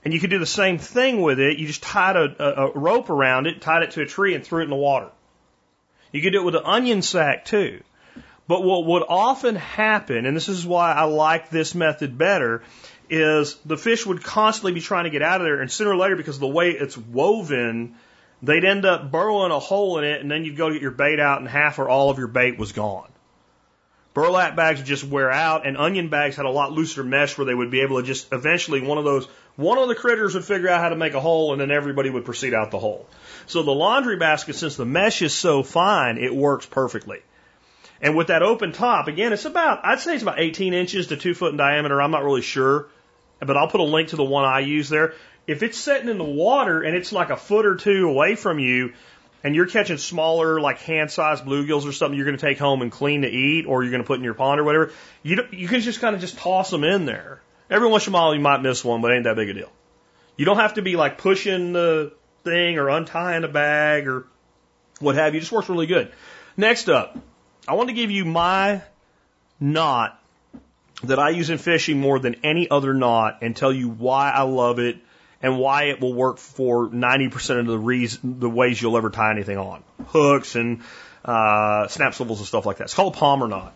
and 0.05 0.12
you 0.12 0.20
could 0.20 0.31
do 0.31 0.39
the 0.39 0.47
same 0.47 0.76
thing 0.76 1.22
with 1.22 1.41
it. 1.41 1.59
You 1.59 1.66
just 1.66 1.83
tied 1.83 2.16
a, 2.16 2.37
a, 2.39 2.66
a 2.66 2.72
rope 2.72 3.09
around 3.09 3.47
it, 3.47 3.62
tied 3.62 3.83
it 3.83 3.93
to 3.93 4.03
a 4.03 4.07
tree, 4.07 4.35
and 4.35 4.45
threw 4.45 4.61
it 4.61 4.64
in 4.64 4.70
the 4.70 4.76
water. 4.76 5.09
You 6.12 6.20
could 6.20 6.33
do 6.33 6.43
it 6.43 6.45
with 6.45 6.57
an 6.57 6.64
onion 6.66 7.01
sack 7.01 7.47
too. 7.47 7.81
But 8.47 8.64
what 8.64 8.85
would 8.85 9.05
often 9.09 9.55
happen, 9.55 10.26
and 10.26 10.37
this 10.37 10.49
is 10.49 10.66
why 10.66 10.93
I 10.93 11.05
like 11.05 11.51
this 11.51 11.74
method 11.74 12.18
better, 12.18 12.62
is 13.11 13.57
the 13.65 13.77
fish 13.77 14.07
would 14.07 14.23
constantly 14.23 14.73
be 14.73 14.81
trying 14.81 15.05
to 15.05 15.11
get 15.11 15.23
out 15.23 15.41
of 15.41 15.45
there, 15.45 15.61
and 15.61 15.71
sooner 15.71 15.91
or 15.91 15.97
later, 15.97 16.17
because 16.17 16.37
of 16.37 16.41
the 16.41 16.49
way 16.49 16.71
it's 16.71 16.97
woven, 16.97 17.97
they'd 18.43 18.65
end 18.65 18.87
up 18.87 19.11
burrowing 19.11 19.53
a 19.53 19.59
hole 19.59 19.99
in 19.99 20.05
it, 20.05 20.21
and 20.21 20.31
then 20.31 20.45
you'd 20.45 20.57
go 20.57 20.71
get 20.73 20.81
your 20.81 20.93
bait 20.93 21.21
out, 21.21 21.41
and 21.41 21.49
half 21.49 21.79
or 21.79 21.89
all 21.89 22.11
of 22.11 22.19
your 22.19 22.29
bait 22.29 22.59
was 22.59 22.73
gone. 22.73 23.09
Burlap 24.13 24.57
bags 24.57 24.81
would 24.81 24.87
just 24.87 25.05
wear 25.05 25.31
out, 25.31 25.67
and 25.67 25.77
onion 25.77 26.09
bags 26.09 26.37
had 26.37 26.47
a 26.47 26.51
lot 26.51 26.73
looser 26.73 27.05
mesh 27.05 27.39
where 27.39 27.45
they 27.45 27.55
would 27.55 27.71
be 27.71 27.81
able 27.81 28.01
to 28.01 28.07
just 28.07 28.33
eventually 28.33 28.81
one 28.81 28.99
of 28.99 29.05
those, 29.05 29.27
one 29.57 29.79
of 29.79 29.89
the 29.89 29.95
critters 29.95 30.35
would 30.35 30.45
figure 30.45 30.69
out 30.69 30.81
how 30.81 30.89
to 30.89 30.97
make 30.97 31.15
a 31.15 31.21
hole, 31.21 31.53
and 31.53 31.61
then 31.61 31.71
everybody 31.71 32.11
would 32.11 32.25
proceed 32.25 32.55
out 32.55 32.71
the 32.71 32.79
hole. 32.79 33.09
So 33.47 33.63
the 33.63 33.71
laundry 33.71 34.17
basket, 34.17 34.57
since 34.57 34.77
the 34.77 34.85
mesh 34.85 35.23
is 35.23 35.33
so 35.33 35.63
fine, 35.63 36.19
it 36.19 36.35
works 36.35 36.67
perfectly. 36.67 37.23
And 38.03 38.17
with 38.17 38.29
that 38.29 38.43
open 38.43 38.73
top, 38.73 39.09
again, 39.09 39.33
it's 39.33 39.45
about, 39.45 39.85
I'd 39.85 40.01
say 40.01 40.15
it's 40.15 40.23
about 40.23 40.41
18 40.41 40.75
inches 40.75 41.09
to 41.09 41.17
two 41.17 41.35
foot 41.35 41.53
in 41.53 41.57
diameter. 41.57 42.01
I'm 42.01 42.11
not 42.11 42.25
really 42.25 42.43
sure, 42.43 42.89
but 43.41 43.57
I'll 43.57 43.68
put 43.68 43.80
a 43.80 43.84
link 43.84 44.11
to 44.11 44.16
the 44.16 44.24
one 44.24 44.45
I 44.45 44.61
use 44.61 44.88
there. 44.88 45.14
If 45.47 45.62
it's 45.62 45.78
sitting 45.78 46.09
in 46.09 46.18
the 46.18 46.24
water 46.24 46.82
and 46.82 46.97
it's 46.97 47.12
like 47.12 47.30
a 47.30 47.36
foot 47.36 47.66
or 47.66 47.76
two 47.76 48.09
away 48.09 48.34
from 48.36 48.59
you, 48.59 48.93
and 49.43 49.55
you're 49.55 49.66
catching 49.66 49.97
smaller, 49.97 50.61
like 50.61 50.80
hand-sized 50.80 51.45
bluegills 51.45 51.86
or 51.86 51.93
something, 51.93 52.16
you're 52.16 52.26
going 52.26 52.36
to 52.36 52.47
take 52.47 52.59
home 52.59 52.82
and 52.82 52.93
clean 52.93 53.22
to 53.22 53.28
eat, 53.28 53.66
or 53.66 53.82
you're 53.82 53.91
going 53.91 54.03
to 54.03 54.07
put 54.07 54.18
in 54.18 54.24
your 54.24 54.34
pond 54.34 54.61
or 54.61 54.64
whatever. 54.64 54.93
You 55.22 55.43
you 55.51 55.66
can 55.66 55.80
just 55.80 56.01
kind 56.01 56.14
of 56.14 56.20
just 56.20 56.36
toss 56.38 56.70
them 56.70 56.84
in 56.84 57.07
there. 57.07 57.41
Every 57.70 57.88
once 57.88 58.07
in 58.07 58.12
a 58.12 58.14
while, 58.14 58.34
you 58.34 58.41
might 58.41 58.61
miss 58.61 58.84
one, 58.84 59.01
but 59.01 59.12
it 59.12 59.14
ain't 59.14 59.24
that 59.24 59.36
big 59.36 59.49
a 59.49 59.55
deal. 59.55 59.72
You 60.36 60.45
don't 60.45 60.59
have 60.59 60.74
to 60.74 60.82
be 60.82 60.97
like 60.97 61.18
pushing 61.18 61.72
the 61.72 62.12
thing 62.45 62.78
or 62.78 62.88
untying 62.88 63.45
a 63.45 63.49
bag 63.49 64.09
or 64.09 64.26
what 64.99 65.14
have 65.14 65.34
you. 65.34 65.38
It 65.38 65.41
just 65.41 65.53
works 65.53 65.68
really 65.68 65.86
good. 65.86 66.12
Next 66.57 66.88
up, 66.88 67.18
I 67.66 67.74
want 67.74 67.88
to 67.88 67.95
give 67.95 68.11
you 68.11 68.24
my 68.24 68.82
knot 69.59 70.20
that 71.05 71.19
I 71.19 71.31
use 71.31 71.51
in 71.51 71.59
fishing 71.59 72.01
more 72.01 72.19
than 72.19 72.37
any 72.45 72.71
other 72.71 72.95
knot 72.95 73.39
and 73.43 73.57
tell 73.57 73.73
you 73.73 73.89
why 73.89 74.31
I 74.31 74.43
love 74.43 74.79
it 74.79 74.99
and 75.43 75.59
why 75.59 75.85
it 75.85 76.01
will 76.01 76.13
work 76.13 76.39
for 76.39 76.89
90% 76.89 77.61
of 77.61 77.67
the 77.67 77.79
reason, 77.79 78.41
the 78.41 78.51
ways 78.51 78.81
you'll 78.81 78.97
ever 78.97 79.11
tie 79.11 79.31
anything 79.31 79.57
on. 79.57 79.83
Hooks 80.09 80.55
and, 80.55 80.83
uh, 81.25 81.89
snap 81.89 82.15
swivels 82.15 82.41
and 82.41 82.47
stuff 82.47 82.67
like 82.67 82.79
that. 82.79 82.85
It's 82.85 82.95
called 82.95 83.15
a 83.15 83.19
Palomar 83.19 83.49
knot. 83.49 83.75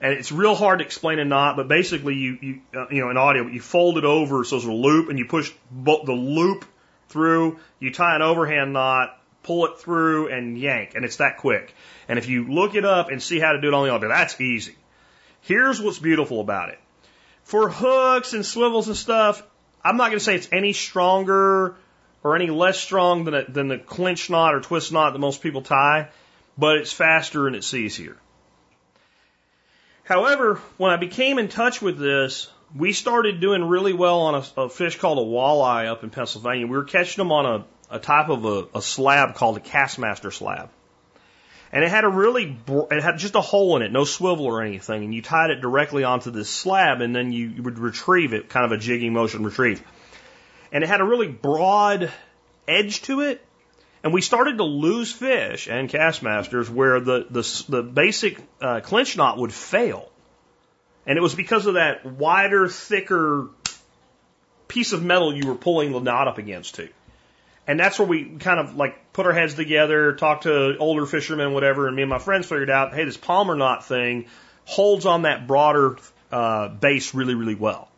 And 0.00 0.12
it's 0.12 0.30
real 0.30 0.54
hard 0.54 0.80
to 0.80 0.84
explain 0.84 1.18
a 1.18 1.24
knot, 1.24 1.56
but 1.56 1.68
basically 1.68 2.14
you, 2.14 2.38
you, 2.42 2.60
uh, 2.76 2.86
you 2.90 3.00
know, 3.00 3.10
in 3.10 3.16
audio, 3.16 3.46
you 3.46 3.60
fold 3.60 3.96
it 3.96 4.04
over 4.04 4.44
so 4.44 4.56
it's 4.56 4.66
a 4.66 4.70
loop 4.70 5.08
and 5.08 5.18
you 5.18 5.24
push 5.24 5.50
the 5.72 6.12
loop 6.12 6.66
through, 7.08 7.58
you 7.80 7.92
tie 7.92 8.14
an 8.14 8.22
overhand 8.22 8.74
knot, 8.74 9.18
pull 9.42 9.66
it 9.66 9.78
through 9.78 10.28
and 10.28 10.58
yank, 10.58 10.94
and 10.94 11.04
it's 11.04 11.16
that 11.16 11.38
quick. 11.38 11.74
And 12.08 12.18
if 12.18 12.28
you 12.28 12.52
look 12.52 12.74
it 12.74 12.84
up 12.84 13.10
and 13.10 13.22
see 13.22 13.38
how 13.38 13.52
to 13.52 13.60
do 13.60 13.68
it 13.68 13.74
on 13.74 13.86
the 13.86 13.92
audio, 13.92 14.08
that's 14.08 14.38
easy. 14.38 14.76
Here's 15.46 15.80
what's 15.80 16.00
beautiful 16.00 16.40
about 16.40 16.70
it. 16.70 16.78
For 17.44 17.70
hooks 17.70 18.32
and 18.32 18.44
swivels 18.44 18.88
and 18.88 18.96
stuff, 18.96 19.42
I'm 19.84 19.96
not 19.96 20.08
going 20.08 20.18
to 20.18 20.24
say 20.24 20.34
it's 20.34 20.48
any 20.50 20.72
stronger 20.72 21.76
or 22.24 22.34
any 22.34 22.48
less 22.48 22.80
strong 22.80 23.22
than, 23.24 23.34
a, 23.34 23.44
than 23.48 23.68
the 23.68 23.78
clinch 23.78 24.28
knot 24.28 24.54
or 24.56 24.60
twist 24.60 24.92
knot 24.92 25.12
that 25.12 25.20
most 25.20 25.42
people 25.42 25.62
tie, 25.62 26.08
but 26.58 26.78
it's 26.78 26.92
faster 26.92 27.46
and 27.46 27.54
it's 27.54 27.72
easier. 27.72 28.16
However, 30.02 30.56
when 30.78 30.90
I 30.90 30.96
became 30.96 31.38
in 31.38 31.46
touch 31.46 31.80
with 31.80 31.96
this, 31.96 32.50
we 32.74 32.92
started 32.92 33.40
doing 33.40 33.62
really 33.62 33.92
well 33.92 34.22
on 34.22 34.34
a, 34.34 34.62
a 34.62 34.68
fish 34.68 34.98
called 34.98 35.18
a 35.18 35.30
walleye 35.30 35.86
up 35.86 36.02
in 36.02 36.10
Pennsylvania. 36.10 36.66
We 36.66 36.76
were 36.76 36.84
catching 36.84 37.22
them 37.22 37.30
on 37.30 37.46
a, 37.46 37.96
a 37.96 37.98
type 38.00 38.28
of 38.30 38.44
a, 38.44 38.66
a 38.74 38.82
slab 38.82 39.36
called 39.36 39.58
a 39.58 39.60
Kastmaster 39.60 40.32
slab. 40.32 40.70
And 41.72 41.84
it 41.84 41.90
had 41.90 42.04
a 42.04 42.08
really, 42.08 42.58
it 42.68 43.02
had 43.02 43.18
just 43.18 43.34
a 43.34 43.40
hole 43.40 43.76
in 43.76 43.82
it, 43.82 43.90
no 43.90 44.04
swivel 44.04 44.46
or 44.46 44.62
anything. 44.62 45.04
And 45.04 45.14
you 45.14 45.20
tied 45.20 45.50
it 45.50 45.60
directly 45.60 46.04
onto 46.04 46.30
this 46.30 46.48
slab 46.48 47.00
and 47.00 47.14
then 47.14 47.32
you 47.32 47.62
would 47.62 47.78
retrieve 47.78 48.32
it, 48.32 48.48
kind 48.48 48.64
of 48.64 48.72
a 48.72 48.78
jigging 48.78 49.12
motion 49.12 49.44
retrieve. 49.44 49.82
And 50.72 50.84
it 50.84 50.86
had 50.88 51.00
a 51.00 51.04
really 51.04 51.28
broad 51.28 52.10
edge 52.68 53.02
to 53.02 53.20
it. 53.20 53.44
And 54.02 54.12
we 54.12 54.20
started 54.20 54.58
to 54.58 54.64
lose 54.64 55.10
fish 55.10 55.66
and 55.66 55.88
Kastmasters 55.88 56.70
where 56.70 57.00
the, 57.00 57.26
the, 57.28 57.64
the 57.68 57.82
basic 57.82 58.38
uh, 58.60 58.80
clinch 58.80 59.16
knot 59.16 59.38
would 59.38 59.52
fail. 59.52 60.08
And 61.06 61.18
it 61.18 61.20
was 61.20 61.34
because 61.34 61.66
of 61.66 61.74
that 61.74 62.04
wider, 62.04 62.68
thicker 62.68 63.48
piece 64.68 64.92
of 64.92 65.02
metal 65.02 65.34
you 65.34 65.48
were 65.48 65.54
pulling 65.54 65.92
the 65.92 66.00
knot 66.00 66.28
up 66.28 66.38
against 66.38 66.76
too. 66.76 66.88
And 67.66 67.80
that's 67.80 67.98
where 67.98 68.06
we 68.06 68.36
kind 68.38 68.60
of 68.60 68.76
like 68.76 69.12
put 69.12 69.26
our 69.26 69.32
heads 69.32 69.54
together, 69.54 70.12
talked 70.14 70.44
to 70.44 70.76
older 70.78 71.04
fishermen, 71.04 71.52
whatever, 71.52 71.88
and 71.88 71.96
me 71.96 72.02
and 72.02 72.10
my 72.10 72.18
friends 72.18 72.46
figured 72.46 72.70
out, 72.70 72.94
hey, 72.94 73.04
this 73.04 73.16
Palomar 73.16 73.56
knot 73.56 73.84
thing 73.84 74.26
holds 74.64 75.04
on 75.04 75.22
that 75.22 75.46
broader 75.46 75.96
uh, 76.30 76.68
base 76.68 77.14
really, 77.14 77.34
really 77.34 77.54
well. 77.54 77.88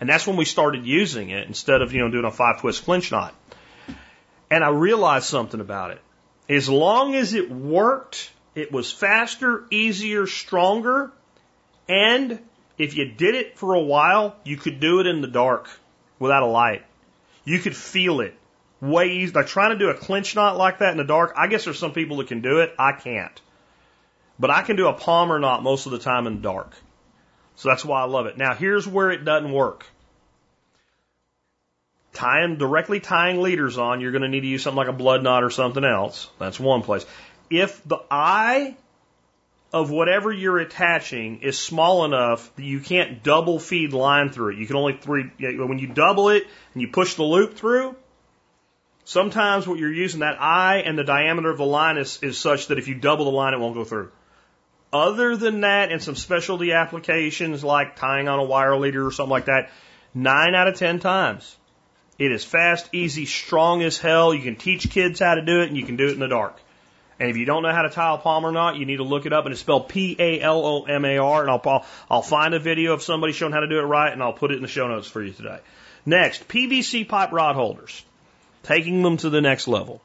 And 0.00 0.08
that's 0.08 0.26
when 0.26 0.36
we 0.36 0.44
started 0.44 0.86
using 0.86 1.30
it 1.30 1.46
instead 1.46 1.82
of, 1.82 1.92
you 1.92 2.00
know, 2.00 2.10
doing 2.10 2.24
a 2.24 2.30
five 2.30 2.60
twist 2.60 2.84
clinch 2.84 3.10
knot. 3.10 3.34
And 4.50 4.64
I 4.64 4.68
realized 4.68 5.26
something 5.26 5.60
about 5.60 5.90
it. 5.90 6.00
As 6.48 6.68
long 6.68 7.14
as 7.14 7.34
it 7.34 7.50
worked, 7.50 8.30
it 8.54 8.72
was 8.72 8.90
faster, 8.90 9.66
easier, 9.70 10.26
stronger, 10.26 11.12
and 11.88 12.40
if 12.78 12.96
you 12.96 13.12
did 13.12 13.34
it 13.34 13.58
for 13.58 13.74
a 13.74 13.80
while, 13.80 14.36
you 14.44 14.56
could 14.56 14.80
do 14.80 15.00
it 15.00 15.06
in 15.06 15.20
the 15.20 15.28
dark 15.28 15.68
without 16.18 16.42
a 16.42 16.46
light. 16.46 16.84
You 17.44 17.58
could 17.58 17.76
feel 17.76 18.20
it 18.20 18.34
way 18.80 19.18
easy. 19.18 19.32
Like 19.32 19.46
trying 19.46 19.70
to 19.70 19.78
do 19.78 19.90
a 19.90 19.94
clinch 19.94 20.34
knot 20.34 20.56
like 20.56 20.78
that 20.78 20.92
in 20.92 20.96
the 20.96 21.04
dark, 21.04 21.34
I 21.36 21.46
guess 21.46 21.64
there's 21.64 21.78
some 21.78 21.92
people 21.92 22.18
that 22.18 22.28
can 22.28 22.40
do 22.40 22.60
it. 22.60 22.74
I 22.78 22.92
can't. 22.92 23.40
But 24.38 24.50
I 24.50 24.62
can 24.62 24.76
do 24.76 24.88
a 24.88 24.94
palomar 24.94 25.38
knot 25.38 25.62
most 25.62 25.86
of 25.86 25.92
the 25.92 25.98
time 25.98 26.26
in 26.26 26.36
the 26.36 26.42
dark. 26.42 26.72
So 27.56 27.68
that's 27.68 27.84
why 27.84 28.00
I 28.00 28.04
love 28.04 28.26
it. 28.26 28.38
Now 28.38 28.54
here's 28.54 28.86
where 28.86 29.10
it 29.10 29.24
doesn't 29.24 29.52
work. 29.52 29.86
Tying, 32.12 32.56
directly 32.56 33.00
tying 33.00 33.40
leaders 33.40 33.78
on, 33.78 34.00
you're 34.00 34.12
going 34.12 34.22
to 34.22 34.28
need 34.28 34.40
to 34.40 34.46
use 34.46 34.62
something 34.62 34.78
like 34.78 34.88
a 34.88 34.92
blood 34.92 35.22
knot 35.22 35.44
or 35.44 35.50
something 35.50 35.84
else. 35.84 36.28
That's 36.38 36.58
one 36.58 36.82
place. 36.82 37.06
If 37.50 37.84
the 37.84 37.98
eye 38.10 38.76
of 39.72 39.90
whatever 39.90 40.32
you're 40.32 40.58
attaching 40.58 41.42
is 41.42 41.58
small 41.58 42.04
enough 42.04 42.54
that 42.56 42.64
you 42.64 42.80
can't 42.80 43.22
double 43.22 43.58
feed 43.58 43.92
line 43.92 44.30
through 44.30 44.52
it. 44.52 44.58
You 44.58 44.66
can 44.66 44.76
only 44.76 44.94
three, 44.94 45.30
when 45.38 45.78
you 45.78 45.86
double 45.86 46.30
it 46.30 46.46
and 46.74 46.82
you 46.82 46.88
push 46.88 47.14
the 47.14 47.22
loop 47.22 47.56
through, 47.56 47.94
sometimes 49.10 49.66
what 49.66 49.76
you're 49.76 49.92
using 49.92 50.20
that 50.20 50.40
eye 50.40 50.84
and 50.86 50.96
the 50.96 51.02
diameter 51.02 51.50
of 51.50 51.58
the 51.58 51.66
line 51.66 51.96
is, 51.96 52.20
is 52.22 52.38
such 52.38 52.68
that 52.68 52.78
if 52.78 52.86
you 52.86 52.94
double 52.94 53.24
the 53.24 53.32
line, 53.32 53.54
it 53.54 53.58
won't 53.58 53.74
go 53.74 53.82
through. 53.82 54.12
Other 54.92 55.36
than 55.36 55.62
that, 55.62 55.90
and 55.90 56.00
some 56.00 56.14
specialty 56.14 56.72
applications 56.72 57.64
like 57.64 57.96
tying 57.96 58.28
on 58.28 58.38
a 58.38 58.44
wire 58.44 58.76
leader 58.76 59.04
or 59.04 59.10
something 59.10 59.30
like 59.30 59.46
that, 59.46 59.70
nine 60.14 60.54
out 60.54 60.68
of 60.68 60.76
ten 60.76 61.00
times. 61.00 61.56
It 62.20 62.30
is 62.30 62.44
fast, 62.44 62.88
easy, 62.92 63.26
strong 63.26 63.82
as 63.82 63.98
hell. 63.98 64.32
You 64.32 64.42
can 64.42 64.54
teach 64.54 64.88
kids 64.88 65.18
how 65.18 65.34
to 65.34 65.44
do 65.44 65.60
it 65.62 65.68
and 65.68 65.76
you 65.76 65.84
can 65.84 65.96
do 65.96 66.06
it 66.06 66.12
in 66.12 66.20
the 66.20 66.28
dark. 66.28 66.60
And 67.18 67.28
if 67.30 67.36
you 67.36 67.46
don't 67.46 67.64
know 67.64 67.72
how 67.72 67.82
to 67.82 67.90
tie 67.90 68.14
a 68.14 68.18
palomar 68.18 68.52
knot, 68.52 68.76
you 68.76 68.86
need 68.86 68.98
to 68.98 69.02
look 69.02 69.26
it 69.26 69.32
up, 69.32 69.44
and 69.44 69.52
it's 69.52 69.60
spelled 69.60 69.88
P-A-L-O-M-A-R, 69.88 71.42
and 71.42 71.50
I'll, 71.50 71.84
I'll 72.08 72.22
find 72.22 72.54
a 72.54 72.60
video 72.60 72.92
of 72.92 73.02
somebody 73.02 73.32
showing 73.32 73.52
how 73.52 73.60
to 73.60 73.68
do 73.68 73.80
it 73.80 73.82
right, 73.82 74.12
and 74.12 74.22
I'll 74.22 74.32
put 74.32 74.52
it 74.52 74.56
in 74.56 74.62
the 74.62 74.68
show 74.68 74.86
notes 74.86 75.08
for 75.08 75.22
you 75.22 75.32
today. 75.32 75.58
Next, 76.06 76.48
PVC 76.48 77.06
pipe 77.06 77.32
rod 77.32 77.56
holders, 77.56 78.04
taking 78.62 79.02
them 79.02 79.16
to 79.18 79.30
the 79.30 79.40
next 79.40 79.68
level. 79.68 80.00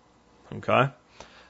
Okay. 0.57 0.89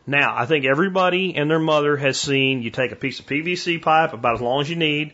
Now, 0.07 0.35
I 0.37 0.45
think 0.45 0.65
everybody 0.65 1.35
and 1.35 1.49
their 1.49 1.59
mother 1.59 1.97
has 1.97 2.19
seen 2.19 2.61
you 2.61 2.69
take 2.69 2.91
a 2.91 2.95
piece 2.95 3.19
of 3.19 3.25
PVC 3.25 3.81
pipe 3.81 4.13
about 4.13 4.35
as 4.35 4.41
long 4.41 4.61
as 4.61 4.69
you 4.69 4.75
need. 4.75 5.13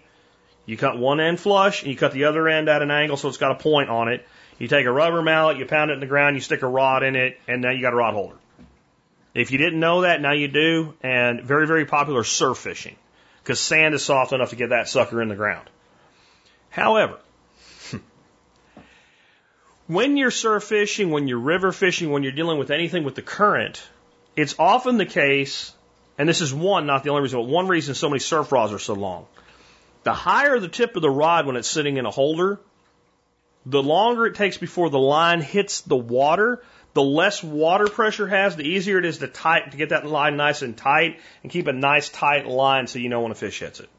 You 0.65 0.77
cut 0.77 0.97
one 0.97 1.19
end 1.19 1.39
flush 1.39 1.81
and 1.81 1.91
you 1.91 1.97
cut 1.97 2.11
the 2.11 2.25
other 2.25 2.47
end 2.47 2.69
at 2.69 2.81
an 2.81 2.91
angle 2.91 3.17
so 3.17 3.29
it's 3.29 3.37
got 3.37 3.51
a 3.51 3.55
point 3.55 3.89
on 3.89 4.09
it. 4.09 4.25
You 4.59 4.67
take 4.67 4.85
a 4.85 4.91
rubber 4.91 5.21
mallet, 5.21 5.57
you 5.57 5.65
pound 5.65 5.91
it 5.91 5.95
in 5.95 5.99
the 6.01 6.05
ground, 6.05 6.35
you 6.35 6.41
stick 6.41 6.61
a 6.61 6.67
rod 6.67 7.03
in 7.03 7.15
it, 7.15 7.39
and 7.47 7.61
now 7.61 7.71
you 7.71 7.81
got 7.81 7.93
a 7.93 7.95
rod 7.95 8.13
holder. 8.13 8.35
If 9.33 9.51
you 9.51 9.57
didn't 9.57 9.79
know 9.79 10.01
that, 10.01 10.21
now 10.21 10.33
you 10.33 10.49
do. 10.49 10.93
And 11.01 11.41
very, 11.41 11.65
very 11.65 11.85
popular 11.85 12.23
surf 12.23 12.57
fishing 12.57 12.95
because 13.41 13.59
sand 13.59 13.95
is 13.95 14.03
soft 14.03 14.33
enough 14.33 14.51
to 14.51 14.55
get 14.55 14.69
that 14.69 14.87
sucker 14.87 15.21
in 15.21 15.29
the 15.29 15.35
ground. 15.35 15.67
However, 16.69 17.17
when 19.91 20.15
you're 20.15 20.31
surf 20.31 20.63
fishing, 20.63 21.09
when 21.11 21.27
you're 21.27 21.37
river 21.37 21.73
fishing, 21.73 22.11
when 22.11 22.23
you're 22.23 22.31
dealing 22.31 22.57
with 22.57 22.71
anything 22.71 23.03
with 23.03 23.15
the 23.15 23.21
current, 23.21 23.83
it's 24.37 24.55
often 24.57 24.97
the 24.97 25.05
case, 25.05 25.73
and 26.17 26.29
this 26.29 26.39
is 26.39 26.53
one, 26.53 26.85
not 26.85 27.03
the 27.03 27.09
only 27.09 27.23
reason, 27.23 27.39
but 27.39 27.49
one 27.49 27.67
reason 27.67 27.93
so 27.93 28.07
many 28.07 28.19
surf 28.19 28.53
rods 28.53 28.71
are 28.71 28.79
so 28.79 28.93
long. 28.93 29.27
The 30.03 30.13
higher 30.13 30.59
the 30.59 30.69
tip 30.69 30.95
of 30.95 31.01
the 31.01 31.09
rod 31.09 31.45
when 31.45 31.57
it's 31.57 31.67
sitting 31.67 31.97
in 31.97 32.05
a 32.05 32.11
holder, 32.11 32.59
The 33.65 33.83
longer 33.83 34.25
it 34.25 34.35
takes 34.35 34.57
before 34.57 34.89
the 34.89 34.97
line 34.97 35.41
hits 35.41 35.81
the 35.81 35.97
water, 35.97 36.63
the 36.93 37.03
less 37.03 37.43
water 37.43 37.87
pressure 37.87 38.27
has, 38.27 38.55
the 38.55 38.63
easier 38.63 38.97
it 38.97 39.05
is 39.05 39.19
to 39.19 39.27
tight 39.27 39.71
to 39.71 39.77
get 39.77 39.89
that 39.89 40.05
line 40.05 40.37
nice 40.37 40.61
and 40.61 40.75
tight 40.75 41.19
and 41.43 41.51
keep 41.51 41.67
a 41.67 41.73
nice 41.73 42.09
tight 42.09 42.47
line 42.47 42.87
so 42.87 42.97
you 42.97 43.09
know 43.09 43.21
when 43.21 43.31
a 43.31 43.35
fish 43.35 43.59
hits 43.59 43.79
it 43.79 43.89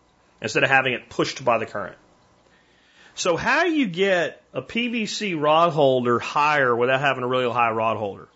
instead 0.41 0.65
of 0.65 0.71
having 0.71 0.95
it 0.95 1.09
pushed 1.09 1.45
by 1.45 1.59
the 1.59 1.67
current. 1.67 1.97
So 3.15 3.37
how 3.37 3.65
do 3.65 3.73
you 3.73 3.87
get 3.87 4.43
a 4.53 4.63
PVC 4.63 5.41
rod 5.41 5.73
holder 5.73 6.19
higher 6.19 6.75
without 6.75 7.01
having 7.01 7.25
a 7.25 7.27
really 7.29 7.51
high 7.51 7.71
rod 7.71 7.97
holder? 7.97 8.29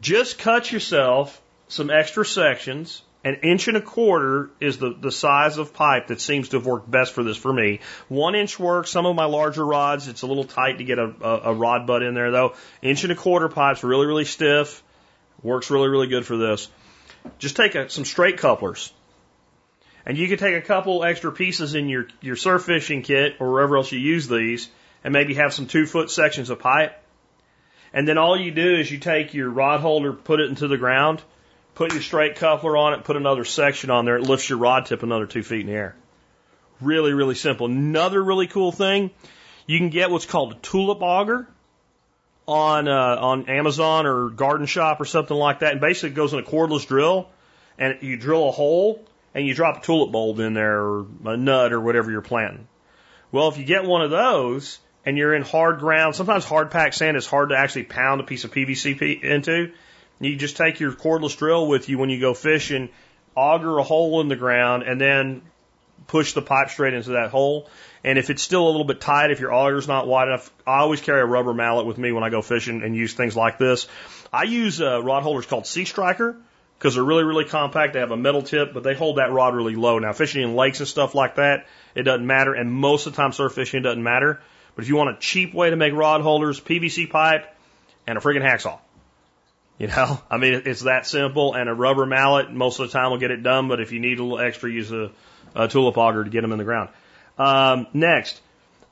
Just 0.00 0.38
cut 0.38 0.70
yourself 0.70 1.40
some 1.68 1.90
extra 1.90 2.24
sections. 2.24 3.02
An 3.24 3.36
inch 3.42 3.68
and 3.68 3.76
a 3.76 3.80
quarter 3.80 4.50
is 4.60 4.78
the, 4.78 4.94
the 4.98 5.10
size 5.10 5.58
of 5.58 5.74
pipe 5.74 6.06
that 6.06 6.20
seems 6.20 6.50
to 6.50 6.56
have 6.56 6.66
worked 6.66 6.90
best 6.90 7.12
for 7.12 7.24
this 7.24 7.36
for 7.36 7.52
me. 7.52 7.80
One 8.08 8.34
inch 8.34 8.58
works. 8.58 8.90
Some 8.90 9.06
of 9.06 9.16
my 9.16 9.24
larger 9.24 9.66
rods, 9.66 10.08
it's 10.08 10.22
a 10.22 10.26
little 10.26 10.44
tight 10.44 10.78
to 10.78 10.84
get 10.84 10.98
a, 10.98 11.12
a, 11.20 11.40
a 11.50 11.54
rod 11.54 11.86
butt 11.86 12.02
in 12.02 12.14
there 12.14 12.30
though. 12.30 12.54
Inch 12.80 13.02
and 13.02 13.12
a 13.12 13.16
quarter 13.16 13.48
pipe's 13.48 13.82
really, 13.82 14.06
really 14.06 14.24
stiff. 14.24 14.82
Works 15.42 15.70
really, 15.70 15.88
really 15.88 16.06
good 16.06 16.26
for 16.26 16.36
this. 16.36 16.68
Just 17.38 17.56
take 17.56 17.74
a, 17.74 17.90
some 17.90 18.04
straight 18.04 18.38
couplers. 18.38 18.92
And 20.08 20.16
you 20.16 20.26
could 20.26 20.38
take 20.38 20.54
a 20.54 20.62
couple 20.62 21.04
extra 21.04 21.30
pieces 21.30 21.74
in 21.74 21.90
your, 21.90 22.06
your 22.22 22.34
surf 22.34 22.64
fishing 22.64 23.02
kit 23.02 23.36
or 23.40 23.52
wherever 23.52 23.76
else 23.76 23.92
you 23.92 23.98
use 23.98 24.26
these 24.26 24.70
and 25.04 25.12
maybe 25.12 25.34
have 25.34 25.52
some 25.52 25.66
two 25.66 25.84
foot 25.84 26.10
sections 26.10 26.48
of 26.48 26.58
pipe. 26.58 26.98
And 27.92 28.08
then 28.08 28.16
all 28.16 28.34
you 28.34 28.50
do 28.50 28.76
is 28.76 28.90
you 28.90 28.96
take 28.98 29.34
your 29.34 29.50
rod 29.50 29.80
holder, 29.80 30.14
put 30.14 30.40
it 30.40 30.48
into 30.48 30.66
the 30.66 30.78
ground, 30.78 31.22
put 31.74 31.92
your 31.92 32.00
straight 32.00 32.36
coupler 32.36 32.74
on 32.74 32.94
it, 32.94 33.04
put 33.04 33.16
another 33.16 33.44
section 33.44 33.90
on 33.90 34.06
there. 34.06 34.16
It 34.16 34.22
lifts 34.22 34.48
your 34.48 34.58
rod 34.58 34.86
tip 34.86 35.02
another 35.02 35.26
two 35.26 35.42
feet 35.42 35.60
in 35.60 35.66
the 35.66 35.74
air. 35.74 35.96
Really, 36.80 37.12
really 37.12 37.34
simple. 37.34 37.66
Another 37.66 38.22
really 38.22 38.46
cool 38.46 38.72
thing, 38.72 39.10
you 39.66 39.78
can 39.78 39.90
get 39.90 40.10
what's 40.10 40.26
called 40.26 40.52
a 40.52 40.56
tulip 40.56 41.02
auger 41.02 41.46
on 42.46 42.88
uh, 42.88 43.16
on 43.20 43.48
Amazon 43.50 44.06
or 44.06 44.30
Garden 44.30 44.66
Shop 44.66 45.02
or 45.02 45.04
something 45.04 45.36
like 45.36 45.58
that. 45.58 45.72
And 45.72 45.80
basically, 45.82 46.10
it 46.10 46.14
goes 46.14 46.32
in 46.32 46.38
a 46.38 46.42
cordless 46.42 46.86
drill, 46.86 47.28
and 47.78 47.98
you 48.00 48.16
drill 48.16 48.48
a 48.48 48.52
hole 48.52 49.04
and 49.34 49.46
you 49.46 49.54
drop 49.54 49.78
a 49.78 49.80
tulip 49.80 50.12
bulb 50.12 50.40
in 50.40 50.54
there 50.54 50.80
or 50.80 51.06
a 51.24 51.36
nut 51.36 51.72
or 51.72 51.80
whatever 51.80 52.10
you're 52.10 52.22
planting. 52.22 52.66
Well, 53.30 53.48
if 53.48 53.58
you 53.58 53.64
get 53.64 53.84
one 53.84 54.02
of 54.02 54.10
those 54.10 54.78
and 55.04 55.18
you're 55.18 55.34
in 55.34 55.42
hard 55.42 55.80
ground, 55.80 56.14
sometimes 56.14 56.44
hard 56.44 56.70
packed 56.70 56.94
sand 56.94 57.16
is 57.16 57.26
hard 57.26 57.50
to 57.50 57.56
actually 57.56 57.84
pound 57.84 58.20
a 58.20 58.24
piece 58.24 58.44
of 58.44 58.52
PVC 58.52 59.22
into. 59.22 59.72
You 60.20 60.36
just 60.36 60.56
take 60.56 60.80
your 60.80 60.92
cordless 60.92 61.36
drill 61.36 61.68
with 61.68 61.88
you 61.88 61.98
when 61.98 62.10
you 62.10 62.20
go 62.20 62.34
fishing, 62.34 62.88
auger 63.34 63.78
a 63.78 63.82
hole 63.82 64.20
in 64.20 64.28
the 64.28 64.36
ground, 64.36 64.82
and 64.82 65.00
then 65.00 65.42
push 66.06 66.32
the 66.32 66.42
pipe 66.42 66.70
straight 66.70 66.94
into 66.94 67.10
that 67.10 67.30
hole. 67.30 67.68
And 68.02 68.18
if 68.18 68.30
it's 68.30 68.42
still 68.42 68.66
a 68.66 68.70
little 68.70 68.84
bit 68.84 69.00
tight, 69.00 69.30
if 69.30 69.40
your 69.40 69.52
auger's 69.52 69.86
not 69.86 70.06
wide 70.06 70.28
enough, 70.28 70.50
I 70.66 70.78
always 70.78 71.00
carry 71.00 71.20
a 71.20 71.26
rubber 71.26 71.54
mallet 71.54 71.86
with 71.86 71.98
me 71.98 72.12
when 72.12 72.24
I 72.24 72.30
go 72.30 72.42
fishing 72.42 72.82
and 72.82 72.96
use 72.96 73.14
things 73.14 73.36
like 73.36 73.58
this. 73.58 73.86
I 74.32 74.44
use 74.44 74.80
uh, 74.80 75.02
rod 75.02 75.22
holders 75.22 75.46
called 75.46 75.66
Sea 75.66 75.84
Striker 75.84 76.36
because 76.78 76.94
they're 76.94 77.04
really, 77.04 77.24
really 77.24 77.44
compact. 77.44 77.94
They 77.94 78.00
have 78.00 78.12
a 78.12 78.16
metal 78.16 78.42
tip, 78.42 78.72
but 78.72 78.84
they 78.84 78.94
hold 78.94 79.16
that 79.18 79.32
rod 79.32 79.54
really 79.54 79.74
low. 79.74 79.98
Now, 79.98 80.12
fishing 80.12 80.42
in 80.42 80.54
lakes 80.54 80.78
and 80.78 80.88
stuff 80.88 81.14
like 81.14 81.34
that, 81.34 81.66
it 81.94 82.04
doesn't 82.04 82.26
matter. 82.26 82.54
And 82.54 82.72
most 82.72 83.06
of 83.06 83.12
the 83.12 83.16
time, 83.16 83.32
surf 83.32 83.52
fishing 83.52 83.82
doesn't 83.82 84.02
matter. 84.02 84.40
But 84.76 84.84
if 84.84 84.88
you 84.88 84.96
want 84.96 85.10
a 85.10 85.18
cheap 85.18 85.52
way 85.52 85.70
to 85.70 85.76
make 85.76 85.92
rod 85.92 86.20
holders, 86.20 86.60
PVC 86.60 87.10
pipe 87.10 87.52
and 88.06 88.16
a 88.16 88.20
friggin' 88.20 88.42
hacksaw. 88.42 88.78
You 89.78 89.88
know, 89.88 90.20
I 90.30 90.38
mean, 90.38 90.62
it's 90.66 90.82
that 90.82 91.06
simple. 91.06 91.54
And 91.54 91.68
a 91.68 91.74
rubber 91.74 92.06
mallet, 92.06 92.52
most 92.52 92.78
of 92.78 92.86
the 92.86 92.92
time 92.92 93.10
will 93.10 93.18
get 93.18 93.32
it 93.32 93.42
done. 93.42 93.66
But 93.66 93.80
if 93.80 93.90
you 93.90 93.98
need 93.98 94.20
a 94.20 94.22
little 94.22 94.38
extra, 94.38 94.70
use 94.70 94.92
a, 94.92 95.10
a 95.56 95.66
tulip 95.66 95.98
auger 95.98 96.22
to 96.22 96.30
get 96.30 96.42
them 96.42 96.52
in 96.52 96.58
the 96.58 96.64
ground. 96.64 96.90
Um, 97.38 97.88
next, 97.92 98.40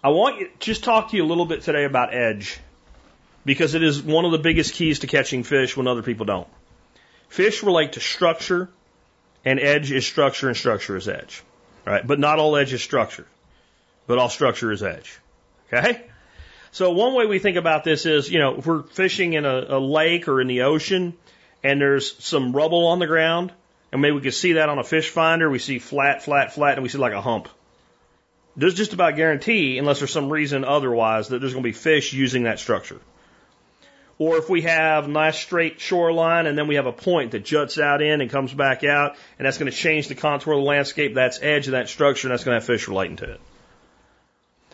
I 0.02 0.08
want 0.08 0.40
you 0.40 0.50
just 0.58 0.82
talk 0.82 1.10
to 1.10 1.16
you 1.16 1.24
a 1.24 1.26
little 1.26 1.46
bit 1.46 1.62
today 1.62 1.84
about 1.84 2.12
edge 2.12 2.58
because 3.44 3.74
it 3.74 3.82
is 3.84 4.02
one 4.02 4.24
of 4.24 4.32
the 4.32 4.38
biggest 4.38 4.74
keys 4.74 5.00
to 5.00 5.06
catching 5.06 5.44
fish 5.44 5.76
when 5.76 5.86
other 5.86 6.02
people 6.02 6.26
don't. 6.26 6.48
Fish 7.28 7.62
relate 7.62 7.92
to 7.92 8.00
structure, 8.00 8.68
and 9.44 9.60
edge 9.60 9.92
is 9.92 10.06
structure, 10.06 10.48
and 10.48 10.56
structure 10.56 10.96
is 10.96 11.08
edge. 11.08 11.42
Right? 11.84 12.06
But 12.06 12.18
not 12.18 12.38
all 12.38 12.56
edge 12.56 12.72
is 12.72 12.82
structure, 12.82 13.26
but 14.06 14.18
all 14.18 14.28
structure 14.28 14.72
is 14.72 14.82
edge. 14.82 15.18
Okay? 15.72 16.04
So 16.72 16.90
one 16.90 17.14
way 17.14 17.26
we 17.26 17.38
think 17.38 17.56
about 17.56 17.84
this 17.84 18.06
is, 18.06 18.30
you 18.30 18.38
know, 18.38 18.56
if 18.58 18.66
we're 18.66 18.82
fishing 18.82 19.32
in 19.32 19.44
a, 19.44 19.66
a 19.68 19.78
lake 19.78 20.28
or 20.28 20.40
in 20.40 20.46
the 20.46 20.62
ocean 20.62 21.14
and 21.62 21.80
there's 21.80 22.22
some 22.22 22.52
rubble 22.54 22.88
on 22.88 22.98
the 22.98 23.06
ground, 23.06 23.52
and 23.92 24.02
maybe 24.02 24.14
we 24.14 24.20
can 24.20 24.32
see 24.32 24.54
that 24.54 24.68
on 24.68 24.78
a 24.78 24.84
fish 24.84 25.08
finder, 25.10 25.48
we 25.48 25.58
see 25.58 25.78
flat, 25.78 26.22
flat, 26.22 26.52
flat, 26.52 26.74
and 26.74 26.82
we 26.82 26.88
see 26.88 26.98
like 26.98 27.12
a 27.12 27.20
hump. 27.22 27.48
There's 28.56 28.74
just 28.74 28.92
about 28.92 29.16
guarantee, 29.16 29.78
unless 29.78 30.00
there's 30.00 30.12
some 30.12 30.30
reason 30.30 30.64
otherwise, 30.64 31.28
that 31.28 31.40
there's 31.40 31.52
going 31.52 31.62
to 31.62 31.68
be 31.68 31.72
fish 31.72 32.12
using 32.12 32.42
that 32.42 32.58
structure. 32.58 33.00
Or 34.18 34.38
if 34.38 34.48
we 34.48 34.62
have 34.62 35.08
nice 35.08 35.38
straight 35.38 35.78
shoreline 35.78 36.46
and 36.46 36.56
then 36.56 36.68
we 36.68 36.76
have 36.76 36.86
a 36.86 36.92
point 36.92 37.32
that 37.32 37.44
juts 37.44 37.78
out 37.78 38.00
in 38.00 38.20
and 38.22 38.30
comes 38.30 38.54
back 38.54 38.82
out, 38.82 39.16
and 39.38 39.44
that's 39.44 39.58
going 39.58 39.70
to 39.70 39.76
change 39.76 40.08
the 40.08 40.14
contour 40.14 40.54
of 40.54 40.60
the 40.60 40.64
landscape, 40.64 41.14
that's 41.14 41.42
edge 41.42 41.66
of 41.66 41.72
that 41.72 41.88
structure, 41.88 42.28
and 42.28 42.32
that's 42.32 42.44
going 42.44 42.54
to 42.54 42.60
have 42.60 42.66
fish 42.66 42.88
relating 42.88 43.16
to 43.16 43.32
it. 43.32 43.40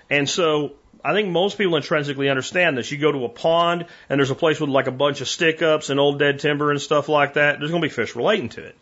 And 0.08 0.28
so 0.28 0.74
I 1.04 1.12
think 1.12 1.30
most 1.30 1.58
people 1.58 1.74
intrinsically 1.74 2.28
understand 2.28 2.78
this. 2.78 2.92
You 2.92 2.98
go 2.98 3.10
to 3.10 3.24
a 3.24 3.28
pond 3.28 3.86
and 4.08 4.18
there's 4.20 4.30
a 4.30 4.36
place 4.36 4.60
with 4.60 4.70
like 4.70 4.86
a 4.86 4.92
bunch 4.92 5.20
of 5.20 5.28
stick 5.28 5.60
ups 5.60 5.90
and 5.90 5.98
old 5.98 6.18
dead 6.18 6.38
timber 6.38 6.70
and 6.70 6.80
stuff 6.80 7.08
like 7.08 7.34
that. 7.34 7.58
There's 7.58 7.70
going 7.70 7.82
to 7.82 7.88
be 7.88 7.92
fish 7.92 8.14
relating 8.14 8.50
to 8.50 8.64
it. 8.64 8.76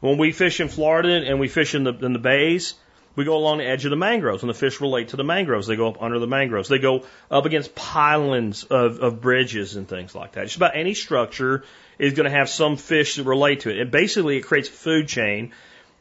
When 0.00 0.18
we 0.18 0.32
fish 0.32 0.60
in 0.60 0.68
Florida 0.68 1.24
and 1.26 1.40
we 1.40 1.48
fish 1.48 1.74
in 1.74 1.84
the 1.84 1.94
in 1.94 2.12
the 2.12 2.18
bays, 2.18 2.74
we 3.16 3.24
go 3.24 3.36
along 3.36 3.58
the 3.58 3.66
edge 3.66 3.84
of 3.84 3.90
the 3.90 3.96
mangroves, 3.96 4.42
and 4.42 4.50
the 4.50 4.54
fish 4.54 4.80
relate 4.80 5.08
to 5.08 5.16
the 5.16 5.24
mangroves. 5.24 5.66
They 5.66 5.76
go 5.76 5.88
up 5.88 6.02
under 6.02 6.18
the 6.18 6.26
mangroves. 6.26 6.68
They 6.68 6.78
go 6.78 7.04
up 7.30 7.46
against 7.46 7.74
pylons 7.74 8.64
of, 8.64 9.00
of 9.00 9.20
bridges 9.20 9.76
and 9.76 9.88
things 9.88 10.14
like 10.14 10.32
that. 10.32 10.44
Just 10.44 10.56
about 10.56 10.76
any 10.76 10.94
structure 10.94 11.64
is 11.98 12.14
going 12.14 12.30
to 12.30 12.36
have 12.36 12.48
some 12.48 12.76
fish 12.76 13.16
that 13.16 13.24
relate 13.24 13.60
to 13.60 13.70
it. 13.70 13.78
And 13.78 13.90
basically, 13.90 14.38
it 14.38 14.42
creates 14.42 14.68
a 14.68 14.72
food 14.72 15.08
chain. 15.08 15.52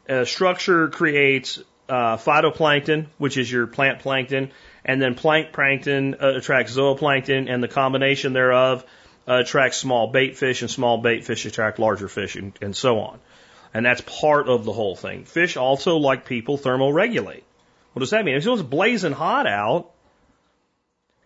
A 0.08 0.26
structure 0.26 0.90
creates 0.90 1.60
uh, 1.88 2.18
phytoplankton, 2.18 3.08
which 3.18 3.38
is 3.38 3.52
your 3.52 3.68
plant 3.68 4.00
plankton, 4.00 4.52
and 4.84 5.02
then 5.02 5.16
plank 5.16 5.54
plankton 5.54 6.16
uh, 6.16 6.34
attracts 6.38 6.76
zooplankton, 6.76 7.50
and 7.50 7.62
the 7.62 7.68
combination 7.68 8.34
thereof 8.34 8.84
uh, 9.28 9.36
attracts 9.36 9.78
small 9.78 10.08
bait 10.08 10.38
fish, 10.38 10.62
and 10.62 10.72
small 10.72 10.98
bait 10.98 11.26
fish 11.26 11.46
attract 11.46 11.80
larger 11.80 12.08
fish, 12.08 12.36
and, 12.36 12.54
and 12.62 12.76
so 12.76 13.00
on. 13.00 13.20
And 13.74 13.86
that's 13.86 14.02
part 14.02 14.48
of 14.48 14.66
the 14.66 14.72
whole 14.72 14.96
thing. 14.96 15.26
Fish 15.26 15.58
also, 15.58 15.98
like 15.98 16.26
people, 16.26 16.58
thermoregulate. 16.58 17.44
What 17.94 18.00
does 18.02 18.12
that 18.12 18.26
mean? 18.26 18.36
If 18.36 18.46
it's 18.46 18.62
blazing 18.62 19.14
hot 19.14 19.48
out 19.48 19.92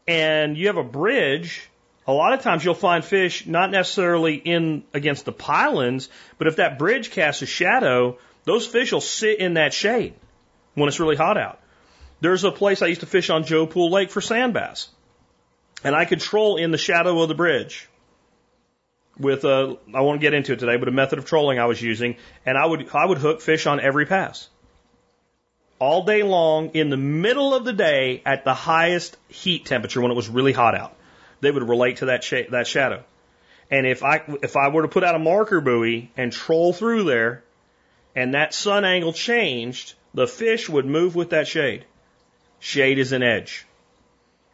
and 0.08 0.58
you 0.58 0.68
have 0.68 0.78
a 0.78 0.84
bridge, 0.84 1.70
a 2.06 2.14
lot 2.14 2.34
of 2.34 2.42
times 2.42 2.64
you'll 2.64 2.74
find 2.74 3.04
fish 3.04 3.46
not 3.46 3.72
necessarily 3.72 4.36
in 4.36 4.84
against 4.94 5.26
the 5.26 5.34
pylons, 5.34 6.10
but 6.38 6.48
if 6.48 6.58
that 6.58 6.80
bridge 6.80 7.12
casts 7.12 7.42
a 7.42 7.46
shadow, 7.46 8.18
those 8.46 8.66
fish 8.66 8.94
will 8.94 9.02
sit 9.02 9.40
in 9.40 9.56
that 9.56 9.74
shade 9.74 10.14
when 10.74 10.88
it's 10.88 11.02
really 11.02 11.18
hot 11.18 11.38
out. 11.38 11.60
There's 12.22 12.46
a 12.46 12.52
place 12.52 12.82
I 12.82 12.88
used 12.88 13.02
to 13.02 13.08
fish 13.08 13.30
on 13.30 13.44
Joe 13.44 13.68
Pool 13.68 13.92
Lake 13.92 14.10
for 14.10 14.22
sand 14.22 14.54
bass. 14.54 14.88
And 15.84 15.96
I 15.96 16.06
could 16.06 16.22
troll 16.22 16.58
in 16.58 16.72
the 16.72 16.78
shadow 16.78 17.22
of 17.22 17.28
the 17.28 17.36
bridge 17.36 17.88
with 19.20 19.44
a, 19.46 19.78
I 19.94 20.02
won't 20.02 20.22
get 20.22 20.34
into 20.34 20.54
it 20.54 20.60
today, 20.60 20.78
but 20.78 20.88
a 20.88 20.92
method 20.92 21.20
of 21.20 21.26
trolling 21.26 21.60
I 21.60 21.66
was 21.66 21.82
using, 21.82 22.18
and 22.46 22.58
I 22.58 22.66
would, 22.66 22.90
I 22.94 23.06
would 23.06 23.18
hook 23.18 23.42
fish 23.42 23.66
on 23.66 23.80
every 23.80 24.06
pass. 24.06 24.50
All 25.80 26.04
day 26.04 26.24
long, 26.24 26.72
in 26.74 26.90
the 26.90 26.98
middle 26.98 27.54
of 27.54 27.66
the 27.66 27.74
day, 27.74 28.22
at 28.26 28.44
the 28.44 28.54
highest 28.54 29.18
heat 29.28 29.66
temperature 29.66 30.02
when 30.02 30.12
it 30.12 30.16
was 30.16 30.30
really 30.30 30.54
hot 30.54 30.76
out. 30.76 30.96
They 31.40 31.52
would 31.52 31.68
relate 31.68 31.98
to 31.98 32.06
that, 32.08 32.24
sh- 32.24 32.50
that 32.50 32.68
shadow. 32.68 33.04
And 33.70 33.86
if 33.86 34.04
I, 34.04 34.24
if 34.42 34.56
I 34.56 34.70
were 34.70 34.84
to 34.84 34.88
put 34.88 35.04
out 35.04 35.16
a 35.16 35.20
marker 35.20 35.62
buoy 35.62 36.12
and 36.18 36.32
troll 36.32 36.74
through 36.74 37.04
there, 37.04 37.44
and 38.16 38.34
that 38.34 38.54
sun 38.54 38.86
angle 38.86 39.14
changed, 39.14 39.94
the 40.14 40.26
fish 40.26 40.68
would 40.68 40.86
move 40.86 41.16
with 41.16 41.32
that 41.32 41.48
shade. 41.48 41.86
Shade 42.60 42.98
is 42.98 43.12
an 43.12 43.22
edge. 43.22 43.68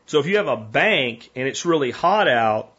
So 0.08 0.20
if 0.20 0.26
you 0.26 0.38
have 0.38 0.50
a 0.50 0.58
bank 0.58 1.30
and 1.36 1.48
it's 1.48 1.66
really 1.66 1.92
hot 1.92 2.28
out, 2.28 2.74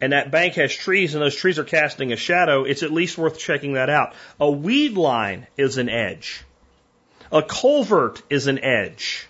and 0.00 0.12
that 0.12 0.30
bank 0.30 0.54
has 0.54 0.72
trees 0.72 1.14
and 1.14 1.22
those 1.22 1.34
trees 1.34 1.58
are 1.58 1.64
casting 1.64 2.12
a 2.12 2.16
shadow, 2.16 2.64
it's 2.64 2.82
at 2.82 2.92
least 2.92 3.18
worth 3.18 3.38
checking 3.38 3.74
that 3.74 3.90
out. 3.90 4.14
A 4.38 4.50
weed 4.50 4.94
line 4.94 5.46
is 5.56 5.78
an 5.78 5.88
edge. 5.88 6.42
A 7.32 7.42
culvert 7.42 8.22
is 8.30 8.46
an 8.46 8.58
edge. 8.58 9.26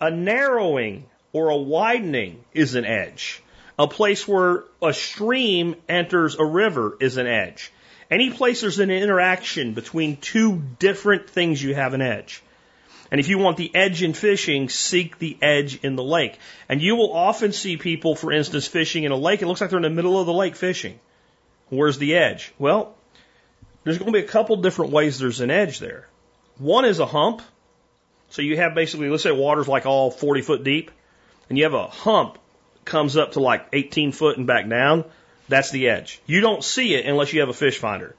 A 0.00 0.10
narrowing 0.10 1.04
or 1.32 1.50
a 1.50 1.56
widening 1.56 2.42
is 2.54 2.74
an 2.74 2.84
edge. 2.84 3.42
A 3.78 3.86
place 3.86 4.26
where 4.26 4.64
a 4.82 4.92
stream 4.92 5.76
enters 5.88 6.36
a 6.36 6.44
river 6.44 6.96
is 7.00 7.16
an 7.16 7.26
edge. 7.26 7.72
Any 8.10 8.30
place 8.30 8.62
there's 8.62 8.78
an 8.78 8.90
interaction 8.90 9.74
between 9.74 10.16
two 10.16 10.62
different 10.78 11.28
things, 11.28 11.62
you 11.62 11.74
have 11.74 11.94
an 11.94 12.00
edge. 12.00 12.42
And 13.10 13.20
if 13.20 13.28
you 13.28 13.38
want 13.38 13.56
the 13.56 13.74
edge 13.74 14.02
in 14.02 14.12
fishing, 14.12 14.68
seek 14.68 15.18
the 15.18 15.36
edge 15.40 15.76
in 15.82 15.96
the 15.96 16.02
lake. 16.02 16.38
And 16.68 16.82
you 16.82 16.96
will 16.96 17.12
often 17.12 17.52
see 17.52 17.76
people, 17.76 18.14
for 18.14 18.32
instance, 18.32 18.66
fishing 18.66 19.04
in 19.04 19.12
a 19.12 19.16
lake. 19.16 19.40
It 19.40 19.46
looks 19.46 19.60
like 19.60 19.70
they're 19.70 19.78
in 19.78 19.82
the 19.82 19.90
middle 19.90 20.20
of 20.20 20.26
the 20.26 20.32
lake 20.32 20.56
fishing. 20.56 21.00
Where's 21.70 21.98
the 21.98 22.16
edge? 22.16 22.52
Well, 22.58 22.94
there's 23.84 23.98
going 23.98 24.12
to 24.12 24.18
be 24.18 24.24
a 24.24 24.28
couple 24.28 24.56
different 24.56 24.92
ways 24.92 25.18
there's 25.18 25.40
an 25.40 25.50
edge 25.50 25.78
there. 25.78 26.06
One 26.58 26.84
is 26.84 26.98
a 26.98 27.06
hump. 27.06 27.42
So 28.30 28.42
you 28.42 28.56
have 28.56 28.74
basically, 28.74 29.08
let's 29.08 29.22
say 29.22 29.32
water's 29.32 29.68
like 29.68 29.86
all 29.86 30.10
40 30.10 30.42
foot 30.42 30.64
deep. 30.64 30.90
and 31.48 31.56
you 31.56 31.64
have 31.64 31.74
a 31.74 31.86
hump 31.86 32.38
comes 32.84 33.16
up 33.16 33.32
to 33.32 33.40
like 33.40 33.66
18 33.72 34.12
foot 34.12 34.36
and 34.36 34.46
back 34.46 34.68
down, 34.68 35.04
that's 35.48 35.70
the 35.70 35.88
edge. 35.88 36.20
You 36.26 36.40
don't 36.40 36.64
see 36.64 36.94
it 36.94 37.06
unless 37.06 37.32
you 37.32 37.40
have 37.40 37.48
a 37.48 37.54
fish 37.54 37.78
finder, 37.78 38.14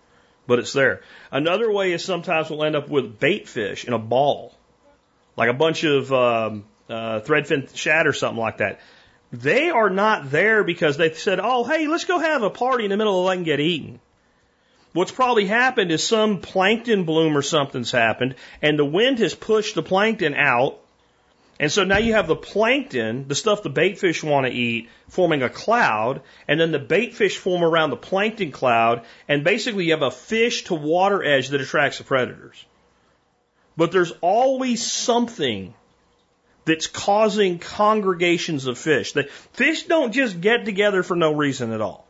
but 0.47 0.59
it's 0.59 0.73
there. 0.73 1.01
Another 1.31 1.71
way 1.71 1.91
is 1.91 2.03
sometimes 2.03 2.49
we'll 2.49 2.63
end 2.63 2.75
up 2.75 2.89
with 2.89 3.19
bait 3.19 3.47
fish 3.47 3.85
in 3.85 3.93
a 3.93 3.99
ball, 3.99 4.55
like 5.39 5.49
a 5.49 5.53
bunch 5.53 5.85
of 5.85 6.11
um, 6.11 6.65
uh, 6.89 7.21
threadfin 7.21 7.73
shad 7.73 8.05
or 8.05 8.13
something 8.13 8.39
like 8.39 8.57
that. 8.57 8.81
They 9.31 9.69
are 9.69 9.89
not 9.89 10.31
there 10.31 10.65
because 10.65 10.97
they 10.97 11.13
said, 11.13 11.39
oh, 11.41 11.63
hey, 11.63 11.87
let's 11.87 12.03
go 12.03 12.19
have 12.19 12.43
a 12.43 12.49
party 12.49 12.83
in 12.83 12.89
the 12.91 12.97
middle 12.97 13.19
of 13.19 13.23
the 13.23 13.29
lake 13.29 13.37
and 13.37 13.45
get 13.45 13.61
eaten. 13.61 14.01
What's 14.91 15.11
probably 15.11 15.45
happened 15.45 15.91
is 15.91 16.03
some 16.03 16.41
plankton 16.41 17.05
bloom 17.05 17.37
or 17.37 17.41
something's 17.41 17.91
happened, 17.91 18.35
and 18.61 18.77
the 18.77 18.83
wind 18.83 19.19
has 19.19 19.33
pushed 19.33 19.75
the 19.75 19.83
plankton 19.83 20.33
out. 20.33 20.79
And 21.57 21.71
so 21.71 21.83
now 21.85 21.99
you 21.99 22.13
have 22.13 22.27
the 22.27 22.35
plankton, 22.35 23.27
the 23.27 23.35
stuff 23.35 23.63
the 23.63 23.69
bait 23.69 23.97
fish 23.97 24.23
want 24.23 24.45
to 24.45 24.51
eat, 24.51 24.89
forming 25.07 25.43
a 25.43 25.49
cloud, 25.49 26.21
and 26.47 26.59
then 26.59 26.71
the 26.71 26.79
bait 26.79 27.13
fish 27.13 27.37
form 27.37 27.63
around 27.63 27.91
the 27.91 27.97
plankton 27.97 28.51
cloud, 28.51 29.05
and 29.27 29.43
basically 29.45 29.85
you 29.85 29.91
have 29.91 30.01
a 30.01 30.11
fish 30.11 30.65
to 30.65 30.73
water 30.73 31.23
edge 31.23 31.49
that 31.49 31.61
attracts 31.61 31.99
the 31.99 32.03
predators. 32.03 32.65
But 33.79 33.93
there's 33.93 34.11
always 34.19 34.85
something 34.85 35.73
that's 36.65 36.85
causing 36.85 37.59
congregations 37.59 38.67
of 38.67 38.77
fish. 38.77 39.13
The 39.13 39.23
fish 39.53 39.83
don't 39.83 40.11
just 40.11 40.41
get 40.41 40.65
together 40.65 41.01
for 41.01 41.15
no 41.15 41.33
reason 41.33 41.71
at 41.71 41.79
all. 41.79 42.05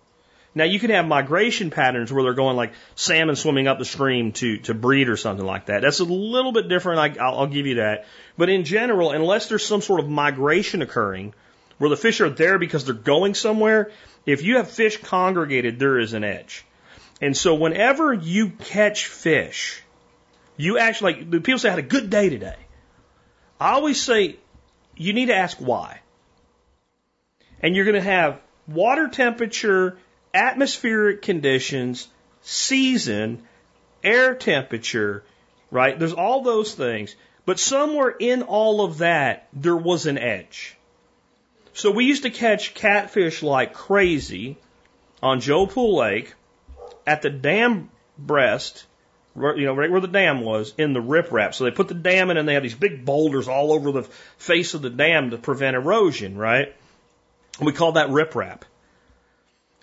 Now 0.56 0.64
you 0.64 0.80
can 0.80 0.90
have 0.90 1.08
migration 1.08 1.70
patterns 1.70 2.12
where 2.12 2.24
they're 2.24 2.34
going 2.34 2.56
like 2.56 2.74
salmon 2.96 3.36
swimming 3.36 3.68
up 3.68 3.78
the 3.78 3.86
stream 3.86 4.32
to, 4.32 4.58
to 4.62 4.74
breed 4.74 5.10
or 5.10 5.16
something 5.16 5.46
like 5.46 5.68
that. 5.68 5.84
That's 5.84 6.00
a 6.00 6.06
little 6.06 6.52
bit 6.52 6.70
different. 6.70 7.20
I, 7.20 7.24
I'll, 7.24 7.42
I'll 7.42 7.48
give 7.48 7.68
you 7.68 7.76
that. 7.76 8.08
But 8.36 8.50
in 8.50 8.64
general, 8.64 9.12
unless 9.12 9.48
there's 9.48 9.64
some 9.64 9.84
sort 9.84 10.00
of 10.00 10.10
migration 10.10 10.82
occurring 10.82 11.36
where 11.78 11.92
the 11.92 11.98
fish 11.98 12.20
are 12.20 12.32
there 12.32 12.58
because 12.58 12.84
they're 12.84 12.96
going 12.96 13.36
somewhere, 13.36 13.92
if 14.26 14.42
you 14.42 14.58
have 14.58 14.72
fish 14.72 14.98
congregated, 14.98 15.78
there 15.78 16.00
is 16.00 16.14
an 16.14 16.24
edge. 16.24 16.66
And 17.22 17.38
so 17.38 17.54
whenever 17.54 18.12
you 18.12 18.50
catch 18.50 19.06
fish, 19.06 19.84
you 20.60 20.78
actually, 20.78 21.24
like, 21.24 21.32
people 21.44 21.58
say 21.58 21.70
I 21.70 21.72
had 21.72 21.80
a 21.80 21.84
good 21.84 22.10
day 22.10 22.28
today. 22.28 22.58
I 23.62 23.72
always 23.72 24.02
say 24.02 24.36
you 24.98 25.14
need 25.14 25.28
to 25.28 25.36
ask 25.36 25.58
why. 25.58 26.02
And 27.62 27.78
you're 27.78 27.86
going 27.86 27.96
to 27.96 28.02
have 28.02 28.42
water 28.68 29.08
temperature 29.08 29.98
atmospheric 30.34 31.22
conditions, 31.22 32.10
season, 32.42 33.44
air 34.04 34.36
temperature, 34.36 35.24
right? 35.72 35.98
There's 35.98 36.12
all 36.12 36.42
those 36.42 36.74
things. 36.74 37.16
But 37.46 37.58
somewhere 37.58 38.10
in 38.10 38.42
all 38.42 38.84
of 38.84 38.98
that, 38.98 39.48
there 39.54 39.78
was 39.78 40.08
an 40.08 40.18
edge. 40.18 40.76
So 41.72 41.90
we 41.92 42.04
used 42.04 42.24
to 42.24 42.32
catch 42.32 42.74
catfish 42.74 43.42
like 43.42 43.74
crazy 43.74 44.58
on 45.24 45.40
Joe 45.40 45.68
Pool 45.68 45.96
Lake 45.96 46.34
at 47.08 47.22
the 47.22 47.30
dam 47.30 47.90
breast, 48.18 48.86
you 49.40 49.66
know, 49.66 49.74
right 49.74 49.92
where 49.92 50.02
the 50.02 50.08
dam 50.08 50.42
was, 50.42 50.74
in 50.78 50.94
the 50.94 51.02
riprap. 51.02 51.54
So 51.54 51.64
they 51.64 51.72
put 51.72 51.88
the 51.88 51.94
dam 51.94 52.30
in 52.30 52.38
and 52.38 52.48
they 52.48 52.54
have 52.54 52.64
these 52.64 52.76
big 52.76 53.06
boulders 53.06 53.48
all 53.48 53.72
over 53.72 53.92
the 53.92 54.04
face 54.38 54.74
of 54.74 54.82
the 54.82 54.90
dam 54.90 55.32
to 55.32 55.38
prevent 55.38 55.76
erosion, 55.76 56.38
right? 56.38 56.76
We 57.62 57.74
call 57.74 57.94
that 57.94 58.10
riprap 58.10 58.62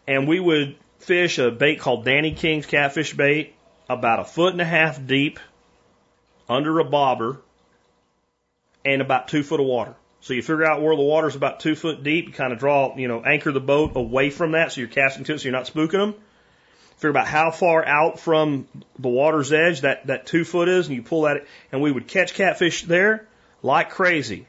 and 0.06 0.28
we 0.28 0.40
would 0.40 0.76
fish 0.98 1.38
a 1.38 1.50
bait 1.50 1.80
called 1.80 2.04
Danny 2.04 2.32
King's 2.32 2.66
catfish 2.66 3.14
bait, 3.14 3.54
about 3.88 4.20
a 4.20 4.24
foot 4.24 4.52
and 4.52 4.60
a 4.60 4.64
half 4.64 5.04
deep, 5.04 5.38
under 6.48 6.78
a 6.78 6.84
bobber, 6.84 7.40
and 8.84 9.02
about 9.02 9.28
two 9.28 9.42
foot 9.42 9.60
of 9.60 9.66
water. 9.66 9.94
So 10.20 10.34
you 10.34 10.42
figure 10.42 10.64
out 10.64 10.82
where 10.82 10.96
the 10.96 11.02
water's 11.02 11.36
about 11.36 11.60
two 11.60 11.74
foot 11.74 12.02
deep, 12.02 12.26
you 12.26 12.32
kind 12.32 12.52
of 12.52 12.58
draw, 12.58 12.96
you 12.96 13.08
know, 13.08 13.22
anchor 13.22 13.52
the 13.52 13.60
boat 13.60 13.92
away 13.94 14.30
from 14.30 14.52
that 14.52 14.72
so 14.72 14.80
you're 14.80 14.88
casting 14.88 15.24
to 15.24 15.34
it 15.34 15.40
so 15.40 15.44
you're 15.44 15.52
not 15.52 15.66
spooking 15.66 15.92
them. 15.92 16.14
Figure 16.96 17.10
about 17.10 17.26
how 17.26 17.50
far 17.50 17.84
out 17.84 18.20
from 18.20 18.66
the 18.98 19.08
water's 19.08 19.52
edge 19.52 19.82
that, 19.82 20.06
that 20.06 20.26
two 20.26 20.44
foot 20.44 20.68
is, 20.68 20.86
and 20.86 20.96
you 20.96 21.02
pull 21.02 21.22
that, 21.22 21.44
and 21.70 21.82
we 21.82 21.92
would 21.92 22.08
catch 22.08 22.32
catfish 22.32 22.84
there 22.84 23.28
like 23.62 23.90
crazy 23.90 24.46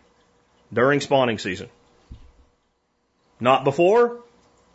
during 0.72 1.02
spawning 1.02 1.40
season. 1.40 1.69
Not 3.40 3.65
before, 3.65 4.22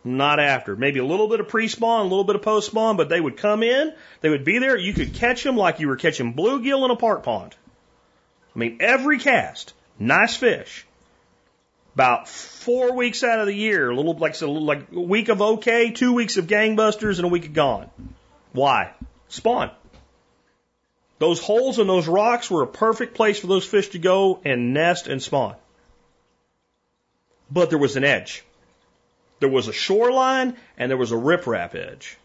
not 0.05 0.39
after. 0.39 0.77
Maybe 0.77 0.99
a 0.99 1.05
little 1.05 1.29
bit 1.29 1.41
of 1.41 1.49
pre-spawn, 1.49 2.01
a 2.01 2.09
little 2.09 2.25
bit 2.25 2.37
of 2.37 2.43
post-spawn, 2.43 2.97
but 2.97 3.09
they 3.09 3.21
would 3.21 3.37
come 3.39 3.63
in, 3.63 3.95
they 4.21 4.29
would 4.29 4.45
be 4.45 4.59
there. 4.59 4.77
You 4.77 4.93
could 4.93 5.15
catch 5.15 5.43
them 5.43 5.57
like 5.57 5.81
you 5.81 5.89
were 5.89 5.97
catching 5.97 6.35
bluegill 6.35 6.85
in 6.85 6.91
a 6.91 6.97
park 6.97 7.23
pond. 7.23 7.55
I 8.55 8.59
mean, 8.59 8.79
every 8.81 9.19
cast, 9.19 9.73
nice 9.99 10.37
fish. 10.37 10.87
About 11.95 12.29
four 12.29 12.95
weeks 12.95 13.23
out 13.23 13.41
of 13.41 13.47
the 13.47 13.55
year, 13.55 13.91
a 13.91 13.95
little 13.95 14.15
like 14.15 14.41
a 14.41 14.47
little 14.47 14.65
like 14.65 14.91
a 14.93 15.01
week 15.01 15.29
of 15.29 15.43
okay, 15.43 15.91
two 15.91 16.15
weeks 16.15 16.39
of 16.39 16.47
gangbusters, 16.47 17.17
and 17.17 17.27
a 17.27 17.29
week 17.29 17.47
of 17.47 17.53
gone. 17.53 17.91
Why? 18.53 18.93
Spawn. 19.29 19.71
Those 21.19 21.41
holes 21.41 21.79
in 21.79 21.87
those 21.87 22.09
rocks 22.09 22.51
were 22.51 22.63
a 22.63 22.67
perfect 22.67 23.15
place 23.15 23.39
for 23.39 23.47
those 23.47 23.65
fish 23.65 23.91
to 23.91 23.99
go 23.99 24.41
and 24.45 24.75
nest 24.75 25.07
and 25.07 25.23
spawn. 25.23 25.55
But 27.51 27.69
there 27.69 27.79
was 27.79 27.97
an 27.97 28.05
edge. 28.05 28.43
There 29.39 29.49
was 29.49 29.69
a 29.69 29.73
shoreline 29.73 30.57
and 30.79 30.91
there 30.91 30.99
was 30.99 31.13
a 31.13 31.17
riprap 31.17 31.75
edge. 31.75 32.17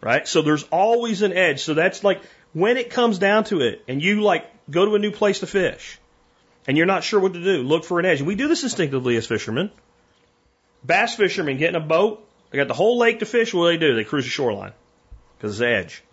Right? 0.00 0.26
So 0.26 0.42
there's 0.42 0.64
always 0.64 1.22
an 1.22 1.32
edge. 1.32 1.62
So 1.62 1.74
that's 1.74 2.04
like 2.04 2.20
when 2.52 2.76
it 2.76 2.90
comes 2.90 3.18
down 3.18 3.44
to 3.44 3.60
it 3.60 3.84
and 3.88 4.02
you 4.02 4.20
like 4.22 4.44
go 4.70 4.84
to 4.84 4.94
a 4.94 4.98
new 4.98 5.10
place 5.10 5.40
to 5.40 5.46
fish 5.46 5.97
and 6.68 6.76
you're 6.76 6.86
not 6.86 7.02
sure 7.02 7.18
what 7.18 7.32
to 7.32 7.42
do, 7.42 7.62
look 7.62 7.84
for 7.84 7.98
an 7.98 8.04
edge. 8.04 8.18
And 8.18 8.28
we 8.28 8.34
do 8.34 8.46
this 8.46 8.62
instinctively 8.62 9.16
as 9.16 9.26
fishermen. 9.26 9.70
Bass 10.84 11.16
fishermen 11.16 11.56
get 11.56 11.70
in 11.70 11.74
a 11.74 11.80
boat, 11.80 12.24
they 12.50 12.58
got 12.58 12.68
the 12.68 12.74
whole 12.74 12.98
lake 12.98 13.18
to 13.20 13.26
fish. 13.26 13.52
What 13.52 13.64
do 13.64 13.78
they 13.78 13.78
do? 13.78 13.96
They 13.96 14.04
cruise 14.04 14.24
the 14.24 14.30
shoreline 14.30 14.72
because 15.36 15.52
it's 15.52 15.60
the 15.60 15.68
edge. 15.68 16.04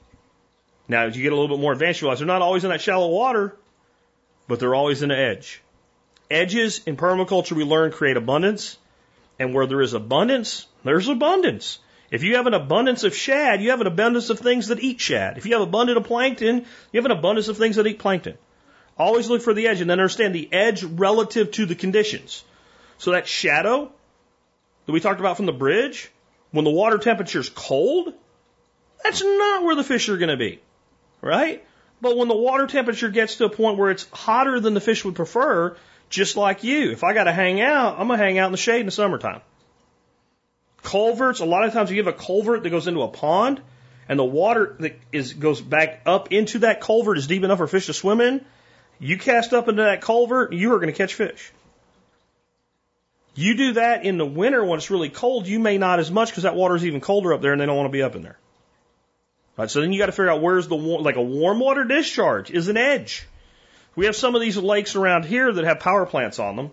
Now, 0.88 1.06
as 1.06 1.18
you 1.18 1.24
get 1.24 1.34
a 1.34 1.36
little 1.36 1.56
bit 1.56 1.62
more 1.62 1.74
advanced, 1.74 2.02
you 2.02 2.06
realize 2.06 2.20
they're 2.20 2.28
not 2.28 2.42
always 2.42 2.64
in 2.64 2.70
that 2.70 2.82
shallow 2.82 3.10
water, 3.10 3.56
but 4.48 4.60
they're 4.60 4.76
always 4.76 5.04
in 5.04 5.10
the 5.10 5.18
edge. 5.18 5.62
Edges 6.32 6.82
in 6.86 6.96
permaculture 6.96 7.54
we 7.54 7.64
learn 7.64 7.92
create 7.92 8.18
abundance. 8.18 8.78
And 9.38 9.54
where 9.54 9.68
there 9.68 9.82
is 9.82 9.94
abundance, 9.94 10.66
there's 10.86 11.10
abundance. 11.10 11.80
If 12.10 12.24
you 12.24 12.38
have 12.38 12.48
an 12.48 12.54
abundance 12.54 13.04
of 13.04 13.14
shad, 13.14 13.62
you 13.62 13.72
have 13.72 13.82
an 13.82 13.88
abundance 13.88 14.30
of 14.30 14.40
things 14.40 14.68
that 14.68 14.80
eat 14.80 15.02
shad. 15.02 15.38
If 15.38 15.46
you 15.46 15.54
have 15.54 15.62
abundance 15.62 15.98
of 15.98 16.06
plankton, 16.06 16.66
you 16.94 16.98
have 16.98 17.06
an 17.06 17.12
abundance 17.12 17.50
of 17.50 17.58
things 17.58 17.76
that 17.76 17.88
eat 17.88 18.00
plankton. 18.00 18.38
Always 18.98 19.30
look 19.30 19.42
for 19.42 19.54
the 19.54 19.68
edge 19.68 19.82
and 19.82 19.90
then 19.90 20.00
understand 20.00 20.34
the 20.34 20.52
edge 20.54 20.84
relative 20.84 21.52
to 21.52 21.66
the 21.66 21.76
conditions. 21.76 22.44
So 22.98 23.12
that 23.12 23.28
shadow 23.28 23.92
that 24.86 24.92
we 24.92 25.00
talked 25.00 25.20
about 25.20 25.38
from 25.38 25.46
the 25.46 25.54
bridge, 25.54 26.10
when 26.52 26.64
the 26.64 26.72
water 26.72 26.98
temperature 26.98 27.40
is 27.40 27.50
cold, 27.50 28.14
that's 29.04 29.22
not 29.22 29.64
where 29.64 29.76
the 29.76 29.84
fish 29.84 30.08
are 30.10 30.18
going 30.18 30.30
to 30.30 30.38
be, 30.38 30.62
right? 31.22 31.66
But 32.02 32.18
when 32.18 32.28
the 32.28 32.36
water 32.36 32.68
temperature 32.68 33.10
gets 33.10 33.36
to 33.38 33.46
a 33.46 33.50
point 33.50 33.78
where 33.78 33.92
it's 33.92 34.08
hotter 34.12 34.60
than 34.60 34.74
the 34.74 34.82
fish 34.82 35.04
would 35.04 35.16
prefer, 35.16 35.76
just 36.10 36.38
like 36.38 36.64
you. 36.64 36.92
If 36.92 37.04
I 37.04 37.14
got 37.14 37.26
to 37.26 37.34
hang 37.34 37.62
out, 37.62 38.00
I'm 38.00 38.08
going 38.08 38.20
to 38.20 38.26
hang 38.26 38.38
out 38.38 38.46
in 38.46 38.52
the 38.52 38.58
shade 38.58 38.80
in 38.80 38.86
the 38.86 38.92
summertime. 38.92 39.42
Culverts, 40.84 41.40
a 41.40 41.46
lot 41.46 41.66
of 41.66 41.74
times 41.74 41.92
you 41.92 41.98
have 41.98 42.08
a 42.08 42.14
culvert 42.14 42.64
that 42.64 42.70
goes 42.70 42.88
into 42.88 43.02
a 43.02 43.08
pond 43.08 43.62
and 44.08 44.20
the 44.20 44.24
water 44.24 44.76
that 44.80 45.00
is, 45.12 45.34
goes 45.34 45.60
back 45.60 46.02
up 46.06 46.32
into 46.32 46.60
that 46.60 46.80
culvert 46.80 47.18
is 47.18 47.28
deep 47.28 47.44
enough 47.44 47.58
for 47.58 47.68
fish 47.68 47.88
to 47.88 47.94
swim 47.94 48.22
in. 48.22 48.46
You 49.00 49.18
cast 49.18 49.54
up 49.54 49.68
into 49.68 49.84
that 49.84 50.02
culvert, 50.02 50.54
you 50.54 50.74
are 50.74 50.78
going 50.78 50.92
to 50.92 50.98
catch 50.98 51.14
fish. 51.14 51.52
You 53.36 53.56
do 53.56 53.74
that 53.74 54.06
in 54.06 54.18
the 54.18 54.26
winter 54.26 54.64
when 54.64 54.78
it's 54.78 54.90
really 54.90 55.10
cold, 55.10 55.46
you 55.46 55.60
may 55.60 55.78
not 55.78 56.00
as 56.00 56.10
much 56.10 56.30
because 56.30 56.44
that 56.44 56.56
water 56.56 56.76
is 56.76 56.86
even 56.86 57.02
colder 57.02 57.34
up 57.34 57.42
there 57.42 57.52
and 57.52 57.60
they 57.60 57.66
don't 57.66 57.76
want 57.76 57.88
to 57.88 57.92
be 57.92 58.02
up 58.02 58.16
in 58.16 58.22
there. 58.22 58.38
Right, 59.58 59.70
so 59.70 59.82
then 59.82 59.92
you 59.94 60.00
got 60.00 60.08
to 60.08 60.12
figure 60.12 60.30
out 60.30 60.42
where's 60.42 60.68
the 60.68 60.76
like 60.76 61.16
a 61.16 61.22
warm 61.22 61.60
water 61.60 61.84
discharge 61.84 62.52
is 62.52 62.68
an 62.68 62.78
edge. 62.78 63.26
We 63.96 64.06
have 64.06 64.16
some 64.16 64.36
of 64.36 64.42
these 64.42 64.58
lakes 64.58 64.96
around 64.96 65.26
here 65.26 65.52
that 65.52 65.64
have 65.64 65.80
power 65.80 66.06
plants 66.06 66.40
on 66.40 66.56
them. 66.56 66.72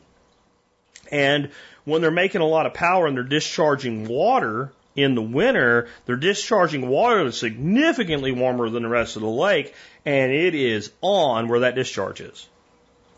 And 1.11 1.51
when 1.85 2.01
they're 2.01 2.11
making 2.11 2.40
a 2.40 2.47
lot 2.47 2.66
of 2.66 2.74
power 2.74 3.07
and 3.07 3.16
they're 3.16 3.24
discharging 3.24 4.09
water 4.09 4.73
in 4.94 5.14
the 5.14 5.23
winter, 5.23 5.89
they're 6.05 6.16
discharging 6.16 6.89
water 6.89 7.24
that's 7.24 7.39
significantly 7.39 8.32
warmer 8.32 8.69
than 8.69 8.82
the 8.82 8.89
rest 8.89 9.16
of 9.16 9.23
the 9.23 9.28
lake, 9.28 9.74
and 10.05 10.32
it 10.32 10.55
is 10.55 10.93
on 11.01 11.48
where 11.48 11.60
that 11.60 11.74
discharge 11.74 12.20
is. 12.20 12.48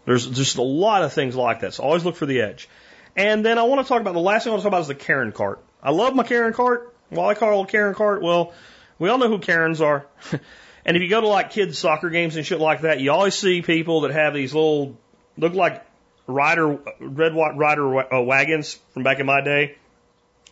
There's 0.05 0.27
just 0.27 0.57
a 0.57 0.63
lot 0.63 1.03
of 1.03 1.13
things 1.13 1.35
like 1.35 1.61
that. 1.61 1.75
So 1.75 1.83
always 1.83 2.05
look 2.05 2.17
for 2.17 2.27
the 2.27 2.43
edge. 2.43 2.69
And 3.17 3.45
then 3.45 3.59
I 3.59 3.63
want 3.63 3.81
to 3.81 3.89
talk 3.89 4.01
about 4.01 4.15
the 4.15 4.21
last 4.21 4.45
thing 4.45 4.51
I 4.51 4.55
want 4.55 4.63
to 4.63 4.65
talk 4.65 4.71
about 4.71 4.83
is 4.83 4.89
the 4.89 4.95
Karen 4.95 5.33
cart. 5.33 5.61
I 5.83 5.91
love 5.91 6.15
my 6.15 6.25
Karen 6.25 6.53
cart. 6.53 6.95
Why 7.09 7.31
I 7.31 7.35
call 7.35 7.63
it 7.65 7.69
Karen 7.69 7.95
cart? 7.95 8.23
Well, 8.23 8.53
we 8.99 9.09
all 9.09 9.19
know 9.19 9.29
who 9.29 9.39
Karens 9.39 9.81
are. 9.81 10.07
And 10.85 10.97
if 10.97 11.03
you 11.03 11.09
go 11.09 11.21
to 11.21 11.29
like 11.29 11.51
kids 11.51 11.79
soccer 11.79 12.11
games 12.11 12.37
and 12.37 12.45
shit 12.45 12.61
like 12.61 12.83
that, 12.83 13.01
you 13.01 13.11
always 13.11 13.35
see 13.35 13.63
people 13.63 14.03
that 14.03 14.11
have 14.11 14.35
these 14.35 14.53
little 14.53 14.99
look 15.37 15.55
like 15.55 15.85
rider 16.27 16.79
red 17.01 17.35
rider 17.35 18.15
uh, 18.15 18.21
wagons 18.21 18.79
from 18.93 19.03
back 19.03 19.19
in 19.19 19.27
my 19.27 19.41
day, 19.41 19.77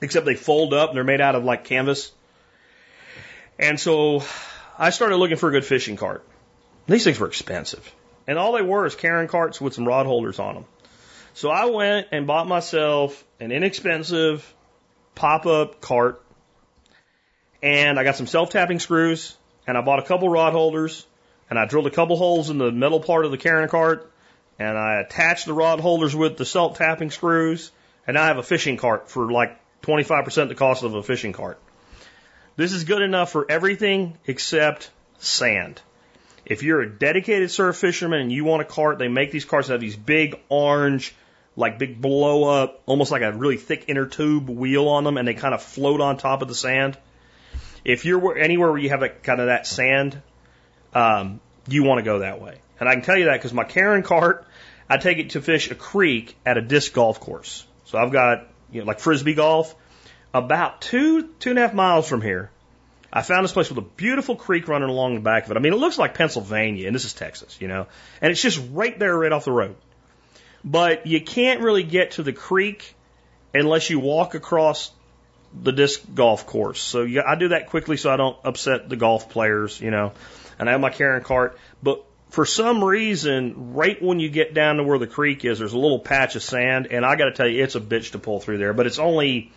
except 0.02 0.26
they 0.26 0.34
fold 0.34 0.74
up 0.74 0.90
and 0.90 0.96
they're 0.96 1.04
made 1.04 1.20
out 1.20 1.34
of 1.34 1.44
like 1.44 1.64
canvas. 1.64 2.12
And 3.58 3.78
so 3.78 4.22
I 4.78 4.90
started 4.90 5.16
looking 5.16 5.36
for 5.36 5.48
a 5.48 5.52
good 5.52 5.64
fishing 5.64 5.96
cart. 5.96 6.24
These 6.86 7.04
things 7.04 7.18
were 7.18 7.28
expensive, 7.28 7.94
and 8.26 8.38
all 8.38 8.52
they 8.52 8.62
were 8.62 8.84
is 8.84 8.96
carrying 8.96 9.28
carts 9.28 9.60
with 9.60 9.72
some 9.74 9.86
rod 9.86 10.04
holders 10.04 10.38
on 10.40 10.54
them. 10.54 10.64
So 11.34 11.48
I 11.48 11.66
went 11.66 12.08
and 12.10 12.26
bought 12.26 12.46
myself 12.46 13.24
an 13.40 13.52
inexpensive 13.52 14.54
pop 15.14 15.46
up 15.46 15.80
cart 15.80 16.22
and 17.62 17.98
I 17.98 18.04
got 18.04 18.16
some 18.16 18.26
self 18.26 18.50
tapping 18.50 18.80
screws 18.80 19.36
and 19.66 19.78
I 19.78 19.82
bought 19.82 19.98
a 19.98 20.02
couple 20.02 20.28
rod 20.28 20.52
holders 20.52 21.06
and 21.48 21.58
I 21.58 21.66
drilled 21.66 21.86
a 21.86 21.90
couple 21.90 22.16
holes 22.16 22.50
in 22.50 22.58
the 22.58 22.70
metal 22.70 23.00
part 23.00 23.24
of 23.24 23.30
the 23.30 23.38
carrying 23.38 23.68
cart 23.68 24.10
and 24.58 24.76
I 24.76 25.00
attached 25.00 25.46
the 25.46 25.54
rod 25.54 25.80
holders 25.80 26.14
with 26.14 26.36
the 26.36 26.44
self 26.44 26.76
tapping 26.76 27.10
screws 27.10 27.70
and 28.06 28.18
I 28.18 28.26
have 28.26 28.38
a 28.38 28.42
fishing 28.42 28.76
cart 28.76 29.08
for 29.08 29.30
like 29.30 29.58
25% 29.82 30.48
the 30.48 30.54
cost 30.54 30.82
of 30.82 30.94
a 30.94 31.02
fishing 31.02 31.32
cart. 31.32 31.58
This 32.56 32.72
is 32.72 32.84
good 32.84 33.02
enough 33.02 33.32
for 33.32 33.50
everything 33.50 34.18
except 34.26 34.90
sand. 35.18 35.80
If 36.44 36.62
you're 36.62 36.80
a 36.80 36.90
dedicated 36.90 37.50
surf 37.50 37.76
fisherman 37.76 38.20
and 38.20 38.32
you 38.32 38.44
want 38.44 38.62
a 38.62 38.64
cart, 38.64 38.98
they 38.98 39.08
make 39.08 39.30
these 39.30 39.44
carts 39.44 39.68
that 39.68 39.74
have 39.74 39.80
these 39.80 39.96
big 39.96 40.38
orange, 40.48 41.14
like 41.56 41.78
big 41.78 42.00
blow 42.00 42.44
up, 42.44 42.82
almost 42.86 43.10
like 43.10 43.22
a 43.22 43.32
really 43.32 43.56
thick 43.56 43.84
inner 43.88 44.06
tube 44.06 44.48
wheel 44.48 44.88
on 44.88 45.04
them, 45.04 45.16
and 45.16 45.26
they 45.26 45.34
kind 45.34 45.54
of 45.54 45.62
float 45.62 46.00
on 46.00 46.16
top 46.16 46.42
of 46.42 46.48
the 46.48 46.54
sand. 46.54 46.98
If 47.84 48.04
you're 48.04 48.36
anywhere 48.36 48.70
where 48.70 48.80
you 48.80 48.90
have 48.90 49.02
a, 49.02 49.08
kind 49.08 49.40
of 49.40 49.46
that 49.46 49.66
sand, 49.66 50.20
um, 50.94 51.40
you 51.68 51.84
want 51.84 51.98
to 51.98 52.02
go 52.02 52.20
that 52.20 52.40
way. 52.40 52.60
And 52.80 52.88
I 52.88 52.94
can 52.94 53.02
tell 53.02 53.16
you 53.16 53.26
that 53.26 53.34
because 53.34 53.52
my 53.52 53.64
Karen 53.64 54.02
cart, 54.02 54.46
I 54.88 54.96
take 54.98 55.18
it 55.18 55.30
to 55.30 55.40
fish 55.40 55.70
a 55.70 55.74
creek 55.74 56.36
at 56.44 56.58
a 56.58 56.62
disc 56.62 56.92
golf 56.92 57.20
course. 57.20 57.66
So 57.84 57.98
I've 57.98 58.12
got, 58.12 58.48
you 58.72 58.80
know, 58.80 58.86
like 58.86 59.00
frisbee 59.00 59.34
golf, 59.34 59.74
about 60.34 60.80
two, 60.80 61.28
two 61.38 61.50
and 61.50 61.58
a 61.58 61.62
half 61.62 61.74
miles 61.74 62.08
from 62.08 62.22
here. 62.22 62.50
I 63.12 63.20
found 63.20 63.44
this 63.44 63.52
place 63.52 63.68
with 63.68 63.78
a 63.78 63.82
beautiful 63.82 64.36
creek 64.36 64.68
running 64.68 64.88
along 64.88 65.14
the 65.14 65.20
back 65.20 65.44
of 65.44 65.50
it. 65.50 65.56
I 65.58 65.60
mean, 65.60 65.74
it 65.74 65.76
looks 65.76 65.98
like 65.98 66.14
Pennsylvania, 66.14 66.86
and 66.86 66.94
this 66.94 67.04
is 67.04 67.12
Texas, 67.12 67.58
you 67.60 67.68
know, 67.68 67.86
and 68.22 68.30
it's 68.30 68.40
just 68.40 68.60
right 68.72 68.98
there, 68.98 69.16
right 69.18 69.32
off 69.32 69.44
the 69.44 69.52
road. 69.52 69.76
But 70.64 71.06
you 71.06 71.20
can't 71.20 71.60
really 71.60 71.82
get 71.82 72.12
to 72.12 72.22
the 72.22 72.32
creek 72.32 72.94
unless 73.52 73.90
you 73.90 74.00
walk 74.00 74.34
across 74.34 74.90
the 75.54 75.72
disc 75.72 76.02
golf 76.14 76.46
course. 76.46 76.80
So 76.80 77.06
I 77.26 77.34
do 77.34 77.48
that 77.48 77.66
quickly 77.66 77.98
so 77.98 78.10
I 78.10 78.16
don't 78.16 78.36
upset 78.44 78.88
the 78.88 78.96
golf 78.96 79.28
players, 79.28 79.78
you 79.80 79.90
know. 79.90 80.12
And 80.58 80.68
I 80.68 80.72
have 80.72 80.80
my 80.80 80.90
carrying 80.90 81.24
cart, 81.24 81.58
but 81.82 82.04
for 82.32 82.46
some 82.46 82.82
reason, 82.82 83.74
right 83.74 84.02
when 84.02 84.18
you 84.18 84.30
get 84.30 84.54
down 84.54 84.78
to 84.78 84.84
where 84.84 84.98
the 84.98 85.06
creek 85.06 85.44
is, 85.44 85.58
there's 85.58 85.74
a 85.74 85.78
little 85.78 85.98
patch 85.98 86.34
of 86.34 86.42
sand, 86.42 86.88
and 86.90 87.04
I 87.04 87.14
got 87.16 87.26
to 87.26 87.32
tell 87.32 87.46
you, 87.46 87.62
it's 87.62 87.74
a 87.74 87.80
bitch 87.80 88.12
to 88.12 88.18
pull 88.18 88.40
through 88.40 88.56
there. 88.56 88.72
But 88.72 88.86
it's 88.86 88.98
only 88.98 89.52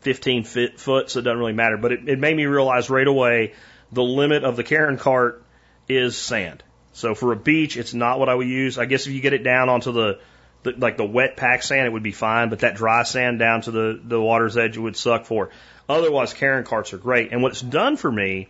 15 0.00 0.44
feet, 0.44 0.80
foot, 0.80 1.10
so 1.10 1.18
it 1.18 1.24
doesn't 1.24 1.38
really 1.38 1.52
matter. 1.52 1.76
But 1.76 1.92
it, 1.92 2.08
it 2.08 2.18
made 2.18 2.34
me 2.34 2.46
realize 2.46 2.88
right 2.88 3.06
away 3.06 3.52
the 3.92 4.02
limit 4.02 4.44
of 4.44 4.56
the 4.56 4.64
carrying 4.64 4.96
cart 4.96 5.44
is 5.90 6.16
sand. 6.16 6.62
So 6.94 7.14
for 7.14 7.32
a 7.32 7.36
beach, 7.36 7.76
it's 7.76 7.92
not 7.92 8.18
what 8.18 8.30
I 8.30 8.34
would 8.34 8.48
use. 8.48 8.78
I 8.78 8.86
guess 8.86 9.06
if 9.06 9.12
you 9.12 9.20
get 9.20 9.34
it 9.34 9.44
down 9.44 9.68
onto 9.68 9.92
the, 9.92 10.20
the 10.62 10.72
like 10.72 10.96
the 10.96 11.04
wet 11.04 11.36
pack 11.36 11.62
sand, 11.62 11.86
it 11.86 11.92
would 11.92 12.02
be 12.02 12.12
fine. 12.12 12.48
But 12.48 12.60
that 12.60 12.76
dry 12.76 13.02
sand 13.02 13.38
down 13.38 13.60
to 13.62 13.70
the 13.70 14.00
the 14.02 14.18
water's 14.18 14.56
edge 14.56 14.78
would 14.78 14.96
suck 14.96 15.26
for. 15.26 15.50
Otherwise, 15.86 16.32
carrying 16.32 16.64
carts 16.64 16.94
are 16.94 16.98
great. 16.98 17.30
And 17.32 17.42
what 17.42 17.52
it's 17.52 17.60
done 17.60 17.98
for 17.98 18.10
me 18.10 18.48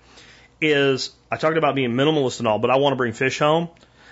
is 0.61 1.11
I 1.31 1.37
talked 1.37 1.57
about 1.57 1.75
being 1.75 1.93
minimalist 1.93 2.39
and 2.39 2.49
all, 2.49 2.59
but 2.59 2.71
I 2.71 2.77
want 2.77 2.93
to 2.93 2.97
bring 2.97 3.13
fish 3.13 3.39
home. 3.39 3.69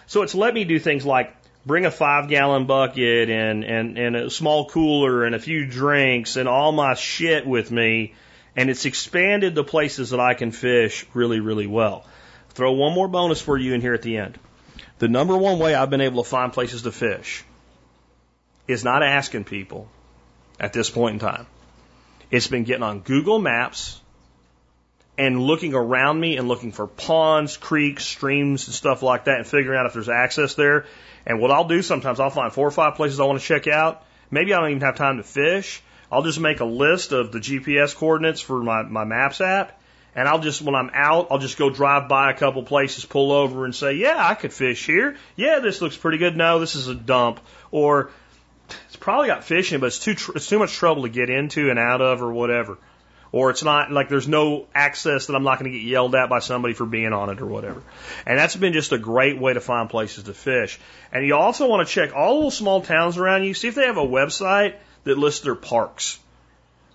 So 0.07 0.23
it's 0.23 0.35
let 0.35 0.55
me 0.55 0.65
do 0.65 0.79
things 0.79 1.05
like 1.05 1.35
bring 1.67 1.85
a 1.85 1.91
five 1.91 2.29
gallon 2.29 2.67
bucket 2.67 3.29
and, 3.29 3.65
and, 3.65 3.99
and 3.99 4.17
a 4.17 4.31
small 4.31 4.69
cooler 4.69 5.25
and 5.25 5.35
a 5.35 5.39
few 5.39 5.67
drinks 5.67 6.37
and 6.37 6.49
all 6.49 6.73
my 6.73 6.95
shit 6.95 7.47
with 7.47 7.71
me. 7.71 8.15
And 8.57 8.71
it's 8.71 8.87
expanded 8.87 9.55
the 9.55 9.65
places 9.65 10.11
that 10.11 10.21
I 10.21 10.35
can 10.35 10.51
fish 10.51 11.07
really, 11.15 11.41
really 11.41 11.67
well. 11.67 12.07
Throw 12.51 12.73
one 12.73 12.95
more 12.95 13.07
bonus 13.07 13.41
for 13.41 13.57
you 13.57 13.75
in 13.75 13.81
here 13.81 13.95
at 13.95 14.03
the 14.03 14.17
end. 14.17 14.39
The 14.99 15.09
number 15.09 15.37
one 15.37 15.59
way 15.59 15.75
I've 15.75 15.91
been 15.91 16.01
able 16.01 16.25
to 16.25 16.29
find 16.29 16.53
places 16.53 16.83
to 16.83 16.91
fish 16.91 17.45
is 18.67 18.83
not 18.83 19.03
asking 19.03 19.45
people 19.45 19.89
at 20.59 20.73
this 20.73 20.91
point 20.91 21.15
in 21.15 21.19
time. 21.21 21.47
It's 22.31 22.49
been 22.49 22.65
getting 22.65 22.83
on 22.83 23.01
Google 23.01 23.39
Maps 23.39 24.01
and 25.19 25.43
looking 25.43 25.75
around 25.75 26.19
me 26.19 26.37
and 26.37 26.47
looking 26.47 26.71
for 26.71 26.87
ponds, 26.87 27.57
creeks, 27.57 28.07
streams, 28.07 28.69
and 28.69 28.75
stuff 28.75 29.03
like 29.03 29.25
that 29.25 29.39
and 29.39 29.47
figuring 29.47 29.77
out 29.77 29.85
if 29.85 29.93
there's 29.93 30.09
access 30.09 30.55
there. 30.55 30.87
And 31.27 31.41
what 31.41 31.51
I'll 31.51 31.67
do 31.67 31.83
sometimes, 31.83 32.21
I'll 32.21 32.31
find 32.31 32.53
four 32.53 32.69
or 32.69 32.71
five 32.71 32.95
places 32.95 33.19
I 33.19 33.25
want 33.25 33.41
to 33.41 33.45
check 33.45 33.67
out. 33.67 34.05
Maybe 34.31 34.55
I 34.55 34.61
don't 34.61 34.71
even 34.71 34.83
have 34.83 34.95
time 34.95 35.17
to 35.17 35.25
fish. 35.25 35.83
I'll 36.11 36.23
just 36.23 36.39
make 36.39 36.61
a 36.61 36.65
list 36.65 37.13
of 37.13 37.33
the 37.33 37.41
GPS 37.41 37.97
coordinates 37.97 38.41
for 38.41 38.63
my, 38.63 38.83
my 38.83 39.05
Maps 39.05 39.41
app. 39.41 39.79
And 40.15 40.29
I'll 40.29 40.39
just, 40.39 40.63
when 40.63 40.75
I'm 40.75 40.91
out, 40.95 41.29
I'll 41.31 41.39
just 41.39 41.59
go 41.59 41.69
drive 41.69 42.09
by 42.09 42.31
a 42.31 42.35
couple 42.35 42.63
places, 42.63 43.05
pull 43.05 43.33
over 43.33 43.65
and 43.65 43.75
say, 43.75 43.95
yeah, 43.95 44.17
I 44.25 44.35
could 44.35 44.53
fish 44.53 44.87
here. 44.87 45.17
Yeah, 45.37 45.59
this 45.59 45.83
looks 45.83 45.97
pretty 45.97 46.19
good. 46.19 46.37
No, 46.37 46.61
this 46.61 46.77
is 46.77 46.87
a 46.87 46.95
dump. 46.95 47.41
Or 47.73 48.11
it's 48.87 48.97
probably 48.97 49.27
got 49.27 49.45
fishing, 49.45 49.81
but 49.81 49.87
it's 49.87 49.99
too, 49.99 50.15
tr- 50.15 50.33
it's 50.37 50.49
too 50.49 50.61
much 50.61 50.73
trouble 50.73 51.03
to 51.03 51.09
get 51.09 51.29
into 51.29 51.71
and 51.71 51.79
out 51.79 52.01
of 52.01 52.23
or 52.23 52.33
whatever 52.33 52.79
or 53.33 53.51
it's 53.51 53.63
not 53.63 53.93
like 53.93 54.09
there's 54.09 54.29
no 54.29 54.67
access 54.75 55.27
that 55.27 55.35
I'm 55.35 55.43
not 55.43 55.59
going 55.59 55.71
to 55.71 55.79
get 55.79 55.87
yelled 55.87 56.15
at 56.15 56.29
by 56.29 56.39
somebody 56.39 56.75
for 56.75 56.87
being 56.87 57.13
on 57.13 57.31
it 57.31 57.41
or 57.41 57.47
whatever. 57.47 57.83
And 58.27 58.39
that's 58.39 58.57
been 58.57 58.73
just 58.73 58.93
a 58.93 58.99
great 58.99 59.39
way 59.39 59.53
to 59.53 59.61
find 59.61 59.91
places 59.91 60.25
to 60.25 60.35
fish. 60.35 60.79
And 61.13 61.27
you 61.27 61.35
also 61.35 61.69
want 61.69 61.87
to 61.87 61.93
check 61.93 62.15
all 62.15 62.45
the 62.45 62.51
small 62.51 62.83
towns 62.83 63.19
around 63.19 63.45
you, 63.45 63.55
see 63.55 63.69
if 63.69 63.75
they 63.75 63.87
have 63.87 63.99
a 63.99 64.07
website 64.07 64.77
that 65.05 65.19
lists 65.19 65.41
their 65.41 65.55
parks. 65.55 66.19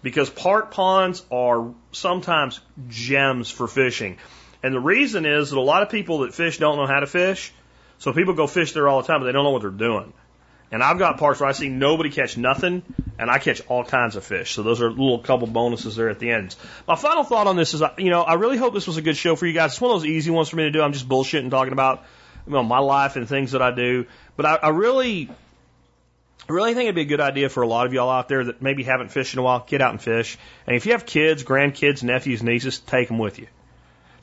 Because 0.01 0.29
park 0.29 0.71
ponds 0.71 1.23
are 1.31 1.71
sometimes 1.91 2.59
gems 2.89 3.49
for 3.49 3.67
fishing. 3.67 4.17
And 4.61 4.73
the 4.73 4.79
reason 4.79 5.25
is 5.25 5.51
that 5.51 5.57
a 5.57 5.61
lot 5.61 5.83
of 5.83 5.89
people 5.89 6.19
that 6.19 6.33
fish 6.33 6.57
don't 6.57 6.77
know 6.77 6.87
how 6.87 6.99
to 6.99 7.07
fish. 7.07 7.53
So 7.99 8.11
people 8.11 8.33
go 8.33 8.47
fish 8.47 8.73
there 8.73 8.87
all 8.87 9.01
the 9.01 9.07
time, 9.07 9.21
but 9.21 9.27
they 9.27 9.31
don't 9.31 9.43
know 9.43 9.51
what 9.51 9.61
they're 9.61 9.71
doing. 9.71 10.13
And 10.73 10.81
I've 10.81 10.97
got 10.97 11.19
parks 11.19 11.39
where 11.39 11.47
I 11.47 11.51
see 11.51 11.69
nobody 11.69 12.09
catch 12.09 12.35
nothing, 12.35 12.81
and 13.19 13.29
I 13.29 13.37
catch 13.37 13.61
all 13.67 13.83
kinds 13.83 14.15
of 14.15 14.23
fish. 14.25 14.53
So 14.53 14.63
those 14.63 14.81
are 14.81 14.89
little 14.89 15.19
couple 15.19 15.45
bonuses 15.45 15.95
there 15.95 16.09
at 16.09 16.17
the 16.17 16.31
end. 16.31 16.55
My 16.87 16.95
final 16.95 17.23
thought 17.23 17.45
on 17.45 17.55
this 17.55 17.75
is, 17.75 17.83
you 17.99 18.09
know, 18.09 18.23
I 18.23 18.33
really 18.33 18.57
hope 18.57 18.73
this 18.73 18.87
was 18.87 18.97
a 18.97 19.03
good 19.03 19.15
show 19.15 19.35
for 19.35 19.45
you 19.45 19.53
guys. 19.53 19.73
It's 19.73 19.81
one 19.81 19.91
of 19.91 20.01
those 20.01 20.09
easy 20.09 20.31
ones 20.31 20.49
for 20.49 20.55
me 20.55 20.63
to 20.63 20.71
do. 20.71 20.81
I'm 20.81 20.91
just 20.91 21.07
bullshitting 21.07 21.51
talking 21.51 21.73
about, 21.73 22.03
you 22.47 22.53
know, 22.53 22.63
my 22.63 22.79
life 22.79 23.17
and 23.17 23.29
things 23.29 23.51
that 23.51 23.61
I 23.61 23.69
do. 23.69 24.07
But 24.35 24.47
I, 24.47 24.55
I 24.55 24.69
really, 24.69 25.29
really 26.49 26.73
think 26.73 26.85
it'd 26.85 26.95
be 26.95 27.01
a 27.01 27.05
good 27.05 27.21
idea 27.21 27.49
for 27.49 27.61
a 27.61 27.67
lot 27.67 27.85
of 27.85 27.93
y'all 27.93 28.09
out 28.09 28.27
there 28.27 28.43
that 28.43 28.59
maybe 28.63 28.81
haven't 28.81 29.09
fished 29.09 29.35
in 29.35 29.39
a 29.39 29.43
while. 29.43 29.63
Get 29.67 29.79
out 29.79 29.91
and 29.91 30.01
fish. 30.01 30.39
And 30.65 30.75
if 30.75 30.87
you 30.87 30.93
have 30.93 31.05
kids, 31.05 31.43
grandkids, 31.43 32.01
nephews, 32.01 32.41
nieces, 32.41 32.79
take 32.79 33.09
them 33.09 33.19
with 33.19 33.37
you. 33.37 33.45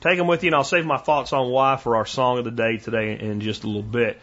Take 0.01 0.17
them 0.17 0.27
with 0.27 0.43
you, 0.43 0.49
and 0.49 0.55
I'll 0.55 0.65
save 0.65 0.85
my 0.85 0.97
thoughts 0.97 1.31
on 1.31 1.49
why 1.49 1.77
for 1.77 1.95
our 1.95 2.05
song 2.05 2.39
of 2.39 2.43
the 2.43 2.51
day 2.51 2.75
today 2.75 3.17
in 3.17 3.39
just 3.39 3.63
a 3.63 3.67
little 3.67 3.83
bit. 3.83 4.19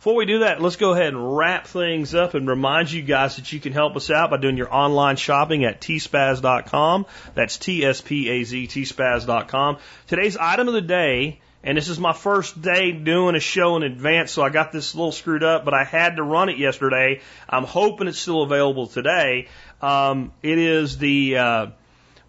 Before 0.00 0.14
we 0.14 0.24
do 0.24 0.38
that, 0.38 0.62
let's 0.62 0.76
go 0.76 0.94
ahead 0.94 1.08
and 1.08 1.36
wrap 1.36 1.66
things 1.66 2.14
up 2.14 2.32
and 2.32 2.48
remind 2.48 2.90
you 2.90 3.02
guys 3.02 3.36
that 3.36 3.52
you 3.52 3.60
can 3.60 3.74
help 3.74 3.96
us 3.96 4.10
out 4.10 4.30
by 4.30 4.38
doing 4.38 4.56
your 4.56 4.74
online 4.74 5.16
shopping 5.16 5.66
at 5.66 5.82
tspaz.com. 5.82 7.04
That's 7.34 7.58
T-S-P-A-Z, 7.58 8.66
tspaz.com. 8.66 9.76
Today's 10.06 10.38
item 10.38 10.68
of 10.68 10.72
the 10.72 10.80
day, 10.80 11.42
and 11.62 11.76
this 11.76 11.90
is 11.90 11.98
my 11.98 12.14
first 12.14 12.62
day 12.62 12.92
doing 12.92 13.34
a 13.34 13.40
show 13.40 13.76
in 13.76 13.82
advance, 13.82 14.32
so 14.32 14.40
I 14.42 14.48
got 14.48 14.72
this 14.72 14.94
a 14.94 14.96
little 14.96 15.12
screwed 15.12 15.42
up, 15.42 15.66
but 15.66 15.74
I 15.74 15.84
had 15.84 16.16
to 16.16 16.22
run 16.22 16.48
it 16.48 16.56
yesterday. 16.56 17.20
I'm 17.46 17.64
hoping 17.64 18.08
it's 18.08 18.18
still 18.18 18.40
available 18.40 18.86
today. 18.86 19.48
Um, 19.82 20.32
it 20.42 20.56
is 20.56 20.96
the, 20.96 21.36
uh, 21.36 21.66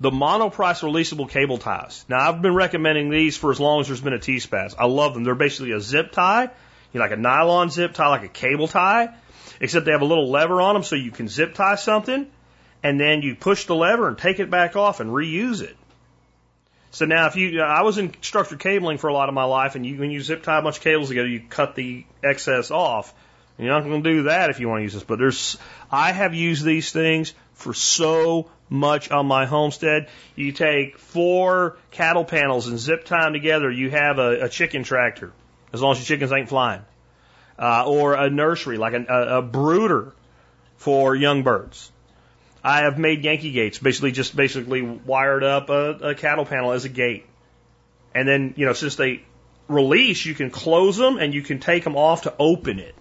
the 0.02 0.12
monoprice 0.12 0.84
releasable 0.84 1.30
cable 1.30 1.58
ties. 1.58 2.04
Now 2.10 2.18
I've 2.18 2.42
been 2.42 2.54
recommending 2.54 3.10
these 3.10 3.38
for 3.38 3.50
as 3.50 3.62
long 3.62 3.80
as 3.80 3.88
there's 3.88 4.02
been 4.02 4.12
a 4.12 4.20
T-Spaz. 4.20 4.76
I 4.78 4.88
love 4.88 5.14
them. 5.14 5.24
They're 5.24 5.36
basically 5.36 5.72
a 5.72 5.80
zip 5.80 6.12
tie 6.12 6.50
you 6.94 7.00
know, 7.00 7.06
like 7.06 7.12
a 7.12 7.20
nylon 7.20 7.70
zip 7.70 7.94
tie, 7.94 8.10
like 8.10 8.24
a 8.24 8.30
cable 8.30 8.68
tie, 8.68 9.14
except 9.60 9.86
they 9.86 9.92
have 9.92 10.02
a 10.02 10.06
little 10.06 10.30
lever 10.30 10.62
on 10.62 10.74
them 10.74 10.84
so 10.84 10.96
you 10.96 11.12
can 11.12 11.28
zip 11.28 11.54
tie 11.54 11.76
something, 11.76 12.28
and 12.84 13.00
then 13.00 13.22
you 13.22 13.36
push 13.36 13.66
the 13.66 13.76
lever 13.76 14.08
and 14.08 14.18
take 14.18 14.40
it 14.40 14.50
back 14.50 14.76
off 14.76 15.00
and 15.00 15.12
reuse 15.12 15.62
it. 15.62 15.78
So 16.92 17.06
now, 17.06 17.28
if 17.28 17.38
you, 17.38 17.62
I 17.62 17.84
was 17.84 17.98
in 17.98 18.14
structured 18.22 18.60
cabling 18.60 18.98
for 18.98 19.08
a 19.08 19.14
lot 19.14 19.30
of 19.30 19.36
my 19.36 19.46
life, 19.46 19.76
and 19.76 19.86
you, 19.86 19.98
when 19.98 20.12
you 20.12 20.22
zip 20.22 20.44
tie 20.44 20.60
a 20.60 20.62
bunch 20.62 20.78
of 20.78 20.84
cables 20.84 21.08
together, 21.08 21.28
you 21.28 21.42
cut 21.50 21.76
the 21.76 22.06
excess 22.22 22.70
off. 22.70 23.14
You're 23.58 23.72
not 23.72 23.84
going 23.84 24.04
to 24.04 24.10
do 24.10 24.24
that 24.24 24.50
if 24.50 24.60
you 24.60 24.68
want 24.68 24.80
to 24.80 24.84
use 24.84 24.94
this, 24.94 25.04
but 25.04 25.20
there's, 25.20 25.58
I 25.90 26.12
have 26.12 26.34
used 26.34 26.66
these 26.66 26.92
things 26.92 27.34
for 27.54 27.74
so 27.74 28.50
much 28.70 29.12
on 29.12 29.28
my 29.28 29.46
homestead. 29.46 30.10
You 30.36 30.52
take 30.52 30.98
four 30.98 31.78
cattle 31.92 32.26
panels 32.26 32.68
and 32.68 32.80
zip 32.80 33.06
tie 33.06 33.24
them 33.24 33.34
together, 33.34 33.72
you 33.72 33.92
have 33.92 34.18
a, 34.18 34.46
a 34.46 34.50
chicken 34.50 34.84
tractor 34.84 35.32
as 35.74 35.82
long 35.82 35.92
as 35.94 36.00
your 36.00 36.06
chickens 36.06 36.32
ain't 36.32 36.50
flying. 36.50 36.82
Uh, 37.58 37.84
or 37.86 38.16
a 38.16 38.30
nursery, 38.30 38.78
like 38.78 38.94
a, 38.94 39.06
a, 39.08 39.38
a 39.38 39.42
brooder 39.42 40.14
for 40.78 41.16
young 41.16 41.44
birds. 41.44 41.92
I 42.64 42.82
have 42.82 42.98
made 42.98 43.24
Yankee 43.24 43.52
gates, 43.52 43.80
basically 43.80 44.12
just 44.12 44.36
basically 44.36 44.82
wired 44.82 45.44
up 45.44 45.70
a, 45.70 46.10
a 46.10 46.16
cattle 46.16 46.46
panel 46.46 46.72
as 46.72 46.86
a 46.86 46.90
gate. 46.90 47.26
And 48.14 48.28
then, 48.28 48.54
you 48.58 48.66
know, 48.66 48.74
since 48.74 48.96
they 48.96 49.24
release, 49.68 50.26
you 50.26 50.36
can 50.36 50.50
close 50.50 50.98
them 50.98 51.18
and 51.18 51.34
you 51.34 51.42
can 51.42 51.60
take 51.60 51.84
them 51.84 51.96
off 51.96 52.24
to 52.24 52.34
open 52.38 52.80
it. 52.80 52.96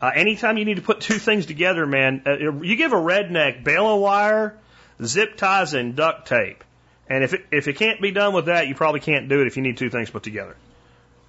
Uh, 0.00 0.10
anytime 0.14 0.58
you 0.58 0.64
need 0.64 0.76
to 0.76 0.82
put 0.82 1.00
two 1.00 1.18
things 1.18 1.46
together, 1.46 1.86
man, 1.86 2.22
uh, 2.26 2.52
you 2.60 2.76
give 2.76 2.92
a 2.92 2.96
redneck 2.96 3.64
baling 3.64 4.00
wire, 4.00 4.58
zip 5.02 5.36
ties, 5.36 5.72
and 5.72 5.96
duct 5.96 6.28
tape. 6.28 6.64
And 7.08 7.24
if 7.24 7.32
it, 7.34 7.46
if 7.50 7.68
it 7.68 7.76
can't 7.76 8.00
be 8.00 8.10
done 8.10 8.34
with 8.34 8.46
that, 8.46 8.68
you 8.68 8.74
probably 8.74 9.00
can't 9.00 9.28
do 9.28 9.40
it 9.40 9.46
if 9.46 9.56
you 9.56 9.62
need 9.62 9.76
two 9.76 9.90
things 9.90 10.10
put 10.10 10.22
together 10.22 10.56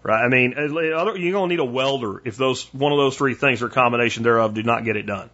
Right? 0.07 0.23
I 0.23 0.29
mean, 0.29 0.53
uh, 0.57 0.61
you're 1.15 1.33
going 1.33 1.49
to 1.49 1.53
need 1.53 1.59
a 1.59 1.65
welder 1.65 2.21
if 2.23 2.37
those 2.37 2.63
one 2.73 2.93
of 2.93 2.97
those 2.97 3.17
three 3.17 3.33
things 3.33 3.61
or 3.61 3.67
combination 3.67 4.23
thereof 4.23 4.53
do 4.53 4.63
not 4.63 4.85
get 4.85 4.95
it 4.95 5.05
done. 5.05 5.29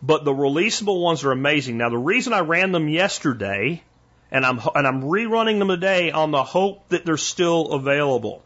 But 0.00 0.24
the 0.24 0.30
releasable 0.30 1.02
ones 1.02 1.24
are 1.24 1.32
amazing. 1.32 1.76
Now, 1.76 1.88
the 1.88 1.98
reason 1.98 2.32
I 2.32 2.38
ran 2.38 2.70
them 2.70 2.88
yesterday 2.88 3.82
and 4.30 4.46
I'm 4.46 4.60
and 4.76 4.86
I'm 4.86 5.02
rerunning 5.02 5.58
them 5.58 5.66
today 5.66 6.12
on 6.12 6.30
the 6.30 6.44
hope 6.44 6.88
that 6.90 7.04
they're 7.04 7.16
still 7.16 7.72
available. 7.72 8.44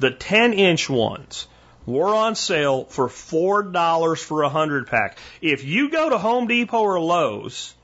The 0.00 0.10
10 0.10 0.54
inch 0.54 0.90
ones 0.90 1.46
were 1.86 2.12
on 2.12 2.34
sale 2.34 2.84
for 2.86 3.08
four 3.08 3.62
dollars 3.62 4.20
for 4.20 4.42
a 4.42 4.48
hundred 4.48 4.88
pack. 4.88 5.18
If 5.40 5.62
you 5.62 5.88
go 5.88 6.10
to 6.10 6.18
Home 6.18 6.48
Depot 6.48 6.82
or 6.82 6.98
Lowe's 6.98 7.76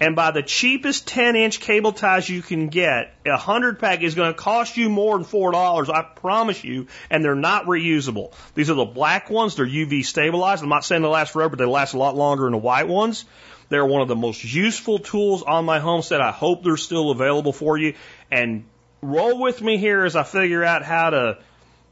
and 0.00 0.16
buy 0.16 0.30
the 0.30 0.42
cheapest 0.42 1.06
10 1.06 1.36
inch 1.36 1.60
cable 1.60 1.92
ties 1.92 2.28
you 2.28 2.40
can 2.40 2.68
get, 2.68 3.14
a 3.26 3.36
hundred 3.36 3.78
pack 3.78 4.00
is 4.02 4.14
going 4.14 4.32
to 4.32 4.38
cost 4.38 4.78
you 4.78 4.88
more 4.88 5.16
than 5.16 5.24
four 5.24 5.52
dollars. 5.52 5.90
I 5.90 6.02
promise 6.02 6.64
you. 6.64 6.86
And 7.10 7.22
they're 7.22 7.34
not 7.34 7.66
reusable. 7.66 8.32
These 8.54 8.70
are 8.70 8.74
the 8.74 8.86
black 8.86 9.28
ones. 9.28 9.56
They're 9.56 9.66
UV 9.66 10.04
stabilized. 10.04 10.62
I'm 10.62 10.70
not 10.70 10.84
saying 10.84 11.02
they 11.02 11.08
last 11.08 11.32
forever, 11.32 11.50
but 11.50 11.58
they 11.58 11.66
last 11.66 11.92
a 11.92 11.98
lot 11.98 12.16
longer 12.16 12.44
than 12.44 12.52
the 12.52 12.58
white 12.58 12.88
ones. 12.88 13.26
They're 13.68 13.86
one 13.86 14.00
of 14.00 14.08
the 14.08 14.16
most 14.16 14.42
useful 14.42 14.98
tools 14.98 15.42
on 15.42 15.64
my 15.64 15.78
homestead. 15.78 16.20
I 16.20 16.32
hope 16.32 16.64
they're 16.64 16.76
still 16.78 17.10
available 17.10 17.52
for 17.52 17.76
you. 17.76 17.94
And 18.30 18.64
roll 19.02 19.38
with 19.38 19.60
me 19.60 19.76
here 19.76 20.04
as 20.04 20.16
I 20.16 20.22
figure 20.22 20.64
out 20.64 20.82
how 20.82 21.10
to 21.10 21.38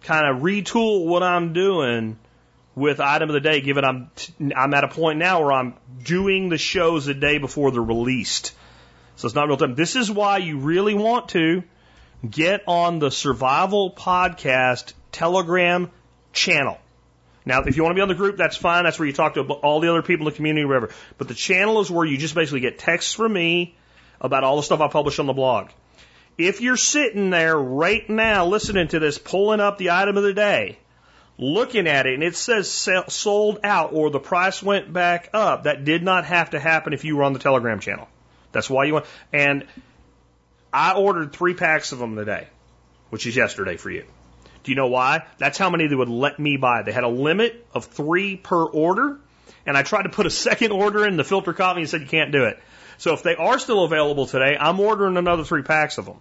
kind 0.02 0.26
of 0.26 0.42
retool 0.42 1.06
what 1.06 1.22
I'm 1.22 1.52
doing 1.52 2.18
with 2.78 3.00
item 3.00 3.28
of 3.28 3.34
the 3.34 3.40
day, 3.40 3.60
given 3.60 3.84
I'm 3.84 4.10
I'm 4.54 4.72
at 4.74 4.84
a 4.84 4.88
point 4.88 5.18
now 5.18 5.42
where 5.42 5.52
I'm 5.52 5.74
doing 6.02 6.48
the 6.48 6.58
shows 6.58 7.06
a 7.08 7.14
day 7.14 7.38
before 7.38 7.70
they're 7.70 7.82
released. 7.82 8.54
So 9.16 9.26
it's 9.26 9.34
not 9.34 9.48
real 9.48 9.56
time. 9.56 9.74
This 9.74 9.96
is 9.96 10.10
why 10.10 10.38
you 10.38 10.58
really 10.58 10.94
want 10.94 11.30
to 11.30 11.64
get 12.28 12.62
on 12.66 13.00
the 13.00 13.10
Survival 13.10 13.92
Podcast 13.92 14.92
Telegram 15.12 15.90
channel. 16.32 16.78
Now, 17.44 17.62
if 17.62 17.76
you 17.76 17.82
want 17.82 17.92
to 17.92 17.94
be 17.96 18.02
on 18.02 18.08
the 18.08 18.14
group, 18.14 18.36
that's 18.36 18.56
fine. 18.56 18.84
That's 18.84 18.98
where 18.98 19.06
you 19.06 19.14
talk 19.14 19.34
to 19.34 19.42
all 19.42 19.80
the 19.80 19.88
other 19.88 20.02
people 20.02 20.26
in 20.26 20.32
the 20.32 20.36
community, 20.36 20.66
whatever. 20.66 20.90
But 21.16 21.28
the 21.28 21.34
channel 21.34 21.80
is 21.80 21.90
where 21.90 22.04
you 22.04 22.18
just 22.18 22.34
basically 22.34 22.60
get 22.60 22.78
texts 22.78 23.14
from 23.14 23.32
me 23.32 23.74
about 24.20 24.44
all 24.44 24.56
the 24.56 24.62
stuff 24.62 24.80
I 24.80 24.88
publish 24.88 25.18
on 25.18 25.26
the 25.26 25.32
blog. 25.32 25.70
If 26.36 26.60
you're 26.60 26.76
sitting 26.76 27.30
there 27.30 27.58
right 27.58 28.08
now 28.08 28.46
listening 28.46 28.88
to 28.88 28.98
this, 28.98 29.18
pulling 29.18 29.60
up 29.60 29.78
the 29.78 29.90
item 29.90 30.16
of 30.16 30.22
the 30.22 30.34
day, 30.34 30.78
looking 31.38 31.86
at 31.86 32.06
it, 32.06 32.14
and 32.14 32.22
it 32.22 32.36
says 32.36 32.70
sold 32.70 33.60
out 33.62 33.92
or 33.92 34.10
the 34.10 34.20
price 34.20 34.62
went 34.62 34.92
back 34.92 35.30
up, 35.32 35.64
that 35.64 35.84
did 35.84 36.02
not 36.02 36.24
have 36.24 36.50
to 36.50 36.58
happen 36.58 36.92
if 36.92 37.04
you 37.04 37.16
were 37.16 37.22
on 37.22 37.32
the 37.32 37.38
Telegram 37.38 37.80
channel. 37.80 38.08
That's 38.52 38.68
why 38.68 38.84
you 38.84 38.94
want. 38.94 39.06
And 39.32 39.66
I 40.72 40.94
ordered 40.94 41.32
three 41.32 41.54
packs 41.54 41.92
of 41.92 41.98
them 41.98 42.16
today, 42.16 42.48
which 43.10 43.26
is 43.26 43.36
yesterday 43.36 43.76
for 43.76 43.90
you. 43.90 44.04
Do 44.64 44.72
you 44.72 44.76
know 44.76 44.88
why? 44.88 45.24
That's 45.38 45.56
how 45.56 45.70
many 45.70 45.86
they 45.86 45.94
would 45.94 46.08
let 46.08 46.38
me 46.38 46.56
buy. 46.56 46.82
They 46.82 46.92
had 46.92 47.04
a 47.04 47.08
limit 47.08 47.66
of 47.72 47.86
three 47.86 48.36
per 48.36 48.64
order, 48.64 49.18
and 49.64 49.76
I 49.76 49.82
tried 49.82 50.02
to 50.02 50.08
put 50.08 50.26
a 50.26 50.30
second 50.48 50.72
order 50.72 51.06
in 51.06 51.16
the 51.16 51.24
filter 51.24 51.52
coffee 51.52 51.80
and 51.80 51.88
said 51.88 52.00
you 52.00 52.08
can't 52.08 52.32
do 52.32 52.44
it. 52.44 52.58
So 52.98 53.14
if 53.14 53.22
they 53.22 53.36
are 53.36 53.60
still 53.60 53.84
available 53.84 54.26
today, 54.26 54.56
I'm 54.58 54.80
ordering 54.80 55.16
another 55.16 55.44
three 55.44 55.62
packs 55.62 55.98
of 55.98 56.06
them. 56.06 56.20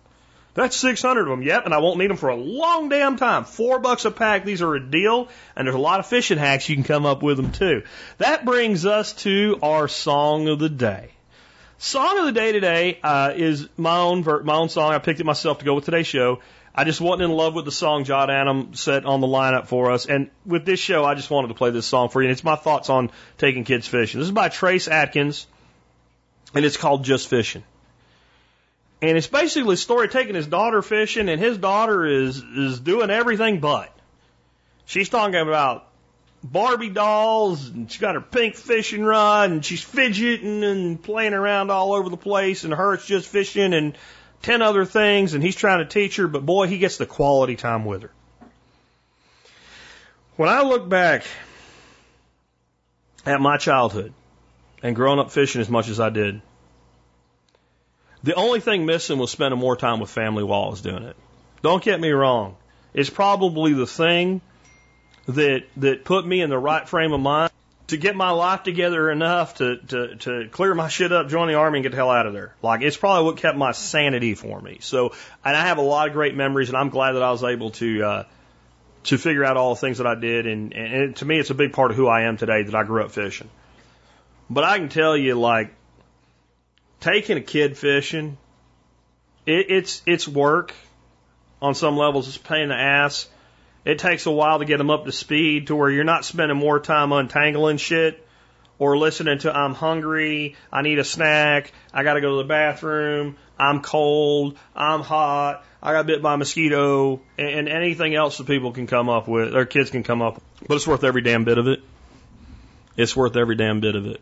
That's 0.58 0.76
600 0.78 1.22
of 1.22 1.28
them. 1.28 1.44
Yep, 1.44 1.66
and 1.66 1.74
I 1.74 1.78
won't 1.78 2.00
need 2.00 2.10
them 2.10 2.18
for 2.18 2.30
a 2.30 2.36
long 2.36 2.90
damn 2.90 3.16
time. 3.16 3.44
Four 3.44 3.78
bucks 3.78 4.06
a 4.06 4.12
pack. 4.12 4.44
These 4.44 4.64
are 4.64 4.74
a 4.74 4.84
deal, 4.84 5.30
and 5.56 5.68
there's 5.68 5.76
a 5.76 5.80
lot 5.80 6.00
of 6.00 6.08
fishing 6.08 6.40
hacks 6.40 6.68
you 6.68 6.76
can 6.76 6.84
come 6.84 7.06
up 7.06 7.22
with 7.22 7.38
them 7.38 7.52
too. 7.52 7.84
That 8.18 8.44
brings 8.44 8.84
us 8.84 9.14
to 9.22 9.60
our 9.62 9.88
song 9.88 10.48
of 10.48 10.58
the 10.58 10.68
day. 10.68 11.12
Song 11.78 12.18
of 12.18 12.26
the 12.26 12.32
day 12.32 12.54
today 12.54 13.00
uh, 13.04 13.34
is 13.36 13.70
my 13.78 14.00
own 14.00 14.24
my 14.46 14.56
own 14.56 14.70
song. 14.70 14.94
I 14.94 14.98
picked 14.98 15.20
it 15.20 15.28
myself 15.28 15.60
to 15.60 15.66
go 15.66 15.76
with 15.76 15.86
today's 15.86 16.08
show. 16.08 16.40
I 16.74 16.86
just 16.86 17.02
wasn't 17.02 17.30
in 17.30 17.38
love 17.38 17.54
with 17.54 17.66
the 17.66 17.72
song 17.72 18.04
John 18.04 18.32
Adam 18.32 18.74
set 18.74 19.06
on 19.06 19.22
the 19.22 19.28
lineup 19.28 19.68
for 19.68 19.92
us. 19.92 20.08
And 20.08 20.32
with 20.44 20.66
this 20.66 20.80
show, 20.80 21.06
I 21.06 21.14
just 21.14 21.30
wanted 21.30 21.50
to 21.50 21.54
play 21.54 21.70
this 21.70 21.86
song 21.86 22.10
for 22.10 22.20
you. 22.20 22.30
And 22.30 22.32
it's 22.32 22.44
my 22.44 22.56
thoughts 22.56 22.90
on 22.90 23.12
taking 23.38 23.64
kids 23.64 23.88
fishing. 23.88 24.20
This 24.20 24.28
is 24.28 24.34
by 24.34 24.50
Trace 24.50 24.88
Adkins, 24.88 25.46
and 26.56 26.66
it's 26.66 26.78
called 26.78 27.04
Just 27.04 27.28
Fishing. 27.28 27.64
And 29.02 29.18
it's 29.18 29.28
basically 29.28 29.76
a 29.76 29.78
story 29.78 30.08
taking 30.08 30.36
his 30.36 30.48
daughter 30.48 30.82
fishing, 30.82 31.30
and 31.30 31.40
his 31.40 31.58
daughter 31.58 32.06
is 32.06 32.42
is 32.42 32.80
doing 32.80 33.10
everything 33.10 33.60
but. 33.60 33.94
She's 34.86 35.10
talking 35.10 35.36
about 35.36 35.88
Barbie 36.44 36.90
dolls, 36.90 37.68
and 37.68 37.92
she's 37.92 38.02
got 38.02 38.16
her 38.16 38.22
pink 38.22 38.56
fishing 38.56 39.04
rod, 39.04 39.52
and 39.52 39.64
she's 39.64 39.84
fidgeting 39.84 40.64
and 40.64 41.02
playing 41.02 41.34
around 41.34 41.70
all 41.70 41.94
over 41.94 42.10
the 42.10 42.18
place, 42.18 42.64
and 42.64 42.74
her 42.74 42.94
it's 42.94 43.06
just 43.06 43.28
fishing, 43.28 43.74
and 43.74 43.98
10 44.44 44.62
other 44.62 44.86
things, 44.86 45.34
and 45.34 45.44
he's 45.44 45.56
trying 45.56 45.80
to 45.80 45.86
teach 45.86 46.18
her, 46.18 46.28
but 46.28 46.46
boy, 46.46 46.68
he 46.68 46.78
gets 46.78 46.98
the 46.98 47.06
quality 47.06 47.56
time 47.56 47.86
with 47.86 48.04
her. 48.04 48.12
When 50.36 50.50
I 50.50 50.62
look 50.62 50.88
back 50.88 51.26
at 53.26 53.42
my 53.42 53.58
childhood 53.58 54.14
and 54.84 54.96
growing 54.96 55.20
up 55.20 55.32
fishing 55.32 55.62
as 55.62 55.70
much 55.70 55.90
as 55.90 56.00
I 56.00 56.10
did, 56.10 56.42
the 58.28 58.36
only 58.36 58.60
thing 58.60 58.86
missing 58.86 59.20
was 59.20 59.32
spending 59.32 59.58
more 59.58 59.78
time 59.78 60.02
with 60.02 60.10
family 60.10 60.44
while 60.44 60.64
I 60.64 60.70
was 60.70 60.82
doing 60.82 61.04
it. 61.04 61.16
Don't 61.62 61.82
get 61.82 61.98
me 61.98 62.10
wrong. 62.10 62.58
It's 62.94 63.10
probably 63.10 63.72
the 63.72 63.88
thing 63.88 64.42
that 65.28 65.64
that 65.78 66.04
put 66.04 66.28
me 66.28 66.42
in 66.42 66.50
the 66.50 66.58
right 66.58 66.88
frame 66.88 67.14
of 67.14 67.22
mind 67.22 67.52
to 67.88 67.96
get 67.96 68.18
my 68.18 68.32
life 68.32 68.64
together 68.64 69.10
enough 69.10 69.56
to, 69.56 69.78
to, 69.78 70.16
to 70.18 70.50
clear 70.52 70.76
my 70.76 70.90
shit 70.90 71.14
up, 71.14 71.30
join 71.30 71.48
the 71.48 71.54
army, 71.54 71.80
and 71.80 71.84
get 71.84 71.92
the 71.92 71.96
hell 71.96 72.12
out 72.12 72.26
of 72.26 72.34
there. 72.34 72.54
Like, 72.62 72.82
it's 72.82 72.98
probably 72.98 73.24
what 73.24 73.38
kept 73.38 73.58
my 73.58 73.72
sanity 73.72 74.36
for 74.36 74.60
me. 74.60 74.80
So, 74.82 75.14
and 75.46 75.56
I 75.56 75.68
have 75.68 75.78
a 75.78 75.82
lot 75.82 76.08
of 76.08 76.14
great 76.14 76.36
memories, 76.36 76.68
and 76.68 76.78
I'm 76.78 76.90
glad 76.90 77.14
that 77.14 77.24
I 77.24 77.32
was 77.32 77.46
able 77.46 77.72
to, 77.72 78.04
uh, 78.04 78.24
to 79.06 79.18
figure 79.18 79.46
out 79.46 79.56
all 79.56 79.74
the 79.74 79.80
things 79.80 80.00
that 80.00 80.08
I 80.08 80.16
did. 80.16 80.48
And, 80.48 80.74
and 80.74 80.94
it, 80.94 81.16
to 81.18 81.26
me, 81.26 81.40
it's 81.40 81.50
a 81.50 81.56
big 81.56 81.72
part 81.72 81.92
of 81.92 81.96
who 81.96 82.08
I 82.08 82.24
am 82.24 82.36
today 82.36 82.64
that 82.64 82.76
I 82.76 82.84
grew 82.84 83.06
up 83.06 83.12
fishing. 83.12 83.50
But 84.50 84.66
I 84.66 84.80
can 84.80 84.90
tell 84.90 85.16
you, 85.16 85.36
like, 85.36 85.74
taking 87.00 87.38
a 87.38 87.42
kid 87.42 87.78
fishing, 87.78 88.38
it, 89.46 89.68
it's, 89.70 90.02
it's 90.06 90.28
work 90.28 90.74
on 91.62 91.76
some 91.76 91.98
levels. 91.98 92.28
It's 92.28 92.38
pain 92.38 92.64
in 92.64 92.70
the 92.70 92.76
ass 92.76 93.28
it 93.88 94.00
takes 94.00 94.26
a 94.26 94.32
while 94.32 94.60
to 94.60 94.66
get 94.66 94.80
them 94.80 94.90
up 94.90 95.06
to 95.06 95.14
speed 95.14 95.68
to 95.68 95.76
where 95.76 95.90
you're 95.90 96.04
not 96.04 96.26
spending 96.26 96.58
more 96.58 96.78
time 96.78 97.14
untangling 97.14 97.78
shit 97.78 98.22
or 98.80 98.98
listening 98.98 99.40
to 99.40 99.56
I'm 99.56 99.74
hungry, 99.74 100.58
I 100.74 100.82
need 100.82 101.00
a 101.00 101.06
snack, 101.06 101.72
I 101.94 102.04
got 102.04 102.16
to 102.16 102.22
go 102.22 102.32
to 102.32 102.44
the 102.44 102.50
bathroom, 102.50 103.38
I'm 103.58 103.82
cold, 103.82 104.58
I'm 104.76 105.00
hot, 105.00 105.64
I 105.82 105.94
got 105.94 106.06
bit 106.06 106.22
by 106.22 106.34
a 106.34 106.38
mosquito, 106.38 107.22
and, 107.38 107.70
anything 107.70 108.14
else 108.14 108.40
that 108.40 108.46
people 108.46 108.74
can 108.74 108.88
come 108.88 109.08
up 109.08 109.30
with, 109.30 109.56
or 109.56 109.66
kids 109.66 109.90
can 109.90 110.04
come 110.04 110.22
up 110.22 110.36
with. 110.36 110.68
But 110.68 110.76
it's 110.76 110.86
worth 110.86 111.06
every 111.06 111.22
damn 111.22 111.46
bit 111.46 111.58
of 111.58 111.68
it. 111.68 111.80
It's 112.98 113.16
worth 113.16 113.38
every 113.38 113.56
damn 113.56 113.80
bit 113.80 113.96
of 113.96 114.06
it. 114.06 114.20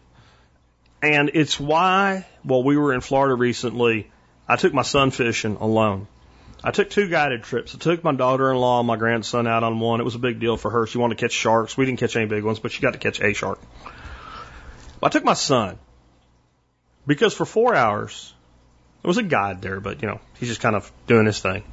And 1.06 1.32
it's 1.36 1.60
why, 1.60 2.26
while 2.42 2.64
we 2.64 2.78
were 2.78 2.92
in 2.94 3.02
Florida 3.02 3.36
recently, 3.36 4.10
I 4.48 4.56
took 4.56 4.74
my 4.74 4.82
son 4.82 5.12
fishing 5.12 5.58
alone. 5.58 6.08
I 6.64 6.72
took 6.72 6.90
two 6.90 7.08
guided 7.10 7.44
trips. 7.44 7.76
I 7.76 7.78
took 7.78 8.04
my 8.04 8.14
daughter-in-law 8.14 8.80
and 8.80 8.88
my 8.88 8.96
grandson 8.96 9.46
out 9.46 9.64
on 9.64 9.80
one. 9.80 10.00
It 10.00 10.04
was 10.04 10.16
a 10.16 10.20
big 10.20 10.40
deal 10.40 10.58
for 10.58 10.72
her. 10.72 10.88
She 10.88 10.98
wanted 10.98 11.20
to 11.20 11.22
catch 11.22 11.32
sharks. 11.32 11.78
We 11.78 11.86
didn't 11.86 12.00
catch 12.00 12.16
any 12.16 12.26
big 12.26 12.44
ones, 12.44 12.58
but 12.60 12.72
she 12.72 12.82
got 12.82 12.94
to 12.94 13.00
catch 13.00 13.22
a 13.22 13.34
shark. 13.36 13.60
I 15.04 15.10
took 15.10 15.24
my 15.24 15.36
son 15.36 15.78
because 17.06 17.36
for 17.36 17.46
four 17.46 17.76
hours, 17.76 18.34
there 19.04 19.10
was 19.10 19.20
a 19.20 19.24
guide 19.24 19.62
there, 19.62 19.80
but 19.80 20.02
you 20.02 20.08
know, 20.08 20.20
he's 20.40 20.50
just 20.50 20.62
kind 20.62 20.76
of 20.76 20.92
doing 21.06 21.28
his 21.28 21.40
thing. 21.40 21.64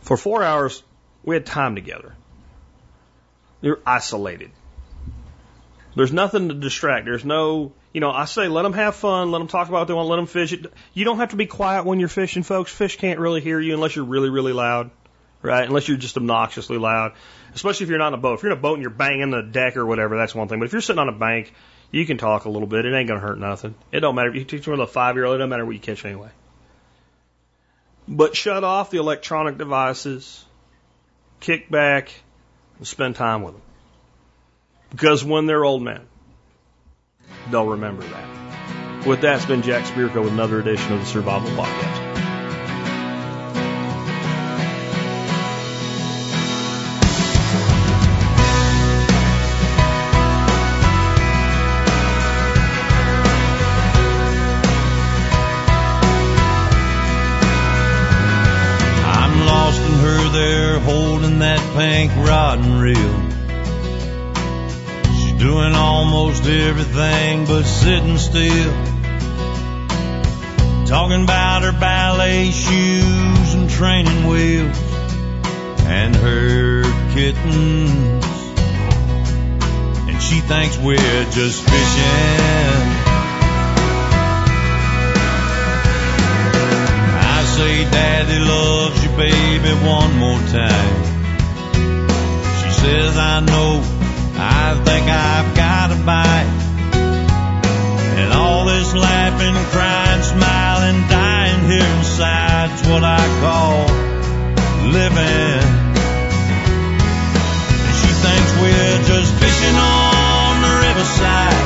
For 0.00 0.16
four 0.16 0.42
hours, 0.42 0.82
we 1.22 1.34
had 1.34 1.44
time 1.44 1.74
together. 1.74 2.14
You're 3.60 3.80
isolated. 3.84 4.50
There's 5.94 6.12
nothing 6.12 6.48
to 6.48 6.54
distract. 6.54 7.04
There's 7.04 7.26
no 7.26 7.72
you 7.92 8.00
know, 8.00 8.10
I 8.10 8.26
say 8.26 8.48
let 8.48 8.62
them 8.62 8.74
have 8.74 8.96
fun, 8.96 9.30
let 9.30 9.38
them 9.38 9.48
talk 9.48 9.68
about 9.68 9.80
what 9.80 9.88
they 9.88 9.94
want, 9.94 10.08
let 10.08 10.16
them 10.16 10.26
fish. 10.26 10.54
You 10.92 11.04
don't 11.04 11.18
have 11.18 11.30
to 11.30 11.36
be 11.36 11.46
quiet 11.46 11.84
when 11.84 12.00
you're 12.00 12.08
fishing, 12.08 12.42
folks. 12.42 12.72
Fish 12.72 12.96
can't 12.96 13.18
really 13.18 13.40
hear 13.40 13.58
you 13.58 13.74
unless 13.74 13.96
you're 13.96 14.04
really, 14.04 14.28
really 14.28 14.52
loud, 14.52 14.90
right? 15.42 15.66
Unless 15.66 15.88
you're 15.88 15.96
just 15.96 16.16
obnoxiously 16.16 16.76
loud, 16.76 17.12
especially 17.54 17.84
if 17.84 17.90
you're 17.90 17.98
not 17.98 18.08
in 18.08 18.14
a 18.14 18.18
boat. 18.18 18.34
If 18.34 18.42
you're 18.42 18.52
in 18.52 18.58
a 18.58 18.60
boat 18.60 18.74
and 18.74 18.82
you're 18.82 18.90
banging 18.90 19.30
the 19.30 19.42
deck 19.42 19.76
or 19.76 19.86
whatever, 19.86 20.16
that's 20.16 20.34
one 20.34 20.48
thing. 20.48 20.58
But 20.58 20.66
if 20.66 20.72
you're 20.72 20.82
sitting 20.82 21.00
on 21.00 21.08
a 21.08 21.12
bank, 21.12 21.52
you 21.90 22.04
can 22.04 22.18
talk 22.18 22.44
a 22.44 22.50
little 22.50 22.68
bit. 22.68 22.84
It 22.84 22.94
ain't 22.94 23.08
gonna 23.08 23.20
hurt 23.20 23.38
nothing. 23.38 23.74
It 23.90 24.00
don't 24.00 24.14
matter 24.14 24.28
if 24.28 24.34
you 24.34 24.44
teach 24.44 24.64
them 24.64 24.72
with 24.72 24.80
a 24.80 24.86
five 24.86 25.16
year 25.16 25.24
old. 25.24 25.36
It 25.36 25.38
don't 25.38 25.48
matter 25.48 25.64
what 25.64 25.74
you 25.74 25.80
catch 25.80 26.04
anyway. 26.04 26.30
But 28.06 28.36
shut 28.36 28.64
off 28.64 28.90
the 28.90 28.98
electronic 28.98 29.58
devices, 29.58 30.44
kick 31.40 31.70
back, 31.70 32.12
and 32.78 32.86
spend 32.86 33.16
time 33.16 33.42
with 33.42 33.54
them. 33.54 33.62
Because 34.90 35.24
when 35.24 35.46
they're 35.46 35.64
old 35.64 35.82
men, 35.82 36.07
they'll 37.50 37.66
remember 37.66 38.02
that. 38.02 39.06
With 39.06 39.20
that, 39.22 39.36
it's 39.36 39.46
been 39.46 39.62
Jack 39.62 39.84
Spirko 39.84 40.24
with 40.24 40.32
another 40.32 40.60
edition 40.60 40.92
of 40.92 41.00
the 41.00 41.06
Survival 41.06 41.48
Podcast. 41.50 42.06
I'm 59.06 59.46
lost 59.46 59.80
in 59.80 59.92
her 59.92 60.28
there 60.32 60.80
holding 60.80 61.38
that 61.38 61.60
pink 61.76 62.12
rod 62.16 62.58
and 62.58 62.80
reel. 62.80 63.27
Doing 65.38 65.74
almost 65.74 66.44
everything 66.44 67.46
but 67.46 67.62
sitting 67.62 68.18
still. 68.18 68.72
Talking 70.86 71.22
about 71.22 71.62
her 71.62 71.72
ballet 71.72 72.50
shoes 72.50 73.54
and 73.54 73.70
training 73.70 74.26
wheels 74.26 74.76
and 75.86 76.16
her 76.16 76.82
kittens. 77.14 78.24
And 80.08 80.20
she 80.22 80.40
thinks 80.40 80.76
we're 80.78 81.24
just 81.30 81.62
fishing. 81.62 82.88
I 87.20 87.44
say 87.56 87.84
daddy 87.84 88.38
loves 88.40 89.04
you 89.04 89.10
baby 89.16 89.72
one 89.86 90.16
more 90.18 90.40
time. 90.48 91.04
She 92.60 92.70
says 92.80 93.16
I 93.16 93.40
know, 93.40 93.97
I've 95.08 95.56
got 95.56 95.92
a 95.92 95.98
bite. 96.04 96.52
And 98.20 98.32
all 98.32 98.66
this 98.66 98.94
laughing, 98.94 99.56
crying, 99.72 100.22
smiling, 100.22 101.00
dying 101.08 101.60
here 101.70 101.90
inside's 101.98 102.80
what 102.88 103.04
I 103.04 103.22
call 103.40 103.86
living. 104.92 105.64
And 107.86 107.96
she 108.00 108.10
thinks 108.24 108.50
we're 108.60 109.00
just 109.08 109.30
fishing 109.40 109.76
on 109.76 110.52
the 110.64 110.72
riverside, 110.86 111.62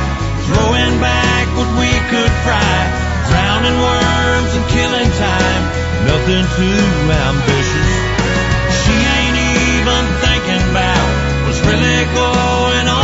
throwing 0.46 0.94
back 1.00 1.44
what 1.56 1.70
we 1.80 1.90
could 2.10 2.32
fry, 2.46 2.78
drowning 3.30 3.78
worms 3.78 4.50
and 4.58 4.66
killing 4.70 5.10
time. 5.18 5.62
Nothing 6.06 6.44
too 6.58 6.84
ambitious. 7.10 7.90
She 8.82 8.96
ain't 8.98 9.38
even 9.38 10.02
thinking 10.20 10.62
about 10.70 11.06
what's 11.46 11.62
really 11.62 12.04
going 12.12 12.86
on 12.88 13.01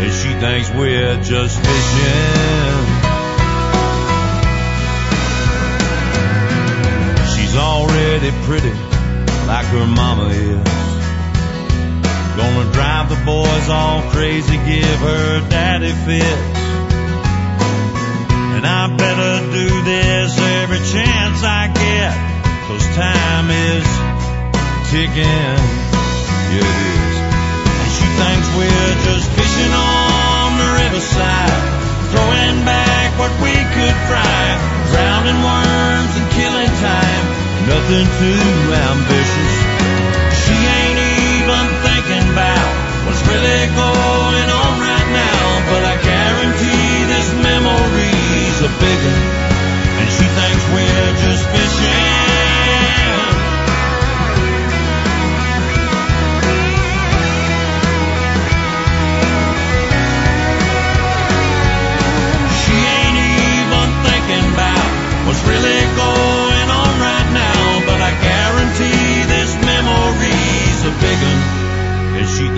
and 0.00 0.12
she 0.12 0.32
thinks 0.40 0.70
we're 0.70 1.20
just 1.22 1.58
fishing. 1.60 2.86
She's 7.32 7.54
already 7.54 8.30
pretty, 8.48 8.72
like 9.46 9.66
her 9.66 9.86
mama 9.86 10.28
is. 10.30 10.80
Gonna 12.36 12.72
drive 12.72 13.10
the 13.10 13.20
boys 13.26 13.68
all 13.68 14.00
crazy, 14.12 14.56
give 14.56 15.00
her 15.00 15.48
daddy 15.50 15.92
fits. 15.92 16.60
And 18.56 18.64
I 18.66 18.96
better 18.96 19.52
do 19.52 19.82
this 19.84 20.38
every 20.38 20.78
chance 20.78 21.42
I 21.44 21.68
get, 21.68 22.14
cause 22.66 22.86
time 22.96 23.50
is 23.50 23.88
ticking. 24.90 25.60
Yeah, 26.50 26.64
it 26.64 26.88
is. 26.88 27.16
And 27.80 27.90
she 27.96 28.06
thinks 28.20 28.46
we're 28.56 28.94
just 29.04 29.39
fishing 29.50 29.74
on 29.74 30.58
the 30.58 30.68
riverside, 30.78 31.62
throwing 32.14 32.62
back 32.64 33.18
what 33.18 33.32
we 33.42 33.54
could 33.74 33.96
fry, 34.06 34.42
drowning 34.94 35.40
worms 35.42 36.12
and 36.14 36.26
killing 36.38 36.72
time. 36.78 37.24
Nothing 37.66 38.06
too 38.22 38.46
ambitious. 38.70 39.54
She 40.42 40.54
ain't 40.54 41.00
even 41.34 41.64
thinking 41.82 42.26
about 42.30 42.70
what's 43.06 43.22
really 43.26 43.66
going 43.74 44.48
on 44.54 44.72
right 44.78 45.08
now, 45.18 45.42
but 45.70 45.82
I 45.82 45.94
guarantee 45.98 47.10
this 47.10 47.28
memory's 47.42 48.58
a 48.62 48.70
big 48.78 49.00
one, 49.02 49.26
and 49.98 50.08
she 50.14 50.26
thinks 50.30 50.62
we're 50.70 51.14
just 51.26 51.44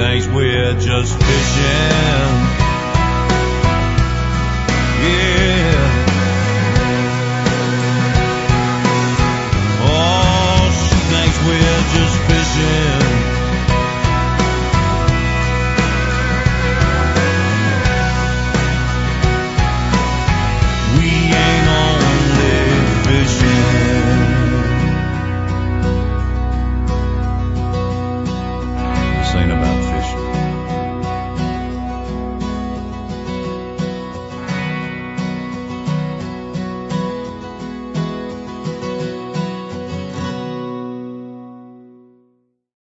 thinks 0.03 0.27
we're 0.27 0.75
just 0.81 1.15
fishing. 1.15 2.33
Yeah. 5.05 5.32